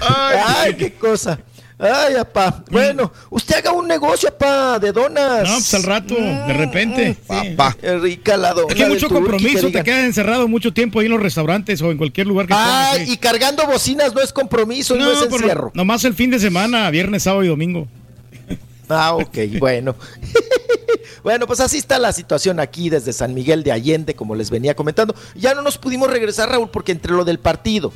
[0.00, 1.38] Ay, qué cosa.
[1.78, 2.64] Ay, apá.
[2.70, 5.46] Bueno, usted haga un negocio, apá, de donas.
[5.46, 7.16] No, pues al rato, de repente.
[7.26, 7.76] Papá.
[7.78, 8.68] Qué rica la dona.
[8.70, 11.90] Es que mucho que compromiso, te quedas encerrado mucho tiempo ahí en los restaurantes o
[11.90, 13.14] en cualquier lugar que Ay, estés.
[13.14, 15.70] y cargando bocinas no es compromiso, no, es pero encierro.
[15.74, 17.86] nomás el fin de semana, viernes, sábado y domingo.
[18.88, 19.94] Ah, ok, bueno.
[21.22, 24.74] bueno, pues así está la situación aquí desde San Miguel de Allende, como les venía
[24.74, 25.14] comentando.
[25.34, 27.92] Ya no nos pudimos regresar, Raúl, porque entre lo del partido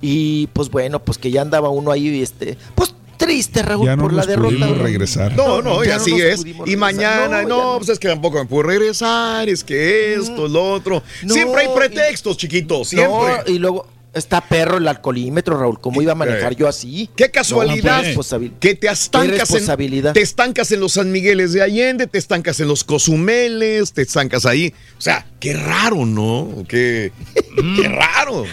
[0.00, 4.02] y pues bueno, pues que ya andaba uno ahí, este, pues triste, Raúl, Ya no
[4.04, 4.48] por la derrota.
[4.48, 4.82] pudimos Raúl.
[4.82, 5.36] regresar.
[5.36, 6.44] No, no, y ya no así nos es.
[6.64, 11.02] Y mañana, No, pues es que tampoco me puedo regresar, es que esto, lo otro.
[11.22, 13.10] No, siempre hay y- pretextos, chiquitos, siempre.
[13.10, 15.80] No, y luego está perro el alcoholímetro, Raúl.
[15.80, 17.08] ¿Cómo iba a manejar yo así?
[17.16, 20.12] Qué casualidad No, qué responsabil- que te estancas, en, responsabilidad.
[20.12, 24.46] te estancas en los San Migueles de Allende, te estancas en los Cozumeles, te estancas
[24.46, 24.74] ahí.
[24.98, 26.64] O sea, qué raro, ¿no?
[26.68, 27.12] Qué,
[27.76, 28.44] qué raro.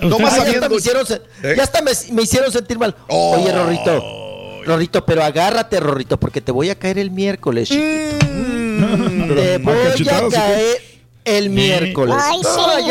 [0.00, 1.06] No Ay, vas ya hasta me hicieron,
[1.42, 1.54] ¿Eh?
[1.56, 2.94] ya hasta me, me hicieron sentir mal.
[3.08, 4.62] Oye, Rorrito.
[4.66, 9.34] Rorrito, pero agárrate, Rorrito, porque te voy a caer el miércoles, chiquito.
[9.34, 9.76] Te voy
[10.08, 10.82] a caer
[11.24, 12.16] el miércoles.
[12.18, 12.90] Ay, No, sí.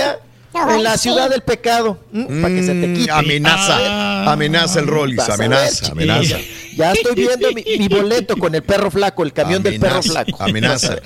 [0.53, 1.09] En la sí.
[1.09, 1.99] ciudad del pecado.
[2.11, 3.11] para que se te quite.
[3.11, 4.31] Amenaza, Ah.
[4.33, 6.37] amenaza el Rollis, ver, amenaza, amenaza.
[6.75, 10.37] Ya estoy viendo mi, mi boleto con el perro flaco, el camión del perro flaco.
[10.41, 10.97] amenaza.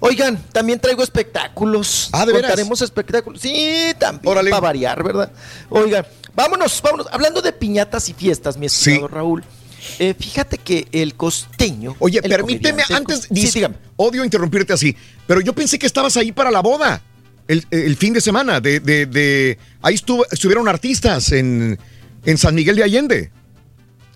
[0.00, 2.08] Oigan, también traigo espectáculos.
[2.12, 2.50] Ah, ¿de veras?
[2.50, 3.40] Contaremos espectáculos.
[3.40, 4.50] Sí, también Órale.
[4.50, 5.30] para variar, ¿verdad?
[5.68, 7.06] Oigan, vámonos, vámonos.
[7.12, 9.14] Hablando de piñatas y fiestas, mi estimado Sí.
[9.14, 9.44] Raúl.
[10.00, 11.94] eh, fíjate que el costeño.
[12.00, 13.76] Oye, el permíteme, antes, Sí, dígame.
[13.96, 17.00] odio interrumpirte así, pero yo pensé que estabas ahí para la boda,
[17.48, 21.78] el, el fin de semana, de, de, de- ahí estuvo, estuvieron artistas en,
[22.24, 23.30] en San Miguel de Allende.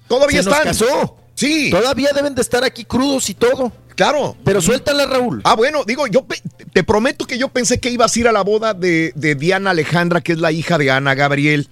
[0.08, 0.72] Todavía Se nos están.
[0.72, 1.16] casó.
[1.34, 3.70] Sí, Todavía deben de estar aquí crudos y todo.
[3.94, 4.36] claro.
[4.44, 5.42] Pero suéltala, Raúl.
[5.44, 6.24] Ah, bueno, digo, yo
[6.72, 9.70] te prometo que yo pensé que ibas a ir a la boda de, de Diana
[9.70, 11.68] Alejandra, que es la hija de Ana Gabriel.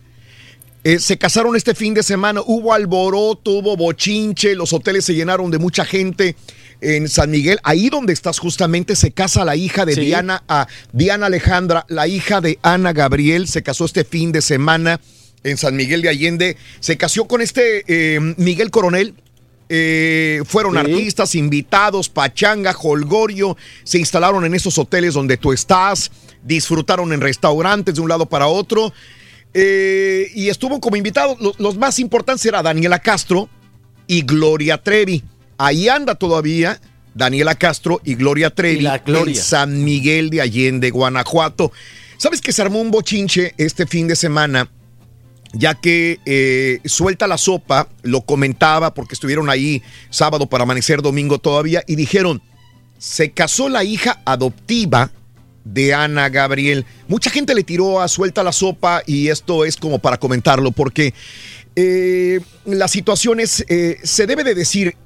[0.83, 5.51] Eh, se casaron este fin de semana, hubo alboroto, hubo bochinche, los hoteles se llenaron
[5.51, 6.37] de mucha gente
[6.85, 7.59] en San Miguel.
[7.65, 10.01] Ahí donde estás justamente se casa la hija de Sí.
[10.03, 15.01] Diana, a Diana Alejandra, la hija de Ana Gabriel, se casó este fin de semana
[15.43, 16.57] en San Miguel de Allende.
[16.81, 19.15] Se casó con este eh, Miguel Coronel,
[19.69, 20.79] eh, fueron Sí.
[20.79, 26.11] artistas, invitados, pachanga, holgorio, se instalaron en esos hoteles donde tú estás,
[26.43, 28.93] disfrutaron en restaurantes de un lado para otro.
[29.57, 33.49] eh, y estuvo como invitados, los, los más importantes era Daniela Castro
[34.09, 35.23] y Gloria Trevi.
[35.59, 36.81] Ahí anda todavía
[37.15, 39.35] Daniela Castro y Gloria Trevi Y la Gloria.
[39.35, 41.73] en San Miguel de Allende, Guanajuato.
[42.17, 44.69] ¿Sabes que se armó un bochinche este fin de semana?
[45.57, 51.39] ya que eh, suelta la sopa, lo comentaba porque estuvieron ahí sábado para amanecer domingo
[51.39, 52.43] todavía y dijeron,
[52.99, 55.11] se casó la hija adoptiva
[55.65, 56.85] de Ana Gabriel.
[57.09, 61.15] Mucha gente le tiró a suelta la sopa y esto es como para comentarlo porque
[61.77, 64.97] eh, la situación es, eh, se debe de decir,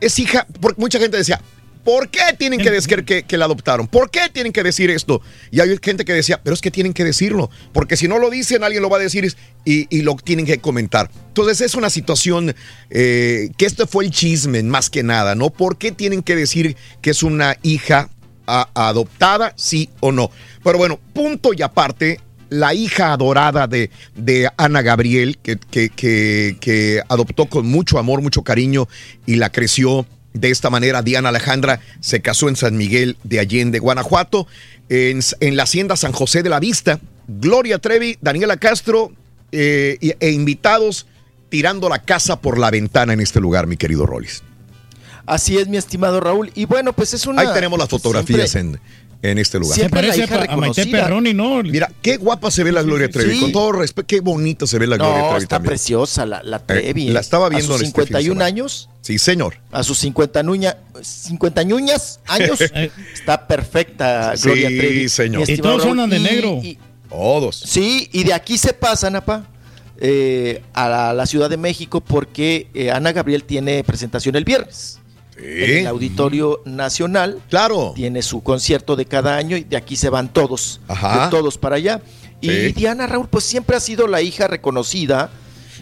[0.00, 1.40] es hija, porque mucha gente decía,
[1.84, 3.86] ¿por qué tienen que decir que, que la adoptaron?
[3.86, 5.22] ¿Por qué tienen que decir esto?
[5.50, 8.28] Y hay gente que decía, pero es que tienen que decirlo, porque si no lo
[8.30, 11.10] dicen, alguien lo va a decir y, y lo tienen que comentar.
[11.28, 12.54] Entonces es una situación
[12.90, 15.50] eh, que esto fue el chisme más que nada, ¿no?
[15.50, 18.10] ¿Por qué tienen que decir que es una hija
[18.46, 20.30] a- adoptada, sí o no?
[20.62, 22.20] Pero bueno, punto y aparte,
[22.50, 28.22] la hija adorada de, de Ana Gabriel, que, que- que- que adoptó con mucho amor,
[28.22, 28.88] mucho cariño
[29.26, 31.02] y la creció de esta manera.
[31.02, 34.46] Diana Alejandra se casó en San Miguel de Allende, Guanajuato,
[34.88, 37.00] en, en la hacienda San José de la Vista.
[37.26, 39.12] Gloria Trevi, Daniela Castro
[39.52, 41.06] eh, e invitados
[41.50, 44.42] tirando la casa por la ventana en este lugar, mi querido Rollis.
[45.26, 46.50] Así es, mi estimado Raúl.
[46.54, 47.42] Y bueno, pues es una.
[47.42, 48.88] Ahí tenemos las fotografías siempre- en
[49.22, 49.74] este lugar.
[49.74, 50.86] Se Siempre parece a, a Maite.
[50.86, 51.62] Perroni, ¿no?
[51.62, 53.34] Mira, qué guapa se ve la Gloria Trevi.
[53.34, 53.40] sí.
[53.40, 55.70] Con todo respeto, qué bonita se ve la Gloria No, Trevi está también.
[55.70, 57.08] preciosa la, la Trevi.
[57.08, 58.44] Eh, la estaba A viendo sus en este fin de 51 semana.
[58.46, 59.56] años, Sí, señor.
[59.72, 62.60] a sus 50 nuña, 50 ñuñas años,
[63.14, 65.08] está perfecta Sí, Gloria Trevi.
[65.08, 65.46] señor.
[65.48, 66.60] mi Y todos andan de negro.
[66.62, 67.56] y- Todos.
[67.66, 69.46] Sí, y de aquí se pasan, apa,
[69.98, 75.00] eh, a la, la Ciudad de México porque eh, Ana Gabriel tiene presentación el viernes.
[75.40, 77.40] En el Auditorio Nacional.
[77.48, 77.92] Claro.
[77.94, 80.80] Tiene su concierto de cada año y de aquí se van todos.
[80.88, 81.24] Ajá.
[81.26, 82.00] de todos para allá.
[82.40, 82.72] Y Sí.
[82.72, 85.30] Diana Raúl, pues siempre ha sido la hija reconocida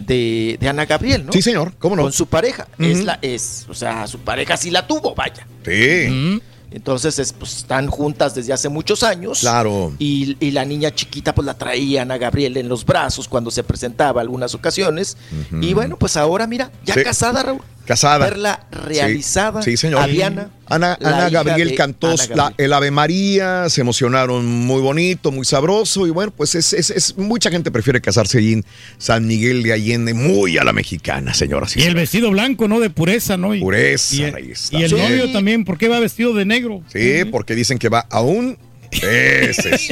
[0.05, 1.31] de, de Ana Gabriel, ¿no?
[1.33, 1.73] Sí, señor.
[1.79, 2.03] ¿Cómo no?
[2.03, 2.67] Con su pareja.
[2.77, 5.45] Es la, es, o sea, su pareja sí la tuvo, vaya.
[5.65, 6.39] Sí.
[6.69, 9.39] Entonces, es, pues, están juntas desde hace muchos años.
[9.39, 9.93] Claro.
[9.99, 13.63] Y, y la niña chiquita, pues la traía Ana Gabriel en los brazos cuando se
[13.63, 15.15] presentaba algunas ocasiones.
[15.61, 17.03] Y bueno, pues ahora, mira, ya Sí.
[17.03, 17.61] casada, Raúl.
[17.87, 18.25] Casada.
[18.29, 19.61] Verla realizada.
[19.61, 20.01] Sí, sí, señor.
[20.01, 20.49] A Diana.
[20.69, 22.53] Ana, Ana Gabriel cantó Ana la- Gabriel.
[22.57, 26.05] el Ave María, se emocionaron muy bonito, muy sabroso.
[26.05, 28.65] Y bueno, pues es, es- es- mucha gente prefiere casarse ahí en
[28.97, 31.65] San Miguel de Allende, muy a la mexicana, señora.
[31.73, 32.81] Y el vestido blanco, ¿no?
[32.81, 33.55] De pureza, ¿no?
[33.55, 34.77] Y, Pureza, y, ahí está.
[34.77, 34.95] y el Sí.
[34.97, 36.83] novio también, ¿por qué va vestido de negro?
[36.91, 38.57] Sí, porque dicen que va a un...
[38.91, 39.89] Ese es.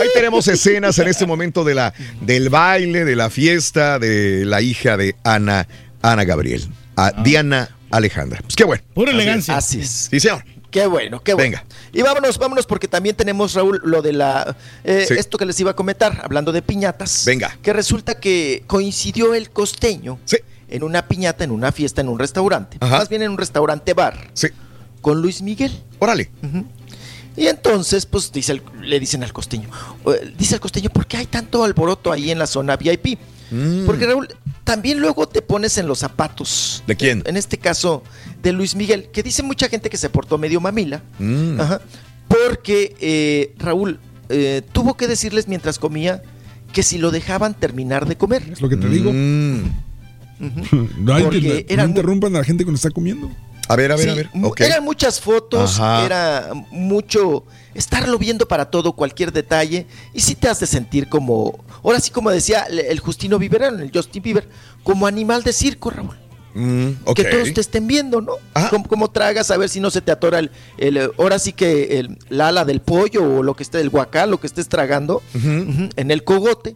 [0.00, 4.60] Ahí tenemos escenas en este momento de la, del baile, de la fiesta de la
[4.60, 5.66] hija de Ana,
[6.02, 6.62] Ana Gabriel,
[6.96, 8.40] a Diana Alejandra.
[8.42, 8.82] Pues qué bueno.
[8.94, 9.56] Pura elegancia.
[9.56, 10.08] Así es.
[10.10, 10.44] Sí, señor.
[10.70, 11.58] Qué bueno, qué bueno.
[11.58, 11.64] Venga.
[11.92, 14.56] Y vámonos, vámonos, porque también tenemos, Raúl, lo de la.
[14.84, 15.14] eh, Sí.
[15.14, 17.22] Esto que les iba a comentar, hablando de piñatas.
[17.24, 17.56] Venga.
[17.62, 20.36] Que resulta que coincidió el costeño Sí.
[20.68, 22.76] en una piñata, en una fiesta, en un restaurante.
[22.80, 22.98] Ajá.
[22.98, 24.28] Más bien en un restaurante bar.
[24.34, 24.48] Sí.
[25.06, 25.70] Con Luis Miguel.
[26.00, 26.28] Órale.
[27.36, 29.68] Y entonces, pues dice el- le dicen al costeño,
[30.36, 33.16] dice el costeño, ¿por qué hay tanto alboroto ahí en la zona VIP?
[33.52, 33.86] Mm.
[33.86, 34.26] Porque Raúl,
[34.64, 36.82] también luego te pones en los zapatos.
[36.88, 37.22] ¿De quién?
[37.24, 38.02] En este caso,
[38.42, 41.00] de Luis Miguel, que dice mucha gente que se portó medio mamila.
[41.20, 41.60] Mm.
[41.60, 41.80] Ajá,
[42.26, 46.20] porque eh, Raúl eh, tuvo que decirles mientras comía
[46.72, 48.42] que si lo dejaban terminar de comer.
[48.50, 49.12] Es lo que te digo.
[49.12, 49.86] Mm.
[50.98, 51.22] No, hay
[51.76, 53.30] no interrumpan a la gente cuando está comiendo.
[53.68, 54.30] A ver, a ver, Sí, a ver.
[54.58, 56.04] Eran muchas fotos, Ajá.
[56.04, 62.00] era mucho estarlo viendo para todo, cualquier detalle, y sí te hace sentir como, ahora
[62.00, 64.48] sí como decía el, Justino Bieber, el Justin Bieber,
[64.82, 66.16] como animal de circo, Raúl.
[66.54, 67.12] Mm.
[67.14, 68.32] Que todos te estén viendo, ¿no?
[68.70, 71.98] Como, como tragas a ver si no se te atora el, el, ahora sí que
[71.98, 75.22] el, la ala del pollo o lo que esté, el guacal, lo que estés tragando
[75.34, 76.74] en el cogote.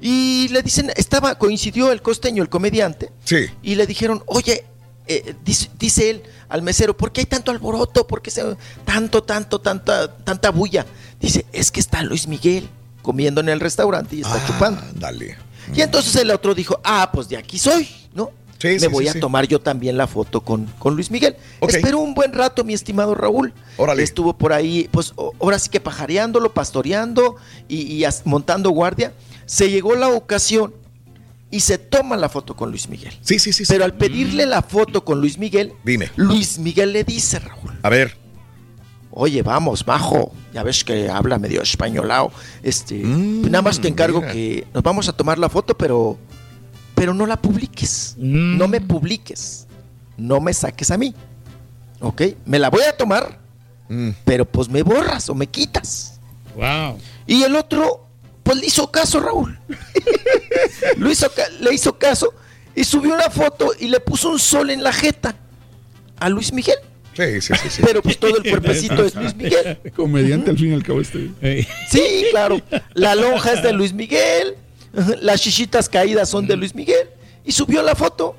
[0.00, 3.46] Y le dicen, estaba, coincidió el costeño, el comediante, Sí.
[3.62, 4.64] y le dijeron, oye,
[5.06, 8.06] eh, dice, dice él al mesero, ¿por qué hay tanto alboroto?
[8.06, 8.42] ¿Por qué se,
[8.84, 10.86] tanto, tanto, tanta, tanta bulla?
[11.20, 12.68] Dice, es que está Luis Miguel
[13.02, 14.82] comiendo en el restaurante y está Ah, chupando.
[14.94, 15.36] Dale.
[15.74, 18.30] Y entonces el otro dijo, ah, pues de aquí soy, ¿no?
[18.58, 21.34] Sí, Me sí, voy sí, a tomar yo también la foto con, con Luis Miguel.
[21.58, 21.70] Ok.
[21.74, 23.52] Esperó un buen rato, mi estimado Raúl.
[23.76, 24.02] Órale.
[24.04, 27.36] Estuvo por ahí, pues ahora sí que pajareándolo, pastoreando
[27.68, 29.12] y, y as- montando guardia.
[29.46, 30.72] Se llegó la ocasión
[31.52, 33.12] y se toma la foto con Luis Miguel.
[33.20, 33.64] Sí, sí, sí.
[33.64, 33.72] sí.
[33.72, 36.10] Pero al pedirle la foto con Luis Miguel, Dime.
[36.16, 38.16] Luis Miguel le dice, Raúl, A ver.
[39.10, 42.32] oye, vamos, majo, ya ves que habla medio españolao.
[42.64, 44.32] Este, Mm, nada más te encargo mira.
[44.32, 46.18] que nos vamos a tomar la foto, pero,
[46.94, 48.16] pero no la publiques.
[48.18, 48.56] Mm.
[48.58, 49.66] No me publiques.
[50.16, 51.14] No me saques a mí.
[52.00, 52.22] ¿Ok?
[52.46, 53.38] Me la voy a tomar,
[53.88, 54.10] Mm.
[54.24, 56.18] pero pues me borras o me quitas.
[56.56, 56.98] Wow.
[57.26, 58.06] Y el otro,
[58.42, 59.58] pues le hizo caso, Raúl.
[60.96, 61.30] Lo hizo
[61.60, 62.32] le hizo caso
[62.74, 65.34] y subió una foto y le puso un sol en la jeta
[66.18, 66.76] a Luis Miguel.
[67.14, 67.68] Sí, sí, sí.
[67.70, 67.82] sí.
[67.84, 69.78] Pero pues todo el cuerpecito es Luis Miguel.
[69.96, 71.30] Comediante al fin y al cabo este.
[71.90, 72.60] Sí, claro.
[72.94, 74.56] La lonja es de Luis Miguel.
[75.20, 77.08] Las chichitas caídas son de Luis Miguel.
[77.44, 78.36] Y subió la foto.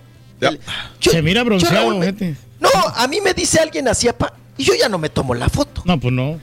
[1.00, 2.36] Yo- Se mira yo, bronceado, me- gente.
[2.60, 5.50] No, a mí me dice alguien así, apa, y yo ya no me tomo la
[5.50, 5.84] foto.
[5.86, 6.40] No, pues no.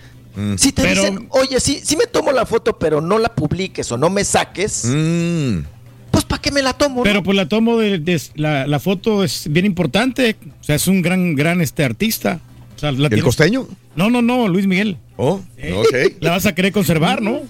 [0.57, 3.91] Si te Pero- dicen, oye, sí, sí me tomo la foto, pero no la publiques
[3.93, 5.59] o no me saques, Mm.
[6.11, 7.03] pues ¿para qué me la tomo?
[7.03, 7.23] Pero no?
[7.25, 10.37] pues la tomo de, de- la, la foto es bien importante.
[10.61, 12.41] O sea, es un gran, gran este artista.
[12.77, 13.67] O sea, la ¿El tienes- costeño?
[13.97, 14.97] No, no, no, Luis Miguel.
[15.17, 15.97] Oh, ok.
[16.21, 17.41] La vas a querer conservar, ¿no?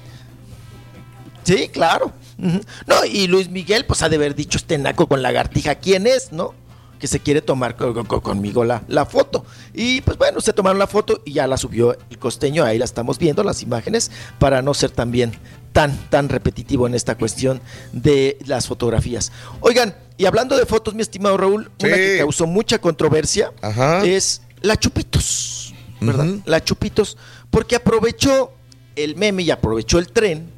[1.45, 2.13] Sí, claro.
[2.39, 6.33] No, y Luis Miguel, pues ha de haber dicho este naco con lagartija, ¿quién es,
[6.33, 6.55] no?
[7.01, 9.45] Que se quiere tomar co- co- co- conmigo la, la foto.
[9.75, 12.85] Y pues bueno, se tomaron la foto y ya la subió el costeño, ahí la
[12.85, 15.33] estamos viendo, las imágenes, para no ser también
[15.73, 17.61] tan, tan repetitivo en esta cuestión
[17.93, 19.33] de las fotografías.
[19.61, 24.05] Oigan, y hablando de fotos, mi estimado Raúl, una que causó mucha controversia Ajá.
[24.05, 25.73] es la Chupitos,
[26.03, 26.27] ¿verdad?
[26.45, 27.17] La Chupitos,
[27.51, 28.53] porque aprovechó
[28.95, 30.51] el meme y aprovechó el tren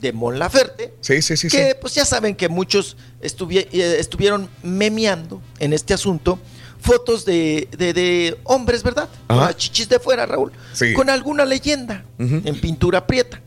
[0.00, 1.48] de Mon Laferte, Sí, sí, sí.
[1.50, 1.56] sí.
[1.56, 6.38] que pues ya saben que muchos eh, estuvieron memeando en este asunto
[6.80, 9.08] fotos de, de- de hombres, ¿verdad?
[9.28, 10.50] Las chichis de fuera, Raúl.
[10.72, 10.92] Sí.
[10.94, 13.40] Con alguna leyenda en pintura prieta.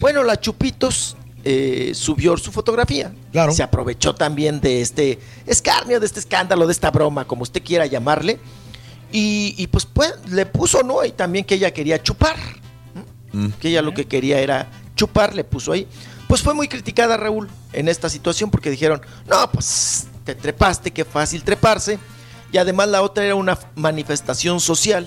[0.00, 3.12] Bueno, la Chupitos eh, subió su fotografía.
[3.30, 3.52] Claro.
[3.52, 7.86] Se aprovechó también de este escarnio, de este escándalo, de esta broma, como usted quiera
[7.86, 8.40] llamarle.
[9.12, 11.04] Y, y pues, pues le puso, ¿no?
[11.04, 12.36] Y también que ella quería chupar.
[13.60, 15.86] Que ella lo que quería era chupar, le puso ahí.
[16.28, 21.04] Pues fue muy criticada, Raúl, en esta situación porque dijeron, no, pues te trepaste, qué
[21.04, 21.98] fácil treparse.
[22.52, 25.06] Y además la otra era una manifestación social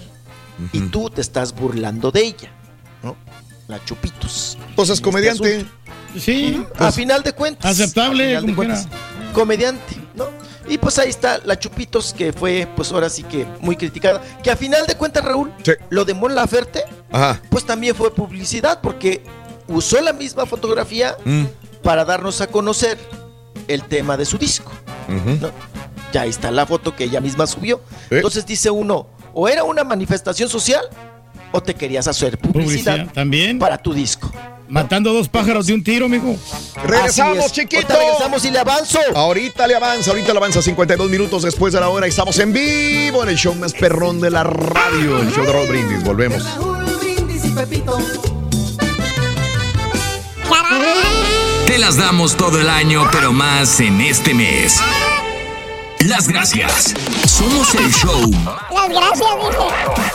[0.72, 2.50] y tú te estás burlando de ella,
[3.04, 3.16] ¿no?
[3.68, 4.58] La Chupitos.
[4.76, 5.66] Pues es este comediante.
[6.20, 6.64] Sí.
[6.76, 7.72] a pues, final de cuentas.
[7.72, 8.88] aceptable, de cuentas,
[9.34, 10.28] comediante, ¿no?
[10.68, 14.22] Y pues ahí está la Chupitos, que fue, pues ahora sí que muy criticada.
[14.42, 15.52] Que a final de cuentas, Raúl,
[15.90, 17.42] lo de Mon Laferte, Ajá.
[17.50, 19.24] pues también fue publicidad, porque
[19.68, 21.45] usó la misma fotografía Mm.
[21.84, 22.98] para darnos a conocer
[23.68, 24.72] el tema de su disco.
[26.14, 27.82] Ya está la foto que ella misma subió.
[28.10, 30.84] Entonces dice uno, o era una manifestación social
[31.52, 33.60] o te querías hacer publicidad, Publicidad, también.
[33.60, 34.32] para tu disco.
[34.68, 36.35] Matando dos pájaros de un tiro, mijo.
[36.84, 37.84] Regresamos, chiquito.
[37.94, 39.00] Ahorita regresamos y le avanzo.
[39.14, 42.08] Ahorita le avanza, ahorita le avanza 52 minutos después de la hora.
[42.08, 45.68] Estamos en vivo en el show más perrón de la radio, el show de Roll
[45.68, 46.03] Brindis.
[46.03, 46.44] Volvemos.
[51.76, 54.80] Te las damos todo el año, pero más en este mes.
[56.00, 56.94] Las gracias.
[57.28, 58.32] Somos el show.
[58.72, 60.15] Las gracias, dije.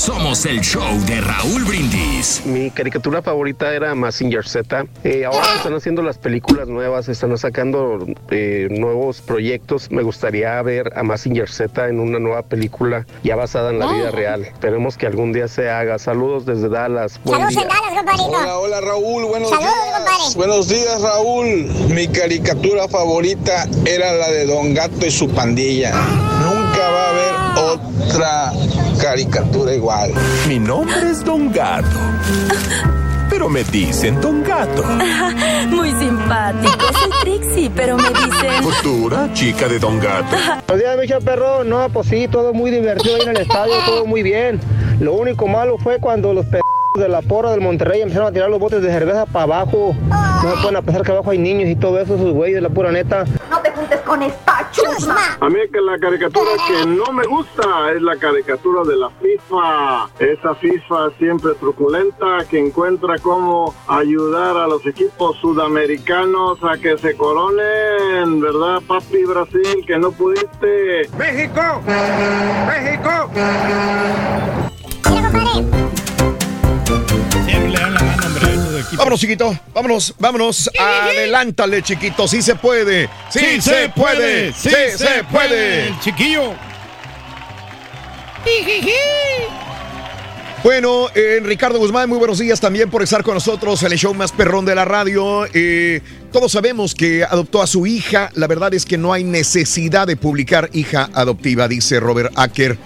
[0.00, 2.40] Somos el show de Raúl Brindis.
[2.46, 4.86] Mi caricatura favorita era Massinger Z.
[5.04, 9.90] Eh, ahora están haciendo las películas nuevas, están sacando eh, nuevos proyectos.
[9.90, 14.10] Me gustaría ver a Massinger Z en una nueva película ya basada en la vida
[14.10, 14.44] real.
[14.46, 15.98] Esperemos que algún día se haga.
[15.98, 17.20] Saludos desde Dallas.
[17.22, 17.62] Buen Saludos día.
[17.64, 18.38] en Dallas, compadrito.
[18.38, 19.96] Hola, hola Raúl, buenos Saludos, días.
[19.98, 20.34] compadre.
[20.36, 21.46] Buenos días Raúl.
[21.94, 25.92] Mi caricatura favorita era la de Don Gato y su pandilla.
[26.80, 27.78] Nunca va a haber
[28.08, 28.52] otra
[28.98, 30.12] caricatura igual.
[30.48, 31.86] Mi nombre es Don Gato.
[33.28, 34.82] Pero me dicen Don Gato.
[35.68, 36.72] Muy simpático.
[36.98, 38.62] Soy Trixie, pero me dicen.
[38.62, 40.36] Futura chica de Don Gato.
[40.68, 41.64] Buenos días, Micho Perro.
[41.64, 44.58] No, pues sí, todo muy divertido ahí en el estadio, todo muy bien.
[45.00, 46.60] Lo único malo fue cuando los p
[46.94, 49.94] de la porra del Monterrey empezaron a tirar los botes de cerveza para abajo.
[50.08, 52.68] No se pueden a pesar que abajo hay niños y todo eso, esos güeyes, la
[52.68, 53.24] pura neta.
[53.48, 55.36] No te juntes con esta chusma.
[55.40, 60.08] A mí que la caricatura que no me gusta es la caricatura de la FIFA.
[60.18, 67.16] Esa FIFA siempre truculenta que encuentra cómo ayudar a los equipos sudamericanos a que se
[67.16, 69.84] coronen, ¿verdad, papi Brasil?
[69.86, 71.08] Que no pudiste.
[71.16, 71.82] ¡México!
[72.66, 73.30] ¡México!
[77.50, 78.96] Siempre le dan la mano, hombre, a estos equipos.
[78.96, 79.58] Vámonos, chiquito.
[79.74, 80.70] Vámonos, vámonos.
[80.78, 82.28] Adelántale, chiquito.
[82.28, 83.08] Sí se puede.
[83.28, 84.52] Sí, se, puede.
[84.52, 85.88] Sí, se, puede.
[85.88, 86.54] El chiquillo.
[90.62, 94.14] Bueno, eh, Ricardo Guzmán, muy buenos días también por estar con nosotros en el show
[94.14, 95.46] más perrón de la radio.
[95.52, 98.30] Eh, todos sabemos que adoptó a su hija.
[98.34, 102.78] La verdad es que no hay necesidad de publicar hija adoptiva, dice Robert Acker.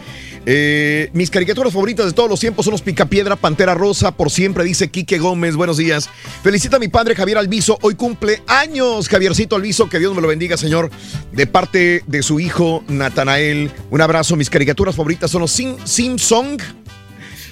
[0.46, 4.64] Eh, mis caricaturas favoritas de todos los tiempos son los Picapiedra, Pantera Rosa, por siempre,
[4.64, 5.56] dice Quique Gómez.
[5.56, 6.10] Buenos días.
[6.42, 7.78] Felicita a mi padre Javier Alviso.
[7.82, 9.88] Hoy cumple años, Javiercito Alviso.
[9.88, 10.90] Que Dios me lo bendiga, señor.
[11.32, 13.70] De parte de su hijo Natanael.
[13.90, 14.36] Un abrazo.
[14.36, 16.62] Mis caricaturas favoritas son los Sim Simpsons.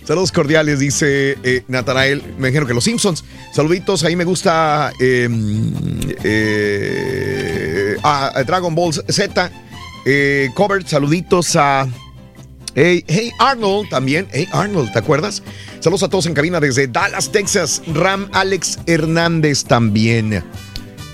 [0.05, 2.23] Saludos cordiales, dice eh, Natanael.
[2.37, 3.25] Me imagino que los Simpsons.
[3.55, 5.29] Saluditos, ahí me gusta eh,
[6.25, 9.53] eh, a, a Dragon Ball Z.
[10.05, 11.87] Eh, cover, saluditos a.
[12.75, 14.27] Hey, hey Arnold también.
[14.33, 15.43] Hey Arnold, ¿te acuerdas?
[15.81, 17.83] Saludos a todos en cabina desde Dallas, Texas.
[17.87, 20.43] Ram Alex Hernández también.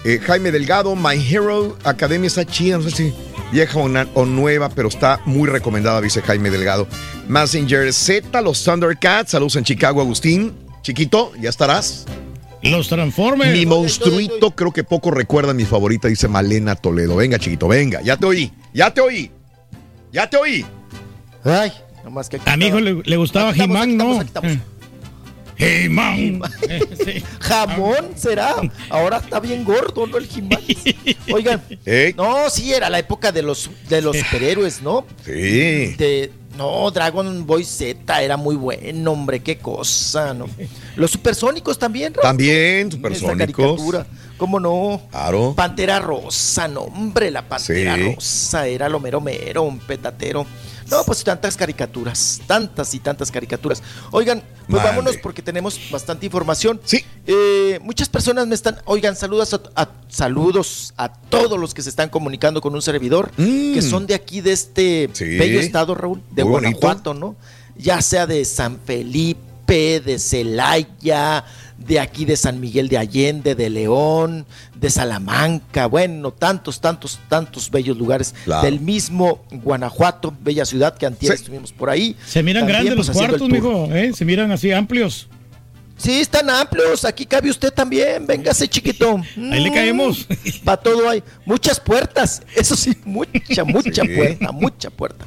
[0.05, 3.15] Eh, Jaime Delgado, My Hero Academia está chida, no sé si
[3.51, 6.87] vieja o, o nueva, pero está muy recomendada, dice Jaime Delgado.
[7.27, 10.55] Messenger Z, los Thundercats, saludos en Chicago, Agustín.
[10.83, 12.07] Chiquito, ¿ya estarás?
[12.63, 13.53] Los Transformers.
[13.53, 17.17] Mi monstruito, creo que poco recuerda mi favorita, dice Malena Toledo.
[17.17, 19.31] Venga, chiquito, venga, ya te oí, ya te oí,
[20.13, 20.65] ya te oí.
[21.45, 21.73] Ay,
[22.05, 24.21] nomás que aquí A mi hijo le, le gustaba He-Man, aquí ¿no?
[24.21, 24.59] estamos, aquí estamos.
[25.61, 26.41] He-Man.
[26.69, 27.25] Eh, sí.
[27.41, 28.55] Jamón será.
[28.91, 30.17] Ahora está bien gordo, ¿no?
[30.17, 30.61] El Jimán.
[31.33, 31.63] Oigan.
[32.17, 35.05] No, sí, era la época de los, de los superhéroes, ¿no?
[35.25, 35.95] Sí.
[35.97, 40.47] De, no, Dragon Boy Z era muy bueno, hombre, qué cosa, ¿no?
[40.97, 42.23] Los supersónicos también, Raúl.
[42.23, 43.37] También, Esa supersónicos.
[43.39, 45.03] caricatura, ¿Cómo no?
[45.11, 45.55] Claro.
[45.57, 48.15] Pantera Rosa, no, hombre, la Pantera Sí.
[48.15, 50.47] Rosa era lo mero mero, un petatero.
[50.91, 53.83] No, pues tantas caricaturas, tantas y tantas caricaturas.
[54.11, 56.81] Oigan, pues vámonos porque tenemos bastante información.
[56.85, 57.05] Sí.
[57.27, 61.91] Eh, muchas personas me están, oigan, saludos a, a- saludos a todos los que se
[61.91, 65.15] están comunicando con un servidor, que son de aquí, de este Mm.
[65.15, 65.25] Sí.
[65.37, 66.79] bello estado, Raúl, de Muy bonito.
[66.81, 67.37] Guanajuato, ¿no?
[67.77, 71.45] Ya sea de San Felipe, de Celaya,
[71.89, 77.71] de aquí de San Miguel de Allende, de León, de Salamanca, bueno, tantos, tantos, tantos
[77.71, 78.63] bellos lugares Claro.
[78.63, 81.43] del mismo Guanajuato, bella ciudad que antier Sí.
[81.43, 82.15] estuvimos por ahí.
[82.27, 84.13] Se miran También, grandes pues, los cuartos, mijo, ¿eh?
[84.15, 85.29] Se miran así amplios.
[85.97, 87.05] Sí, están amplios.
[87.05, 88.25] Aquí cabe usted también.
[88.25, 89.21] Véngase, chiquito.
[89.51, 90.29] Ahí le caemos.
[90.63, 91.25] Para todo hay.
[91.45, 92.41] Muchas puertas.
[92.55, 94.09] Eso sí, mucha, mucha Sí.
[94.15, 95.27] puerta, mucha puerta.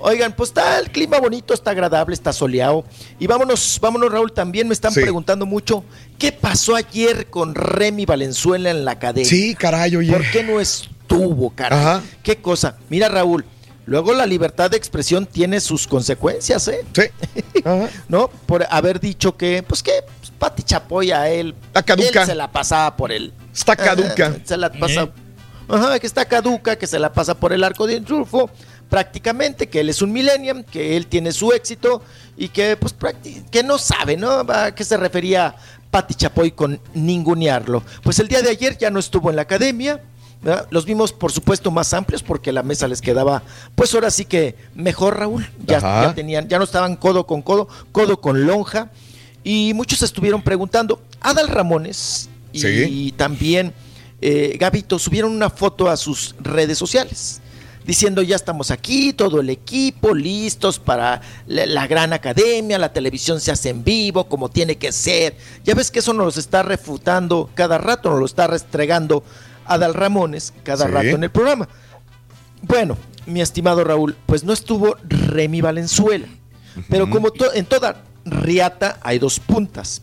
[0.00, 2.84] Oigan, pues está el clima bonito, está agradable, está soleado.
[3.18, 4.32] Y vámonos, vámonos, Raúl.
[4.32, 5.00] También me están Sí.
[5.00, 5.84] preguntando mucho
[6.18, 9.28] qué pasó ayer con Remy Valenzuela en la academia.
[9.28, 10.12] Sí, caray, oye.
[10.12, 11.78] ¿Por qué no estuvo, caray?
[11.78, 12.02] Ajá.
[12.22, 12.76] ¿Qué cosa?
[12.88, 13.44] Mira, Raúl,
[13.86, 16.84] luego la libertad de expresión tiene sus consecuencias, ¿eh?
[16.94, 17.02] Sí.
[17.64, 17.88] Ajá.
[18.08, 18.28] ¿No?
[18.46, 22.20] Por haber dicho que, pues que pues, Pati Chapoy a él, Está caduca.
[22.22, 23.32] él se la pasaba por él.
[23.54, 24.36] Está caduca.
[24.44, 25.08] Se la pasa.
[25.68, 28.48] Ajá, que está caduca, que se la pasa por el arco de triunfo,
[28.88, 32.02] prácticamente, que él es un millennium, que él tiene su éxito
[32.36, 32.94] y que, pues,
[33.50, 34.30] que no sabe, ¿no?
[34.48, 35.54] ¿A qué se refería
[35.90, 37.82] Pati Chapoy con ningunearlo?
[38.02, 40.00] Pues el día de ayer ya no estuvo en la academia.
[40.42, 40.68] ¿verdad?
[40.70, 43.42] Los vimos, por supuesto, más amplios porque la mesa les quedaba,
[43.74, 45.48] pues ahora sí que mejor, Raúl.
[45.66, 48.90] Ya, tenían, ya no estaban codo con codo, codo con lonja.
[49.42, 51.00] Y muchos estuvieron preguntando.
[51.20, 53.14] Adal Ramones y Sí.
[53.16, 53.72] también
[54.20, 57.40] eh, Gabito subieron una foto a sus redes sociales
[57.86, 63.40] diciendo ya estamos aquí, todo el equipo listos para la, la gran academia, la televisión
[63.40, 65.36] se hace en vivo como tiene que ser.
[65.64, 69.22] Ya ves que eso nos lo está refutando cada rato, nos lo está restregando
[69.66, 70.90] Adal Ramones cada Sí.
[70.92, 71.68] rato en el programa.
[72.62, 76.26] Bueno, mi estimado Raúl, pues no estuvo Remy Valenzuela,
[76.88, 80.02] pero como to- en toda riata hay dos puntas.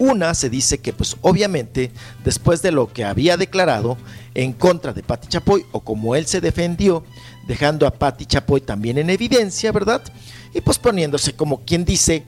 [0.00, 1.92] Una se dice que, pues obviamente,
[2.24, 3.98] después de lo que había declarado
[4.32, 7.04] en contra de Pati Chapoy, o como él se defendió,
[7.46, 10.00] dejando a Pati Chapoy también en evidencia, ¿verdad?
[10.54, 12.24] Y pues poniéndose como quien dice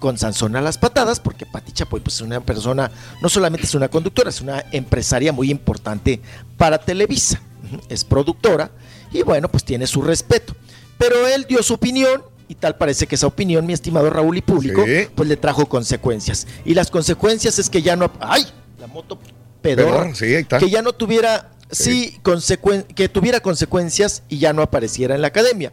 [0.00, 2.90] con Sansón a las patadas, porque Pati Chapoy pues, es una persona,
[3.22, 6.20] no solamente es una conductora, es una empresaria muy importante
[6.56, 7.40] para Televisa.
[7.88, 8.72] Es productora
[9.12, 10.56] y bueno, pues tiene su respeto.
[10.98, 14.42] Pero él dio su opinión y tal parece que esa opinión, mi estimado Raúl y
[14.42, 15.06] público, Sí.
[15.14, 16.46] pues le trajo consecuencias.
[16.64, 18.10] Y las consecuencias es que ya no...
[18.20, 18.44] ¡Ay!
[18.78, 19.18] La moto.
[19.60, 20.58] Pedorra, sí, ahí está.
[20.58, 21.50] Que ya no tuviera...
[21.70, 25.72] Sí, consecuen- que tuviera consecuencias y ya no apareciera en la academia.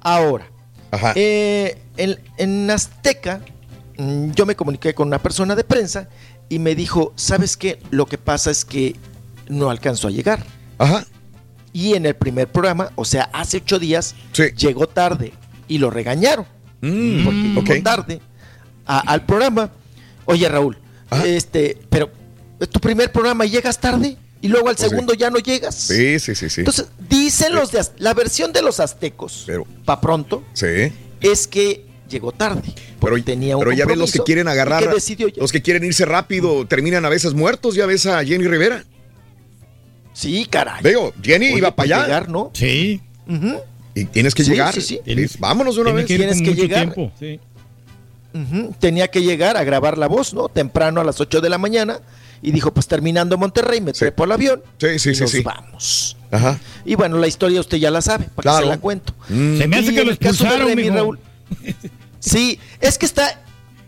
[0.00, 0.50] Ahora,
[0.90, 1.12] Ajá.
[1.14, 3.40] eh, en, en Azteca,
[3.96, 6.08] mm, yo me comuniqué con una persona de prensa
[6.48, 7.78] y me dijo, ¿sabes qué?
[7.90, 8.96] Lo que pasa es que
[9.48, 10.44] no alcanzó a llegar.
[10.78, 11.06] Ajá.
[11.72, 14.16] Y en el primer programa, o sea, hace ocho días,
[14.56, 15.32] llegó tarde
[15.70, 16.44] y lo regañaron.
[16.82, 18.20] Mm, porque llegó tarde
[18.86, 19.70] a- al programa.
[20.26, 20.76] Oye, Raúl,
[21.24, 22.10] este, pero
[22.58, 24.90] es tu primer programa y llegas tarde y luego al Pues sí.
[24.90, 25.74] segundo ya no llegas.
[25.74, 26.60] Sí, sí, sí, sí.
[26.62, 29.46] Entonces, dicen los de la versión de los aztecos,
[29.84, 30.92] pa' pronto, Sí.
[31.20, 32.62] es que llegó tarde.
[33.00, 36.04] Pero, tenía un pero ya ves los que quieren agarrar, que los que quieren irse
[36.04, 37.74] rápido, terminan a veces muertos.
[37.74, 38.84] Ya ves a Jenny Rivera.
[40.12, 40.82] Sí, caray.
[40.82, 42.06] Veo, Jenny Oye, iba pues para allá.
[42.06, 42.50] llegar, ¿no?
[42.52, 43.00] Sí.
[43.94, 44.72] Y tienes que Sí, llegar.
[44.74, 45.00] sí, sí.
[45.04, 46.06] Sí, Vámonos de una vez.
[46.06, 46.92] que Tienes que llegar.
[46.92, 47.40] tiempo, sí.
[48.32, 50.48] Ujú, Tenía que llegar a grabar la voz, ¿no?
[50.48, 51.98] Temprano a las 8 de la mañana.
[52.42, 54.62] Y dijo, pues terminando Monterrey, me trepo al avión.
[54.78, 55.42] Sí, sí, y sí, nos sí.
[55.42, 56.16] vamos.
[56.30, 56.58] Ajá.
[56.86, 58.58] Y bueno, la historia usted ya la sabe, para Claro.
[58.58, 59.12] que se la cuento.
[59.28, 59.58] Mm.
[59.58, 60.90] Se me hace Y que lo el caso de expulsaron, Remy.
[60.90, 61.18] Raúl,
[62.20, 63.40] Sí, es que está.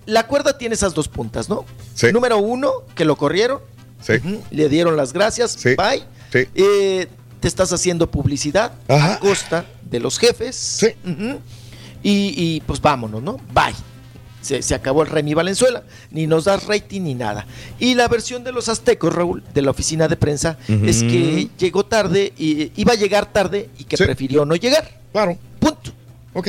[0.05, 1.65] La cuerda tiene esas dos puntas, ¿no?
[2.13, 3.61] Número uno, que lo corrieron.
[4.03, 5.57] Ujú, Le dieron las gracias.
[5.63, 6.03] Bye.
[6.55, 7.07] Eh,
[7.43, 10.87] te estás haciendo publicidad a costa de los jefes.
[11.05, 11.41] Ujú.
[12.01, 13.39] y, y, pues vámonos, ¿no?
[13.53, 13.75] Bye.
[14.41, 15.83] Se, se acabó el Remy Valenzuela.
[16.13, 17.45] Ni nos das rating ni nada.
[17.81, 21.85] Y la versión de los aztecos, Raúl, de la oficina de prensa, es que llegó
[21.85, 24.89] tarde, y, iba a llegar tarde y que prefirió no llegar.
[25.11, 25.37] Claro.
[25.59, 25.91] Punto.
[26.35, 26.47] Ok.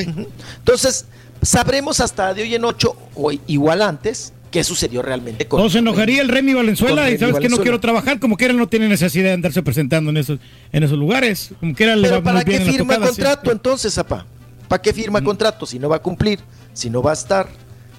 [0.60, 1.06] Entonces,
[1.42, 5.80] sabremos hasta de hoy en ocho, o igual antes, qué sucedió realmente con No se
[5.80, 7.64] enojaría el Remy Valenzuela y sabes que no Valenzuela.
[7.64, 10.40] quiero trabajar, como quiera no tiene necesidad de andarse presentando en esos,
[10.72, 13.16] en esos lugares, como quiera le va Pero ¿para bien qué firma tocada, sí.
[13.18, 14.28] contrato entonces, apa?
[14.68, 16.40] ¿Para qué firma contrato si no va a cumplir?
[16.72, 17.50] Si no va a estar.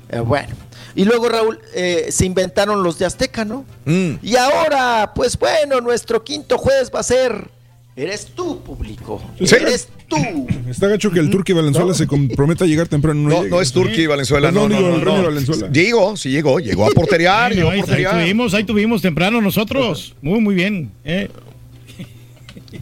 [0.09, 0.55] Eh, bueno.
[0.95, 3.65] Y luego, Raúl, eh, se inventaron los de Azteca, ¿no?
[3.85, 4.13] Mm.
[4.23, 7.51] Y ahora, pues bueno, nuestro quinto juez va a ser.
[7.97, 9.23] Eres tú, público.
[9.45, 9.55] Sí.
[9.55, 10.17] Eres tú.
[10.69, 13.29] Está gacho que el Turqui Valenzuela se comprometa a llegar temprano.
[13.29, 15.23] No, No, no es Turqui Valenzuela, no, no, digo, no, no.
[15.23, 15.69] Valenzuela.
[15.71, 18.21] Llegó, sí llegó, llegó a porterear, Sí, llegó ahí, a ahí porterear.
[18.23, 20.15] tuvimos, ahí tuvimos temprano nosotros.
[20.23, 20.91] Muy, muy bien.
[21.05, 21.31] eh.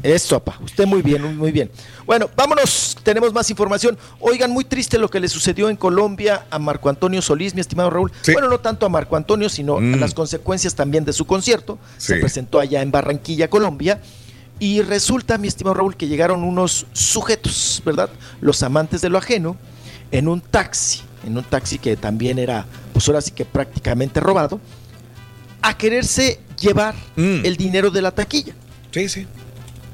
[0.02, 0.58] Eso, papá.
[0.64, 1.70] Usted muy bien, muy bien.
[2.06, 2.96] Bueno, vámonos.
[3.02, 3.98] Tenemos más información.
[4.20, 7.90] Oigan, muy triste lo que le sucedió en Colombia a Marco Antonio Solís, mi estimado
[7.90, 8.10] Raúl.
[8.32, 11.78] Bueno, no tanto a Marco Antonio, sino a las consecuencias también de su concierto.
[11.98, 14.00] Se presentó allá en Barranquilla, Colombia.
[14.62, 18.08] Y resulta, mi estimado Raúl, que llegaron unos sujetos, ¿verdad?
[18.40, 19.56] Los amantes de lo ajeno,
[20.12, 24.60] en un taxi, en un taxi que también era, pues ahora sí que prácticamente robado,
[25.62, 28.54] a quererse llevar el dinero de la taquilla.
[28.92, 29.26] Sí, sí.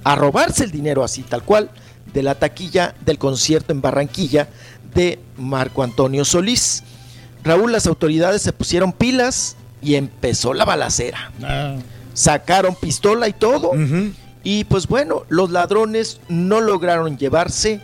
[0.05, 1.71] A robarse el dinero así, tal cual,
[2.13, 4.51] de la taquilla del concierto en Barranquilla
[4.95, 6.83] de Marco Antonio Solís.
[7.43, 11.33] Raúl, las autoridades se pusieron pilas y empezó la balacera.
[12.13, 13.73] Sacaron pistola y todo.
[14.45, 17.81] Y pues bueno, los ladrones no lograron llevarse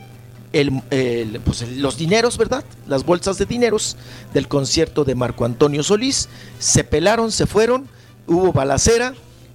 [1.45, 2.65] pues, los dineros, ¿verdad?
[2.87, 3.97] Las bolsas de dineros
[4.33, 6.29] del concierto de Marco Antonio Solís.
[6.59, 7.89] Se pelaron, se fueron,
[8.27, 9.15] hubo balacera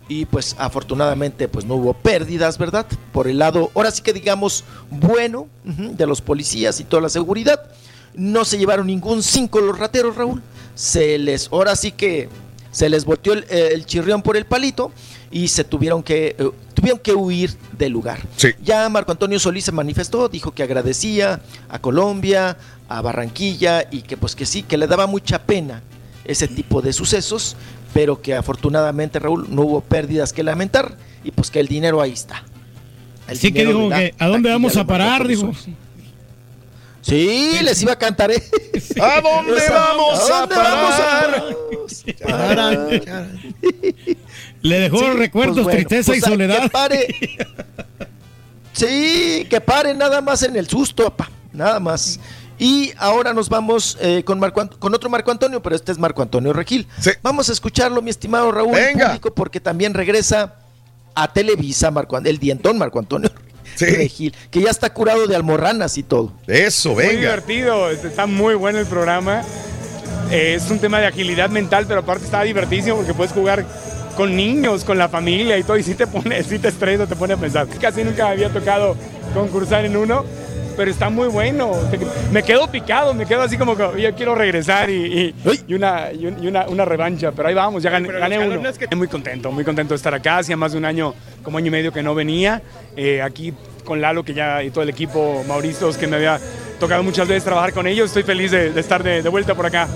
[0.10, 2.86] y pues afortunadamente pues no hubo pérdidas, ¿verdad?
[3.14, 7.62] Por el lado, ahora sí que digamos, bueno de los policías y toda la seguridad.
[8.16, 10.42] No se llevaron ningún cinco los rateros, Raúl.
[10.76, 12.28] Se les, ahora sí que
[12.72, 14.92] se les volteó el, el chirrión por el palito
[15.32, 18.20] y se tuvieron que eh, tuvieron que huir del lugar.
[18.64, 24.18] Ya Marco Antonio Solís se manifestó, dijo que agradecía a Colombia, a Barranquilla y que
[24.18, 25.82] pues que sí, que le daba mucha pena
[26.26, 27.56] ese tipo de sucesos,
[27.94, 32.14] pero que afortunadamente Raúl no hubo pérdidas que lamentar y pues que el dinero ahí
[32.14, 32.44] está.
[33.28, 35.28] El Así que dijo que, ¿a dónde vamos a parar?
[35.28, 35.52] Dijo.
[37.02, 38.32] Sí, les iba a cantar.
[38.32, 38.42] ¿eh?
[39.02, 40.94] ¿A dónde vamos a dónde vamos
[42.26, 42.90] parar?
[44.62, 46.62] Le dejó Sí, recuerdos, pues bueno, tristeza y pues, soledad.
[46.64, 47.08] Que pare.
[48.74, 52.18] Sí, que pare nada más en el susto, papá, nada más.
[52.58, 56.22] Y ahora nos vamos eh, con, Marco, con otro Marco Antonio, pero este es Marco
[56.22, 56.88] Antonio Regil.
[57.22, 59.08] Vamos a escucharlo, mi estimado Raúl, en Venga.
[59.08, 60.56] público, porque también regresa
[61.16, 63.30] a Televisa, Marco, el dientón Marco Antonio
[63.80, 66.32] Regil, que ya está curado de almorranas y todo.
[66.48, 69.44] Eso, Muy divertido, está muy bueno el programa.
[70.32, 73.66] Eh, es un tema de agilidad mental, pero aparte está divertísimo porque puedes jugar
[74.20, 77.16] con niños, con la familia y todo, y si te pone, si te estresa, te
[77.16, 77.66] pone a pensar.
[77.80, 78.98] Casi nunca me había tocado
[79.34, 80.26] concursar en uno,
[80.76, 81.72] pero está muy bueno.
[82.30, 85.36] Me quedo picado, me quedo así como que yo quiero regresar y, y-
[85.70, 88.62] y una, y un- y una, una revancha, pero ahí vamos, ya gané, gané uno.
[88.98, 91.72] Muy contento, muy contento de estar acá, hacía más de un año, como año y
[91.72, 92.62] medio que no venía,
[92.98, 93.54] Eh, aquí
[93.86, 96.42] con Lalo que ya y todo el equipo, Mauricio, que me había
[96.78, 99.66] tocado muchas veces trabajar con ellos, estoy feliz de, de estar de, de vuelta por
[99.66, 99.88] acá.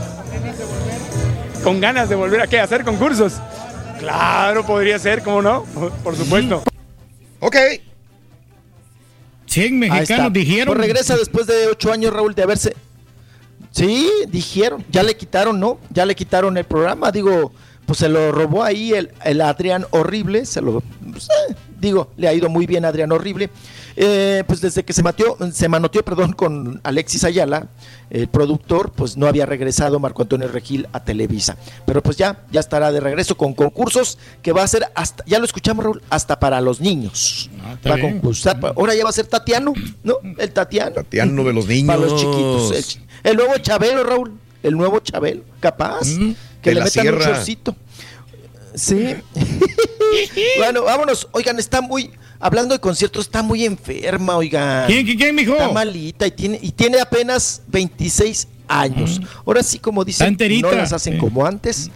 [1.62, 3.34] Con ganas de volver a qué, a hacer concursos.
[4.00, 5.64] Claro, podría ser, ¿cómo no?
[6.04, 6.64] Por supuesto.
[7.40, 7.56] Ok.
[9.46, 9.96] 100 Ahí está.
[10.00, 10.76] mexicanos dijeron.
[10.76, 12.76] Pues regresa después de ocho años, Raúl, de haberse.
[13.72, 14.84] Sí, dijeron.
[14.90, 15.80] Ya le quitaron, ¿no?
[15.90, 17.12] Ya le quitaron el programa.
[17.12, 17.52] Digo,
[17.86, 20.46] pues se lo robó ahí el, el Adrián Horrible.
[20.46, 20.82] Se lo.
[21.12, 23.50] pues, eh, digo, le ha ido muy bien a Adrián Horrible.
[23.96, 27.68] Eh, pues desde que se, mateó, se manoteó perdón, con Alexis Ayala,
[28.10, 31.58] el productor, pues no había regresado Marco Antonio Regil a Televisa.
[31.86, 35.40] Pero pues ya, ya estará de regreso con concursos que va a ser hasta, ya
[35.40, 37.50] lo escuchamos Raúl, hasta para los niños.
[37.76, 38.60] está va a concursar.
[38.76, 39.74] Ahora ya va a ser Tatiano,
[40.04, 40.16] ¿no?
[40.38, 40.92] El Tatiano.
[40.92, 41.88] Tatiano de los niños.
[41.88, 43.00] Para los chiquitos.
[43.24, 44.34] El, nuevo Chabelo, Raúl.
[44.64, 46.08] El nuevo Chabelo, capaz.
[46.62, 47.26] que le metan un sierra.
[47.26, 47.76] chorcito.
[48.76, 49.16] Sí.
[50.58, 51.28] bueno, vámonos.
[51.32, 52.12] Oigan, está muy.
[52.40, 54.88] Hablando de conciertos, está muy enferma, oigan.
[54.88, 55.54] ¿Quién, quién, quién, mijo?
[55.54, 59.22] Está malita y tiene, y tiene apenas 26 años.
[59.46, 61.20] Ahora sí, como dicen, no las hacen Sí.
[61.20, 61.90] como antes.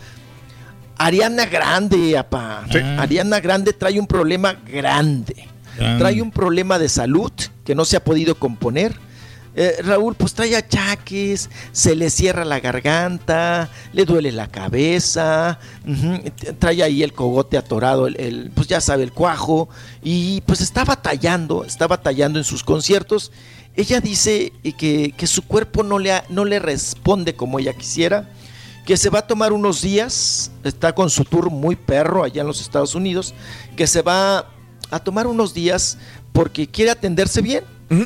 [0.97, 2.65] Ariana Grande, apa.
[2.97, 5.47] Ariana Grande trae un problema grande.
[5.75, 5.99] Grande.
[5.99, 7.31] Trae un problema de salud
[7.65, 8.95] que no se ha podido componer.
[9.59, 15.57] Eh, Raúl, pues trae achaques, se le cierra la garganta, le duele la cabeza,
[16.59, 19.67] trae ahí el cogote atorado, el, el, pues ya sabe, el cuajo,
[20.03, 23.31] y pues está batallando, está batallando en sus conciertos.
[23.75, 28.29] Ella dice que, que su cuerpo no le, ha- no le responde como ella quisiera,
[28.85, 32.47] que se va a tomar unos días, está con su tour muy perro allá en
[32.47, 33.33] los Estados Unidos,
[33.75, 34.49] que se va
[34.91, 35.97] a tomar unos días
[36.31, 37.63] porque quiere atenderse bien,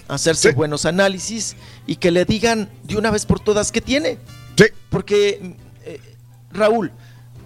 [0.07, 1.55] hacerse buenos análisis
[1.87, 4.17] y que le digan de una vez por todas qué tiene.
[4.89, 5.99] Porque, eh,
[6.51, 6.91] Raúl,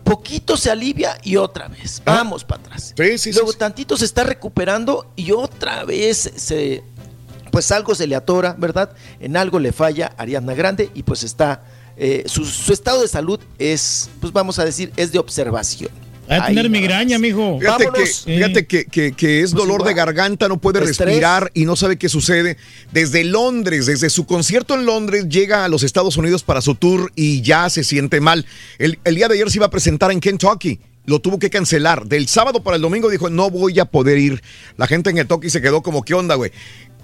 [0.03, 2.93] poquito se alivia y otra vez, vamos para atrás.
[3.33, 6.83] Luego tantito se está recuperando y otra vez se,
[7.51, 8.91] pues algo se le atora, ¿verdad?
[9.19, 11.63] En algo le falla a Ariadna Grande y pues está,
[11.97, 15.89] eh, su, su estado de salud es, pues vamos a decir, es de observación.
[16.29, 17.59] Va a tener migraña, mijo.
[17.59, 20.97] Fíjate, que, fíjate que, que- que es Pues dolor de garganta, no puede Estrés.
[21.07, 22.57] respirar y no sabe qué sucede.
[22.91, 27.11] Desde Londres, desde su concierto en Londres, llega a los Estados Unidos para su tour
[27.15, 28.45] y ya se siente mal.
[28.79, 32.07] El, el día de ayer se iba a presentar en Kentucky lo tuvo que cancelar.
[32.07, 34.41] Del sábado para el domingo dijo, no voy a poder ir.
[34.75, 36.51] La gente en Kentucky se quedó como, ¿qué onda, güey?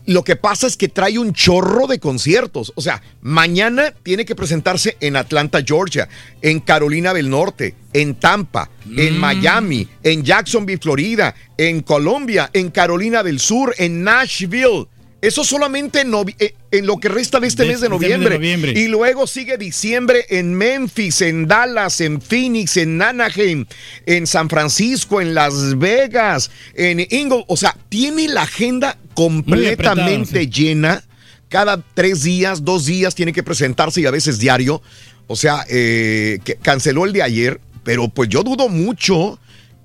[0.06, 2.74] Lo que pasa es que trae un chorro de conciertos.
[2.76, 6.10] O sea, mañana tiene que presentarse en Atlanta, Georgia,
[6.42, 13.22] en Carolina del Norte, en Tampa, en Miami, en Jacksonville, Florida, en Colombia, en Carolina
[13.22, 14.88] del Sur, en Nashville.
[15.22, 18.16] Eso solamente en, eh, en lo que resta de este De- mes de este de
[18.16, 18.74] noviembre.
[18.80, 23.66] Y luego sigue diciembre en Memphis, en Dallas, en Phoenix, en Anaheim,
[24.08, 27.46] en San Francisco, en Las Vegas, en Ingle.
[27.48, 31.04] O sea, tiene la agenda completamente llena.
[31.50, 34.82] Cada tres días, dos días tiene que presentarse y a veces diario.
[35.28, 39.38] O sea, eh, que canceló el de ayer, pero pues yo dudo mucho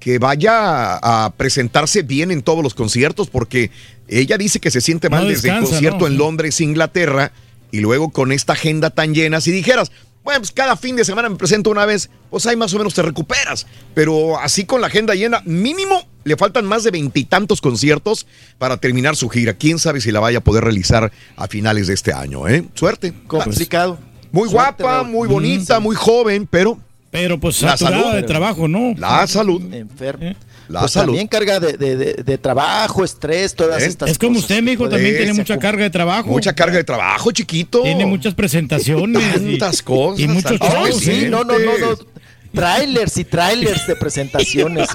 [0.06, 3.72] que vaya a presentarse bien en todos los conciertos porque
[4.06, 6.06] ella dice que se siente mal No desde el concierto ¿no?
[6.06, 6.18] en Sí.
[6.18, 7.32] Londres, Inglaterra,
[7.72, 9.90] y luego con esta agenda tan llena, si dijeras,
[10.22, 12.94] bueno, pues cada fin de semana me presento una vez, pues ahí más o menos
[12.94, 13.66] te recuperas.
[13.94, 18.28] Pero así con la agenda llena, mínimo le faltan más de veintitantos conciertos
[18.58, 19.54] para terminar su gira.
[19.54, 22.64] Quién sabe si la vaya a poder realizar a finales de este año, ¿eh?
[22.74, 23.12] Suerte.
[23.26, 23.98] Complicado.
[24.30, 26.78] Muy Suerte, guapa, muy bonita, muy joven, pero.
[27.18, 28.16] Pero pues La saturada salud.
[28.16, 28.94] de trabajo, ¿no?
[28.98, 29.62] La salud.
[29.72, 30.34] Enfermo.
[30.68, 31.06] La Pues salud.
[31.12, 33.86] también carga de, de- de- de trabajo, estrés, todas ¿Eh?
[33.86, 34.50] estas Es como cosas.
[34.50, 36.28] usted, mijo, Puede- también tiene mucha carga de trabajo.
[36.28, 37.82] Mucha carga de trabajo, chiquito.
[37.82, 39.22] Tiene muchas presentaciones.
[39.40, 40.20] y- Tantas cosas.
[40.20, 40.96] Y muchos tantos Oh, shows.
[41.00, 41.28] sí, ¿eh?
[41.30, 42.15] no, no, no, no.
[42.56, 44.88] Trailers y trailers de presentaciones.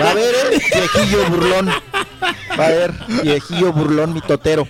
[0.00, 0.62] Va a haber, ¿eh?
[0.72, 1.68] viejillo burlón.
[2.58, 2.94] Va a haber,
[3.24, 4.68] viejillo burlón, mi totero.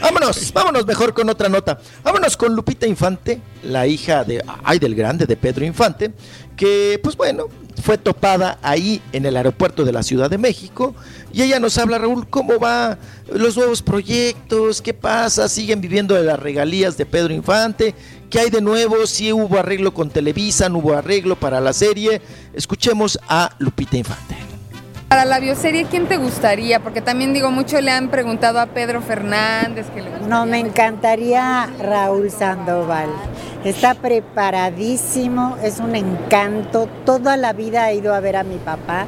[0.00, 1.80] Vámonos, vámonos mejor con otra nota.
[2.04, 6.12] Vámonos con Lupita Infante, la hija de, ay, del grande, de Pedro Infante,
[6.56, 7.48] que, pues bueno,
[7.82, 10.94] fue topada ahí en el aeropuerto de la Ciudad de México.
[11.32, 12.96] Y ella nos habla, Raúl, cómo va
[13.32, 17.94] los nuevos proyectos, qué pasa, siguen viviendo de las regalías de Pedro Infante,
[18.34, 22.20] qué hay de nuevo, si hubo arreglo con Televisa, no hubo arreglo para la serie.
[22.52, 24.34] Escuchemos a Lupita Infante.
[25.08, 26.80] Para la bioserie, ¿quién te gustaría?
[26.80, 30.26] Porque también digo, mucho le han preguntado a Pedro Fernández que le gustaría.
[30.26, 33.08] No, me encantaría Raúl Sandoval.
[33.62, 36.88] Está preparadísimo, es un encanto.
[37.06, 39.06] Toda la vida he ido a ver a mi papá.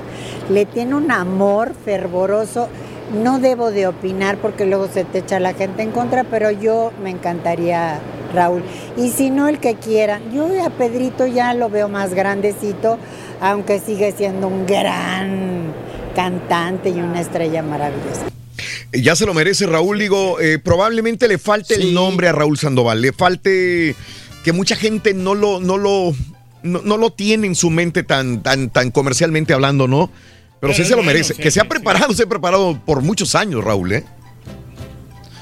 [0.51, 2.69] Le tiene un amor fervoroso.
[3.13, 6.93] No debo de opinar porque luego se te echa la gente en contra, pero yo
[7.03, 7.99] me encantaría
[8.37, 8.63] Raúl.
[8.97, 10.21] Y si no, el que quiera.
[10.33, 12.99] Yo a Pedrito ya lo veo más grandecito,
[13.41, 15.73] aunque sigue siendo un gran
[16.15, 18.27] cantante y una estrella maravillosa.
[18.93, 23.03] Ya se lo merece Raúl, digo, eh, probablemente le falte el nombre a Raúl Sandoval,
[23.03, 23.95] le falte
[24.45, 26.15] que mucha gente no lo, no lo,
[26.63, 30.11] no, no lo tiene en su mente tan, tan, tan comercialmente hablando, ¿no?
[30.61, 31.35] Pero, sí se lo bueno, merece.
[31.35, 34.05] sí, que se ha sí, preparado, se ha preparado por muchos años, Raúl, ¿eh?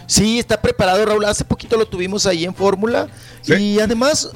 [0.07, 1.25] Sí, está preparado Raúl.
[1.25, 3.09] Hace poquito lo tuvimos ahí en Fórmula.
[3.47, 4.31] Y además,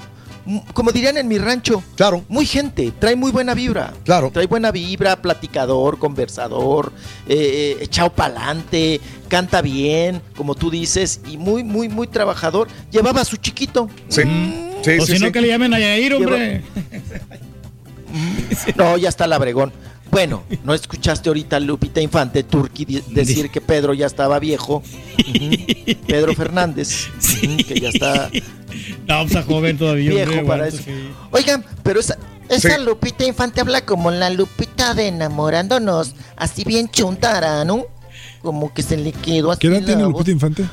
[0.72, 2.24] como dirían en mi rancho, claro.
[2.28, 3.92] muy gente, trae muy buena vibra.
[4.04, 4.30] Claro.
[4.32, 6.92] Trae buena vibra, platicador, conversador,
[7.26, 12.68] eh, echado pa'lante, canta bien, como tú dices, y muy, muy, muy trabajador.
[12.90, 13.88] Llevaba a su chiquito.
[14.08, 14.22] Sí.
[14.82, 15.32] Sí, o sí, si no, sí.
[15.32, 16.62] que le llamen a Yair, hombre.
[18.76, 19.70] No, ya está Labregón.
[20.10, 24.82] Bueno, ¿no escuchaste ahorita a Lupita Infante, Turki, decir que Pedro ya estaba viejo?
[26.06, 27.08] Pedro Fernández,
[27.42, 28.30] ujú, que ya está
[29.06, 30.10] No, está joven todavía.
[30.10, 30.78] viejo hombre, para eso.
[30.78, 31.10] sí.
[31.30, 32.16] Oigan, pero esa,
[32.48, 32.82] esa Sí.
[32.84, 37.84] Lupita Infante habla como la Lupita de enamorándonos, así bien chuntara, ¿no?
[38.42, 40.12] Como que se le quedó así ¿Qué edad tiene voz.
[40.12, 40.64] Lupita Infante?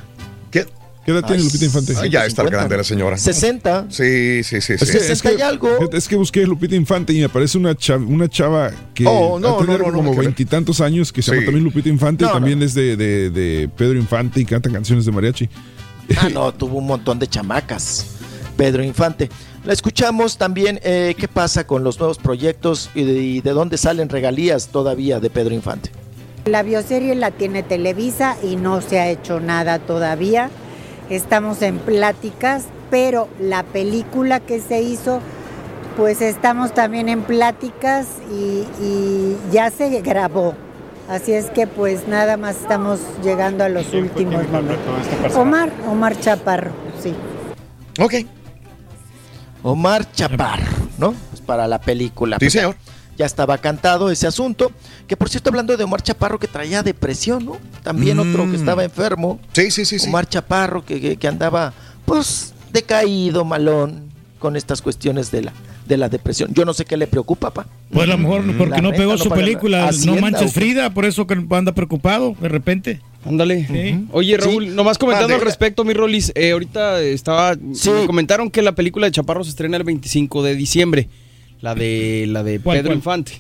[0.51, 0.65] ¿Qué?
[1.05, 1.93] ¿Qué edad tiene Lupita Infante?
[2.01, 3.15] Ay, ya está grande la señora.
[3.17, 3.85] 60.
[3.89, 4.73] Sí, sí, sí.
[4.73, 4.91] Es sí.
[4.91, 8.27] que, es, que, fíjate, es que busqué Lupita Infante y me aparece una chava, una
[8.27, 11.35] chava que Oh, no, va a tener no, como veintitantos años que se Sí.
[11.35, 14.69] llama también Lupita Infante No, y también es de, de- de Pedro Infante y canta
[14.71, 15.47] canciones de mariachi.
[16.17, 18.07] Ah, no, tuvo un montón de chamacas.
[18.57, 19.29] Pedro Infante.
[19.63, 20.79] La escuchamos también.
[20.83, 25.19] eh, ¿Qué pasa con los nuevos proyectos y de, y de dónde salen regalías todavía
[25.19, 25.91] de Pedro Infante?
[26.45, 30.49] La bioserie la tiene Televisa y no se ha hecho nada todavía.
[31.09, 35.19] Estamos en pláticas, pero la película que se hizo,
[35.97, 40.55] pues estamos también en pláticas y, y ya se grabó.
[41.07, 45.35] Así es que pues nada más estamos llegando a los últimos momentos.
[45.35, 47.13] Omar, Omar Chaparro, sí.
[47.99, 48.13] Ok.
[49.61, 51.13] Omar Chaparro, ¿no?
[51.29, 52.37] Pues para la película.
[52.39, 52.75] Sí, señor.
[53.17, 54.71] Ya estaba cantado ese asunto.
[55.07, 57.57] Que por cierto, hablando de Omar Chaparro, que traía depresión, ¿no?
[57.83, 58.51] También otro Mm.
[58.51, 59.39] que estaba enfermo.
[59.53, 59.99] Sí, sí, sí.
[59.99, 60.07] sí.
[60.09, 61.73] Omar Chaparro, que, que- que andaba,
[62.05, 65.53] pues, decaído, malón, con estas cuestiones de la,
[65.87, 66.51] de la depresión.
[66.53, 67.65] Yo no sé qué le preocupa, pa.
[67.91, 70.53] Pues a lo mejor porque La no renta, pegó no su película, Hacienda, No Manches.
[70.53, 72.99] Frida, por eso que anda preocupado de repente.
[73.25, 73.65] Ándale.
[73.67, 74.05] Sí.
[74.11, 78.73] Oye, Raúl, nomás comentando al respecto, mi Rolis, eh, ahorita estaba, me comentaron que la
[78.73, 81.09] película de Chaparro se estrena el 25 de diciembre.
[81.61, 82.97] La de la de ¿Cuál, Pedro cuál?
[82.97, 83.33] Infante,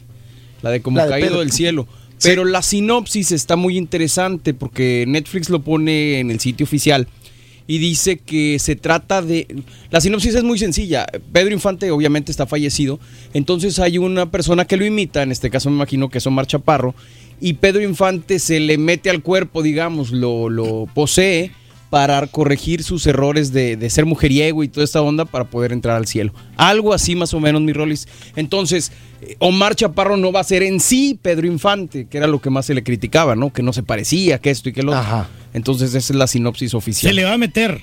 [0.61, 1.39] la de como La de caído Pedro.
[1.41, 1.87] del cielo.
[2.23, 7.07] Pero la sinopsis está muy interesante porque Netflix lo pone en el sitio oficial
[7.67, 9.63] y dice que se trata de...
[9.89, 11.07] La sinopsis es muy sencilla.
[11.33, 12.99] Pedro Infante obviamente está fallecido,
[13.33, 16.47] entonces hay una persona que lo imita, en este caso me imagino que es Omar
[16.47, 16.95] Chaparro,
[17.41, 21.51] y Pedro Infante se le mete al cuerpo, digamos, lo, lo posee
[21.95, 25.95] para corregir sus errores de, de ser mujeriego y toda esta onda para poder entrar
[25.95, 26.33] al cielo.
[26.57, 28.09] Algo así más o menos, mi Rolis.
[28.35, 28.91] Entonces,
[29.21, 32.49] eh, Omar Chaparro no va a ser en sí Pedro Infante, que era lo que
[32.49, 33.53] más se le criticaba, ¿no?
[33.53, 35.25] Que no se parecía, que esto y que lo otro.
[35.53, 37.11] Entonces, esa es la sinopsis oficial.
[37.11, 37.79] Se le va a meter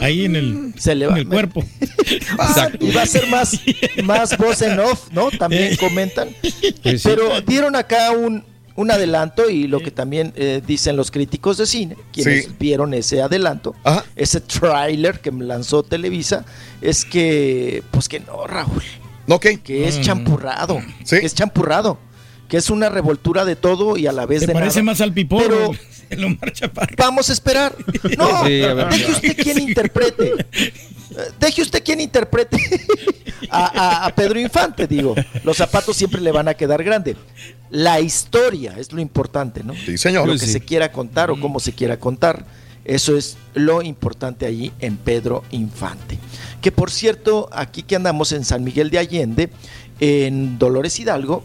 [0.00, 1.64] ahí en el, Se le va en el cuerpo.
[2.06, 2.86] Exacto.
[2.86, 3.60] Y va a ser más,
[4.04, 5.28] más voz en off, ¿no?
[5.32, 6.28] También comentan.
[7.02, 8.44] Pero dieron acá un,
[8.76, 12.50] un adelanto y lo que también eh, dicen los críticos de cine, quienes Sí.
[12.58, 13.74] vieron ese adelanto,
[14.16, 16.44] ese tráiler que lanzó Televisa,
[16.80, 18.82] es que, pues que no, Raúl.
[19.62, 20.02] Que es Mm.
[20.02, 20.80] champurrado.
[21.08, 21.98] Que es champurrado.
[22.48, 24.86] Que es una revoltura de todo y a la vez ¿Te de parece nada.
[24.92, 25.46] más al piporo?
[25.46, 25.70] Pero
[26.10, 26.94] el Omar Chaparro.
[26.98, 27.74] vamos a esperar.
[28.18, 28.88] No, Sí, a ver.
[28.88, 30.32] deje usted quien interprete.
[31.38, 32.56] Deje usted quien interprete
[33.50, 35.14] a, a- a Pedro Infante, digo.
[35.44, 37.16] Los zapatos siempre le van a quedar grande.
[37.70, 39.74] La historia es lo importante, ¿no?
[39.74, 40.26] Sí, señor.
[40.26, 40.52] Lo que sí.
[40.52, 42.44] se quiera contar o cómo se quiera contar.
[42.84, 46.18] Eso es lo importante allí en Pedro Infante.
[46.60, 49.50] Que por cierto, aquí que andamos en San Miguel de Allende,
[50.00, 51.44] en Dolores Hidalgo,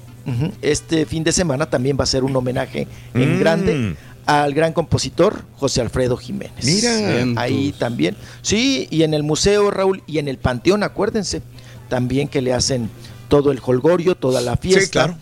[0.64, 3.40] este fin de semana también va a ser un homenaje en Mm.
[3.40, 3.96] grande
[4.26, 6.64] al gran compositor José Alfredo Jiménez.
[6.64, 7.42] Mira.
[7.42, 8.16] Ahí también.
[8.42, 11.42] Sí, y en el museo, Raúl, y en el panteón, acuérdense,
[11.90, 12.90] también que le hacen
[13.28, 15.06] todo el holgorio, toda la fiesta.
[15.06, 15.18] claro.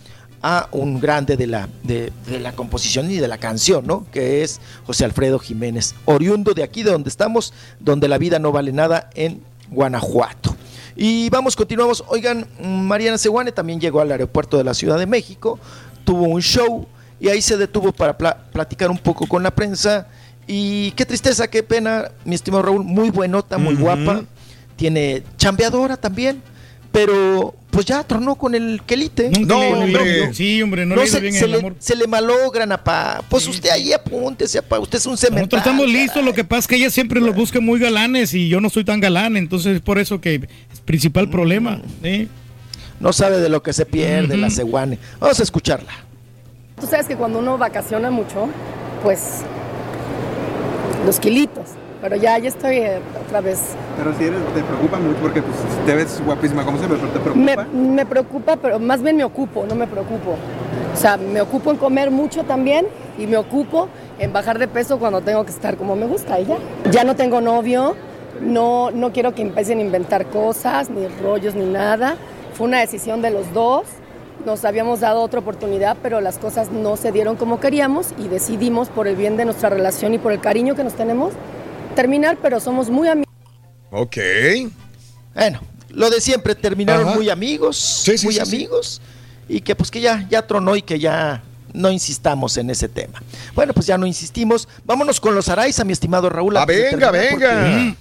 [0.46, 4.06] A un grande de la, de, de la composición y de la canción, ¿no?
[4.12, 8.52] Que es José Alfredo Jiménez, oriundo de aquí, de donde estamos, donde la vida no
[8.52, 10.54] vale nada, en Guanajuato.
[10.96, 12.04] Y vamos, continuamos.
[12.08, 15.58] Oigan, Mariana Seguane también llegó al aeropuerto de la Ciudad de México,
[16.04, 16.86] tuvo un show
[17.20, 20.06] y ahí se detuvo para pla- platicar un poco con la prensa.
[20.46, 24.24] Y qué tristeza, qué pena, mi estimado Raúl, muy buenota, muy guapa,
[24.76, 26.42] tiene chambeadora también,
[26.92, 29.30] pero pues ya tronó con el quelite.
[29.30, 30.34] No, le ido hombre.
[30.34, 31.74] Sí, hombre, no, le ha ido se, bien en se el le, amor.
[31.78, 33.22] se le malogran, apá.
[33.28, 34.78] Pues usted ahí apúntese, apá.
[34.78, 35.58] Usted es un Nosotros cemental.
[35.60, 38.60] estamos listos, lo que pasa es que ella siempre los busca muy galanes y yo
[38.60, 40.34] no soy tan galán, entonces es por eso que
[40.72, 41.80] es principal problema.
[42.02, 42.28] ¿sí?
[43.00, 44.56] No sabe de lo que se pierde la Ujú.
[44.56, 44.98] Seguane.
[45.18, 45.90] Vamos a escucharla.
[46.80, 48.48] Tú sabes que cuando uno vacaciona mucho,
[49.02, 49.42] pues
[51.06, 51.70] los kilitos.
[52.02, 53.70] Pero ya, ya estoy eh, otra vez.
[53.96, 57.38] Pero si eres, te preocupa mucho porque pues, te ves guapísima como siempre, pero te
[57.38, 57.78] Me, preocupa.
[57.78, 60.32] me preocupa, pero más bien me ocupo, no me preocupo.
[60.92, 62.86] O sea, me ocupo en comer mucho también
[63.18, 63.88] y me ocupo
[64.18, 66.58] en bajar de peso cuando tengo que estar como me gusta y ya.
[66.90, 67.96] Ya no tengo novio,
[68.42, 72.16] no, no quiero que empiecen a inventar cosas, ni rollos, ni nada.
[72.52, 73.84] Fue una decisión de los dos.
[74.44, 78.88] Nos habíamos dado otra oportunidad, pero las cosas no se dieron como queríamos y decidimos,
[78.88, 81.32] por el bien de nuestra relación y por el cariño que nos tenemos,
[81.96, 83.32] terminar, pero somos muy amigos.
[83.90, 84.16] Ok.
[85.34, 87.16] Bueno, lo de siempre, terminaron Ajá.
[87.16, 88.38] muy amigos, muy sí, sí.
[88.40, 89.00] amigos,
[89.48, 91.42] y que pues que ya, ya tronó y que ya
[91.72, 93.22] no insistamos en ese tema.
[93.54, 94.68] Bueno, pues ya no insistimos.
[94.84, 96.56] Vámonos con los Araiza, mi estimado Raúl.
[96.58, 97.30] Ah, venga, venga.
[97.30, 97.96] porque-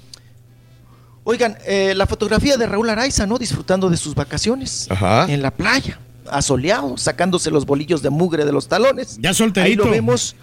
[1.25, 3.37] Oigan, eh, la fotografía de Raúl Araiza, ¿no?
[3.37, 5.25] Disfrutando de sus vacaciones Ajá.
[5.29, 5.97] en la playa,
[6.29, 9.17] asoleado, sacándose los bolillos de mugre de los talones.
[9.19, 9.85] Ya Ahí solterito.
[9.85, 10.35] lo vemos,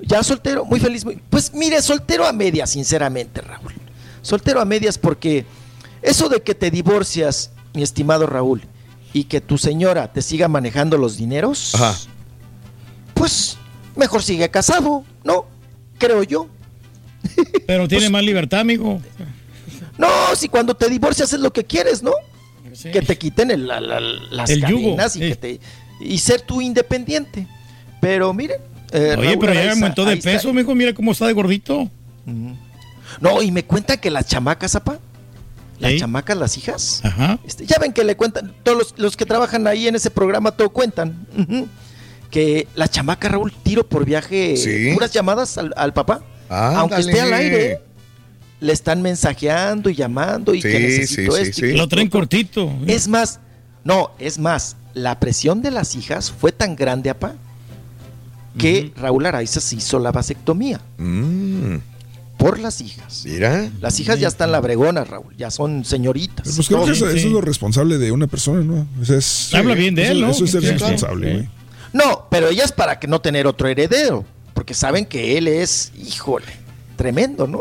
[0.00, 1.04] ya soltero, muy feliz.
[1.04, 3.72] muy- Pues mire, soltero a medias, sinceramente, Raúl.
[4.22, 5.44] Soltero a medias porque
[6.02, 8.62] eso de que te divorcias, mi estimado Raúl,
[9.12, 11.96] y que tu señora te siga manejando los dineros, Ajá.
[13.14, 13.56] pues
[13.96, 15.46] mejor sigue casado, ¿no?
[15.98, 16.48] Creo yo.
[17.66, 19.00] Pero tiene Pues más libertad, amigo.
[19.98, 22.12] No, si cuando te divorcias es lo que quieres, ¿no?
[22.92, 25.28] Que te quiten el- la- la- las El yugo, cadenas y, sí.
[25.28, 25.60] que te-
[26.00, 27.46] y ser tú independiente.
[28.00, 28.60] Pero miren.
[28.92, 30.30] eh, Oye, Raúl pero ya aumentó de está.
[30.32, 30.74] peso, mijo.
[30.74, 31.88] Mira cómo está de gordito.
[33.20, 34.98] No, y me cuentan que las chamacas, apa,
[35.78, 35.98] las ¿Sí?
[36.00, 37.38] chamacas, las hijas, Ajá.
[37.46, 40.52] este, ya ven que le cuentan, todos los, los que trabajan ahí en ese programa
[40.52, 41.26] todo cuentan,
[42.30, 44.92] que la chamaca Raúl tiro por viaje, Sí.
[44.94, 47.80] puras llamadas al, al papá, aunque esté al aire,
[48.60, 51.72] le están mensajeando y llamando y que necesito sí, esto sí.
[51.72, 52.70] Lo traen cortito.
[52.86, 53.40] Es más,
[53.84, 57.34] no, es más, la presión de las hijas fue tan grande, apa,
[58.58, 61.76] que Raúl Araiza se hizo la vasectomía Mm,
[62.36, 63.22] por las hijas.
[63.24, 63.70] mira.
[63.80, 66.52] Las hijas ya están labregonas, Raúl, ya son señoritas.
[66.56, 68.86] Pues creo que eso, eso es lo responsable de una persona, ¿no?
[69.00, 70.30] O sea, es- Habla bien de eso- él, ¿no?
[70.30, 71.48] Eso es ser responsable, güey.
[71.92, 74.24] No, pero ellas para que no tener otro heredero,
[74.54, 76.46] porque saben que él es, híjole,
[76.96, 77.60] tremendo, ¿no?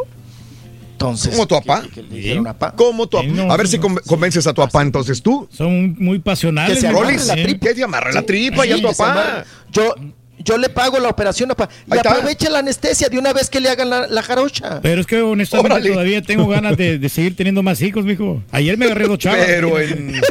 [1.00, 1.32] Entonces.
[1.32, 1.84] ¿Como tu papá?
[1.94, 2.44] que- que.
[2.76, 5.48] ¿Cómo tu no, A ver si convences a tu papá entonces tú.
[5.50, 6.76] Son muy pasionales.
[6.76, 7.68] Que se amarre papá, la tripa.
[7.68, 9.46] ¿Qué te amarra la tripa y a tu que se papá?
[9.72, 9.96] Yo,
[10.40, 11.70] yo le pago la operación a pa.
[11.88, 14.82] Y aprovecha la anestesia de una vez que le hagan la, la jarocha.
[14.82, 15.90] Pero es que honestamente Órale.
[15.92, 18.44] todavía tengo ganas de, de seguir teniendo más hijos, mijo.
[18.52, 19.46] Ayer me agarré dos chavas.
[19.46, 20.22] Pero en.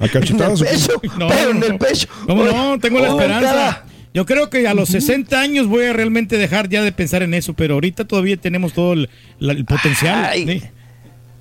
[0.00, 0.60] A cachetadas.
[0.60, 0.70] ¿o qué?
[0.72, 2.08] pecho, No, pero en el pecho.
[2.26, 2.78] ¿Cómo no?
[2.80, 3.84] Tengo la esperanza.
[4.14, 7.34] Yo creo que a los 60 años voy a realmente dejar ya de pensar en
[7.34, 9.10] eso, pero ahorita todavía tenemos todo el,
[9.40, 10.24] la- el potencial.
[10.24, 10.46] Ay.
[10.60, 10.68] ¿sí?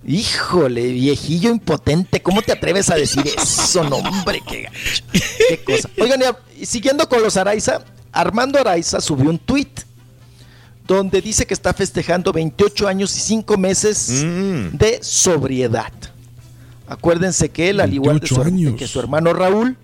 [0.05, 4.41] Híjole, viejillo impotente, ¿cómo te atreves a decir eso, no, hombre?
[4.47, 4.67] Qué.
[5.47, 5.89] Qué cosa.
[6.01, 6.19] Oigan,
[6.59, 9.67] y siguiendo con los Araiza, Armando Araiza subió un tweet
[10.85, 14.75] donde dice que está festejando 28 años y 5 meses Mm.
[14.77, 15.93] de sobriedad.
[16.87, 18.79] Acuérdense que él, al igual de su, 28 años.
[18.79, 19.77] que su hermano Raúl,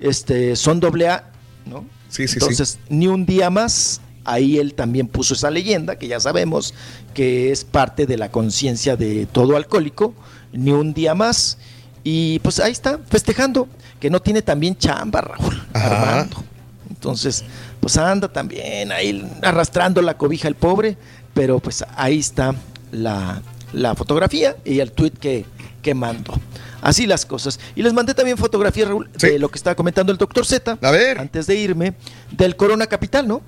[0.00, 1.30] este, son doble A,
[1.66, 1.84] ¿no?
[2.10, 2.38] Sí, sí, sí.
[2.40, 6.74] Entonces, ni un día más, ahí él también puso esa leyenda, que ya sabemos
[7.14, 10.14] que es parte de la conciencia de todo alcohólico,
[10.52, 11.58] ni un día más.
[12.04, 16.10] Y pues ahí está, festejando, que no tiene también chamba, Raúl, Ajá.
[16.12, 16.44] Armando.
[16.88, 17.44] Entonces,
[17.80, 20.96] pues anda también ahí arrastrando la cobija el pobre,
[21.32, 22.54] pero pues ahí está
[22.92, 25.46] la, la fotografía y el tweet que,
[25.82, 26.34] que mando.
[26.82, 27.60] Así las cosas.
[27.74, 29.28] Y les mandé también fotografía, Raúl, Sí.
[29.28, 30.78] de lo que estaba comentando el doctor Z.
[30.80, 31.18] A ver.
[31.18, 31.94] Antes de irme,
[32.30, 33.42] del Corona Capital, ¿no?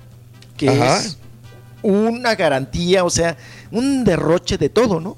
[0.57, 0.99] Que Ajá.
[0.99, 1.17] es
[1.81, 3.35] una garantía, o sea,
[3.71, 5.17] un derroche de todo, ¿no?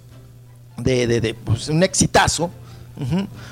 [0.77, 2.49] De, de, de, pues, un exitazo.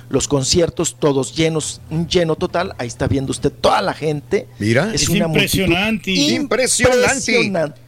[0.09, 2.73] Los conciertos todos llenos, un lleno total.
[2.77, 4.47] Ahí está viendo usted toda la gente.
[4.57, 4.93] Mira.
[4.93, 6.11] Es multitud impresionante.
[6.11, 7.03] Impresionante.
[7.03, 7.81] impresionante.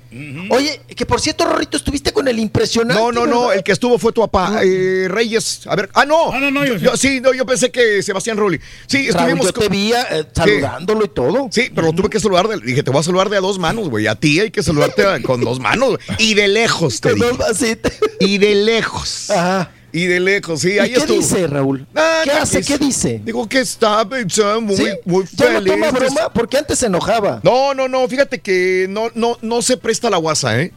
[0.50, 3.02] Oye, que por cierto, Rorrito, estuviste con el impresionante.
[3.02, 5.62] No, no, no, el que estuvo fue tu papá, eh, Reyes.
[5.68, 6.32] A ver, ah, no.
[6.32, 8.60] Ah, no, no, yo- Yo- sí, no, yo pensé que Sebastián Rulli.
[8.88, 11.50] Sí, Raúl, estuvimos yo te vi eh, saludándolo y todo.
[11.52, 12.48] Sí, pero lo tuve que saludar.
[12.48, 14.08] de- dije, te voy a saludar de a dos manos, güey.
[14.08, 15.98] A ti hay que saludarte con dos manos.
[16.18, 19.30] Y de lejos, te te- Y de lejos.
[19.30, 19.72] Ajá.
[19.96, 20.74] Y de lejos, sí.
[20.74, 21.18] ¿Y Ahí qué estuvo.
[21.18, 21.86] dice, Raúl?
[21.96, 22.62] Ah, ¿Qué hace?
[22.62, 23.22] ¿Qué dice?
[23.24, 24.88] Digo que está pensando muy, ¿Sí?
[25.06, 25.72] muy ¿Ya no feliz.
[25.74, 26.34] toma broma?
[26.34, 27.40] Porque antes se enojaba.
[27.44, 30.74] No, no, no, fíjate que no, no, no se presta la guasa, ¿eh?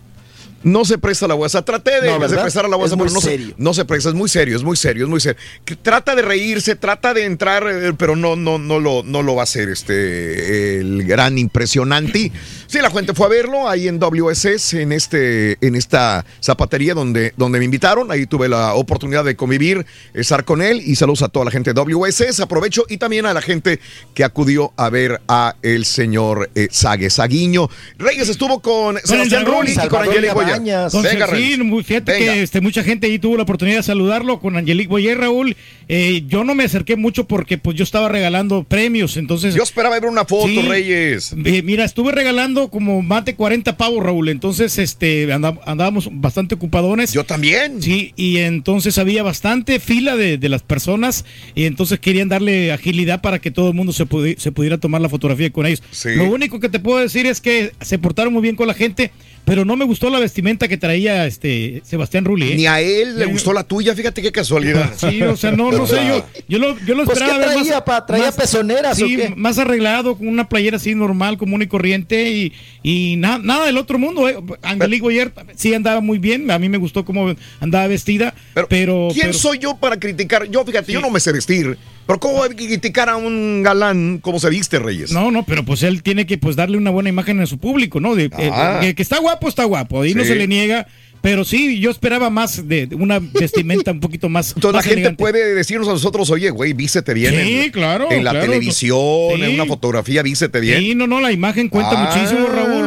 [0.63, 1.65] No se presta la guasa.
[1.65, 3.55] Traté de, No, prestar a la guasa, pero no se, serio.
[3.59, 4.09] no se presta.
[4.09, 5.41] Es muy serio, es muy serio, es muy serio.
[5.65, 9.37] Que trata de reírse, trata de entrar, eh, pero no, no, no lo, no lo
[9.37, 12.33] va a hacer este el gran impresionante.
[12.69, 17.33] Sí, la gente fue a verlo ahí en WSS, en este, en esta zapatería donde,
[17.39, 18.13] donde me invitaron.
[18.13, 21.73] Ahí tuve la oportunidad de convivir, estar con él y saludos a toda la gente
[21.73, 22.41] de WSS.
[22.41, 23.81] Aprovecho y también a la gente
[24.13, 27.71] que acudió a ver a el señor eh, Sague Saguiño.
[27.97, 30.61] Reyes estuvo con, Sebastián dragón, Rulli y con Angelique Boyer.
[30.61, 31.87] Venga, sí, Reyes.
[31.87, 32.33] fíjate Venga.
[32.35, 35.57] que este, mucha gente ahí tuvo la oportunidad de saludarlo con Angelique Boyer, Raúl.
[35.89, 39.55] Eh, yo no me acerqué mucho porque pues yo estaba regalando premios, entonces...
[39.55, 40.61] Yo esperaba ver una foto, Sí.
[40.69, 41.35] Reyes.
[41.45, 44.29] Eh, mira, estuve regalando como más de 40 pavos, Raúl.
[44.29, 47.13] Entonces, este, andábamos bastante ocupadones.
[47.13, 47.81] Yo también.
[47.81, 53.21] Sí, y entonces había bastante fila de, de las personas y entonces querían darle agilidad
[53.21, 55.83] para que todo el mundo se, pudi- se pudiera tomar la fotografía con ellos.
[55.93, 56.11] Sí.
[56.17, 59.13] Lo único que te puedo decir es que se portaron muy bien con la gente,
[59.49, 62.53] pero no me gustó la vestimenta que traía este Sebastián Rulli.
[62.53, 62.55] ¿eh?
[62.57, 64.93] Ni a él le gustó la tuya, fíjate qué casualidad.
[64.99, 67.55] Sí, o sea, no, no sé, yo, yo lo, yo lo Pues, esperaba ¿qué ver
[67.57, 68.07] traía, más, pa?
[68.07, 69.33] ¿Traía más- pezoneras o sí, qué?
[69.35, 72.53] más arreglado, con una playera así normal, común y corriente, y,
[72.83, 74.29] y na- nada del otro mundo.
[74.29, 74.37] Eh.
[74.63, 78.35] Angelique Boyer sí andaba muy bien, a mí me gustó cómo andaba vestida,
[78.69, 79.09] pero...
[79.13, 80.45] ¿Quién pero- soy yo para criticar?
[80.51, 81.79] Yo, fíjate, yo no me sé vestir.
[82.09, 85.13] Pero ¿cómo criticar a un galán cómo se viste, Reyes?
[85.13, 88.01] No, no, pero pues él tiene que pues darle una buena imagen a su público,
[88.01, 88.15] ¿no?
[88.15, 88.79] De, eh, Ah.
[88.81, 90.87] que, que está guapo, está guapo, ahí no se le niega,
[91.21, 94.55] pero sí, yo esperaba más de, una vestimenta un poquito más.
[94.55, 95.21] Entonces la gente elegante.
[95.23, 97.35] puede decirnos a nosotros, oye, güey, vístete bien.
[97.35, 98.47] Sí, en, claro, En la claro.
[98.47, 99.43] televisión, Sí.
[99.43, 100.79] en una fotografía, vístete bien.
[100.81, 102.87] Sí, no, no, la imagen cuenta Ah, muchísimo, Raúl.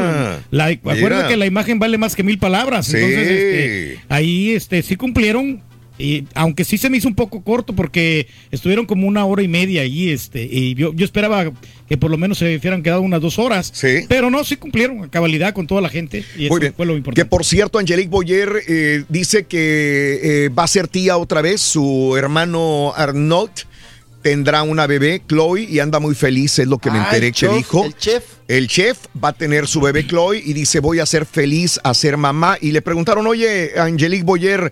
[0.49, 2.87] La, acuérdate que la imagen vale más que mil palabras.
[2.87, 2.97] Sí.
[2.97, 5.61] Entonces, este, ahí este, sí cumplieron.
[6.01, 9.47] Y aunque sí se me hizo un poco corto porque estuvieron como una hora y
[9.47, 11.51] media ahí, este, y yo, yo esperaba
[11.87, 13.71] que por lo menos se hubieran quedado unas dos horas.
[13.73, 14.05] Sí.
[14.09, 16.23] Pero no, sí cumplieron a cabalidad con toda la gente.
[16.37, 16.73] Y eso Muy bien.
[16.75, 17.25] fue lo Que importante.
[17.29, 21.61] por cierto, Angelique Boyer eh, dice que eh, va a ser tía otra vez.
[21.61, 23.49] Su hermano Arnaud
[24.21, 27.33] tendrá una bebé, Chloe, y anda muy feliz, es lo que me Ah, enteré el
[27.33, 27.85] que chef, dijo.
[27.85, 28.23] el chef.
[28.47, 31.93] El chef va a tener su bebé Chloe y dice, voy a ser feliz a
[31.93, 32.57] ser mamá.
[32.61, 34.71] Y le preguntaron, oye, Angelique Boyer,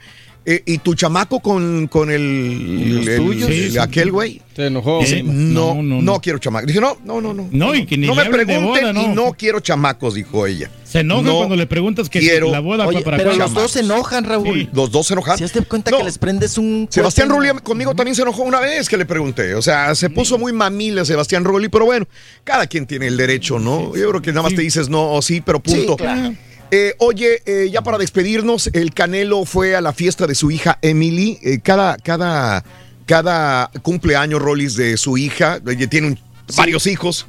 [0.55, 3.49] eh, ¿y tu chamaco con, con el, los el- tuyos?
[3.49, 4.41] el- Sí, aquel güey?
[4.55, 4.99] Se enojó.
[4.99, 6.19] Dice, no, no, no, no.
[6.21, 6.65] quiero chamaco.
[6.65, 7.47] Dije, no, no, no, no.
[7.51, 9.01] No, y que ni no le me pregunten boda, no.
[9.03, 10.69] y no quiero chamacos, dijo ella.
[10.83, 13.71] Se enojan No cuando le preguntas que quiero- la boda Oye, para pero los dos
[13.71, 14.61] se enojan, Raúl.
[14.61, 14.69] Sí.
[14.73, 15.37] Los dos se enojaron.
[15.37, 15.99] Si has de cuenta No.
[15.99, 16.87] que les prendes un.
[16.89, 19.53] Sebastián Rulli conmigo también se enojó una vez que le pregunté.
[19.55, 22.07] O sea, se puso muy mamila Sebastián Rulli, pero bueno,
[22.43, 23.95] cada quien tiene el derecho, ¿no?
[23.95, 25.91] Yo creo que nada más te dices no o sí, pero punto.
[25.91, 26.33] Sí, claro.
[26.71, 30.77] Eh, oye, eh, ya para despedirnos, el Canelo fue a la fiesta de su hija
[30.81, 31.39] Emily.
[31.43, 32.63] Eh, cada, cada,
[33.07, 36.19] cada cumpleaños, Rollis, de su hija, tiene un-
[36.55, 37.25] varios hijos.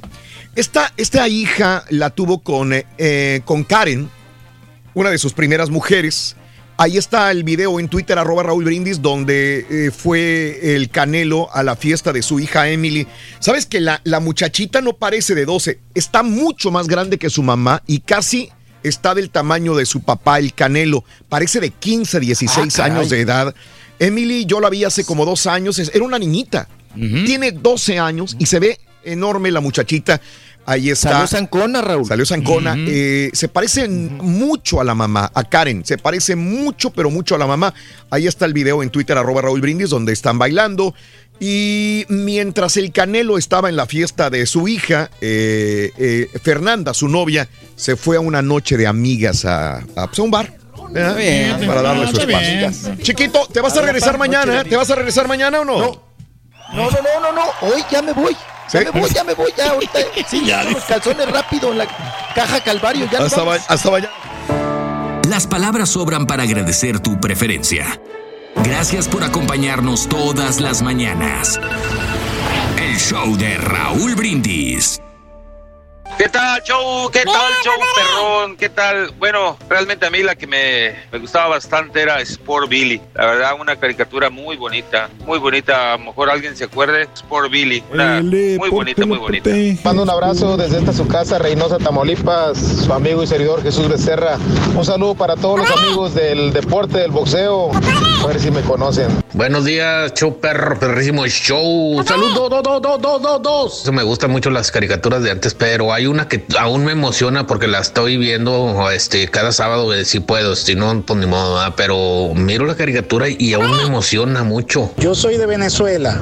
[0.55, 2.73] Esta, esta hija la tuvo con,
[3.45, 4.09] con Karen,
[4.93, 6.35] una de sus primeras mujeres.
[6.77, 11.61] Ahí está el video en Twitter, arroba Raúl Brindis, donde eh, fue el Canelo a
[11.63, 13.07] la fiesta de su hija Emily.
[13.39, 15.79] ¿Sabes que la, la muchachita no parece de 12?
[15.93, 18.51] Está mucho más grande que su mamá y casi
[18.83, 21.03] está del tamaño de su papá, el Canelo.
[21.29, 23.55] Parece de 15, 16 Ah, años de edad.
[23.99, 26.67] Emily, yo la vi hace como dos años, es- era una niñita.
[27.25, 30.19] Tiene 12 años y se ve enorme la muchachita.
[30.65, 31.11] Ahí está.
[31.11, 32.05] Salió Zancona, Raúl.
[32.05, 32.75] Salió Zancona.
[32.77, 35.83] Eh, se parece mucho a la mamá, a Karen.
[35.85, 37.73] Se parece mucho, pero mucho a la mamá.
[38.09, 40.93] Ahí está el video en Twitter, arroba Raúl Brindis, donde están bailando.
[41.43, 47.07] Y mientras el Canelo estaba en la fiesta de su hija, eh, eh, Fernanda, su
[47.07, 50.53] novia, se fue a una noche de amigas a, a, pues, a un bar.
[50.93, 52.95] para darle su espacio.
[53.01, 54.63] Chiquito, ¿te vas a regresar mañana?
[54.63, 55.79] ¿Te vas a regresar mañana o no?
[55.79, 55.95] No,
[56.73, 57.43] no, no, no, no.
[57.61, 58.37] Hoy ya me voy.
[58.71, 59.99] Ya me voy, ya me voy, ya ahorita.
[60.29, 60.63] Sí, ya.
[60.65, 61.87] Los calzones rápido en la
[62.35, 63.09] caja Calvario.
[63.11, 63.61] Ya Hasta, vamos.
[63.67, 64.13] hasta mañana.
[65.27, 67.99] Las palabras sobran para agradecer tu preferencia.
[68.55, 71.59] Gracias por acompañarnos todas las mañanas.
[72.77, 75.01] El show de Raúl Brindis.
[76.17, 77.09] ¿Qué tal, show?
[77.11, 78.55] ¿Qué tal, show, perrón?
[78.57, 79.11] ¿Qué tal?
[79.17, 83.01] Bueno, realmente a mí la que me, me gustaba bastante era Sport Billy.
[83.15, 85.09] La verdad, una caricatura muy bonita.
[85.25, 85.93] Muy bonita.
[85.93, 87.07] A lo mejor alguien se acuerde.
[87.15, 87.83] Sport Billy.
[87.91, 89.49] Una muy bonita, muy bonita.
[89.83, 94.37] Mando un abrazo desde esta su casa, Reynosa, Tamaulipas, su amigo y servidor Jesús Becerra.
[94.75, 97.71] Un saludo para todos los amigos del deporte, del boxeo.
[98.23, 99.07] A ver si me conocen.
[99.33, 102.03] Buenos días, show perro, perrísimo show.
[102.05, 103.91] Saludos, dos, dos, dos, dos, dos, dos.
[103.91, 107.67] Me gustan mucho las caricaturas de antes, pero hay una que aún me emociona porque
[107.67, 111.73] la estoy viendo este cada sábado, eh, si puedo, si no, pues ni modo, ¿verdad?
[111.75, 114.91] pero miro la caricatura y aún me emociona mucho.
[114.97, 116.19] Yo soy de Venezuela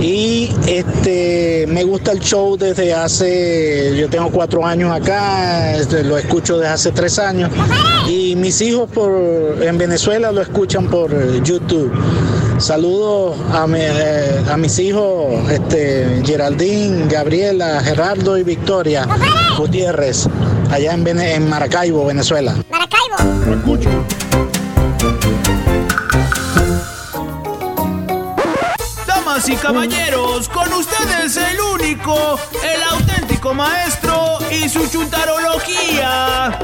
[0.00, 6.16] y este me gusta el show desde hace, yo tengo cuatro años acá, este, lo
[6.16, 7.50] escucho desde hace tres años
[8.08, 9.10] y mis hijos por
[9.62, 11.10] en Venezuela lo escuchan por
[11.42, 11.92] YouTube.
[12.58, 19.06] Saludos a, mi- eh, a mis hijos, este, Geraldine, Gabriela, Gerardo y Victoria
[19.56, 20.26] Gutiérrez,
[20.70, 22.54] allá en, Vene- en Maracaibo, Venezuela.
[29.38, 36.58] Damas y caballeros, con ustedes el único, el auténtico maestro y su chuntarología.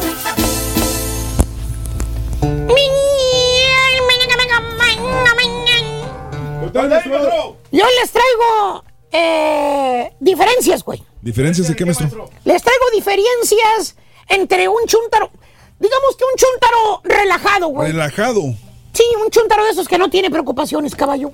[7.70, 11.00] Yo les traigo eh, diferencias, güey.
[11.22, 12.28] ¿Diferencias de qué, maestro?
[12.44, 13.94] Les traigo diferencias
[14.28, 15.30] entre un chuntaro.
[15.78, 17.92] Digamos que un chuntaro relajado, güey.
[17.92, 18.42] Relajado.
[18.92, 21.30] Sí, un chuntaro de esos que no tiene preocupaciones, caballo.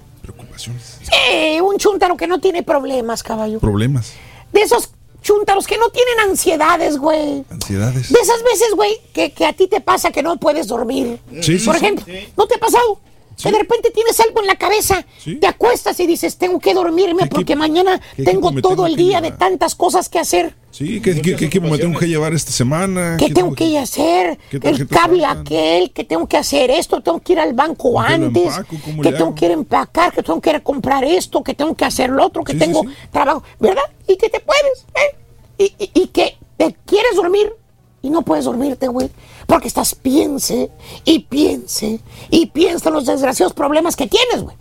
[0.65, 3.61] Sí, un chuntaro que no tiene problemas, caballo.
[3.61, 4.13] Problemas.
[4.53, 4.91] De esos
[5.23, 7.45] chúntaros que no tienen ansiedades, güey.
[7.51, 8.13] Ansiedades.
[8.13, 11.21] De esas veces, güey, que, que a ti te pasa que no puedes dormir.
[11.41, 11.85] Sí, sí, Por sí.
[11.85, 12.05] ejemplo,
[12.37, 13.01] ¿no te ha pasado?
[13.43, 15.05] De repente tienes algo en la cabeza,
[15.41, 19.31] te acuestas y dices, tengo que dormirme porque mañana tengo todo tengo el día de
[19.33, 20.55] tantas cosas que hacer.
[20.71, 23.17] Sí, ¿qué, qué, qué equipo me tengo que llevar esta semana?
[23.19, 24.39] ¿Qué tengo que hacer?
[24.51, 28.05] ¿Qué El cable aquel, que tengo que hacer esto, tengo que ir al banco ¿Con
[28.07, 28.77] qué lo antes, empaco?
[28.85, 29.35] ¿Cómo que tengo hago?
[29.35, 32.11] que ir a empacar, que tengo que ir a comprar esto, que tengo que hacer
[32.11, 33.83] lo otro, que tengo trabajo, ¿verdad?
[34.07, 35.17] Y que te puedes, ¿eh?
[35.59, 37.53] Y, y- y que te quieres dormir
[38.03, 39.11] y no puedes dormirte, güey,
[39.51, 40.71] porque estás piense
[41.05, 41.99] y piense
[42.31, 44.57] y piensa en los desgraciados problemas que tienes, güey.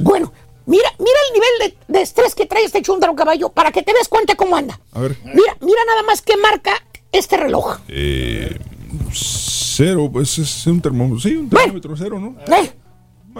[0.00, 0.32] Bueno,
[0.66, 3.92] mira, mira el nivel de, de estrés que trae este chúndaro caballo para que te
[3.92, 4.80] des cuenta cómo anda.
[4.92, 5.16] A ver.
[5.24, 6.72] Mira, mira nada más qué marca
[7.12, 7.78] este reloj.
[7.86, 8.58] Eh,
[9.12, 11.20] cero, pues es un termómetro.
[11.20, 12.34] Sí, un termómetro cero, ¿no?
[12.52, 12.72] ¿Eh?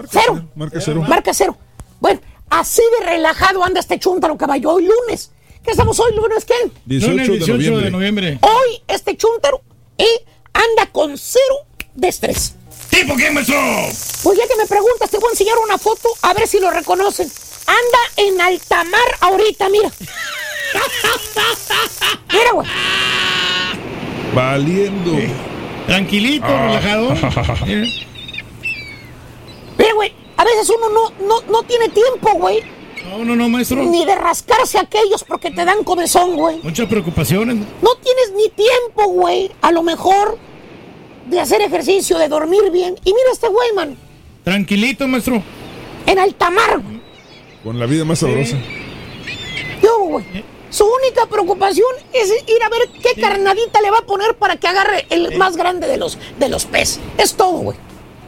[0.09, 0.47] Cero.
[0.55, 1.03] Marca cero.
[1.05, 1.57] Marca cero.
[1.99, 5.31] Bueno, así de relajado anda este chúntaro caballo hoy lunes.
[5.63, 6.53] ¿Qué estamos hoy lunes qué?
[6.85, 7.91] 18 Lunes de 18 de noviembre.
[7.91, 8.39] noviembre.
[8.41, 9.61] Hoy este chúntaro
[9.97, 10.05] eh,
[10.57, 11.55] anda con cero
[11.93, 12.53] de estrés.
[12.89, 13.55] ¿Tipo qué, maestro?
[14.23, 16.71] Pues ya que me preguntas, te voy a enseñar una foto a ver si lo
[16.71, 17.29] reconocen.
[17.67, 19.91] Anda en alta mar ahorita, mira.
[22.33, 22.67] Mira, güey.
[24.33, 25.11] Valiendo.
[25.87, 26.79] Tranquilito, Ah.
[26.81, 27.09] relajado.
[29.77, 30.13] Mira, güey.
[30.37, 32.63] A veces uno no, no, no tiene tiempo, güey.
[33.09, 33.83] No, no, no, maestro.
[33.83, 36.59] Ni de rascarse a aquellos porque te dan comezón, güey.
[36.61, 37.55] Muchas preocupaciones.
[37.81, 39.51] No tienes ni tiempo, güey.
[39.61, 40.37] A lo mejor
[41.25, 42.95] de hacer ejercicio, de dormir bien.
[43.03, 43.97] Y mira este güey, man.
[44.43, 45.41] Tranquilito, maestro.
[46.05, 46.81] En alta mar.
[47.63, 48.57] Con la vida más sabrosa.
[49.81, 50.25] Yo, güey.
[50.69, 54.67] Su única preocupación es ir a ver qué carnadita le va a poner para que
[54.67, 56.99] agarre el más grande de los, de los peces.
[57.17, 57.77] Es todo, güey.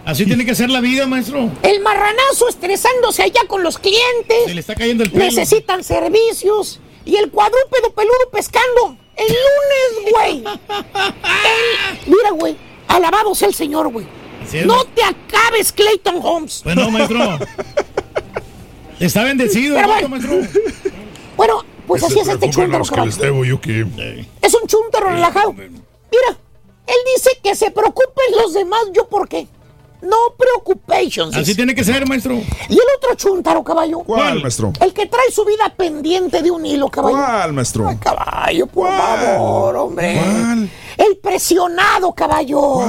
[0.05, 1.49] Así tiene que ser la vida, maestro.
[1.61, 4.45] El marranazo estresándose allá con los clientes.
[4.45, 5.25] Se le está cayendo el pelo.
[5.25, 6.79] Necesitan servicios.
[7.05, 8.97] Y el cuadrúpedo peludo pescando.
[9.15, 10.37] El lunes, güey.
[10.37, 12.57] El- Mira, güey.
[12.87, 14.07] Alabado sea el Señor, güey.
[14.43, 16.61] Así es, No te acabes, Clayton Holmes.
[16.63, 17.19] Bueno, maestro.
[18.99, 20.09] Está bendecido, Pero bueno.
[20.09, 20.39] maestro.
[21.37, 23.85] Bueno, pues así es este yo que.
[24.41, 25.53] Es un chúntaro relajado.
[25.53, 26.37] Mira,
[26.87, 28.81] él dice que se preocupen los demás.
[28.93, 29.47] ¿Yo por qué?
[30.01, 31.35] No preocupations.
[31.35, 32.35] Así tiene que ser, maestro.
[32.35, 33.99] Y el otro chúntaro, caballo.
[33.99, 34.71] ¿Cuál, maestro?
[34.79, 37.17] El que trae su vida pendiente de un hilo, caballo.
[37.17, 37.97] ¿Cuál, maestro?
[37.99, 40.19] Caballo, por favor, hombre.
[40.97, 42.81] El presionado, caballo.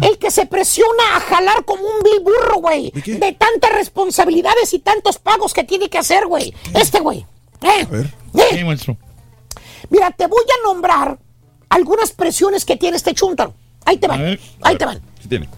[0.00, 2.90] El que se presiona a jalar como un vil burro, güey.
[2.90, 6.52] ¿De, tantas responsabilidades y tantos pagos que tiene que hacer, güey.
[6.74, 7.24] Este, güey.
[7.62, 7.86] ¿Eh?
[8.34, 8.50] ¿Eh?
[8.50, 8.96] Sí, maestro.
[9.90, 11.18] Mira, te voy a nombrar
[11.68, 13.54] algunas presiones que tiene este chúntaro.
[13.84, 14.38] Ahí te van.
[14.62, 15.00] Ahí te van.
[15.22, 15.48] ¿Qué tiene?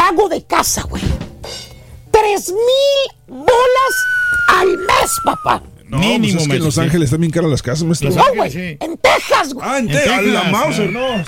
[0.00, 1.02] Pago de casa, güey.
[2.10, 3.94] Tres mil bolas
[4.48, 5.62] al mes, papá.
[5.88, 8.08] No, pues es que en Los Ángeles están bien caras las casas, maestro.
[8.08, 8.78] No, güey.
[8.80, 9.68] En Texas, güey.
[9.68, 10.18] Ah, en Texas.
[10.18, 11.22] A la Mauser, no.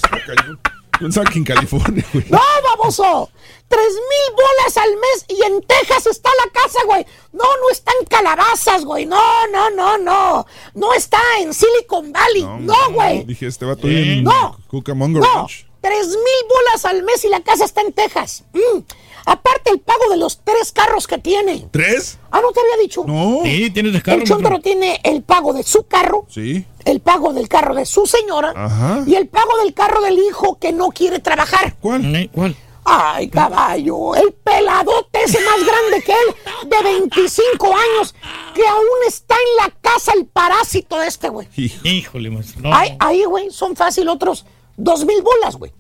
[0.99, 2.25] Pensaba que en California, güey.
[2.31, 2.41] No,
[2.78, 3.31] baboso.
[3.68, 7.05] Tres mil bolas al mes y en Texas está la casa, güey.
[7.33, 9.05] No, no está en calabazas, güey.
[9.05, 10.47] No, no, no, no.
[10.73, 12.42] No está en Silicon Valley.
[12.60, 13.25] No, güey.
[13.25, 14.59] Dije, este vato ahí en No.
[14.68, 15.26] Cucamonga No.
[15.26, 15.67] Ranch.
[15.83, 18.44] Tres mil bolas al mes y la casa está en Texas.
[18.55, 18.78] Mm.
[19.25, 21.69] Aparte el pago de los tres carros que tiene.
[21.70, 22.19] ¿Tres?
[22.31, 23.05] Ah, no te había dicho.
[23.07, 23.41] No.
[23.44, 26.65] Sí, tienes El carro, chúntaro tiene el pago de su carro, Sí.
[26.85, 29.05] el pago del carro de su señora Ajá.
[29.07, 31.77] y el pago del carro del hijo que no quiere trabajar.
[31.81, 32.31] ¿Cuál?
[32.33, 32.57] ¿Cuál?
[32.85, 38.12] Ay, caballo, el peladote ese más grande que él, de 25 años,
[38.57, 41.47] que aún está en la casa el parásito este, güey.
[41.57, 42.61] Híjole, maestro.
[42.62, 44.44] No, Ahí, ahí, güey, son fácil otros
[44.76, 45.73] dos mil bolas, güey.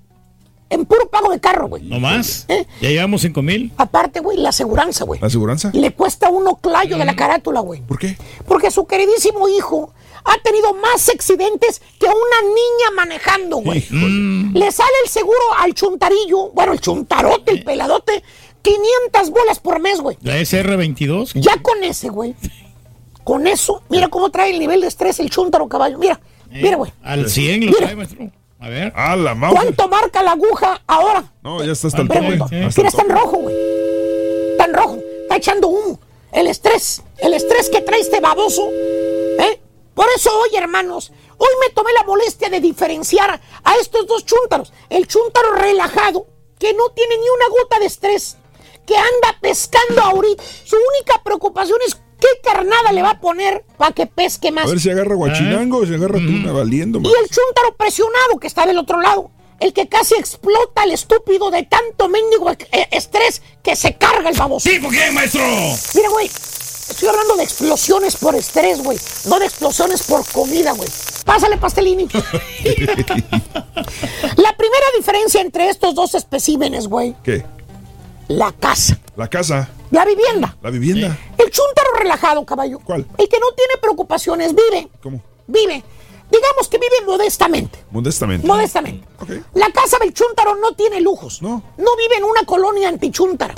[0.70, 1.82] En puro pago de carro, güey.
[1.82, 2.46] no más.
[2.48, 2.66] ¿Eh?
[2.80, 3.70] Ya llevamos cinco mil.
[3.76, 5.20] Aparte, güey, la aseguranza, güey.
[5.20, 5.70] ¿La aseguranza?
[5.74, 7.82] Le cuesta uno clayo de la carátula, güey.
[7.82, 8.16] ¿Por qué?
[8.46, 9.92] Porque su queridísimo hijo
[10.24, 13.84] ha tenido más accidentes que una niña manejando, güey.
[13.90, 18.22] Le sale el seguro al chuntarillo, bueno, el chuntarote, el peladote,
[18.62, 20.16] 500 bolas por mes, güey.
[20.22, 21.32] La SR22.
[21.34, 22.34] Ya con ese, güey.
[23.24, 25.98] Con eso, mira cómo trae el nivel de estrés el chuntaro caballo.
[25.98, 26.18] Mira,
[26.50, 26.92] mira, güey.
[27.02, 27.78] Al 100 lo Mira.
[27.78, 28.30] trae, maestro.
[28.62, 28.92] A ver.
[28.94, 29.36] Ah, la.
[29.50, 31.24] ¿Cuánto marca la aguja ahora?
[31.42, 32.20] No, ya está hasta el tope.
[32.20, 33.56] Mira, está en rojo, güey.
[34.52, 34.98] Está en rojo.
[35.22, 35.98] Está echando humo.
[36.30, 37.02] El estrés.
[37.18, 38.70] El estrés que trae este baboso.
[38.70, 39.60] ¿Eh?
[39.94, 44.72] Por eso hoy, hermanos, hoy me tomé la molestia de diferenciar a estos dos chúntaros.
[44.88, 46.26] El chúntaro relajado,
[46.58, 48.36] que no tiene ni una gota de estrés,
[48.86, 50.42] que anda pescando ahorita.
[50.64, 54.64] Su única preocupación es qué carnada le va a poner para que pesque más.
[54.66, 57.12] A ver si agarra guachinango o si agarra tuna valiendo, Y man.
[57.20, 59.30] el chúntaro presionado que está del otro lado.
[59.58, 64.36] El que casi explota el estúpido de tanto mendigo eh, estrés que se carga el
[64.36, 64.68] baboso.
[64.68, 65.42] ¿Sí, por qué, maestro?
[65.94, 66.26] Mira, güey.
[66.26, 68.98] Estoy hablando de explosiones por estrés, güey.
[69.26, 70.88] No de explosiones por comida, güey.
[71.24, 72.04] Pásale, pastelini.
[74.36, 77.14] La primera diferencia entre estos dos especímenes, güey.
[77.22, 77.44] ¿Qué?
[78.36, 78.98] La casa.
[79.16, 80.56] La casa, La vivienda.
[80.62, 81.18] la vivienda.
[81.36, 82.78] El chúntaro relajado, caballo.
[82.82, 83.06] ¿Cuál?
[83.18, 84.88] El que no tiene preocupaciones, vive.
[85.02, 85.22] ¿Cómo?
[85.46, 85.82] Vive.
[86.30, 87.78] Digamos que vive modestamente.
[87.90, 88.46] Modestamente.
[88.46, 89.06] Modestamente.
[89.54, 91.42] La casa del chúntaro no tiene lujos.
[91.42, 91.62] No.
[91.76, 93.54] No vive en una colonia antichúntara.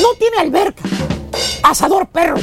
[0.00, 0.82] No tiene alberca.
[1.62, 2.36] Asador perro.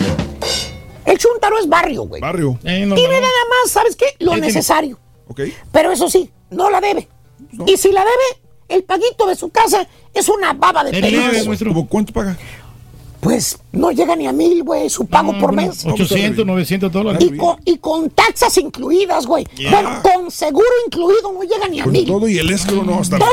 [1.05, 2.21] El chúntaro es barrio, güey.
[2.21, 2.57] Barrio.
[2.61, 4.05] tiene nada más, ¿sabes qué?
[4.19, 4.99] Lo Eh, tiene- necesario.
[5.27, 5.41] Ok.
[5.71, 7.09] Pero eso sí, no la debe.
[7.65, 11.61] Y si la debe, el paguito de su casa es una baba de.
[11.67, 12.37] ¿Cómo cuánto paga?
[13.23, 15.85] Pues no llega ni a mil, güey, su pago por mes.
[15.85, 17.23] 800, 900 dólares.
[17.23, 19.45] Y con, y con taxas incluidas, güey.
[19.55, 19.71] Yeah.
[19.71, 22.05] Bueno, con seguro incluido no llega ni a Con mil.
[22.05, 23.31] todo y el escro no hasta Todo.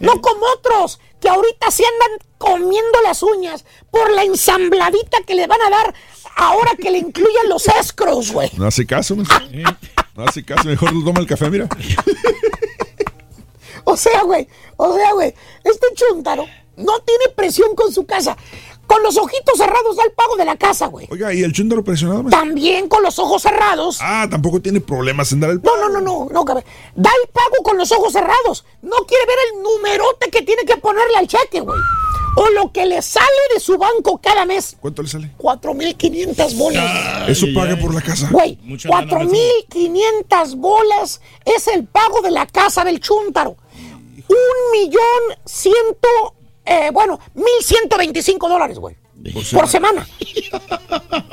[0.00, 5.46] No como otros que ahorita se andan comiendo las uñas por la ensambladita que le
[5.46, 5.94] van a dar
[6.36, 8.50] ahora que le incluyan los escros, güey.
[8.56, 9.38] No hace caso, maestro.
[10.16, 11.68] No hace caso, mejor toma el café, mira.
[13.84, 16.44] O sea, güey, o sea, güey, este chuntaro
[16.76, 18.36] no tiene presión con su casa.
[18.86, 21.06] Con los ojitos cerrados da el pago de la casa, güey.
[21.10, 22.24] Oiga, ¿y el chúndaro presionado?
[22.28, 23.98] También con los ojos cerrados.
[24.02, 26.64] Ah, tampoco tiene problemas en dar el No, no, no, no, no, cabrón.
[26.94, 28.66] Da el pago con los ojos cerrados.
[28.82, 31.78] No quiere ver el numerote que tiene que ponerle al cheque, güey.
[32.36, 34.76] O lo que le sale de su banco cada mes.
[34.80, 35.30] ¿Cuánto le sale?
[35.38, 37.28] 4.500 bolas.
[37.28, 38.28] Eso paga por la casa.
[38.30, 43.56] Güey, Mucha lana, 4.500 bolas es el pago de la casa del chúntaro.
[44.28, 46.08] Un millón ciento,
[46.64, 48.96] eh, bueno, 1.125 dólares, güey.
[49.52, 50.06] Por semana.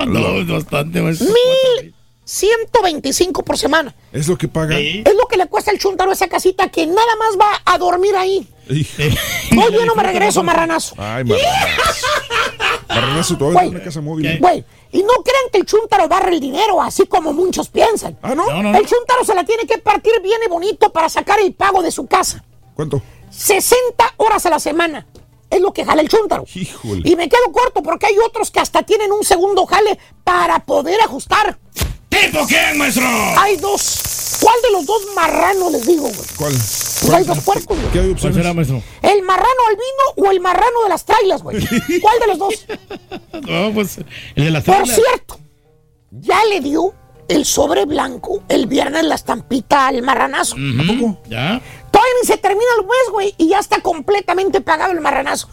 [0.06, 1.26] No, es bastante, maestro.
[1.28, 1.94] Mil
[2.24, 3.94] 125 por semana.
[4.12, 4.78] Es lo que paga.
[4.78, 7.76] Es lo que le cuesta el chuntaro a esa casita que nada más va a
[7.78, 8.48] dormir ahí.
[8.68, 10.94] Oye, no me regreso, marranazo.
[10.98, 12.06] Ay, marranazo.
[12.88, 13.68] Marranazo, todavía Güey.
[13.68, 14.38] en una casa móvil.
[14.40, 18.18] Güey, y no crean que el chuntaro barre el dinero así como muchos piensan.
[18.22, 18.46] Ah, ¿no?
[18.46, 18.78] No, no, no.
[18.78, 21.90] El chuntaro se la tiene que partir bien y bonito para sacar el pago de
[21.92, 22.44] su casa.
[22.80, 23.02] ¿Cuánto?
[23.28, 25.06] 60 horas a la semana.
[25.50, 26.46] Es lo que jala el chúntaro.
[26.54, 27.02] Híjole.
[27.04, 30.98] Y me quedo corto porque hay otros que hasta tienen un segundo jale para poder
[31.02, 31.58] ajustar.
[32.08, 33.04] ¿Tipo quién, maestro?
[33.38, 34.38] Hay dos.
[34.40, 36.14] ¿Cuál de los dos marranos les digo, güey?
[36.38, 36.52] ¿Cuál?
[36.52, 37.92] Pues hay dos puercos, güey.
[37.92, 38.82] ¿Qué hay ¿Cuál será, maestro?
[39.02, 41.58] ¿El marrano albino o el marrano de las trailas, güey?
[42.00, 42.66] ¿Cuál de los dos?
[43.46, 43.98] No, pues
[44.36, 44.96] el de las Por tablas.
[44.96, 45.38] cierto,
[46.12, 46.94] ya le dio
[47.28, 50.56] el sobre blanco el viernes la estampita al marranazo.
[51.28, 51.60] ¿Ya?
[51.90, 55.48] Todavía ni se termina el mes, güey, y ya está completamente pagado el marranazo.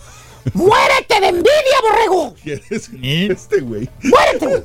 [0.53, 2.35] ¡Muérete de envidia, borrego!
[2.45, 3.29] ¿Eh?
[3.29, 3.89] Este güey.
[4.03, 4.63] ¡Muérete, güey!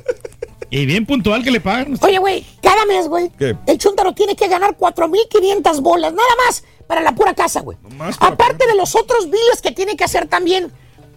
[0.69, 1.99] Y bien puntual que le pagan.
[2.01, 3.31] Oye, güey, cada mes, güey,
[3.67, 7.77] el chúntaro tiene que ganar 4.500 bolas, nada más, para la pura casa, güey.
[8.19, 10.71] Aparte de los otros biles que tiene que hacer también.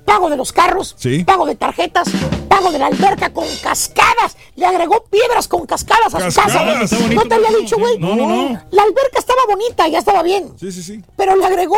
[0.06, 1.24] Pago de los carros, Sí.
[1.24, 2.08] pago de tarjetas,
[2.48, 4.36] pago de la alberca con cascadas.
[4.54, 6.84] Le agregó piedras con cascadas a su casa, güey.
[6.84, 7.98] Está bonito, ¿No te había dicho, güey?
[7.98, 8.62] No, no, no.
[8.70, 10.52] La alberca estaba bonita, ya estaba bien.
[10.58, 11.02] Sí, sí, sí.
[11.16, 11.76] Pero le agregó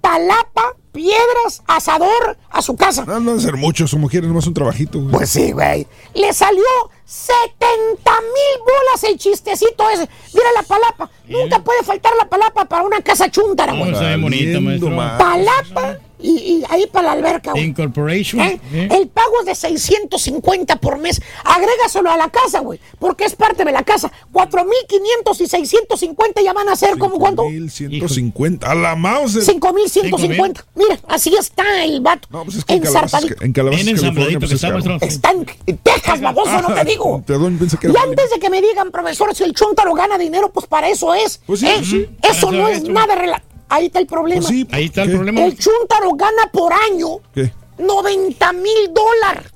[0.00, 3.04] palapa, piedras, asador a su casa.
[3.06, 5.10] No, no van a ser muchos, como quieren, nomás un trabajito, güey.
[5.12, 5.86] Pues sí, güey.
[6.14, 6.62] Le salió
[7.04, 10.08] 70 mil bolas el chistecito ese.
[10.32, 11.10] Mira la palapa.
[11.26, 13.92] Nunca puede faltar la palapa para una casa chúntara, No, güey.
[13.98, 15.18] bien bonito, maestro.
[15.18, 17.64] Palapa y, y ahí para la alberca, güey.
[17.64, 18.40] Incorporation.
[18.40, 18.60] ¿Eh?
[18.72, 18.88] ¿eh?
[18.90, 21.20] El pago es de 650 por mes.
[21.44, 22.80] Agrégaselo a la casa, güey.
[22.98, 24.10] Porque es parte de la casa.
[24.32, 27.44] 4.500 y 650 ya van a ser como cuánto?
[27.44, 28.70] 1150.
[28.70, 29.36] A la mouse.
[29.46, 30.64] 5.150.
[30.74, 32.26] Mira, así está el vato.
[32.30, 34.64] No, pues es que en Calabazas, en Calabazas, Bien California, pues es
[35.02, 35.30] está,
[35.66, 37.22] en Texas, baboso, no te digo.
[37.26, 40.16] Perdón, pensé que Y era antes de que me digan, profesor, si el chúntaro gana
[40.16, 41.40] dinero, pues para eso es.
[41.46, 41.74] Pues sí, ¿eh?
[41.76, 42.08] pues sí.
[42.22, 44.40] Eso no es nada rela- Ahí está el problema.
[44.42, 45.44] Pues sí, Ahí está el problema.
[45.44, 47.52] El chúntaro gana por año ¿Qué?
[47.78, 49.50] 90 mil dólares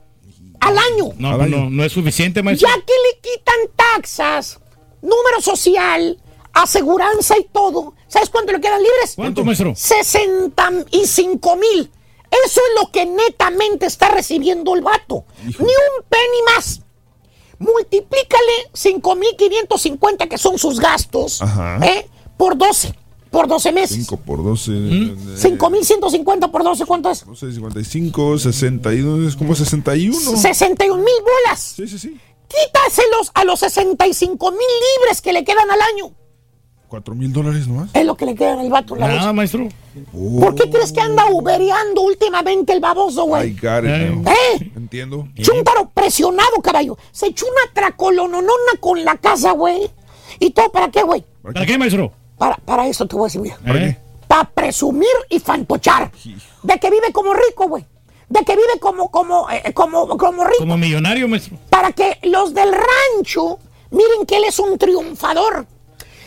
[0.60, 1.12] al año.
[1.18, 1.64] No, Al pues año.
[1.64, 2.68] no, no es suficiente, maestro.
[2.68, 4.58] Ya que le quitan taxas,
[5.02, 6.18] número social,
[6.52, 9.12] aseguranza y todo, ¿sabes cuánto le quedan libres?
[9.14, 9.74] ¿Cuánto, maestro?
[9.76, 11.90] 65 mil.
[12.44, 15.24] Eso es lo que netamente está recibiendo el vato.
[15.44, 16.82] Ni un penny más.
[17.58, 21.40] Multiplícale 5.550 que son sus gastos.
[21.82, 22.06] ¿eh?
[22.36, 22.94] por 12.
[23.30, 23.96] Por 12 meses.
[23.96, 24.70] 5 por 12.
[24.70, 25.02] ¿Mm?
[25.10, 27.24] eh, 5.150 por 12, ¿cuánto es?
[27.26, 30.36] 12, 55, 62, es como 61.
[30.36, 31.74] 61 mil bolas.
[31.76, 32.18] Sí, sí, sí.
[32.48, 36.14] Quítaselos a los 65 mil libres que le quedan al año.
[36.88, 37.90] 4 mil dólares nomás.
[37.92, 38.96] Es lo que le queda al vato.
[38.96, 39.68] La Nada, maestro.
[40.12, 43.50] ¿Por qué crees que anda ubereando últimamente el baboso, güey?
[43.50, 44.22] it Eh.
[44.26, 44.72] ¿Eh?
[44.74, 45.28] Entiendo.
[45.34, 46.96] Chúntaro presionado, caballo.
[47.12, 49.90] Se echó una tracolononona con la casa, güey.
[50.40, 51.24] ¿Y todo para qué, güey?
[51.42, 52.12] ¿Para qué, maestro?
[52.38, 53.58] Para, para eso te voy a decir, mira.
[53.66, 53.98] ¿Eh?
[54.26, 56.10] Para presumir y fantochar.
[56.62, 57.84] De que vive como rico, güey.
[58.28, 60.58] De que vive como, como, eh, como, como rico.
[60.60, 61.58] Como millonario, maestro.
[61.70, 63.58] Para que los del rancho
[63.90, 65.66] miren que él es un triunfador.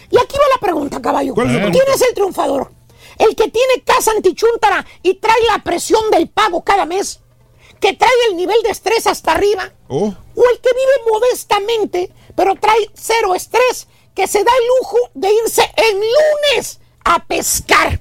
[0.09, 1.33] Y aquí va la pregunta, caballo.
[1.33, 1.95] ¿Cuál es la ¿Quién pregunta?
[1.95, 2.71] es el triunfador?
[3.17, 7.19] ¿El que tiene casa antichúntara y trae la presión del pago cada mes?
[7.79, 9.71] ¿Que trae el nivel de estrés hasta arriba?
[9.87, 14.97] Oh, ¿O el que vive modestamente, pero trae cero estrés, que se da el lujo
[15.13, 17.99] de irse en lunes a pescar?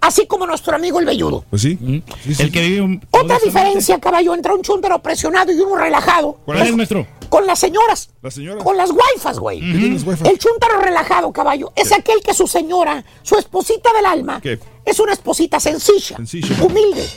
[0.00, 1.44] Así como nuestro amigo el velludo.
[1.48, 1.78] pues sí.
[2.24, 2.42] Sí, sí.
[2.42, 3.06] El que vive un...
[3.12, 6.38] Otra diferencia, caballo, entre un chúntaro presionado y uno relajado.
[6.44, 7.06] ¿Cuál es, maestro?
[7.28, 8.10] Con las señoras.
[8.20, 8.64] La señora.
[8.64, 9.60] Con las waifas, güey.
[9.60, 10.28] ¿Qué tienes, wifi?
[10.28, 14.58] El chúntaro relajado, caballo, es aquel que su señora, su esposita del alma, ¿Qué?
[14.84, 16.56] es una esposita sencilla, Sencilla.
[16.64, 17.08] humilde,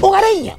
[0.00, 0.58] hogareña,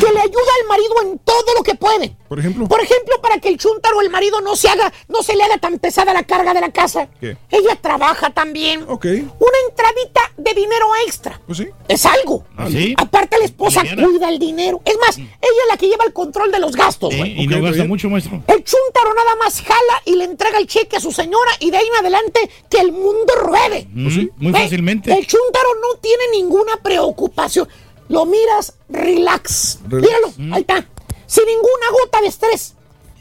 [0.00, 2.16] que le ayuda al marido en todo lo que puede.
[2.28, 2.66] Por ejemplo.
[2.68, 5.58] Por ejemplo, para que el chúntaro, el marido, no se haga, no se le haga
[5.58, 7.08] tan pesada la carga de la casa.
[7.20, 7.36] ¿Qué?
[7.50, 8.84] Ella trabaja también.
[8.88, 9.04] Ok.
[9.06, 11.40] Una entradita de dinero extra.
[11.46, 11.68] Pues sí.
[11.88, 12.44] Es algo.
[12.56, 12.94] ¿Ah, sí?
[12.98, 14.80] Aparte, la esposa cuida el dinero.
[14.84, 17.34] Es más, ella es la que lleva el control de los gastos, ¿Eh?
[17.36, 17.88] Y no está gasta bien.
[17.88, 18.42] mucho, maestro.
[18.46, 21.76] El chúntaro nada más jala y le entrega el cheque a su señora y de
[21.76, 23.86] ahí en adelante que el mundo ruede.
[23.92, 24.52] Mm, Muy ¿Eh?
[24.52, 25.12] fácilmente.
[25.12, 27.68] El chúntaro no tiene ninguna preocupación.
[28.08, 29.78] Lo miras, relax.
[29.88, 30.08] Relax.
[30.38, 30.86] Míralo, ahí está.
[31.26, 32.74] Sin ninguna gota de estrés.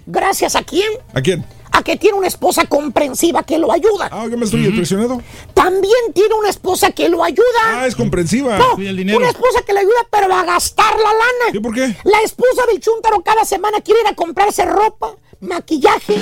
[0.05, 0.87] Gracias a quién?
[1.13, 1.45] ¿A quién?
[1.71, 4.07] A que tiene una esposa comprensiva que lo ayuda.
[4.11, 5.21] Ah, ¿qué me estoy impresionado?
[5.53, 7.43] También tiene una esposa que lo ayuda.
[7.65, 8.57] Ah, es comprensiva.
[8.57, 9.17] No, Cuida el dinero.
[9.17, 11.51] una esposa que le ayuda, pero a gastar la lana.
[11.53, 11.95] ¿Y por qué?
[12.03, 16.15] La esposa del chúntaro cada semana quiere ir a comprarse ropa, maquillaje,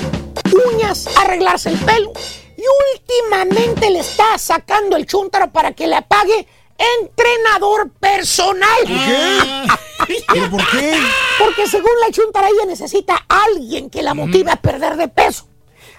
[0.72, 2.12] uñas, arreglarse el pelo.
[2.56, 2.62] Y
[2.94, 8.78] últimamente le está sacando el chúntaro para que le pague entrenador personal.
[10.32, 10.98] ¿Pero por qué?
[11.38, 15.46] Porque según la chúntara ella necesita a alguien que la motive a perder de peso.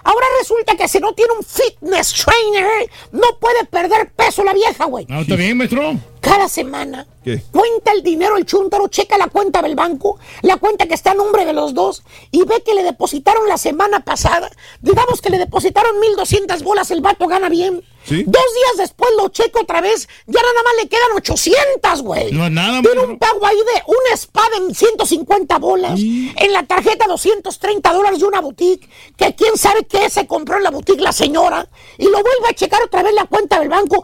[0.05, 4.85] Ahora resulta que si no tiene un fitness trainer, no puede perder peso la vieja,
[4.85, 5.07] güey.
[5.09, 5.95] No, está bien, maestro.
[6.21, 7.41] Cada semana ¿Qué?
[7.51, 11.15] cuenta el dinero el chúntaro, checa la cuenta del banco, la cuenta que está a
[11.15, 14.51] nombre de los dos y ve que le depositaron la semana pasada.
[14.79, 17.83] Digamos que le depositaron 1200 bolas, el vato gana bien.
[18.07, 18.23] ¿Sí?
[18.25, 22.31] Dos días después lo checo otra vez, ya nada más le quedan 800, güey.
[22.31, 27.07] No nada, Tiene un pago ahí de una espada en 150 bolas, en la tarjeta
[27.07, 31.11] 230 dólares de una boutique, que quién sabe qué se compró en la boutique la
[31.11, 31.67] señora,
[31.97, 34.03] y lo vuelve a checar otra vez la cuenta del banco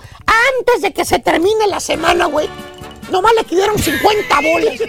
[0.58, 2.50] antes de que se termine la semana, güey.
[3.12, 4.80] Nomás le quedaron 50 bolas.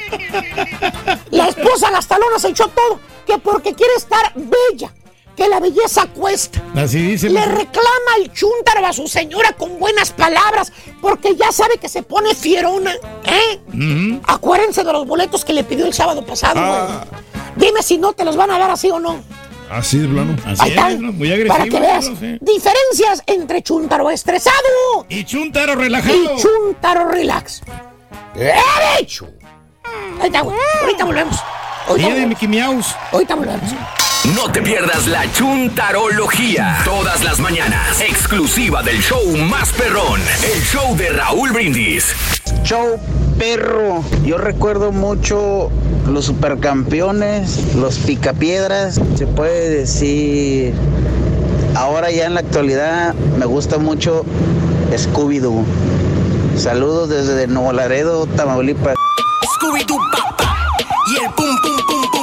[1.30, 4.94] La esposa gastalona se echó todo, que porque quiere estar bella,
[5.42, 6.62] que la belleza cuesta.
[6.76, 7.28] Así dice.
[7.28, 12.02] Le reclama el chúntaro a su señora con buenas palabras, porque ya sabe que se
[12.02, 12.92] pone fierona,
[13.24, 14.20] ¿eh?
[14.26, 16.72] Acuérdense de los boletos que le pidió el sábado pasado, güey.
[16.72, 17.04] Ah,
[17.56, 19.20] Dime si no te los van a dar así o no.
[19.70, 20.36] así de plano.
[20.46, 21.54] Así Ahí es, muy agresivo.
[21.54, 26.14] Para que veas diferencias entre chúntaro estresado Y chuntaro relajado.
[26.14, 27.62] y chúntaro relax.
[28.34, 29.28] ¡Derecho!
[30.20, 30.56] Ahí está, güey.
[30.82, 31.36] Ahorita volvemos.
[31.88, 32.96] Ahorita volvemos.
[33.12, 33.70] Ahorita volvemos.
[34.24, 36.78] No te pierdas la chuntarología.
[36.84, 38.00] Todas las mañanas.
[38.00, 40.20] Exclusiva del show más perrón.
[40.44, 42.14] El show de Raúl Brindis.
[42.62, 43.00] Show
[43.36, 44.04] perro.
[44.24, 45.72] Yo recuerdo mucho
[46.06, 50.72] los supercampeones, los picapiedras, se puede decir.
[51.74, 54.24] Ahora ya en la actualidad me gusta mucho
[54.92, 55.64] Scooby-Doo.
[56.56, 58.94] Saludos desde Nuevo Laredo, Tamaulipas.
[59.58, 60.56] Scooby-Doo papá.
[61.08, 62.21] Y el pum pum pum pum pum.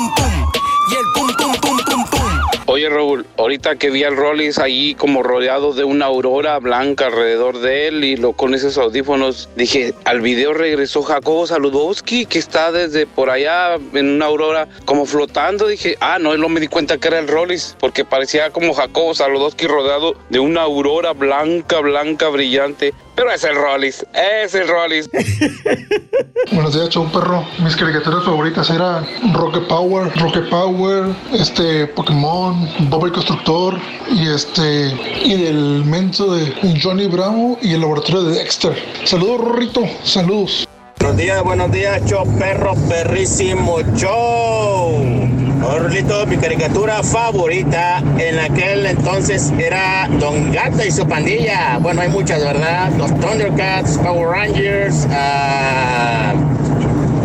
[2.79, 7.59] Oye Raúl, ahorita que vi al Rollis ahí como rodeado de una aurora blanca alrededor
[7.59, 12.71] de él y lo con esos audífonos, dije, al video regresó Jacobo Saludowski que está
[12.71, 15.67] desde por allá en una aurora como flotando.
[15.67, 19.13] Dije, ah, no, no me di cuenta que era el Rollis porque parecía como Jacobo
[19.13, 22.93] Saludowski rodeado de una aurora blanca, blanca, brillante.
[23.19, 25.09] Pero es el Rollis, es el Rollis.
[26.53, 27.45] Buenos días, show perro.
[27.61, 33.77] Mis caricaturas favoritas eran Rocket Power, Rocket Power, este Pokémon, Bob el Constructor
[34.09, 38.73] y este y del menso de Johnny Bravo y el laboratorio de Dexter.
[39.03, 39.81] Saludos, Rorrito.
[40.01, 40.65] Saludos.
[40.99, 45.48] Buenos días, buenos días, show perro, perrísimo show.
[45.63, 51.77] Orlito, mi caricatura favorita en aquel entonces era Don Gato y su pandilla.
[51.79, 52.91] Bueno, hay muchas, ¿verdad?
[52.97, 56.33] Los Thundercats, Power Rangers, ah,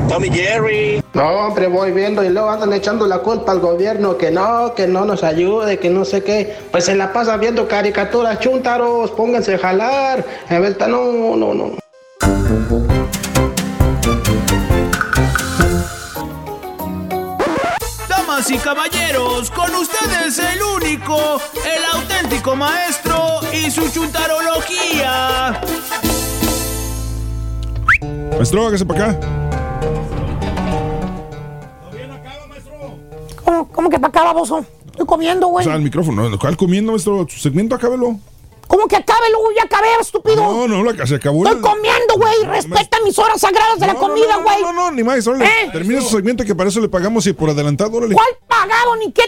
[0.09, 1.03] Tommy Jerry.
[1.13, 4.87] No, hombre, voy viendo y luego andan echando la culpa al gobierno que no, que
[4.89, 6.57] no nos ayude, que no sé qué.
[6.71, 10.25] Pues se la pasan viendo caricaturas, chúntaros, pónganse a jalar.
[10.49, 13.04] A ver, no, no, no.
[18.45, 25.61] Damas y caballeros, con ustedes el único, el auténtico maestro y su chuntarología.
[28.37, 29.21] Maestro, hágase para acá.
[33.45, 34.65] ¿Cómo, cómo que para acá, baboso?
[34.87, 35.65] Estoy comiendo, O güey.
[35.65, 36.39] sea, el micrófono.
[36.39, 37.27] ¿Cuál comiendo, maestro?
[37.29, 38.19] Su segmento, acábelo.
[38.67, 40.37] ¿Cómo que acabe, luego ya acabé, estúpido?
[40.37, 41.45] No, no, la, se acabó.
[41.47, 42.45] Estoy comiendo, güey.
[42.45, 44.63] Respeta mis horas sagradas de la comida, güey.
[44.63, 45.27] No, no, ni más.
[45.27, 45.71] Órale, ¿Eh?
[45.73, 48.15] termina su segmento que para eso le pagamos y por adelantado, órale.
[48.15, 49.23] ¿Cuál pagado ni qué?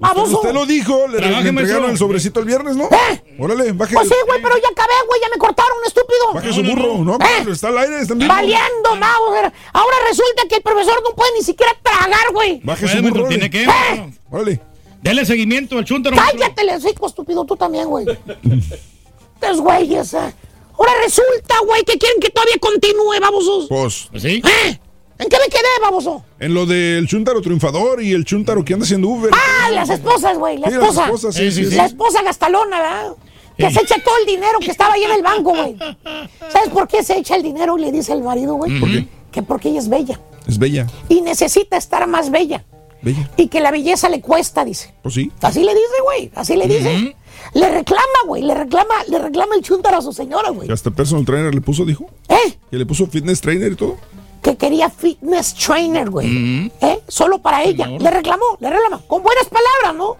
[0.00, 0.36] Baboso.
[0.36, 2.84] Usted lo dijo, le, le entregaron el sobrecito el viernes, ¿no?
[2.84, 3.34] ¿Eh?
[3.36, 5.20] Órale, baje, Pues sí, güey, pero ya acabé, güey.
[5.20, 6.34] Ya me cortaron, estúpido.
[6.34, 6.98] baje su burro.
[7.04, 7.40] No, ¿Eh?
[7.40, 8.32] pero está al aire, está en vivo.
[8.32, 9.52] Valiendo, Mauser.
[9.72, 12.60] Ahora resulta que el profesor no puede ni siquiera tragar, güey.
[12.62, 13.26] Baje su burro.
[13.26, 13.50] tiene órale.
[13.50, 13.64] que.
[13.64, 14.12] ¿Eh?
[14.30, 14.60] Órale.
[15.02, 16.16] Dele seguimiento al chuntaro.
[16.16, 18.06] Cállate, le hocico, estúpido, tú también, güey.
[19.40, 20.34] Estos güeyes, eh.
[20.78, 23.66] Ahora resulta, güey, que quieren que todavía continúe, babosos.
[23.68, 24.42] Pues, Pues sí.
[24.44, 24.78] ¿Eh?
[25.20, 26.24] ¿En qué me quedé, baboso?
[26.38, 29.32] en lo del chuntaro triunfador y el chuntaro que anda haciendo Uber.
[29.34, 31.04] Ah, las esposas, güey, la Sí, las esposa.
[31.06, 31.74] esposas, sí, sí, sí.
[31.74, 33.12] La esposa gastalona, ¿verdad?
[33.56, 35.76] Que se echa todo el dinero que estaba ahí en el banco, güey.
[36.52, 37.76] ¿Sabes por qué se echa el dinero?
[37.76, 38.78] Le dice el marido, güey.
[38.78, 39.08] ¿Por qué?
[39.32, 40.20] Que porque ella es bella.
[40.46, 42.64] Es bella, Y necesita estar más bella.
[43.02, 43.30] Bella.
[43.36, 44.94] Y que la belleza le cuesta, dice.
[45.02, 45.32] Pues sí.
[45.40, 46.30] Así le dice, güey.
[46.34, 47.16] Así le dice.
[47.54, 48.42] Le reclama, güey.
[48.42, 50.66] Le reclama, le reclama el chúntaro a su señora, güey.
[50.66, 52.06] Que hasta personal trainer le puso, dijo.
[52.28, 52.58] ¿Eh?
[52.70, 53.96] Que le puso fitness trainer y todo.
[54.42, 56.70] Que quería fitness trainer, güey.
[56.80, 57.02] ¿Eh?
[57.08, 57.86] Solo para ella.
[57.86, 59.06] Le reclamó, le reclamó.
[59.06, 60.16] Con buenas palabras, ¿no?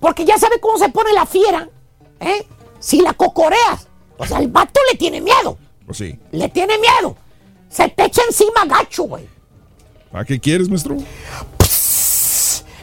[0.00, 1.68] Porque ya sabe cómo se pone la fiera.
[2.20, 2.46] ¿Eh?
[2.78, 3.88] Si la cocoreas.
[4.18, 5.58] O sea, el vato le tiene miedo.
[5.84, 6.18] Pues sí.
[6.32, 7.16] Le tiene miedo.
[7.68, 9.26] Se te echa encima gacho, güey.
[10.12, 10.96] ¿A qué quieres, maestro?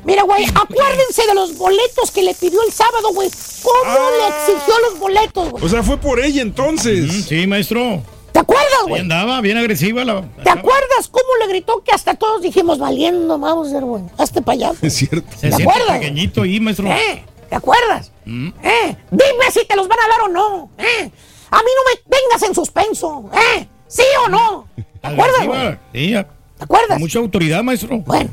[0.06, 3.30] Mira, güey, acuérdense de los boletos que le pidió el sábado, güey.
[3.61, 4.09] ¿Cómo Ah.
[4.19, 5.64] le exigió los boletos, güey?
[5.64, 7.06] O sea, fue por ella entonces.
[7.11, 8.01] Mm, Sí, maestro.
[8.32, 9.01] ¿Te acuerdas, güey?
[9.01, 10.22] andaba, bien agresiva la.
[10.43, 14.03] ¿Te acuerdas cómo le gritó que hasta todos dijimos, valiendo, Mauser, güey?
[14.17, 14.72] Hazte para allá.
[14.82, 15.27] Es cierto.
[15.40, 15.99] ¿Te acuerdas?
[15.99, 16.88] pequeñito ahí, maestro.
[16.88, 17.23] ¿Eh?
[17.49, 18.11] ¿Te acuerdas?
[18.25, 18.95] ¿Eh?
[19.11, 20.69] Dime si te los van a dar o no.
[20.80, 21.11] ¿Eh?
[21.51, 23.30] A mí no me tengas en suspenso.
[23.56, 23.67] ¿Eh?
[23.88, 24.67] ¿Sí o no?
[24.75, 25.77] ¿Te acuerdas, güey?
[25.93, 26.23] Sí, ya.
[26.57, 26.99] ¿Te acuerdas?
[26.99, 27.99] Mucha autoridad, maestro.
[27.99, 28.32] Bueno,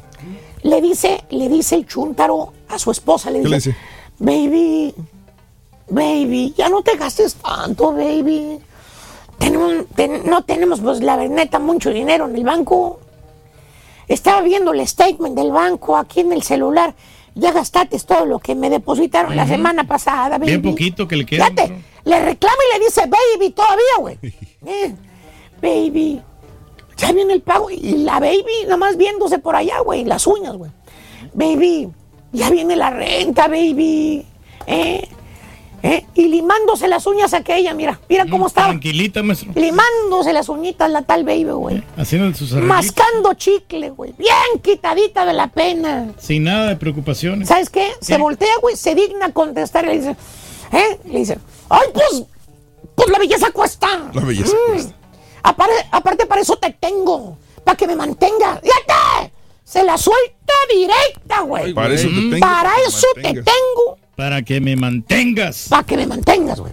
[0.63, 3.77] le dice, le dice el chúntaro a su esposa, le ¿Qué dice, le dice?
[4.19, 4.95] baby,
[5.89, 8.59] baby, ya no te gastes tanto, baby.
[9.39, 13.01] Tenemos, ten- no tenemos, pues, la neta, mucho dinero en el banco.
[14.07, 16.95] Estaba viendo el statement del banco aquí en el celular.
[17.35, 20.47] Ya gastaste todo lo que me depositaron la semana pasada, baby.
[20.47, 21.45] Bien poquito que le queda.
[21.47, 24.19] Fíjate, le reclama y le dice baby todavía, güey.
[24.67, 24.95] Eh,
[25.63, 26.21] baby.
[27.01, 30.71] Ya viene el pago y la baby nomás viéndose por allá, güey, las uñas, güey.
[31.33, 31.89] Baby,
[32.33, 34.27] ya viene la renta, baby.
[34.67, 35.09] Eh,
[35.83, 38.69] eh, y limándose las uñas aquella, mira, mira cómo estaba.
[38.69, 39.53] Tranquilita, maestro.
[39.55, 41.83] Limándose las uñitas la tal baby, güey.
[41.97, 42.53] Haciendo sus.
[42.53, 44.13] Mascando chicle, güey.
[44.19, 46.13] Bien quitadita de la pena.
[46.19, 47.49] Sin nada de preocupaciones.
[47.49, 47.93] ¿Sabes qué?
[48.03, 50.17] Se voltea, güey, se digna contestar y le dice,
[50.73, 50.99] ¿eh?
[51.07, 51.39] Le dice,
[51.71, 52.25] ay, pues,
[52.95, 54.11] pues la belleza cuesta.
[54.13, 54.77] La belleza Mm.
[54.77, 54.95] Apare-
[55.43, 58.61] aparte, para eso te tengo, para que me mantenga.
[58.63, 59.33] ¡Fíjate!
[59.65, 61.73] Se la suelta directa, güey.
[61.73, 63.45] Para eso te tengo, Para para que me eso te mantengas.
[63.45, 65.67] tengo, Para que me mantengas.
[65.69, 66.73] para que me mantengas, güey.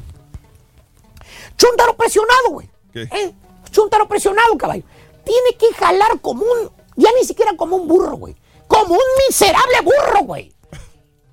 [1.57, 2.69] Chúntaro presionado, güey.
[2.93, 3.33] ¿Eh?
[3.71, 4.83] Chúntaro presionado, caballo.
[5.23, 8.35] Tiene que jalar como un, ya ni siquiera como un burro, güey.
[8.67, 10.51] Como un miserable burro, güey.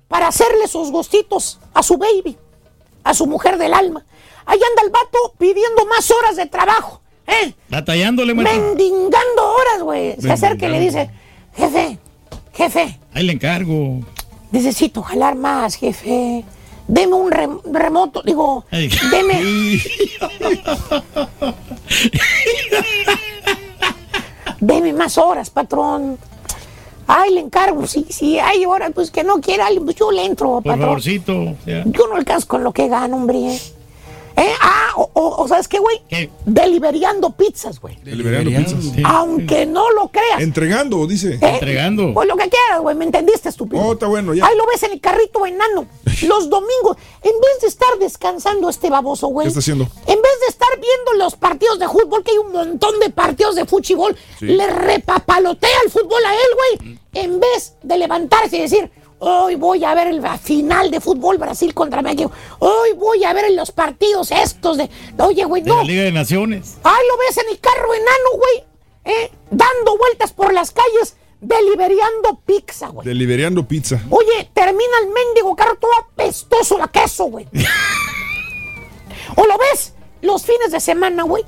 [0.07, 2.37] Para hacerle sus gustitos a su baby,
[3.03, 4.05] a su mujer del alma.
[4.45, 7.01] Ahí anda el vato pidiendo más horas de trabajo.
[7.27, 7.53] ¿Eh?
[7.69, 8.61] Batallándole, maestro.
[8.61, 10.15] Mendigando horas, güey.
[10.19, 11.09] Se acerca y le dice,
[11.55, 11.97] jefe,
[12.53, 14.01] jefe, Ahí le encargo.
[14.51, 16.43] necesito jalar más, jefe.
[16.87, 18.89] Deme un rem- remoto, digo, Ay.
[19.11, 19.41] deme.
[24.59, 26.17] Deme más horas, patrón.
[27.07, 30.47] Ay, le encargo, sí, sí, hay horas, pues que no quiera, pues yo le entro,
[30.53, 30.79] Por patrón.
[30.81, 31.55] favorcito.
[31.85, 33.59] Yo no alcanzo con lo que gano, hombre.
[34.37, 34.53] ¿Eh?
[34.61, 36.01] Ah, o, o- o ¿sabes qué, güey?
[36.45, 37.97] Deliberiando pizzas, güey.
[38.03, 38.85] Deliberando pizzas.
[39.05, 40.41] Aunque no lo creas.
[40.41, 41.39] Entregando, dice.
[41.41, 42.11] ¿Eh?
[42.13, 43.81] Pues lo que quieras, güey, ¿me entendiste, estúpido?
[43.83, 44.45] Oh, está bueno, ya.
[44.45, 45.87] Ahí lo ves en el carrito enano.
[46.27, 49.45] Los domingos, en vez de estar descansando este baboso, güey.
[49.45, 49.83] ¿Qué está haciendo?
[50.05, 53.55] En vez de estar viendo los partidos de fútbol, que hay un montón de partidos
[53.55, 54.45] de fútbol, Sí.
[54.45, 56.99] le repapalotea el fútbol a él, güey.
[57.13, 58.91] En vez de levantarse y decir,
[59.27, 62.31] hoy voy a ver la final de fútbol Brasil contra México.
[62.59, 64.89] Hoy voy a ver los partidos estos de...
[65.17, 65.77] Oye, güey, De no.
[65.77, 66.77] la Liga de Naciones.
[66.83, 68.63] Ahí lo ves en el carro enano, güey.
[69.05, 69.31] ¿eh?
[69.49, 73.05] Dando vueltas por las calles, deliberiando pizza, güey.
[73.07, 73.99] Deliberando pizza.
[74.09, 77.47] Oye, termina el mendigo carro todo apestoso a queso, güey.
[79.35, 81.43] o lo ves los fines de semana, güey,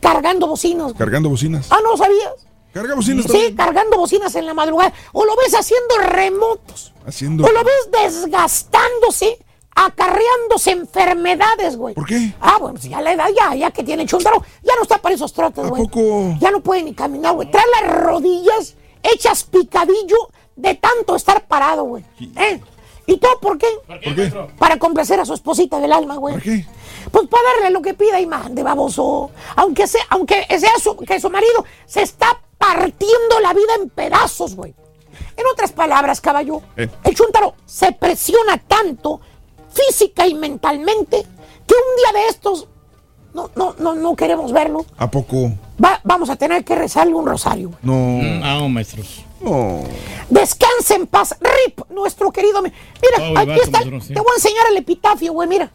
[0.00, 0.84] cargando bocinas.
[0.88, 0.96] güey.
[0.96, 1.68] Cargando bocinas.
[1.70, 2.32] Ah, ¿no lo sabías?
[2.74, 3.56] Carga bocinas Sí, también.
[3.56, 4.92] cargando bocinas en la madrugada.
[5.12, 6.92] O lo ves haciendo remotos.
[7.06, 7.44] Haciendo.
[7.44, 9.38] O lo ves desgastándose,
[9.74, 11.94] acarreándose enfermedades, güey.
[11.94, 12.32] ¿Por qué?
[12.40, 15.14] Ah, bueno, pues ya la edad, ya, ya que tiene chuntaro, ya no está para
[15.14, 15.84] esos trotes, güey.
[15.84, 16.36] poco?
[16.40, 17.50] Ya no puede ni caminar, güey.
[17.50, 20.16] Trae las rodillas hechas picadillo
[20.56, 22.04] de tanto estar parado, güey.
[22.36, 22.60] ¿Eh?
[23.06, 23.66] ¿Y todo por qué?
[23.86, 24.32] ¿Por qué?
[24.58, 26.34] Para complacer a su esposita del alma, güey.
[26.34, 26.66] ¿Por qué?
[27.12, 29.30] Pues para darle lo que pida y mande, baboso.
[29.56, 32.40] Aunque sea, aunque sea su, que su marido se está
[32.72, 34.74] partiendo la vida en pedazos, güey.
[35.36, 36.88] En otras palabras, caballo, Eh.
[37.04, 39.20] el chuntaro se presiona tanto
[39.72, 41.24] física y mentalmente
[41.66, 42.68] que un día de estos
[43.32, 44.84] no, no, no, no queremos verlo.
[44.96, 45.50] ¿A poco?
[45.84, 47.70] Va- vamos a tener que rezarle un rosario.
[47.70, 47.78] güey.
[47.82, 48.44] No.
[48.44, 49.24] Ah, maestros.
[49.40, 49.80] No.
[50.30, 52.62] Descanse en paz, Rip, nuestro querido.
[52.62, 52.70] mi-
[53.02, 53.80] Mira, Pobre aquí está.
[53.80, 55.48] Te voy a enseñar el epitafio, güey.
[55.48, 55.70] Mira,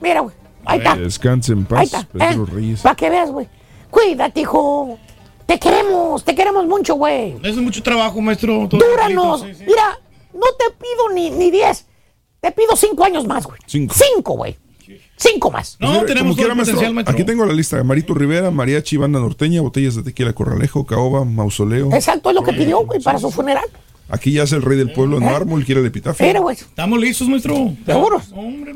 [0.00, 0.34] mira, güey.
[0.64, 0.96] Ahí está.
[0.96, 2.06] Descanse en Ahí paz, está.
[2.12, 2.50] Pedro ¿eh?
[2.52, 2.80] Reyes.
[2.82, 3.48] Para que veas, güey.
[3.90, 4.98] Cuídate, hijo.
[5.46, 7.36] Te queremos, te queremos mucho, güey.
[7.42, 8.66] Es mucho trabajo, maestro.
[8.68, 9.40] todo Dúranos.
[9.40, 9.64] tranquilito, sí, sí.
[9.66, 9.98] Mira,
[10.34, 11.86] no te pido ni, ni diez.
[12.40, 13.58] Te pido cinco años más, güey.
[13.66, 13.94] Cinco.
[13.96, 14.56] Cinco, güey.
[15.16, 15.76] Cinco más.
[15.80, 17.82] Pues mira, como quiera, maestro, Aquí tengo la lista.
[17.82, 21.92] Marito Rivera, Mariachi, Banda Norteña, Botellas de Tequila Corralejo, Caoba, Mausoleo.
[21.92, 23.64] Exacto, es lo que pidió, güey, para su funeral.
[24.08, 26.24] Aquí ya es el rey del pueblo en mármol, quiere el epitafio.
[26.24, 26.54] Mira, güey.
[26.54, 27.72] Estamos listos, maestro.
[27.84, 28.22] ¿Seguro?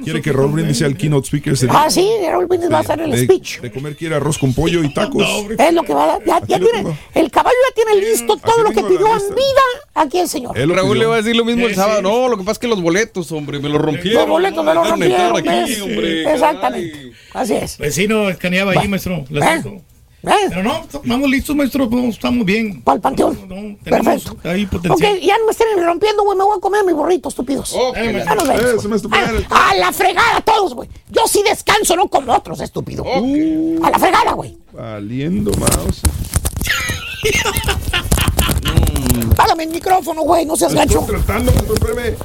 [0.02, 1.54] Quiere que Raúl Brindis sea el keynote speaker.
[1.70, 3.60] Ah, sí, Raúl Brindis va a hacer el de, speech.
[3.60, 5.24] de comer quiere arroz con pollo y tacos.
[5.56, 6.24] Es lo que va a dar.
[6.24, 6.84] Ya, tiene,
[7.14, 9.62] el caballo ya tiene listo todo lo que pidió en vida
[9.94, 10.58] aquí el señor.
[10.58, 11.02] Él lo Raúl pidió.
[11.02, 12.02] le va a decir lo mismo el sábado.
[12.02, 14.22] No, lo que pasa es que los boletos, hombre, me los rompieron.
[14.22, 16.32] Los boletos me no lo dejaron entrar rompieron, hombre.
[16.32, 17.12] Exactamente.
[17.34, 17.78] Así es.
[17.78, 19.24] Vecino escaneaba ahí, maestro.
[19.30, 19.80] ¿Eh?
[20.22, 20.28] ¿Eh?
[20.50, 21.88] Pero no, estamos listos, maestro.
[21.88, 22.82] pues, Estamos bien.
[22.82, 23.78] Para el panteón.
[23.82, 24.36] Perfecto.
[24.44, 26.36] ahí Ok, ya no me estén rompiendo, güey.
[26.36, 27.72] Me voy a comer mis burritos, estúpidos.
[27.74, 29.46] Ok, Ya nos vemos, Eh.
[29.50, 30.88] Ah, a la fregada todos, güey.
[31.08, 33.04] Yo sí descanso, no como otros, estúpido.
[33.04, 34.58] A la fregada, güey.
[34.72, 36.02] Valiendo mouse.
[39.36, 40.44] Pálame el micrófono, güey.
[40.44, 41.04] No seas gacho.
[41.06, 41.52] Tratando.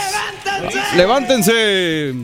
[0.96, 2.14] ¡Levántense!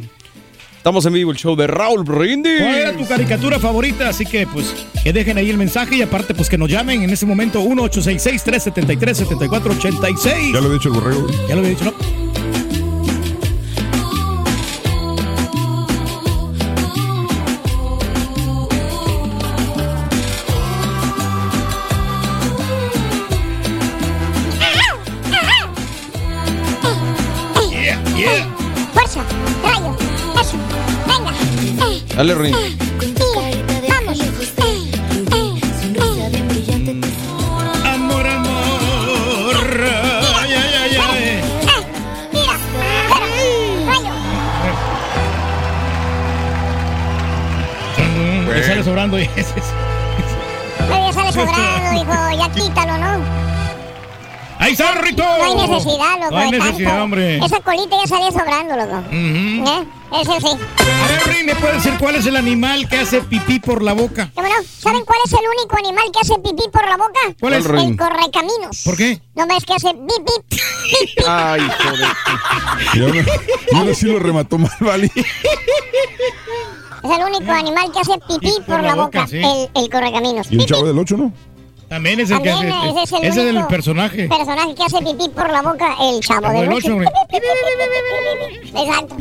[0.77, 2.61] Estamos en vivo el show de Raúl Brindis.
[2.61, 4.09] ¿Cuál era tu caricatura favorita?
[4.09, 7.11] Así que, pues, que dejen ahí el mensaje y aparte, pues, que nos llamen en
[7.11, 10.53] ese momento 1-866-373-7486.
[10.55, 11.27] Ya lo he dicho el borrego.
[11.49, 12.28] Ya lo había dicho, ¿no?
[32.19, 32.53] Dale, Rin.
[32.53, 34.19] vamos.
[34.19, 35.55] Eh, eh, eh.
[37.95, 39.57] Amor, amor.
[40.41, 41.43] Ay, ay, ay, ay.
[42.33, 42.55] Mira,
[43.87, 44.15] rayo.
[48.53, 49.73] Me sale sobrando y ese es-
[50.91, 53.18] Ay, ya sale sobrando, hijo, ya quítalo, ¿no?
[54.69, 55.23] ¡Ahí está, Rito!
[55.23, 56.31] No hay necesidad, loco.
[56.31, 57.05] No hay necesidad, tanto.
[57.05, 57.39] hombre.
[57.39, 59.03] Esa colita ya salía sobrando, loco.
[59.11, 59.85] ¿Eh?
[60.21, 60.47] Ese sí.
[60.47, 63.95] A ver, Rin, ¿me puedes decir cuál es el animal que hace pipí por la
[63.95, 64.31] boca?
[64.35, 64.55] ¿Cómo no?
[64.63, 67.19] ¿Saben cuál es el único animal que hace pipí por la boca?
[67.41, 67.65] ¿Cuál es?
[67.65, 68.83] El correcaminos.
[68.85, 69.23] ¿Por qué?
[69.35, 71.27] ¿No ves que hace bip, bip, bip, bip?
[71.27, 72.09] Ay, joder.
[72.93, 73.25] Y ahora,
[73.73, 75.11] y ahora sí lo remató mal, Vali.
[75.15, 79.39] Es el único animal que hace pipí por, la boca, sí.
[79.39, 80.47] el, el correcaminos.
[80.51, 81.33] Y el chavo del 8, ¿no?
[81.89, 82.89] También es el que También hace.
[82.91, 84.29] ese es el ese es el personaje.
[84.29, 86.97] personaje que hace pipí por la boca, el chavo Chavo del del ocho.
[86.97, 87.11] Ocho,
[88.77, 89.17] Exacto.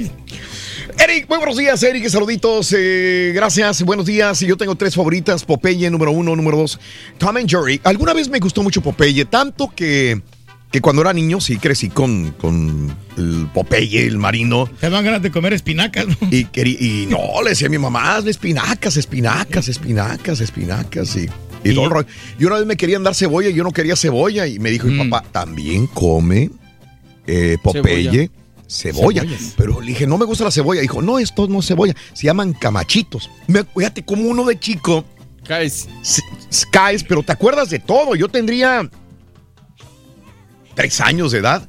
[1.00, 4.40] Eric, muy buenos días, Eric, saluditos, eh, gracias, buenos días.
[4.40, 6.80] Yo tengo tres favoritas, Popeye número uno, número dos,
[7.20, 7.80] Tom and Jerry.
[7.84, 10.20] Alguna vez me gustó mucho Popeye, tanto que,
[10.72, 14.68] que cuando era niño sí crecí con, con el Popeye, el marino.
[14.80, 16.16] Te dan ganas de comer espinacas, ¿no?
[16.32, 21.30] Y, querí- y no, le decía a mi mamá, hazle espinacas, espinacas, espinacas, espinacas, y,
[21.72, 22.08] y todo el rollo.
[22.40, 24.48] Y una vez me querían dar cebolla y yo no quería cebolla.
[24.48, 26.50] Y me dijo mi papá, también come
[27.26, 28.32] eh, Popeye.
[28.70, 29.22] Cebolla.
[29.22, 29.54] Cebollas.
[29.56, 30.82] Pero le dije, no me gusta la cebolla.
[30.82, 31.96] Dijo, no, esto no es cebolla.
[32.14, 33.30] Se llaman camachitos.
[33.48, 35.06] Me, fíjate, como uno de chico.
[35.46, 35.88] Caes.
[36.72, 38.16] Caes, pero te acuerdas de todo.
[38.16, 38.90] Yo tendría
[40.76, 41.68] tres años de edad.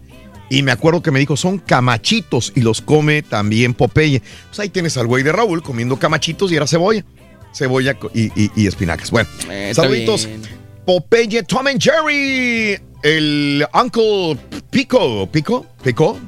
[0.51, 4.23] Y me acuerdo que me dijo, son camachitos y los come también Popeye.
[4.49, 7.05] Pues ahí tienes al güey de Raúl comiendo camachitos y era cebolla.
[7.53, 9.11] Cebolla y, y- y espinacas.
[9.11, 10.27] Bueno, Eh, saluditos.
[10.27, 10.43] bien.
[10.87, 14.37] Popeye, Tom and Jerry, el Uncle
[14.71, 16.19] Pico, Pico, Pico.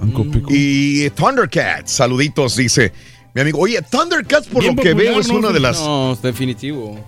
[0.00, 0.48] Uncle Pico.
[0.50, 2.92] Y Thundercats, saluditos, dice
[3.34, 3.60] mi amigo.
[3.60, 5.34] Oye, Thundercats, por Bien lo que veo, es ¿no?
[5.36, 5.78] una de las.
[5.80, 6.98] No, es definitivo.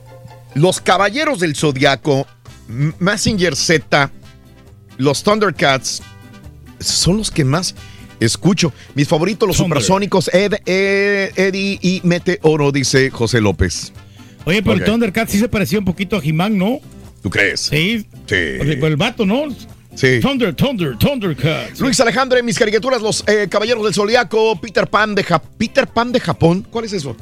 [0.54, 2.26] Los Caballeros del Zodiaco,
[2.68, 4.10] M- Messenger Z,
[4.98, 6.00] los Thundercats,
[6.78, 7.74] son los que más
[8.20, 8.72] escucho.
[8.94, 9.78] Mis favoritos, los Thunder.
[9.78, 13.92] supersónicos, Ed, Ed- Eddie y Meteoro, dice José López.
[14.44, 14.80] Oye, pero Ok.
[14.80, 16.78] el Thundercat sí se parecía un poquito a He-Man, ¿no?
[17.22, 17.60] ¿Tú crees?
[17.60, 18.06] Sí.
[18.26, 18.34] Sí.
[18.34, 19.44] El, el vato, ¿no?
[19.94, 20.18] Sí.
[20.20, 21.78] Thunder, Thunder, Thundercat.
[21.78, 25.86] Luis Alejandro, en mis caricaturas, los eh, Caballeros del Zodiaco, Peter Pan de Ja- Peter
[25.86, 26.66] Pan de Japón.
[26.70, 27.16] ¿Cuál es eso?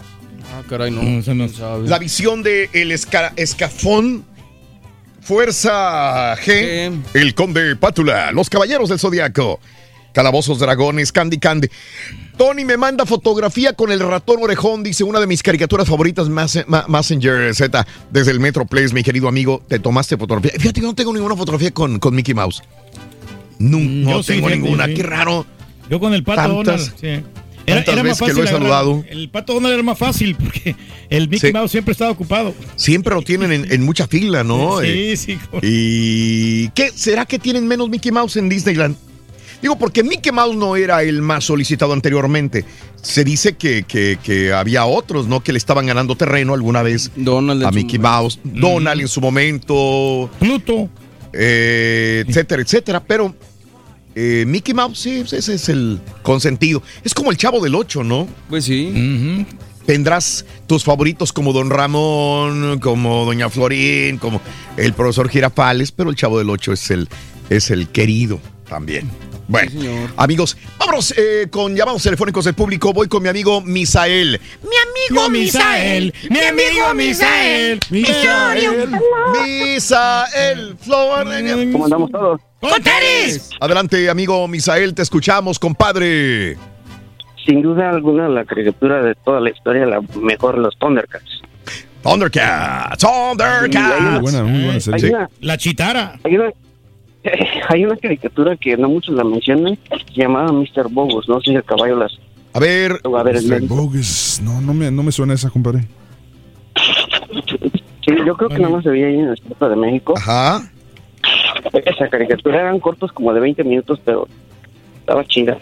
[0.54, 1.02] Ah, caray, no.
[1.02, 1.46] No, ese no.
[1.46, 1.88] ¿Quién sabe?
[1.88, 4.24] La visión de el esca- escafón.
[5.20, 6.92] Fuerza G.
[7.14, 8.32] El Conde Pátula.
[8.32, 9.60] Los Caballeros del Zodiaco.
[10.12, 11.68] Calabozos, dragones, Candy Candy.
[12.36, 17.54] Tony me manda fotografía con el ratón orejón, dice una de mis caricaturas favoritas, Messenger
[17.54, 19.62] Z, desde el Metro Place, mi querido amigo.
[19.68, 20.52] Te tomaste fotografía.
[20.58, 22.62] Fíjate que no tengo ninguna fotografía con, con Mickey Mouse.
[23.58, 24.86] No, no yo sí, tengo ninguna.
[24.86, 24.94] sí.
[24.94, 25.46] Qué raro.
[25.90, 27.22] Yo con el pato Tantas- Donald.
[27.24, 27.24] Sí.
[27.66, 29.04] tantas veces que lo he saludado.
[29.08, 30.74] El pato Donald era más fácil porque
[31.10, 31.52] el Mickey.
[31.52, 32.54] Mouse siempre estaba ocupado.
[32.76, 34.80] Siempre lo tienen en, en mucha fila, ¿no?
[34.80, 35.38] Sí, Eh, sí.
[35.62, 36.90] ¿Y qué?
[36.94, 38.96] ¿Será que tienen menos Mickey Mouse en Disneyland?
[39.62, 42.64] Digo, porque Mickey Mouse no era el más solicitado anteriormente.
[43.00, 45.40] Se dice que, que- que había otros, ¿no?
[45.42, 48.18] Que le estaban ganando terreno alguna vez Donald en a su Mickey momento.
[48.22, 48.40] Mouse.
[48.44, 50.30] Donald en su momento.
[50.40, 50.88] Pluto.
[51.32, 53.02] eh, etcétera, etcétera.
[53.04, 53.34] Pero
[54.14, 56.82] eh, Mickey Mouse, sí, ese es el consentido.
[57.04, 58.28] Es como el chavo del 8, ¿no?
[58.50, 59.46] Pues sí.
[59.86, 64.40] Tendrás tus favoritos como Don Ramón, como Doña Florín, como
[64.76, 67.08] el profesor Girafales, pero el Chavo del Ocho es el,
[67.50, 69.10] es el querido también.
[69.52, 72.94] Bueno, amigos, vámonos eh, con llamados telefónicos del público.
[72.94, 74.40] Voy con mi amigo Misael.
[74.62, 78.88] Mi amigo Misael, mi amigo Misael, Misael.
[79.34, 81.26] Misael Flor.
[81.70, 82.40] ¿Cómo andamos todos?
[82.60, 83.50] ¡Con tenis!
[83.60, 86.56] Adelante, amigo Misael, te escuchamos, compadre.
[87.44, 91.42] Sin duda alguna, la caricatura de toda la historia, la mejor, los Thundercats.
[92.02, 94.20] Thundercats, hay una- Thundercats.
[94.22, 95.10] Buena, muy buena Hay serie.
[95.10, 96.18] una, La chitara.
[96.24, 96.50] hay una,
[97.68, 99.78] Hay una caricatura que no muchos la mencionan,
[100.14, 100.88] llamada Mr.
[100.90, 102.12] Bogus, no sé si el caballo las...
[102.54, 103.68] A ver, a ver el Mr.
[103.68, 104.40] Bogus.
[104.42, 105.86] No, no me, no me suena esa, compadre.
[108.04, 110.14] Sí, yo creo que nada más se veía ahí en el centro de México.
[110.16, 110.70] Ajá.
[111.72, 114.26] Esa caricatura eran cortos como de 20 minutos, pero
[114.98, 115.56] estaba chida.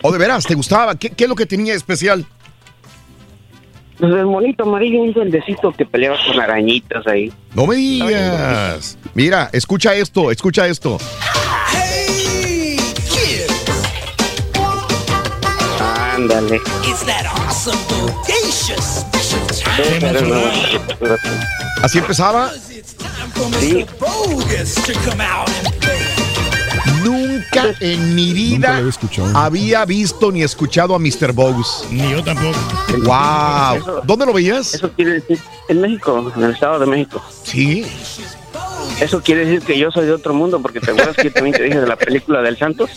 [0.00, 0.96] ¿O de veras te gustaba?
[0.96, 2.26] ¿Qué, qué es lo que tenía especial?
[4.02, 7.32] Pues el monito amarillo, un duendecito que peleaba con arañitas ahí.
[7.54, 8.98] No me digas.
[9.14, 10.98] Mira, escucha esto, escucha esto.
[16.16, 16.60] Ándale.
[19.78, 21.16] Era una caricatura.
[21.84, 22.50] ¿Así empezaba?
[23.60, 23.86] Sí.
[27.42, 28.82] Nunca en mi vida
[29.34, 31.32] había visto ni escuchado a Mr.
[31.32, 31.86] Bogus.
[31.90, 32.58] Ni yo tampoco.
[33.04, 34.02] Wow.
[34.04, 34.74] ¿Dónde lo veías?
[34.74, 35.38] Eso quiere decir,
[35.68, 37.22] en México, en el Estado de México.
[37.44, 37.86] Sí.
[39.00, 41.56] Eso quiere decir que yo soy de otro mundo, porque te acuerdas que yo también
[41.56, 42.90] te dije de la película del Santos.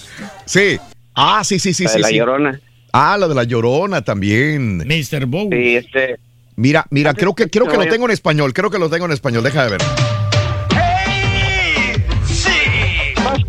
[0.45, 0.79] Sí.
[1.15, 1.95] Ah, sí, sí, sí, La sí.
[1.95, 2.15] de La sí.
[2.15, 2.59] Llorona.
[2.91, 4.77] Ah, la de la Llorona también.
[4.77, 5.25] Mr.
[5.25, 5.55] Bogus.
[5.55, 6.19] Sí, este.
[6.57, 9.11] Mira, mira, creo que creo que lo tengo en español, creo que lo tengo en
[9.11, 9.81] español, deja de ver.
[13.35, 13.43] El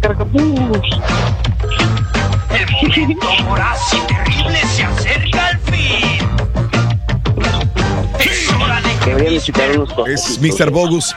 [2.98, 6.18] momento voraz y terrible se acerca al fin.
[8.18, 10.31] Es hora de Deberían de quitar unos cosas.
[10.31, 10.70] Es Mr.
[10.70, 11.15] Bogus.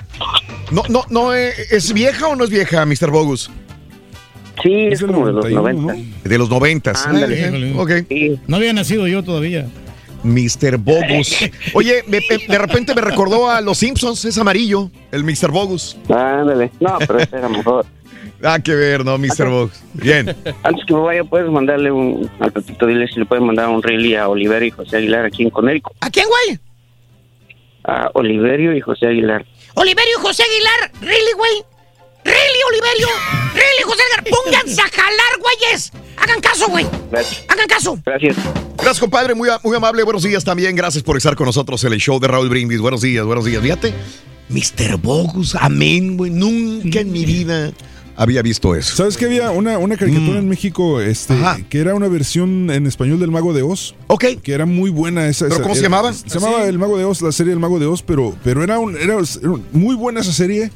[0.72, 3.10] No, no, no, eh, ¿es vieja o no es vieja, Mr.
[3.10, 3.50] Bogus?
[4.62, 5.96] Sí, es como de los 90.
[6.24, 7.08] De los noventas.
[7.08, 7.48] Ándale.
[7.48, 7.92] Eh, ok.
[8.48, 9.66] No había nacido yo todavía.
[10.24, 10.78] Mr.
[10.78, 11.36] Bogus.
[11.74, 15.50] Oye, me- me- de repente me recordó a los Simpsons, es amarillo, el Mr.
[15.50, 15.98] Bogus.
[16.10, 16.70] Ándale.
[16.82, 17.86] No, pero ese era mejor.
[18.44, 19.50] Ah, que ver, no, Mr.
[19.50, 19.84] Bogus.
[19.94, 20.36] Bien.
[20.64, 22.30] Antes que me vaya, puedes mandarle un.
[22.40, 25.44] Al Pepito, dile si le puedes mandar un really a Oliverio y José Aguilar aquí
[25.44, 25.94] en Conérico.
[26.00, 26.60] ¿A quién, güey?
[27.84, 29.46] A Oliverio y José Aguilar.
[29.76, 30.92] Oliverio y José Aguilar.
[31.02, 31.52] ¿Really, güey?
[32.24, 33.08] ¿Really, Oliverio?
[33.54, 34.42] ¿Really, José Aguilar?
[34.44, 35.92] Pónganse a jalar, güeyes.
[36.18, 36.86] Hagan caso, güey.
[37.12, 37.46] Gracias.
[37.50, 38.00] Hagan caso.
[38.06, 38.36] Gracias.
[38.76, 40.04] Gracias, compadre, muy, muy amable.
[40.04, 40.76] Buenos días también.
[40.76, 42.80] Gracias por estar con nosotros en el show de Raúl Brindis.
[42.80, 43.62] Buenos días, buenos días.
[43.62, 43.94] Fíjate,
[44.50, 44.98] Mr.
[44.98, 46.32] Bogus, amén, güey.
[46.32, 47.72] Nunca en mi vida
[48.22, 48.96] había visto eso.
[48.96, 51.34] ¿Sabes que había una, una caricatura en México este,
[51.70, 53.96] que era una versión en español del Mago de Oz?
[54.08, 54.26] Ok.
[54.44, 55.46] Que era muy buena esa.
[55.46, 56.12] ¿Pero esa- cómo se llamaba?
[56.14, 58.78] Se llamaba El Mago de Oz, la serie El Mago de Oz, pero, pero era,
[58.78, 60.70] un- era, era muy buena esa serie.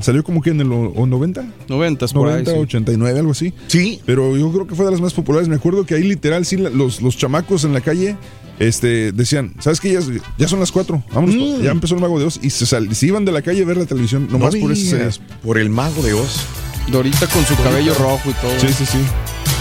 [0.00, 1.44] Salió como que en el o- o 90.
[1.68, 2.42] 90 por ahí.
[2.44, 2.58] 90, sí.
[2.58, 3.52] 89, algo así.
[3.66, 4.00] Sí.
[4.06, 5.48] Pero yo creo que fue de las más populares.
[5.48, 8.16] Me acuerdo que ahí literal, sí, los, los chamacos en la calle
[8.58, 9.92] este, decían, ¿sabes qué?
[9.92, 10.00] Ya,
[10.38, 11.02] ya son las cuatro.
[11.12, 11.62] Vámonos, Mm.
[11.62, 12.40] ya empezó el Mago de Oz.
[12.42, 14.72] Y se, sal- se iban de la calle a ver la televisión, nomás No por
[14.72, 14.98] esa serie.
[14.98, 16.40] digas, Por el mago de Oz.
[16.88, 18.58] Dorita con su cabello rojo y todo.
[18.60, 18.98] Sí, sí, sí.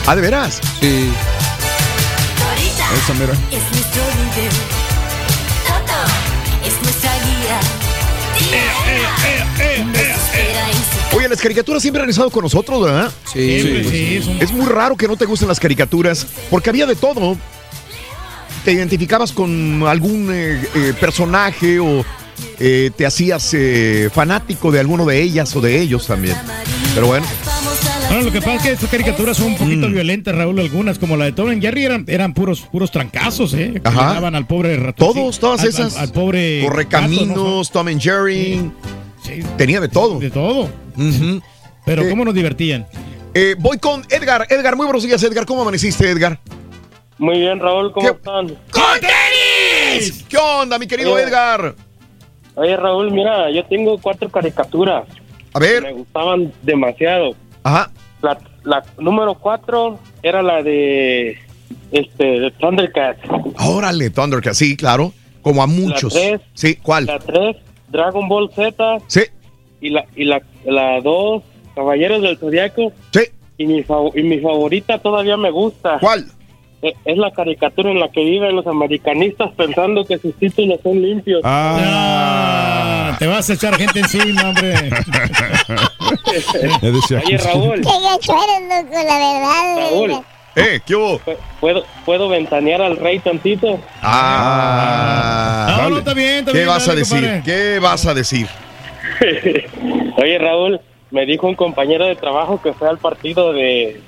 [0.05, 0.61] Ah, ¿de veras?
[0.79, 1.09] Sí.
[3.03, 3.33] Esa mera.
[3.51, 4.51] Es nuestro líder.
[5.65, 5.99] Toto
[6.65, 7.59] es nuestra guía.
[9.85, 10.75] Nos espera en
[11.11, 13.11] su Oye, las caricaturas siempre han estado con nosotros, ¿verdad?
[13.31, 13.83] Sí.
[13.89, 17.37] Sí, Es muy raro que no te gusten las caricaturas, porque había de todo.
[18.63, 22.03] Te identificabas con algún eh, eh, personaje o
[22.59, 26.35] eh, te hacías eh, fanático de alguno de ellas o de ellos también.
[26.93, 27.25] Pero bueno,
[28.07, 29.57] Bueno, lo que pasa es que estas caricaturas son un Mm.
[29.57, 33.53] poquito violentas, Raúl, algunas, como la de Tom and Jerry, eran, eran puros, puros trancazos,
[33.55, 33.73] ¿eh?
[33.81, 34.13] Que Ajá.
[34.13, 35.11] daban al pobre ratón.
[35.13, 35.95] todos, todas al- esas.
[35.97, 36.61] Al, al pobre.
[36.63, 38.71] Correcaminos, Tom and Jerry.
[39.23, 39.41] Sí.
[39.57, 40.19] Tenía de todo.
[40.19, 40.69] De todo.
[41.85, 42.85] Pero Eh, cómo nos divertían.
[43.33, 44.45] Eh, voy con Edgar.
[44.49, 45.45] Edgar, muy buenos días, Edgar.
[45.47, 46.39] ¿Cómo amaneciste, Edgar?
[47.17, 48.47] Muy bien, Raúl, ¿cómo ¿Qué- están?
[48.71, 50.23] ¡Con tenis!
[50.29, 51.23] ¿Qué onda, mi querido Oye.
[51.23, 51.75] Edgar?
[52.55, 55.05] Oye, Raúl, mira, yo tengo cuatro caricaturas.
[55.53, 55.83] A ver.
[55.83, 57.35] Me gustaban demasiado.
[57.63, 57.91] Ajá.
[58.21, 61.37] La, la número cuatro era la de
[61.91, 63.21] este de Thundercats.
[63.59, 65.13] Órale, Thundercats, sí, claro.
[65.41, 66.13] Como a muchos.
[66.13, 66.41] tres.
[66.53, 67.05] Sí, ¿cuál?
[67.05, 67.57] La tres,
[67.89, 68.97] Dragon Ball Z.
[69.07, 69.21] Sí.
[69.81, 71.43] Y la, y la, la dos,
[71.75, 72.91] Caballeros del Zodiaco.
[73.11, 73.21] Sí.
[73.57, 73.85] Y mi,
[74.15, 75.99] y mi favorita todavía me gusta.
[75.99, 76.25] ¿Cuál?
[76.81, 81.01] Eh, Es la caricatura en la que viven los americanistas pensando que sus títulos son
[81.01, 81.41] limpios.
[81.43, 84.73] Ah, te vas a echar gente encima, hombre.
[86.31, 87.37] Oye.
[87.37, 87.81] Raúl.
[87.81, 89.77] Qué gacho eres, loco, la verdad.
[89.77, 90.11] Raúl.
[90.57, 91.19] Eh, ¿qué hubo?
[91.59, 93.77] ¿Puedo, ¿Puedo ventanear al rey tantito?
[94.01, 95.79] Ah.
[95.81, 97.19] No, no, está bien, está ¿Qué bien, vas a decir?
[97.19, 97.41] compadre.
[97.43, 98.47] ¿Qué vas a decir?
[100.17, 100.79] Oye, Raúl,
[101.11, 104.01] me dijo un compañero de trabajo que fue al partido de...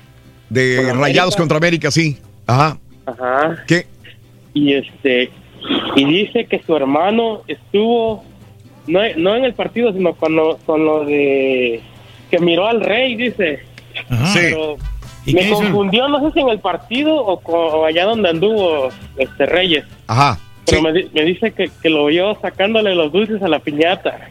[0.48, 0.98] De América.
[0.98, 2.16] Rayados contra América, sí.
[2.48, 2.76] Ajá.
[3.06, 3.64] Ajá.
[3.68, 3.86] ¿Qué?
[4.54, 5.30] Y este...
[5.96, 8.24] Y dice que su hermano estuvo...
[8.86, 11.80] No, no en el partido, sino con lo, con lo de...
[12.30, 13.60] Que miró al rey, dice.
[14.32, 14.38] Sí.
[14.40, 14.76] Pero
[15.26, 15.54] ¿Y me hizo?
[15.56, 19.84] confundió, no sé si en el partido o, co- o allá donde anduvo este Reyes.
[20.06, 20.38] Ajá.
[20.66, 20.84] Pero Sí.
[20.84, 24.28] me, di- me dice que, que lo vio sacándole los dulces a la piñata.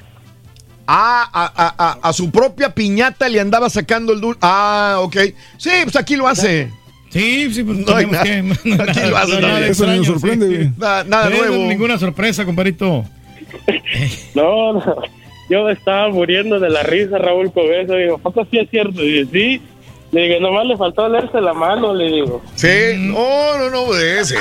[0.87, 4.39] Ah, a, a- a- a su propia piñata le andaba sacando el dulce.
[4.43, 5.17] Ah, ok.
[5.57, 6.71] Sí, pues aquí lo hace.
[7.10, 8.24] Sí, sí, pues No hay nada.
[8.24, 8.32] que.
[8.40, 9.61] Aquí lo hace nada también.
[9.61, 10.69] de Eso ni nos extraño, sorprende, sí.
[10.77, 11.56] Nada- nada nuevo.
[11.68, 13.06] Ninguna sorpresa, compadrito.
[14.36, 14.95] No, no.
[15.50, 17.94] Yo me estaba muriendo de la risa, Raúl, con eso.
[17.95, 19.02] Digo, ¿poco sí es cierto?
[19.03, 19.61] Y dije, sí.
[20.10, 22.42] Le digo, nomás le faltó leerse la mano, le digo.
[22.56, 24.34] Sí, no, no, no, es,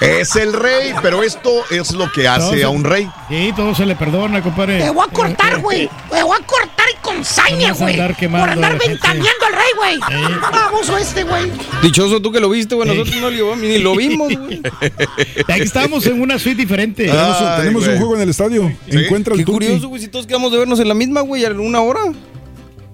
[0.00, 3.08] es- el rey, pero esto es lo que hace Todo a un rey.
[3.28, 4.78] Sí, todo se le perdona, compadre.
[4.80, 5.90] Te voy a cortar, güey.
[6.08, 7.96] Te voy a cortar y con saña, güey.
[7.96, 10.38] Por andar ventaneando al rey, güey.
[10.52, 11.50] Baboso este, güey.
[11.82, 12.86] Dichoso tú que lo viste, güey.
[12.88, 14.62] Nosotros no lo- ni lo vimos, güey.
[15.48, 17.06] Aquí estamos en una suite diferente.
[17.06, 17.98] Tenemos, un- Ay, tenemos un güey.
[17.98, 18.72] juego en el estadio.
[18.86, 19.66] Encuentra Qué el turqui.
[19.66, 20.00] curioso, güey.
[20.00, 22.00] Si todos quedamos de vernos en la misma, güey, a una hora.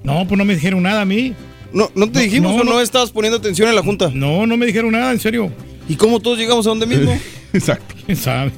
[0.02, 1.34] No, pues no me dijeron nada a mí.
[1.72, 4.10] No, ¿no te dijimos o no estabas poniendo atención en la junta?
[4.12, 5.52] No, no me dijeron nada, en serio.
[5.88, 7.18] ¿Y cómo todos llegamos a donde mismo?
[7.52, 7.94] Exacto.
[8.04, 8.52] ¿Quién sabe?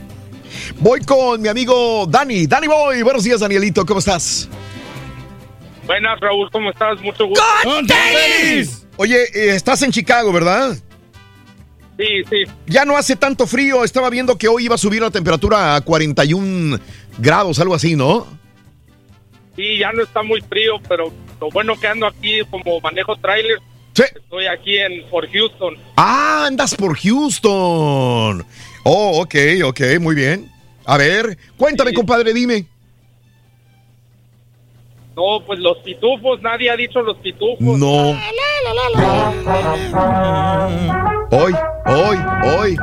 [0.78, 2.46] Voy con mi amigo Dani.
[2.46, 4.48] Dani Boy, buenos días, Danielito, ¿cómo estás?
[5.86, 7.00] Buenas, Raúl, ¿cómo estás?
[7.02, 7.42] Mucho gusto.
[8.96, 10.76] Oye, eh, estás en Chicago, ¿verdad?
[11.98, 12.52] Sí, sí.
[12.66, 13.84] Ya no hace tanto frío.
[13.84, 16.78] Estaba viendo que hoy iba a subir la temperatura a 41
[17.18, 18.26] grados, algo así, ¿no?
[19.60, 23.58] Sí, ya no está muy frío, pero lo bueno que ando aquí como manejo trailer.
[23.94, 25.76] Estoy aquí en por Houston.
[25.98, 28.42] Ah, andas por Houston.
[28.84, 29.34] Oh, ok,
[29.66, 30.50] ok, muy bien.
[30.86, 32.64] A ver, cuéntame, compadre, dime.
[35.14, 37.60] No, pues los pitufos, nadie ha dicho los pitufos.
[37.60, 38.12] No.
[41.32, 41.52] Hoy,
[41.84, 42.76] hoy, hoy.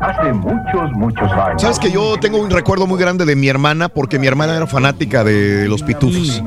[0.00, 1.62] Hace muchos, muchos años.
[1.62, 4.66] Sabes que yo tengo un recuerdo muy grande de mi hermana porque mi hermana era
[4.66, 6.42] fanática de los pitufos.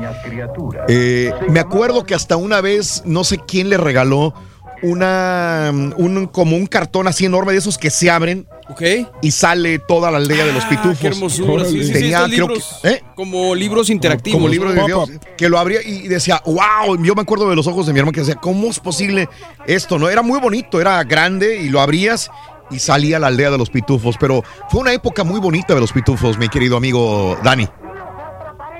[0.88, 4.34] Eh, me acuerdo que hasta una vez, no sé quién le regaló
[4.82, 8.82] una, un, como un cartón así enorme de esos que se abren Ok.
[9.22, 10.96] y sale toda la aldea de los pitufos.
[10.96, 11.64] Ah, Qué hermosura.
[11.64, 13.02] Sí, sí, sí, Tenía, creo libros, que, ¿eh?
[13.16, 14.36] Como libros interactivos.
[14.38, 17.66] Como libro de videos, que lo abría y decía, wow, yo me acuerdo de los
[17.66, 19.28] ojos de mi hermano que decía, ¿cómo es posible
[19.66, 19.98] esto?
[19.98, 22.30] No, era muy bonito, era grande y lo abrías
[22.70, 25.92] y salía la aldea de los pitufos, pero fue una época muy bonita de los
[25.92, 27.68] pitufos, mi querido amigo Dani.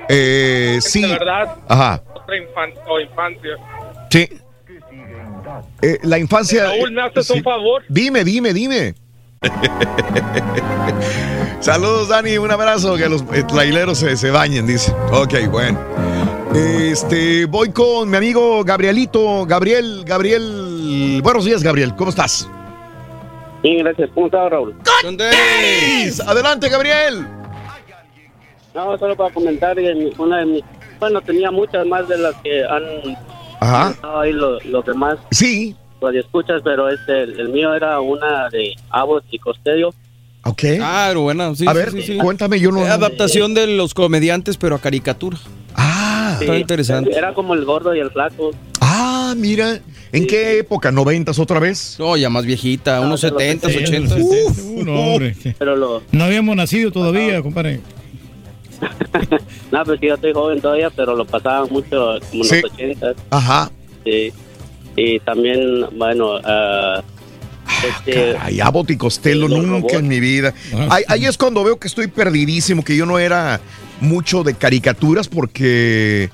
[0.09, 1.01] Eh, sí.
[1.01, 3.51] De verdad, Ajá, otra infan- o infancia.
[4.09, 4.29] sí.
[5.81, 6.65] Eh, la infancia.
[6.65, 7.33] Raúl, ¿me haces sí.
[7.33, 7.83] un favor?
[7.89, 8.93] Dime, dime, dime.
[11.59, 14.93] Saludos, Dani, un abrazo, que los eh, traileros se, se bañen, dice.
[15.11, 15.79] Ok, bueno.
[16.55, 19.45] Este, voy con mi amigo Gabrielito.
[19.45, 21.21] Gabriel, Gabriel.
[21.23, 22.49] Buenos días, Gabriel, ¿cómo estás?
[23.63, 24.09] Bien, gracias.
[24.13, 24.75] ¿Cómo estás, Raúl?
[26.27, 27.25] Adelante, Gabriel.
[28.73, 29.77] No, solo para comentar
[30.17, 30.63] una de mis...
[30.99, 32.83] Bueno, tenía muchas más de las que han
[33.59, 33.91] Ajá.
[33.91, 35.17] estado ahí lo- los demás.
[35.31, 35.75] Sí.
[36.13, 39.89] escuchas, pero este, el, el mío era una de Abbott y Costello.
[40.45, 40.61] Ok.
[40.77, 41.65] Claro, bueno, sí.
[41.67, 42.17] A sí, ver, sí, sí.
[42.17, 42.85] cuéntame, yo no.
[42.85, 45.37] Eh, Adaptación de los comediantes, pero a caricatura.
[45.75, 47.11] Ah, Sí, está interesante.
[47.17, 48.51] Era como el gordo y el flaco.
[48.81, 49.79] Ah, mira.
[50.11, 50.91] ¿En qué época?
[50.91, 51.95] ¿Noventas otra vez?
[51.99, 54.15] No, ya más viejita, unos pero 70, sí, 80.
[54.15, 55.35] Uh, no, hombre.
[55.57, 56.01] Pero lo...
[56.11, 57.79] No habíamos nacido todavía, compadre.
[59.71, 62.61] No, pues sí, yo estoy joven todavía, pero lo pasaba mucho como en Sí.
[62.61, 63.13] los 80.
[63.29, 63.71] Ajá.
[64.03, 64.31] Sí.
[64.95, 67.03] Y también, bueno, ah,
[67.87, 69.93] este, Ay, Abbott y Costello, nunca robots.
[69.93, 70.53] en mi vida.
[70.89, 73.59] Ahí, ahí es cuando veo que estoy perdidísimo, que yo no era
[74.01, 76.29] mucho de caricaturas porque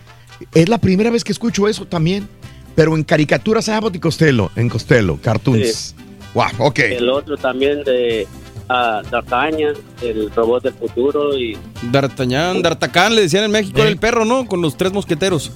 [0.54, 2.28] es la primera vez que escucho eso también.
[2.76, 5.96] Pero en caricaturas Abbott y Costello, en Costello, cartoons.
[6.34, 6.80] Wow, ok.
[6.80, 8.28] el otro también de
[8.68, 11.58] ah, D'Artagnan, el robot del futuro y
[11.92, 14.46] D'Artagnan, D'Artacán, le decían en México, era el perro, ¿no?
[14.46, 15.52] Con los tres mosqueteros.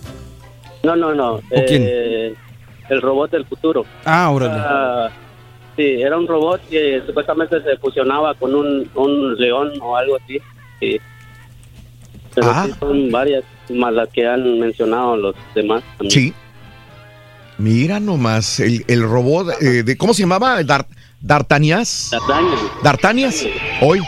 [0.84, 1.84] no, no, no, quién?
[1.86, 2.34] eh,
[2.90, 3.86] el robot del futuro.
[4.06, 4.54] Ah, órale.
[4.56, 5.10] Ah,
[5.76, 10.40] sí, era un robot que supuestamente se fusionaba con un, un león o algo así.
[10.80, 10.98] Sí.
[12.34, 12.66] Pero Ah.
[12.68, 15.84] sí son varias más las que han mencionado los demás.
[15.98, 16.12] también.
[16.12, 16.34] Sí.
[17.60, 20.64] Mira nomás, el, el robot, eh, de, ¿cómo se llamaba?
[20.64, 20.88] Dar,
[21.22, 22.10] D'Artagnas.
[22.12, 22.60] D'Artagnan.
[22.82, 23.46] D'Artagnas.
[23.82, 24.00] Hoy.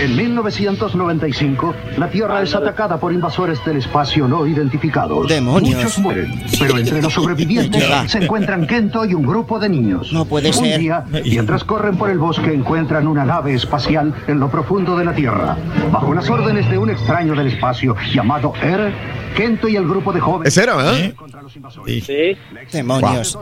[0.00, 5.28] En 1995, la Tierra es atacada por invasores del espacio no identificados.
[5.28, 5.74] Demonios.
[5.74, 10.10] Muchos mueren, pero entre los sobrevivientes se encuentran Kento y un grupo de niños.
[10.10, 10.80] No puede un ser.
[10.80, 15.14] día, mientras corren por el bosque, encuentran una nave espacial en lo profundo de la
[15.14, 15.58] Tierra.
[15.92, 18.94] Bajo las órdenes de un extraño del espacio llamado Er,
[19.36, 20.56] Kento y el grupo de jóvenes...
[20.56, 21.12] Ese era, ¿verdad?
[21.84, 22.36] Sí.
[22.72, 23.38] Demonios.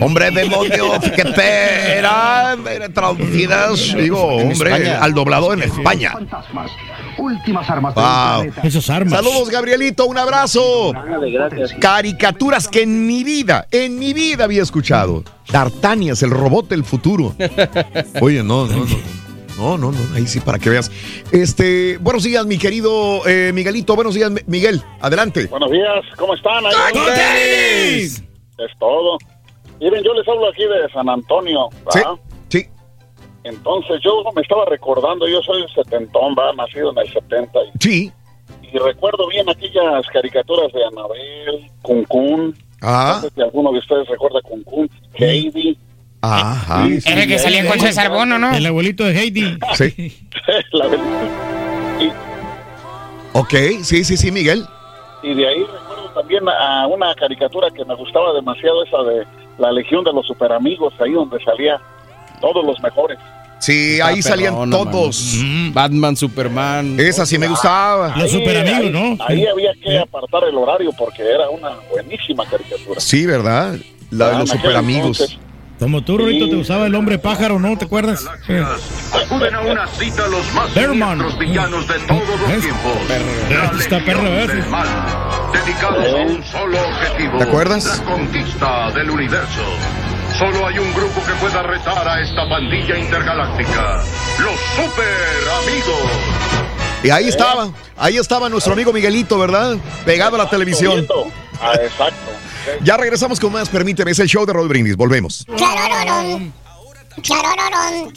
[0.00, 4.98] Hombre, demonio, fíjate, era, era traducidas, digo, hombre, España.
[5.00, 5.99] al doblado en España.
[6.08, 6.70] Fantasmas,
[7.18, 8.52] últimas armas Wow.
[8.62, 9.12] Esos armas.
[9.14, 10.92] Saludos, Gabrielito, un abrazo.
[10.92, 11.72] Gracias.
[11.80, 15.22] Caricaturas que en mi vida, en mi vida había escuchado.
[15.50, 17.34] D'Artagnan, el robot del futuro.
[18.20, 19.20] Oye, no, no, no.
[19.58, 20.90] No, no, no, ahí sí, para que veas.
[21.32, 23.94] Este, buenos días, mi querido eh, Miguelito.
[23.94, 24.82] Buenos días, Mi- Miguel.
[25.02, 25.48] Adelante.
[25.48, 26.64] Buenos días, ¿cómo están?
[26.64, 28.22] Es
[28.78, 29.18] todo.
[29.80, 32.12] Miren, yo les hablo aquí de San Antonio, ¿verdad?
[32.14, 32.29] Sí,
[33.44, 36.52] Entonces yo me estaba recordando, yo soy setentón, ¿va?
[36.52, 37.58] Nacido en el 70.
[37.62, 38.12] Y, sí.
[38.72, 42.54] y recuerdo bien aquellas caricaturas de Anabel, Kun Kun.
[42.82, 43.14] Ah.
[43.16, 45.78] No sé si alguno de ustedes recuerda Kun Kun, Heidi.
[46.22, 46.86] Ajá.
[47.06, 48.54] Era el que salía con César Bono, ¿no?
[48.54, 49.58] El abuelito de Heidi.
[49.74, 50.28] Sí.
[50.72, 51.50] La verdad.
[53.32, 54.64] Ok, sí, sí, sí, Miguel.
[55.22, 59.24] Y de ahí recuerdo también a una caricatura que me gustaba demasiado, esa de
[59.58, 61.80] La Legión de los Superamigos, ahí donde salía
[62.40, 63.18] todos los mejores.
[63.58, 65.34] Sí, Está ahí salían perrona, todos.
[65.36, 65.70] mano.
[65.74, 66.96] Batman, Superman.
[66.98, 68.14] Esa sí me gustaba.
[68.14, 72.98] Ahí- ahí- Ahí había que apartar el horario porque era una buenísima caricatura.
[73.00, 73.74] Sí, ¿verdad?
[74.10, 75.20] La de Ah, los en aquel superamigos.
[75.20, 75.38] entonces.
[75.78, 77.76] Como tú, Rorito, te usaba el hombre pájaro, ¿no?
[77.78, 78.26] ¿Te acuerdas?
[79.14, 81.18] Acuden a una cita los más Berman.
[81.18, 82.92] siniestros villanos de todos los tiempos.
[83.48, 84.86] La Está perro, del Mal.
[85.52, 87.38] Dedicados a un solo objetivo.
[87.38, 87.98] ¿Te acuerdas?
[87.98, 89.62] La conquista del universo.
[90.38, 94.02] Solo hay un grupo que pueda retar a esta pandilla intergaláctica.
[94.38, 95.04] Los Super
[95.62, 96.10] Amigos.
[97.02, 99.76] Y ahí estaba, ahí estaba nuestro amigo Miguelito, ¿verdad?
[100.04, 101.06] Pegado a la televisión.
[101.60, 102.14] Ah, exacto.
[102.82, 105.46] Ya regresamos con más, permíteme, es el show de Rod Brindis, volvemos.
[105.56, 106.52] Charororón.
[107.22, 108.12] Charororón.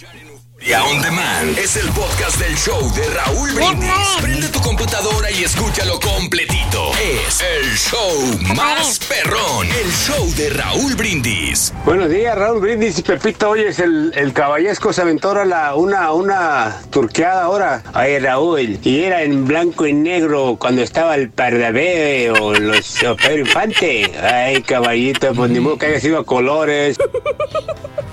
[0.65, 3.91] Y a On Demand es el podcast del show de Raúl Brindis.
[4.21, 6.91] Prende tu computadora y escúchalo completito.
[7.01, 9.67] Es el show más perrón.
[9.67, 11.73] El show de Raúl Brindis.
[11.83, 13.49] Buenos días, Raúl Brindis y Pepito.
[13.49, 17.83] Oye, es el, el caballesco se aventó ahora la, una, una turqueada ahora.
[17.93, 18.79] Ay, Raúl.
[18.83, 24.13] Y era en blanco y negro cuando estaba el Pardabé o los o Pedro Infante.
[24.17, 26.97] Ay, caballito, pues ni modo que haya sido a colores.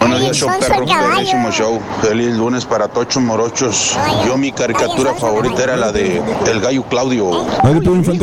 [0.00, 1.80] Buenos días, show perro, perrísimo show.
[2.02, 3.96] Feliz lunes para Tochos Morochos.
[4.26, 7.44] Yo mi caricatura favorita era la de El Gallo Claudio.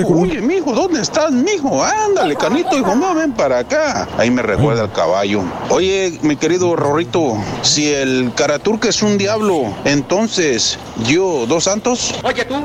[0.09, 1.83] Oye, mijo, ¿dónde estás, mijo?
[1.83, 4.07] Ándale, canito, hijo, no, ven para acá.
[4.17, 5.43] Ahí me recuerda el caballo.
[5.69, 12.15] Oye, mi querido Rorrito, si el Caraturca es un diablo, entonces, ¿yo, dos santos?
[12.23, 12.55] Oye tú,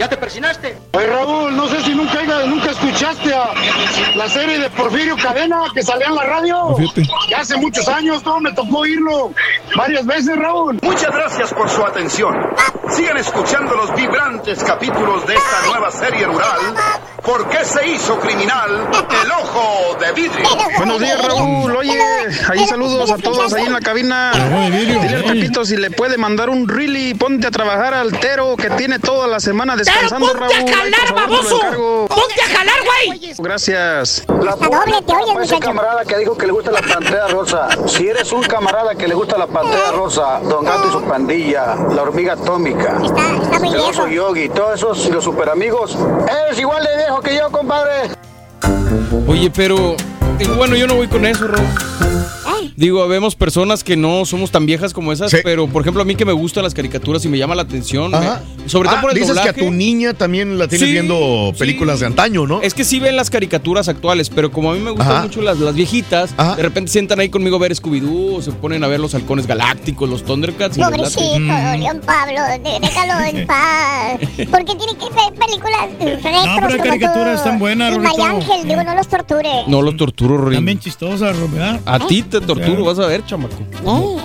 [0.00, 0.78] ¿ya te persinaste?
[0.92, 3.50] Oye Raúl, no sé si nunca, nunca escuchaste a
[4.16, 6.74] la serie de Porfirio Cadena que salía en la radio.
[7.28, 9.30] Ya hace muchos años, todo me tocó oírlo
[9.76, 10.78] varias veces, Raúl.
[10.80, 12.34] Muchas gracias por su atención.
[12.88, 16.60] Sigan escuchando los vibrantes capítulos de esta nueva serie rural.
[17.22, 18.88] ¿Por qué se hizo criminal
[19.22, 20.48] el ojo de vidrio?
[20.78, 21.76] Buenos días, Raúl.
[21.76, 22.00] Oye,
[22.48, 24.32] ahí saludos a todos ahí en la cabina.
[24.70, 27.12] Dile al Pepito si le puede mandar un really.
[27.12, 29.76] Ponte a trabajar al Tero que tiene toda la semana
[30.08, 32.06] ponte a jalar, baboso.
[32.08, 33.34] ¡Ponte a jalar, güey!
[33.38, 34.24] Gracias.
[34.42, 37.68] La doble te oyes, Ese camarada que dijo que le gusta la pantera rosa.
[37.86, 41.74] Si eres un camarada que le gusta la pantera rosa, Don Gato y su pandilla,
[41.94, 43.00] la hormiga atómica,
[43.62, 45.96] el oso yogi, todos esos y los super amigos,
[46.46, 48.10] eres igual de viejo que yo, compadre.
[49.28, 49.96] Oye, pero
[50.38, 51.58] eh, bueno, yo no voy con eso, Ro.
[52.76, 56.14] Digo, vemos personas que no somos tan viejas como esas, pero por ejemplo a mí
[56.14, 58.42] que me gustan las caricaturas y me llama la atención, Ajá.
[58.62, 59.52] me- sobre todo Ah, por el dices doblaje.
[59.54, 62.60] que a tu niña también la tienes Sí, viendo películas de antaño, ¿no?
[62.62, 65.22] Es que sí ven las caricaturas actuales, pero como a mí me gustan Ajá.
[65.22, 68.84] mucho las, las viejitas, de repente sientan ahí conmigo a ver Scooby-Doo, o se ponen
[68.84, 70.76] a ver los halcones galácticos, los Thundercats.
[70.78, 70.80] y.
[70.80, 71.80] Pobrecito, Mm.
[71.80, 72.40] León Pablo,
[72.82, 74.18] déjalo en paz.
[74.50, 78.94] Porque tiene que ver películas retros No, pero las caricaturas están buenas, Ángel, digo, no
[78.94, 79.48] los torture.
[79.66, 80.56] No los torturo, Rin.
[80.58, 81.80] También chistosa, ¿verdad?
[81.86, 83.56] A ti te torturo, vas a ver, chamaco.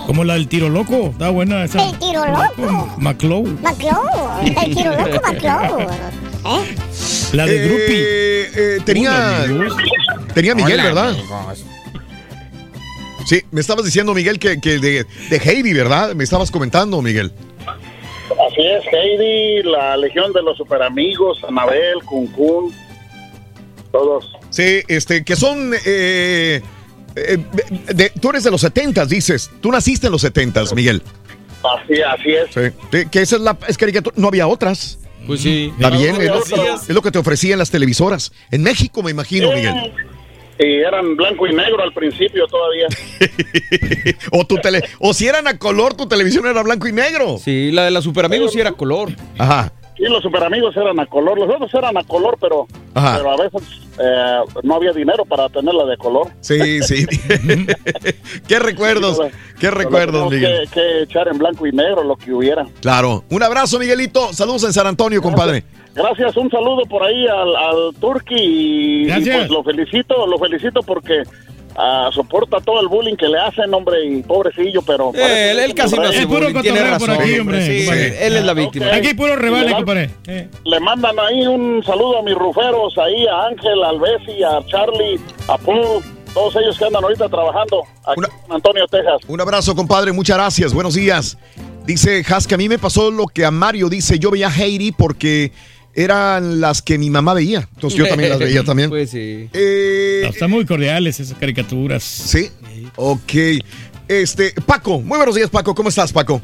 [0.05, 1.07] Como la del tiro loco.
[1.11, 1.89] Está buena esa.
[1.89, 2.95] El tiro loco.
[2.97, 3.43] Maclow.
[3.61, 5.81] Maclow, el tiro loco Maclow.
[5.81, 6.75] ¿Eh?
[7.33, 7.97] La de Eh, Groupie.
[8.55, 9.45] eh, tenía,
[10.33, 11.15] tenía Miguel, Hola, ¿verdad?
[13.25, 16.13] Sí, me estabas diciendo, Miguel, que, que de, de Heidi, ¿verdad?
[16.13, 17.31] Me estabas comentando, Miguel.
[17.67, 22.71] Así es, Heidi, la Legión de los Superamigos, Anabel, Kun Kun,
[23.91, 24.31] todos.
[24.51, 25.73] Sí, este, que son...
[25.85, 26.61] eh,
[27.16, 27.38] eh,
[27.94, 29.50] de- tú eres de los 70 dices.
[29.61, 31.02] Tú naciste en los 70 Miguel.
[31.64, 32.53] Así, así es.
[32.53, 34.16] Sí, que esa es la es caricatura.
[34.19, 35.00] No había otras.
[35.26, 35.72] Pues sí.
[35.76, 36.84] Está bien, es, lo- otras.
[36.88, 38.32] es lo que te ofrecían las televisoras.
[38.52, 39.74] En México, me imagino, Miguel.
[40.60, 42.88] Y eran blanco y negro al principio todavía.
[44.32, 47.38] O, tu tele, o si eran a color, tu televisión era blanco y negro.
[47.44, 49.11] Sí, la de las Super Amigos sí era color.
[49.38, 49.72] Ajá.
[49.98, 53.17] Sí, los superamigos eran a color, los otros eran a color, pero, Ajá.
[53.17, 53.61] pero a veces
[53.98, 56.27] eh, no había dinero para tenerla de color.
[56.41, 57.06] Sí, sí.
[58.48, 59.19] qué recuerdos,
[59.59, 60.67] qué recuerdos, Miguel.
[60.69, 62.65] Que, que echar en blanco y negro lo que hubiera.
[62.82, 63.24] Claro.
[63.30, 64.33] Un abrazo, Miguelito.
[64.33, 65.64] Saludos en San Antonio, compadre.
[65.93, 69.38] Gracias, un saludo por ahí al, al Turqui y, y Gracias.
[69.38, 71.24] pues lo felicito, lo felicito porque
[71.75, 75.11] ah, soporta todo el bullying que le hacen, hombre, y pobrecillo, pero...
[75.13, 77.23] Eh, él, él casi no el hace bullying, tiene cotorreo por razón.
[77.23, 77.87] aquí, hombre, Sí,
[78.19, 78.87] él es la víctima.
[78.93, 80.09] Aquí puro revale, Le dan- compadre.
[80.27, 80.49] Eh.
[80.63, 85.19] Le mandan ahí un saludo a mis ruferos, ahí a Ángel, al Bessi, a Charlie,
[85.47, 86.01] a Paul,
[86.33, 89.21] todos ellos que andan ahorita trabajando aquí en San Antonio, Texas.
[89.27, 90.11] Un abrazo, compadre.
[90.11, 90.73] Muchas gracias.
[90.73, 91.37] Buenos días.
[91.85, 94.17] Dice Has que a mí me pasó lo que a Mario dice.
[94.19, 95.51] Yo veía a Heidi porque
[95.95, 97.67] eran las que mi mamá veía.
[97.74, 98.90] Entonces yo también las veía también.
[98.90, 99.49] Pues sí.
[99.53, 102.03] Eh, Están muy cordiales esas caricaturas.
[102.03, 102.49] Sí.
[102.98, 103.33] Ok.
[104.07, 105.74] Este, Paco, muy buenos días, Paco.
[105.74, 106.41] ¿Cómo estás, Paco?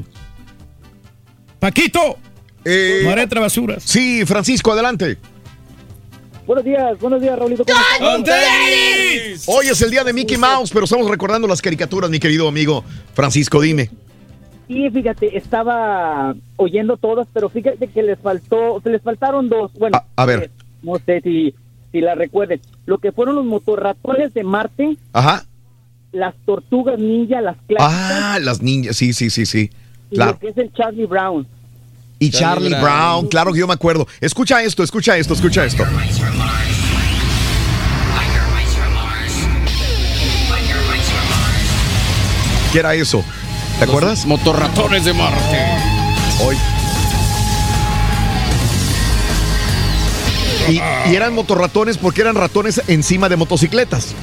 [1.60, 2.18] Paquito.
[2.64, 3.82] Eh, Maretra Basuras.
[3.84, 5.18] Sí, Francisco, adelante.
[6.46, 7.64] Buenos días, buenos días, Raulito.
[7.98, 9.44] ¿cómo estás?
[9.46, 12.84] Hoy es el día de Mickey Mouse, pero estamos recordando las caricaturas, mi querido amigo
[13.14, 13.90] Francisco, dime.
[14.68, 19.72] Sí, fíjate, estaba oyendo todas, pero fíjate que les faltó, se les faltaron dos.
[19.74, 20.50] Bueno, A ver.
[20.82, 21.54] no sé si,
[21.90, 22.60] si la recuerden.
[22.86, 25.44] Lo que fueron los motorratones de Marte, Ajá.
[26.12, 29.70] las tortugas ninja, las clásicas, Ah, las niñas, sí, sí, sí, sí.
[30.10, 30.32] y Claro.
[30.32, 31.46] lo que es el Charlie Brown.
[32.18, 32.82] Y Charlie, Charlie Brown.
[32.82, 33.26] Brown.
[33.28, 34.06] claro que yo me acuerdo.
[34.20, 35.84] Escucha esto, escucha esto, escucha esto.
[42.72, 43.22] ¿Qué era eso?
[43.78, 44.26] ¿Te acuerdas?
[44.26, 45.58] Motorratones de Marte.
[46.44, 46.56] Hoy.
[50.68, 54.14] Y, y eran motorratones porque eran ratones encima de motocicletas.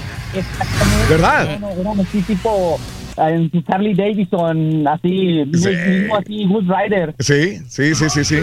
[1.09, 1.59] ¿Verdad?
[1.59, 2.79] Bueno, eran así tipo
[3.17, 7.15] en Charlie Davidson, así, mismo así, Good Rider.
[7.19, 8.37] Sí, sí, sí, sí, sí.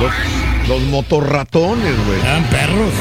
[0.00, 2.20] Los, los motorratones, güey.
[2.20, 2.92] Eran perros.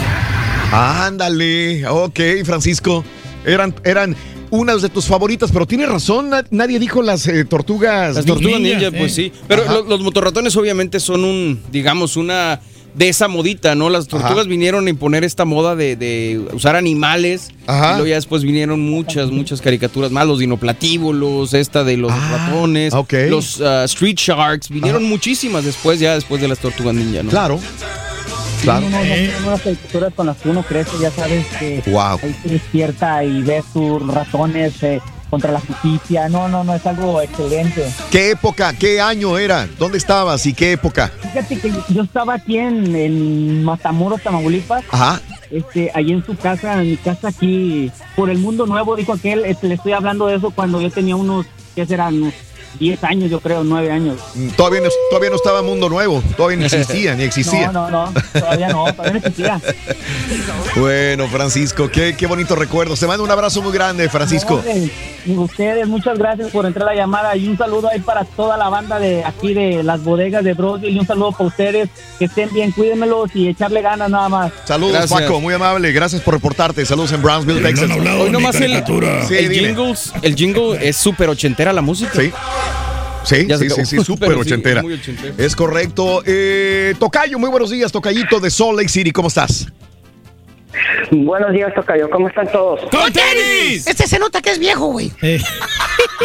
[0.74, 1.88] Ándale.
[1.88, 3.06] Ok, Francisco.
[3.46, 4.16] Eran, eran
[4.52, 6.30] unas de tus favoritas, pero tienes razón.
[6.30, 8.16] na- nadie dijo las eh, tortugas.
[8.16, 8.92] Las tortugas ninja, eh.
[8.92, 9.32] pues sí.
[9.48, 12.60] Pero lo- los motorratones obviamente son un, digamos, una
[12.94, 13.90] de esa modita, ¿no?
[13.90, 14.50] Las tortugas Ajá.
[14.50, 17.52] vinieron a imponer esta moda de, de usar animales.
[17.66, 17.86] Ajá.
[17.86, 20.28] Y luego ya después vinieron muchas, muchas caricaturas más.
[20.28, 22.94] Los dinoplatíbulos, esta de los ratones.
[22.94, 23.14] ok.
[23.30, 24.70] Los ah, Street Sharks.
[24.70, 27.30] Vinieron muchísimas después, ya después de las tortugas ninja, ¿no?
[27.30, 27.60] Claro.
[28.62, 28.82] Claro.
[28.82, 32.20] No, no, no, son unas caricaturas con las que uno crece, ya sabes que Wow.
[32.24, 36.30] ahí se despierta y ves tus ratones eh, contra la justicia.
[36.30, 37.92] No, no, no, es algo excelente.
[38.12, 38.74] ¿Qué época?
[38.74, 39.68] ¿Qué año era?
[39.80, 41.12] ¿Dónde estabas y qué época?
[41.22, 44.84] Fíjate que yo estaba aquí en, en Matamoros, Tamaulipas.
[44.92, 45.22] Ajá.
[45.50, 49.44] Este, ahí en su casa, en mi casa aquí, por el mundo nuevo, dijo aquel,
[49.46, 52.32] este, le estoy hablando de eso cuando yo tenía unos, ¿qué serán?
[52.72, 54.18] Unos 10 años, yo creo, 9 años.
[54.36, 56.24] Mm, Todavía no, todavía no estaba Mundo Nuevo.
[56.36, 57.72] Todavía ni existía, ni existía.
[57.72, 59.62] No, no, no, todavía no, todavía no existía.
[60.76, 62.96] Bueno, Francisco, qué, qué bonito recuerdo.
[62.96, 64.64] Te mando un abrazo muy grande, Francisco.
[65.26, 68.58] Y ustedes, muchas gracias por entrar a la llamada y un saludo ahí para toda
[68.58, 72.26] la banda de aquí de las bodegas de Brosville y un saludo para ustedes, que
[72.26, 74.52] estén bien, cuídenmelos y echarle ganas nada más.
[74.66, 75.22] Saludos, Gracias.
[75.22, 75.92] Paco, muy amable.
[75.92, 76.86] Gracias por reportarte.
[76.86, 77.90] Saludos en Brownsville, Texas.
[77.92, 78.72] Hoy nomás el,
[79.28, 82.12] Sí, el, jingles, el jingle es súper ochentera la música.
[82.16, 82.32] Sí.
[83.24, 84.84] Sí, Ya sí, sí, sí, súper sí, ochentera.
[85.38, 86.24] Es correcto.
[86.26, 89.12] Eh, Tocayo, muy buenos días, Tocayito de Salt Lake City.
[89.12, 89.68] ¿Cómo estás?
[91.12, 92.80] Buenos días, Tocayo, ¿cómo están todos?
[92.90, 93.86] ¡Con tenis!
[93.86, 95.12] Este se nota que es viejo, güey.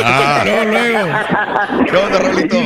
[0.04, 0.42] Ah,
[1.90, 2.56] ¿Qué onda, Rolito?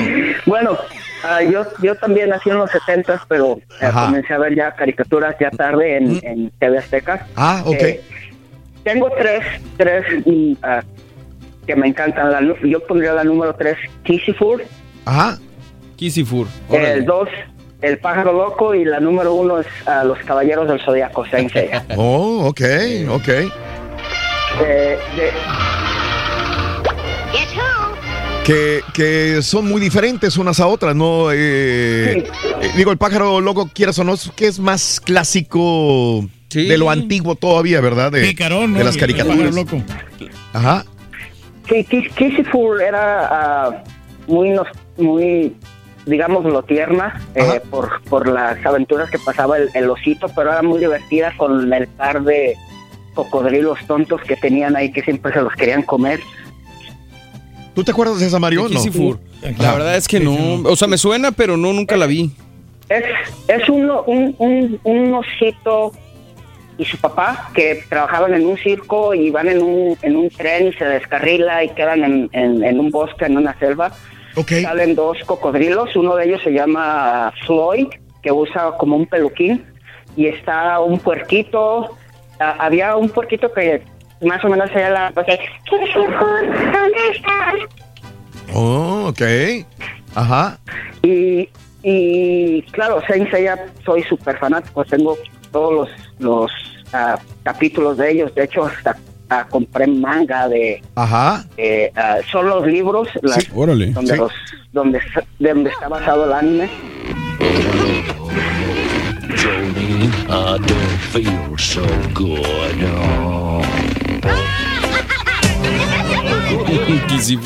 [0.47, 0.77] Bueno,
[1.25, 5.37] ah, yo, yo también nací en los 70, pero eh, comencé a ver ya caricaturas
[5.41, 7.27] ya tarde en, en TV Azteca.
[7.37, 7.75] Ah, ok.
[7.81, 8.01] Eh,
[8.83, 9.45] tengo tres,
[9.77, 10.83] tres mm, ah,
[11.75, 12.33] que me encantan.
[12.33, 14.63] La yo pondría la número tres, Kissy Food.
[15.05, 15.39] Ajá.
[15.97, 16.47] Kissy-Fur.
[16.73, 17.29] El dos,
[17.83, 18.75] El pájaro loco.
[18.75, 21.85] Y la número uno es ah, Los caballeros del zodiaco, Saint Seiya.
[21.97, 22.61] Oh, ok,
[23.11, 23.29] ok.
[23.29, 25.31] Eh, de-
[28.45, 31.31] Que, que son muy diferentes unas a otras, ¿no?
[31.31, 32.25] Eh, eh,
[32.77, 37.37] digo, el pájaro loco, quieras o no, es que es más clásico de lo antiguo
[37.37, 38.11] todavía, ¿verdad?
[38.11, 38.79] De, Picarón, ¿no?
[38.79, 39.55] de las El pájaro caricaturas.
[39.55, 39.83] loco.
[40.53, 40.85] Ajá.
[41.69, 43.27] Sí, Kiss- Kissy Fool era
[43.67, 43.85] ah,
[44.27, 44.67] muy, nos-
[44.97, 45.55] muy,
[46.07, 50.79] digámoslo, tierna eh, por, por las aventuras que pasaba el, el osito, pero era muy
[50.81, 52.57] divertida con el par de
[53.15, 56.21] cocodrilos tontos que tenían ahí que siempre se los querían comer.
[57.75, 58.69] ¿Tú te acuerdas de esa Mario?
[58.69, 59.19] De No.
[59.59, 60.35] La verdad es que no.
[60.69, 62.31] O sea, me suena, pero no, nunca la vi.
[62.89, 63.05] Es,
[63.47, 65.93] es un, un, un, un osito
[66.81, 70.69] y su papá que trabajaban en un circo y van en un, en un tren
[70.69, 73.93] y se descarrila y quedan en, en, en un bosque, en una selva.
[74.63, 77.89] Salen dos cocodrilos, uno de ellos se llama Floyd,
[78.23, 79.63] que usa como un peluquín,
[80.17, 81.99] y está un puerquito.
[82.39, 83.83] Ah, había un puerquito que
[84.23, 85.11] más o menos era la...
[85.11, 85.27] pues,
[85.71, 87.55] ¿Dónde estás?
[88.55, 89.67] Oh, ok.
[90.15, 90.59] Ajá.
[91.03, 91.47] Y,
[91.83, 95.19] y claro, Saint Seiya soy súper fanático, tengo
[95.53, 96.51] todos los, los
[96.93, 98.35] ah, capítulos de ellos.
[98.35, 98.97] De hecho, hasta
[99.29, 101.45] ah, compré manga de Ajá.
[101.57, 103.91] eh, ah, son los libros las- órale.
[103.93, 104.19] donde Sí.
[104.19, 104.33] los
[104.73, 105.01] donde
[105.39, 106.69] donde está basado el anime.
[109.37, 111.83] Jolene, I don't feel so
[112.15, 113.80] good.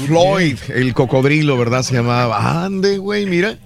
[0.06, 1.82] Floyd, el cocodrilo, ¿verdad?
[1.82, 2.64] Se llamaba.
[2.64, 3.56] Ande, güey, mira.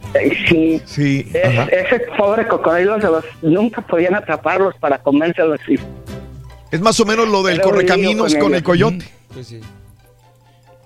[0.49, 0.81] Sí.
[0.85, 1.27] Sí.
[1.33, 1.65] Es- ajá.
[1.71, 5.61] ese pobre cocodrilo se los nunca podían atraparlos para comérselos.
[5.69, 5.79] y-
[6.71, 9.05] Es más o menos lo del correcaminos con con, el coyote.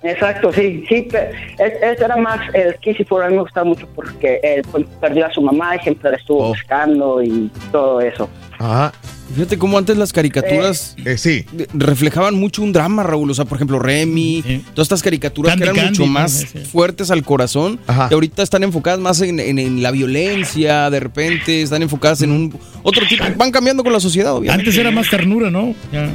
[0.05, 1.03] Exacto, sí, sí.
[1.03, 4.63] pe- es- Ese era más el Kissy for a mí me gustaba mucho porque él
[4.71, 8.29] pues, perdió a su mamá y siempre la estuvo buscando y todo eso.
[8.59, 8.93] Ajá.
[9.35, 11.45] Fíjate cómo antes las caricaturas Eh, sí.
[11.53, 13.31] de- reflejaban mucho un drama, Raúl.
[13.31, 16.47] O sea, por ejemplo, Remy, todas estas caricaturas Candy que eran Candy, mucho más Sí,
[16.53, 16.59] sí.
[16.61, 17.81] fuertes al corazón.
[17.87, 18.09] Ajá.
[18.11, 22.33] Y ahorita están enfocadas más en, en- en la violencia, de repente están enfocadas en
[22.33, 23.25] un otro tipo.
[23.37, 24.69] Van cambiando con la sociedad, obviamente.
[24.69, 25.75] Antes era más ternura, ¿no?
[25.93, 26.11] Ya.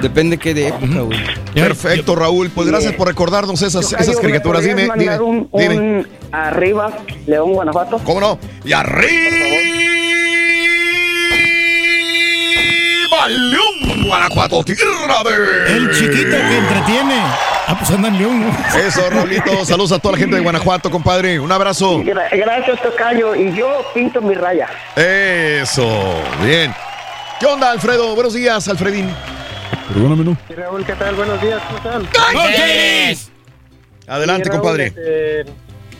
[0.00, 1.18] Depende qué de época, güey.
[1.54, 2.50] Perfecto, Raúl.
[2.50, 4.64] Pues gracias por recordarnos esas, esas ¿me caricaturas.
[4.64, 5.78] Dime, dime, un, dime.
[5.78, 7.98] un arriba, León, Guanajuato?
[8.04, 8.38] ¿Cómo no?
[8.64, 9.10] Y arriba
[13.28, 15.76] León, Guanajuato, tierra de...
[15.76, 17.20] El chiquito que entretiene.
[17.66, 18.78] Ah, pues anda en León, ¿no?
[18.78, 19.64] Eso, Raulito.
[19.64, 21.40] Saludos a toda la gente de Guanajuato, compadre.
[21.40, 22.00] Un abrazo.
[22.02, 23.34] Gra- gracias, Tocayo.
[23.34, 24.68] Y yo pinto mi raya.
[24.96, 26.74] Eso, bien.
[27.40, 28.14] ¿Qué onda, Alfredo?
[28.14, 29.10] Buenos días, Alfredín.
[29.92, 30.36] Perdóname, no.
[30.56, 31.14] Raúl, ¿qué tal?
[31.14, 32.08] Buenos días, ¿cómo están?
[34.06, 34.86] Adelante, Sí, Raúl, compadre.
[34.86, 35.44] este,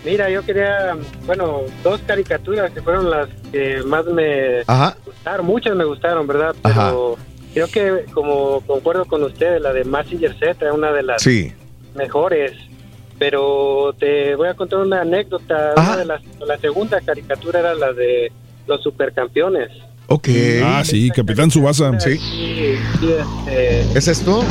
[0.05, 4.97] mira, yo quería, bueno, dos caricaturas que fueron las que más me Ajá.
[5.05, 6.55] gustaron, muchas me gustaron, ¿verdad?
[6.63, 7.17] Pero
[7.53, 11.53] creo que, como concuerdo con ustedes, la de Massinger Z es una de las Sí.
[11.95, 12.53] mejores.
[13.19, 15.73] Pero te voy a contar una anécdota.
[15.77, 18.33] Una de las, la segunda caricatura era la de
[18.67, 19.71] los supercampeones.
[20.09, 20.29] Ok.
[20.65, 21.99] Ah, sí, Capitán Subasa.
[22.01, 22.19] Sí.
[22.19, 23.15] Sí, sí,
[23.47, 24.43] este, ¿Es esto?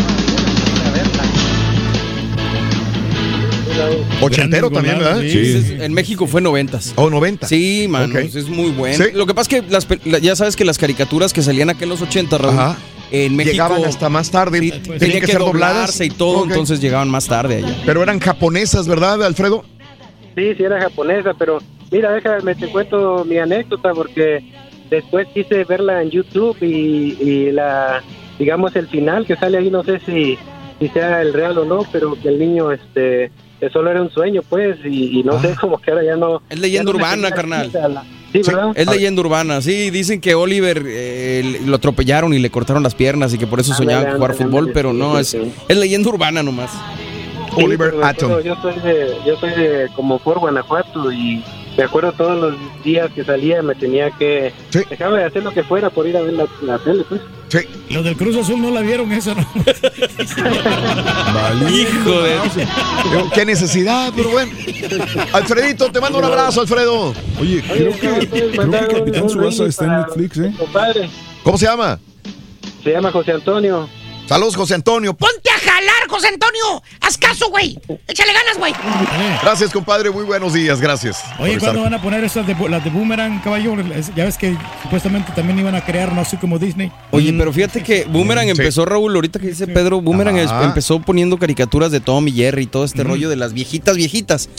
[4.21, 5.21] Ochentero también, ¿verdad?
[5.21, 5.77] Sí.
[5.79, 6.93] En México fue noventas.
[6.95, 7.47] Oh, 90.
[7.47, 8.25] Sí, mano, Ok.
[8.35, 9.03] es muy bueno.
[9.03, 9.11] Sí.
[9.13, 9.87] Lo que pasa es que las
[10.21, 12.77] ya sabes que las caricaturas que salían aquí en los 80, Raúl, Ajá.
[13.11, 14.59] en México Llegaban hasta más tarde.
[14.59, 15.73] sí, Tenían tenía que que, ser dobladas.
[15.75, 17.75] doblarse y todo, entonces llegaban más tarde allá.
[17.85, 19.63] Pero eran japonesas, ¿verdad, Alfredo?
[20.35, 21.59] Sí, sí era japonesa, pero
[21.91, 24.43] mira, déjame te cuento mi anécdota porque
[24.89, 28.01] después quise verla en YouTube y, y la,
[28.39, 30.37] digamos, el final que sale ahí, no sé si,
[30.79, 33.31] si sea el real o no, pero que el niño, este,
[33.63, 36.41] que solo era un sueño, pues, y, y no sé, como que ahora ya no...
[36.49, 37.71] Es leyenda no urbana, carnal.
[37.73, 38.71] la- Sí, ¿verdad?
[38.75, 43.31] Es leyenda urbana, sí, dicen que Oliver eh, lo atropellaron y le cortaron las piernas
[43.33, 45.53] y que por eso Ándale, soñaba con jugar fútbol, pero sí, no, sí, es, sí.
[45.67, 46.71] es leyenda urbana nomás.
[47.55, 48.41] Sí, Oliver Atom.
[48.41, 51.43] Yo soy de, yo soy de como por Guanajuato y
[51.77, 54.53] me acuerdo todos los días que salía me tenía que
[54.89, 57.21] dejarme de hacer lo que fuera por ir a ver la, la tele, pues.
[57.49, 57.59] Sí.
[57.91, 59.41] Los del Cruz Azul no la vieron esa, ¿no?
[61.69, 62.37] Hijo de...
[63.33, 64.51] Qué necesidad, pero bueno.
[65.33, 67.13] Alfredito, te mando un abrazo, Alfredo.
[67.39, 70.53] Oye, creo que, creo que Capitán Subasa está en Netflix, ¿eh?
[70.57, 71.09] Compadre,
[71.43, 71.99] ¿Cómo se llama?
[72.83, 73.87] se llama José Antonio.
[74.33, 75.13] Saludos, José Antonio.
[75.13, 76.81] ¡Ponte a jalar, José Antonio!
[77.01, 77.77] ¡Haz caso, güey!
[78.07, 78.73] ¡Échale ganas, güey!
[79.43, 80.09] Gracias, compadre.
[80.09, 80.81] Muy buenos días.
[80.81, 81.23] Gracias.
[81.37, 81.83] Oye, ¿cuándo estar.
[81.83, 83.75] van a poner estas de, las de Boomerang, caballo?
[84.15, 86.91] Ya ves que supuestamente también iban a crear, no así como Disney.
[87.11, 88.51] Oye, pero fíjate que Boomerang Sí.
[88.51, 90.63] empezó, Raúl, ahorita que dice Pedro, Boomerang Ajá.
[90.63, 94.49] empezó poniendo caricaturas de Tom y Jerry y todo este rollo de las viejitas, viejitas.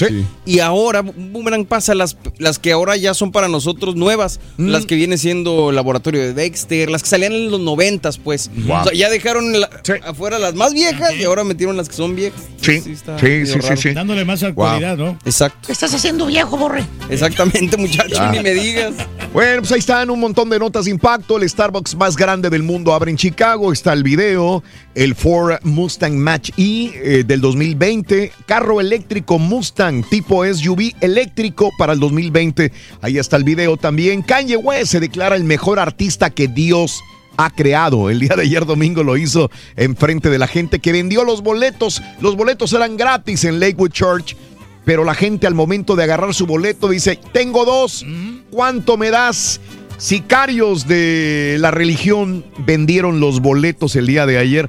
[0.47, 4.94] Y ahora Boomerang pasa las, las que ahora ya son para nosotros nuevas, las que
[4.94, 8.53] viene siendo el laboratorio de Dexter, las que salían en los noventas, pues.
[8.55, 8.77] Wow.
[8.83, 12.15] O sea, ya dejaron la- afuera las más viejas y ahora metieron las que son
[12.17, 12.41] viejas.
[12.60, 13.91] Sí, sí, sí, sí.
[13.93, 15.18] Dándole más actualidad, ¿no?
[15.25, 15.59] Exacto.
[15.67, 16.84] ¿Qué estás haciendo, viejo, borre?
[17.10, 18.31] Exactamente, muchacho, Ya.
[18.33, 18.94] ni me digas.
[19.33, 21.36] Bueno, pues ahí están un montón de notas de impacto.
[21.36, 23.73] El Starbucks más grande del mundo abre en Chicago.
[23.73, 24.62] Está el video.
[24.94, 28.33] El Ford Mustang Match E eh, del 2020.
[28.47, 32.73] Carro eléctrico Mustang tipo SUV eléctrico para el 2020.
[33.02, 34.23] Ahí está el video también.
[34.23, 37.01] Kanye West se declara el mejor artista que Dios
[37.37, 38.11] ha creado.
[38.11, 41.43] El día de ayer domingo lo hizo en frente de la gente que vendió los
[41.43, 42.03] boletos.
[42.21, 44.37] Los boletos eran gratis en Lakewood Church.
[44.85, 48.05] Pero la gente al momento de agarrar su boleto dice, tengo dos,
[48.51, 49.61] ¿cuánto me das?
[49.97, 54.69] Sicarios de la religión vendieron los boletos el día de ayer.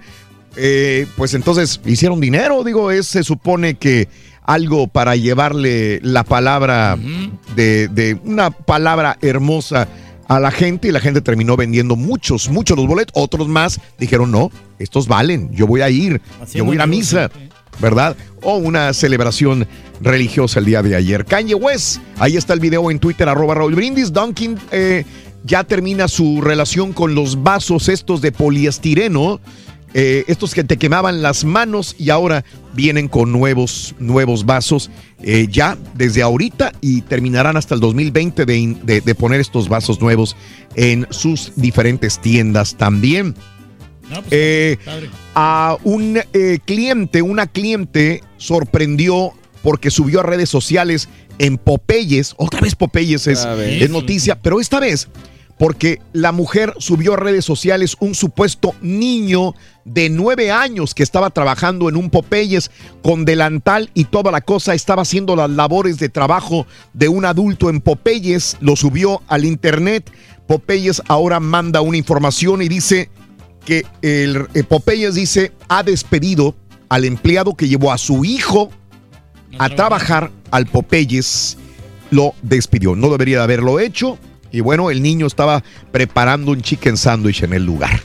[0.56, 4.08] Eh, pues entonces hicieron dinero, digo, es se supone que
[4.44, 6.98] algo para llevarle la palabra
[7.56, 9.90] de, de una palabra hermosa
[10.28, 14.32] a la gente y la gente terminó vendiendo muchos, muchos los boletos, otros más dijeron
[14.32, 17.32] no, estos valen, yo voy a ir, Así yo voy a ir a misa,
[17.80, 18.16] ¿verdad?
[18.42, 19.68] O una celebración
[20.02, 21.26] religiosa el día de ayer.
[21.26, 25.06] Kanye West, ahí está el video en Twitter, arroba Raúl Brindis, Dunkin, eh,
[25.44, 29.40] ya termina su relación con los vasos estos de poliestireno,
[29.98, 32.44] eh, estos que te quemaban las manos y ahora
[32.74, 34.92] vienen con nuevos, nuevos vasos
[35.24, 39.70] eh, ya desde ahorita y terminarán hasta el 2020 de, in- de- de poner estos
[39.70, 40.36] vasos nuevos
[40.76, 43.36] en sus diferentes tiendas también.
[44.32, 44.78] Eh,
[45.34, 49.32] a un eh, cliente, una cliente sorprendió
[49.64, 51.10] porque subió a redes sociales
[51.40, 53.46] en Popeyes, otra vez Popeyes es,
[53.84, 55.08] es noticia, pero esta vez
[55.58, 59.54] porque la mujer subió a redes sociales un supuesto niño
[59.86, 64.74] de nueve años que estaba trabajando en un Popeyes con delantal y toda la cosa,
[64.74, 70.12] estaba haciendo las labores de trabajo de un adulto en Popeyes, lo subió al internet.
[70.48, 73.10] Popeyes ahora manda una información y dice
[73.66, 76.56] que el eh, Popeyes dice ha despedido
[76.90, 78.70] al empleado que llevó a su hijo
[79.58, 81.58] a trabajar al Popeyes,
[82.12, 82.96] lo despidió.
[82.96, 84.18] No debería de haberlo hecho.
[84.56, 88.00] Y bueno, el niño estaba preparando un chicken sandwich en el lugar.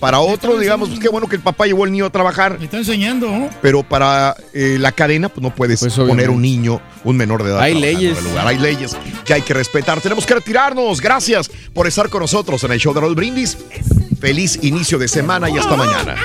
[0.00, 2.58] Para otro, digamos, pues qué bueno que el papá llevó al niño a trabajar.
[2.58, 3.48] Me está enseñando, ¿no?
[3.62, 7.60] Pero para eh, la cadena, pues no puedes poner un niño, un menor de edad.
[7.60, 8.18] Hay leyes.
[8.18, 8.46] en el lugar.
[8.48, 10.00] Hay leyes que hay que respetar.
[10.02, 11.00] Tenemos que retirarnos.
[11.00, 13.56] Gracias por estar con nosotros en el show de Raúl Brindis.
[14.20, 16.16] Feliz inicio de semana y hasta mañana.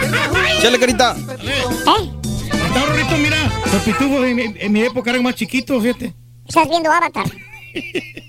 [0.62, 1.16] Chale, carita.
[1.16, 3.50] Está Rorrito, mira.
[3.72, 6.14] Los pitufos en, mi- en mi época eran más chiquitos, fíjate.
[6.48, 7.26] Estás viendo Avatar.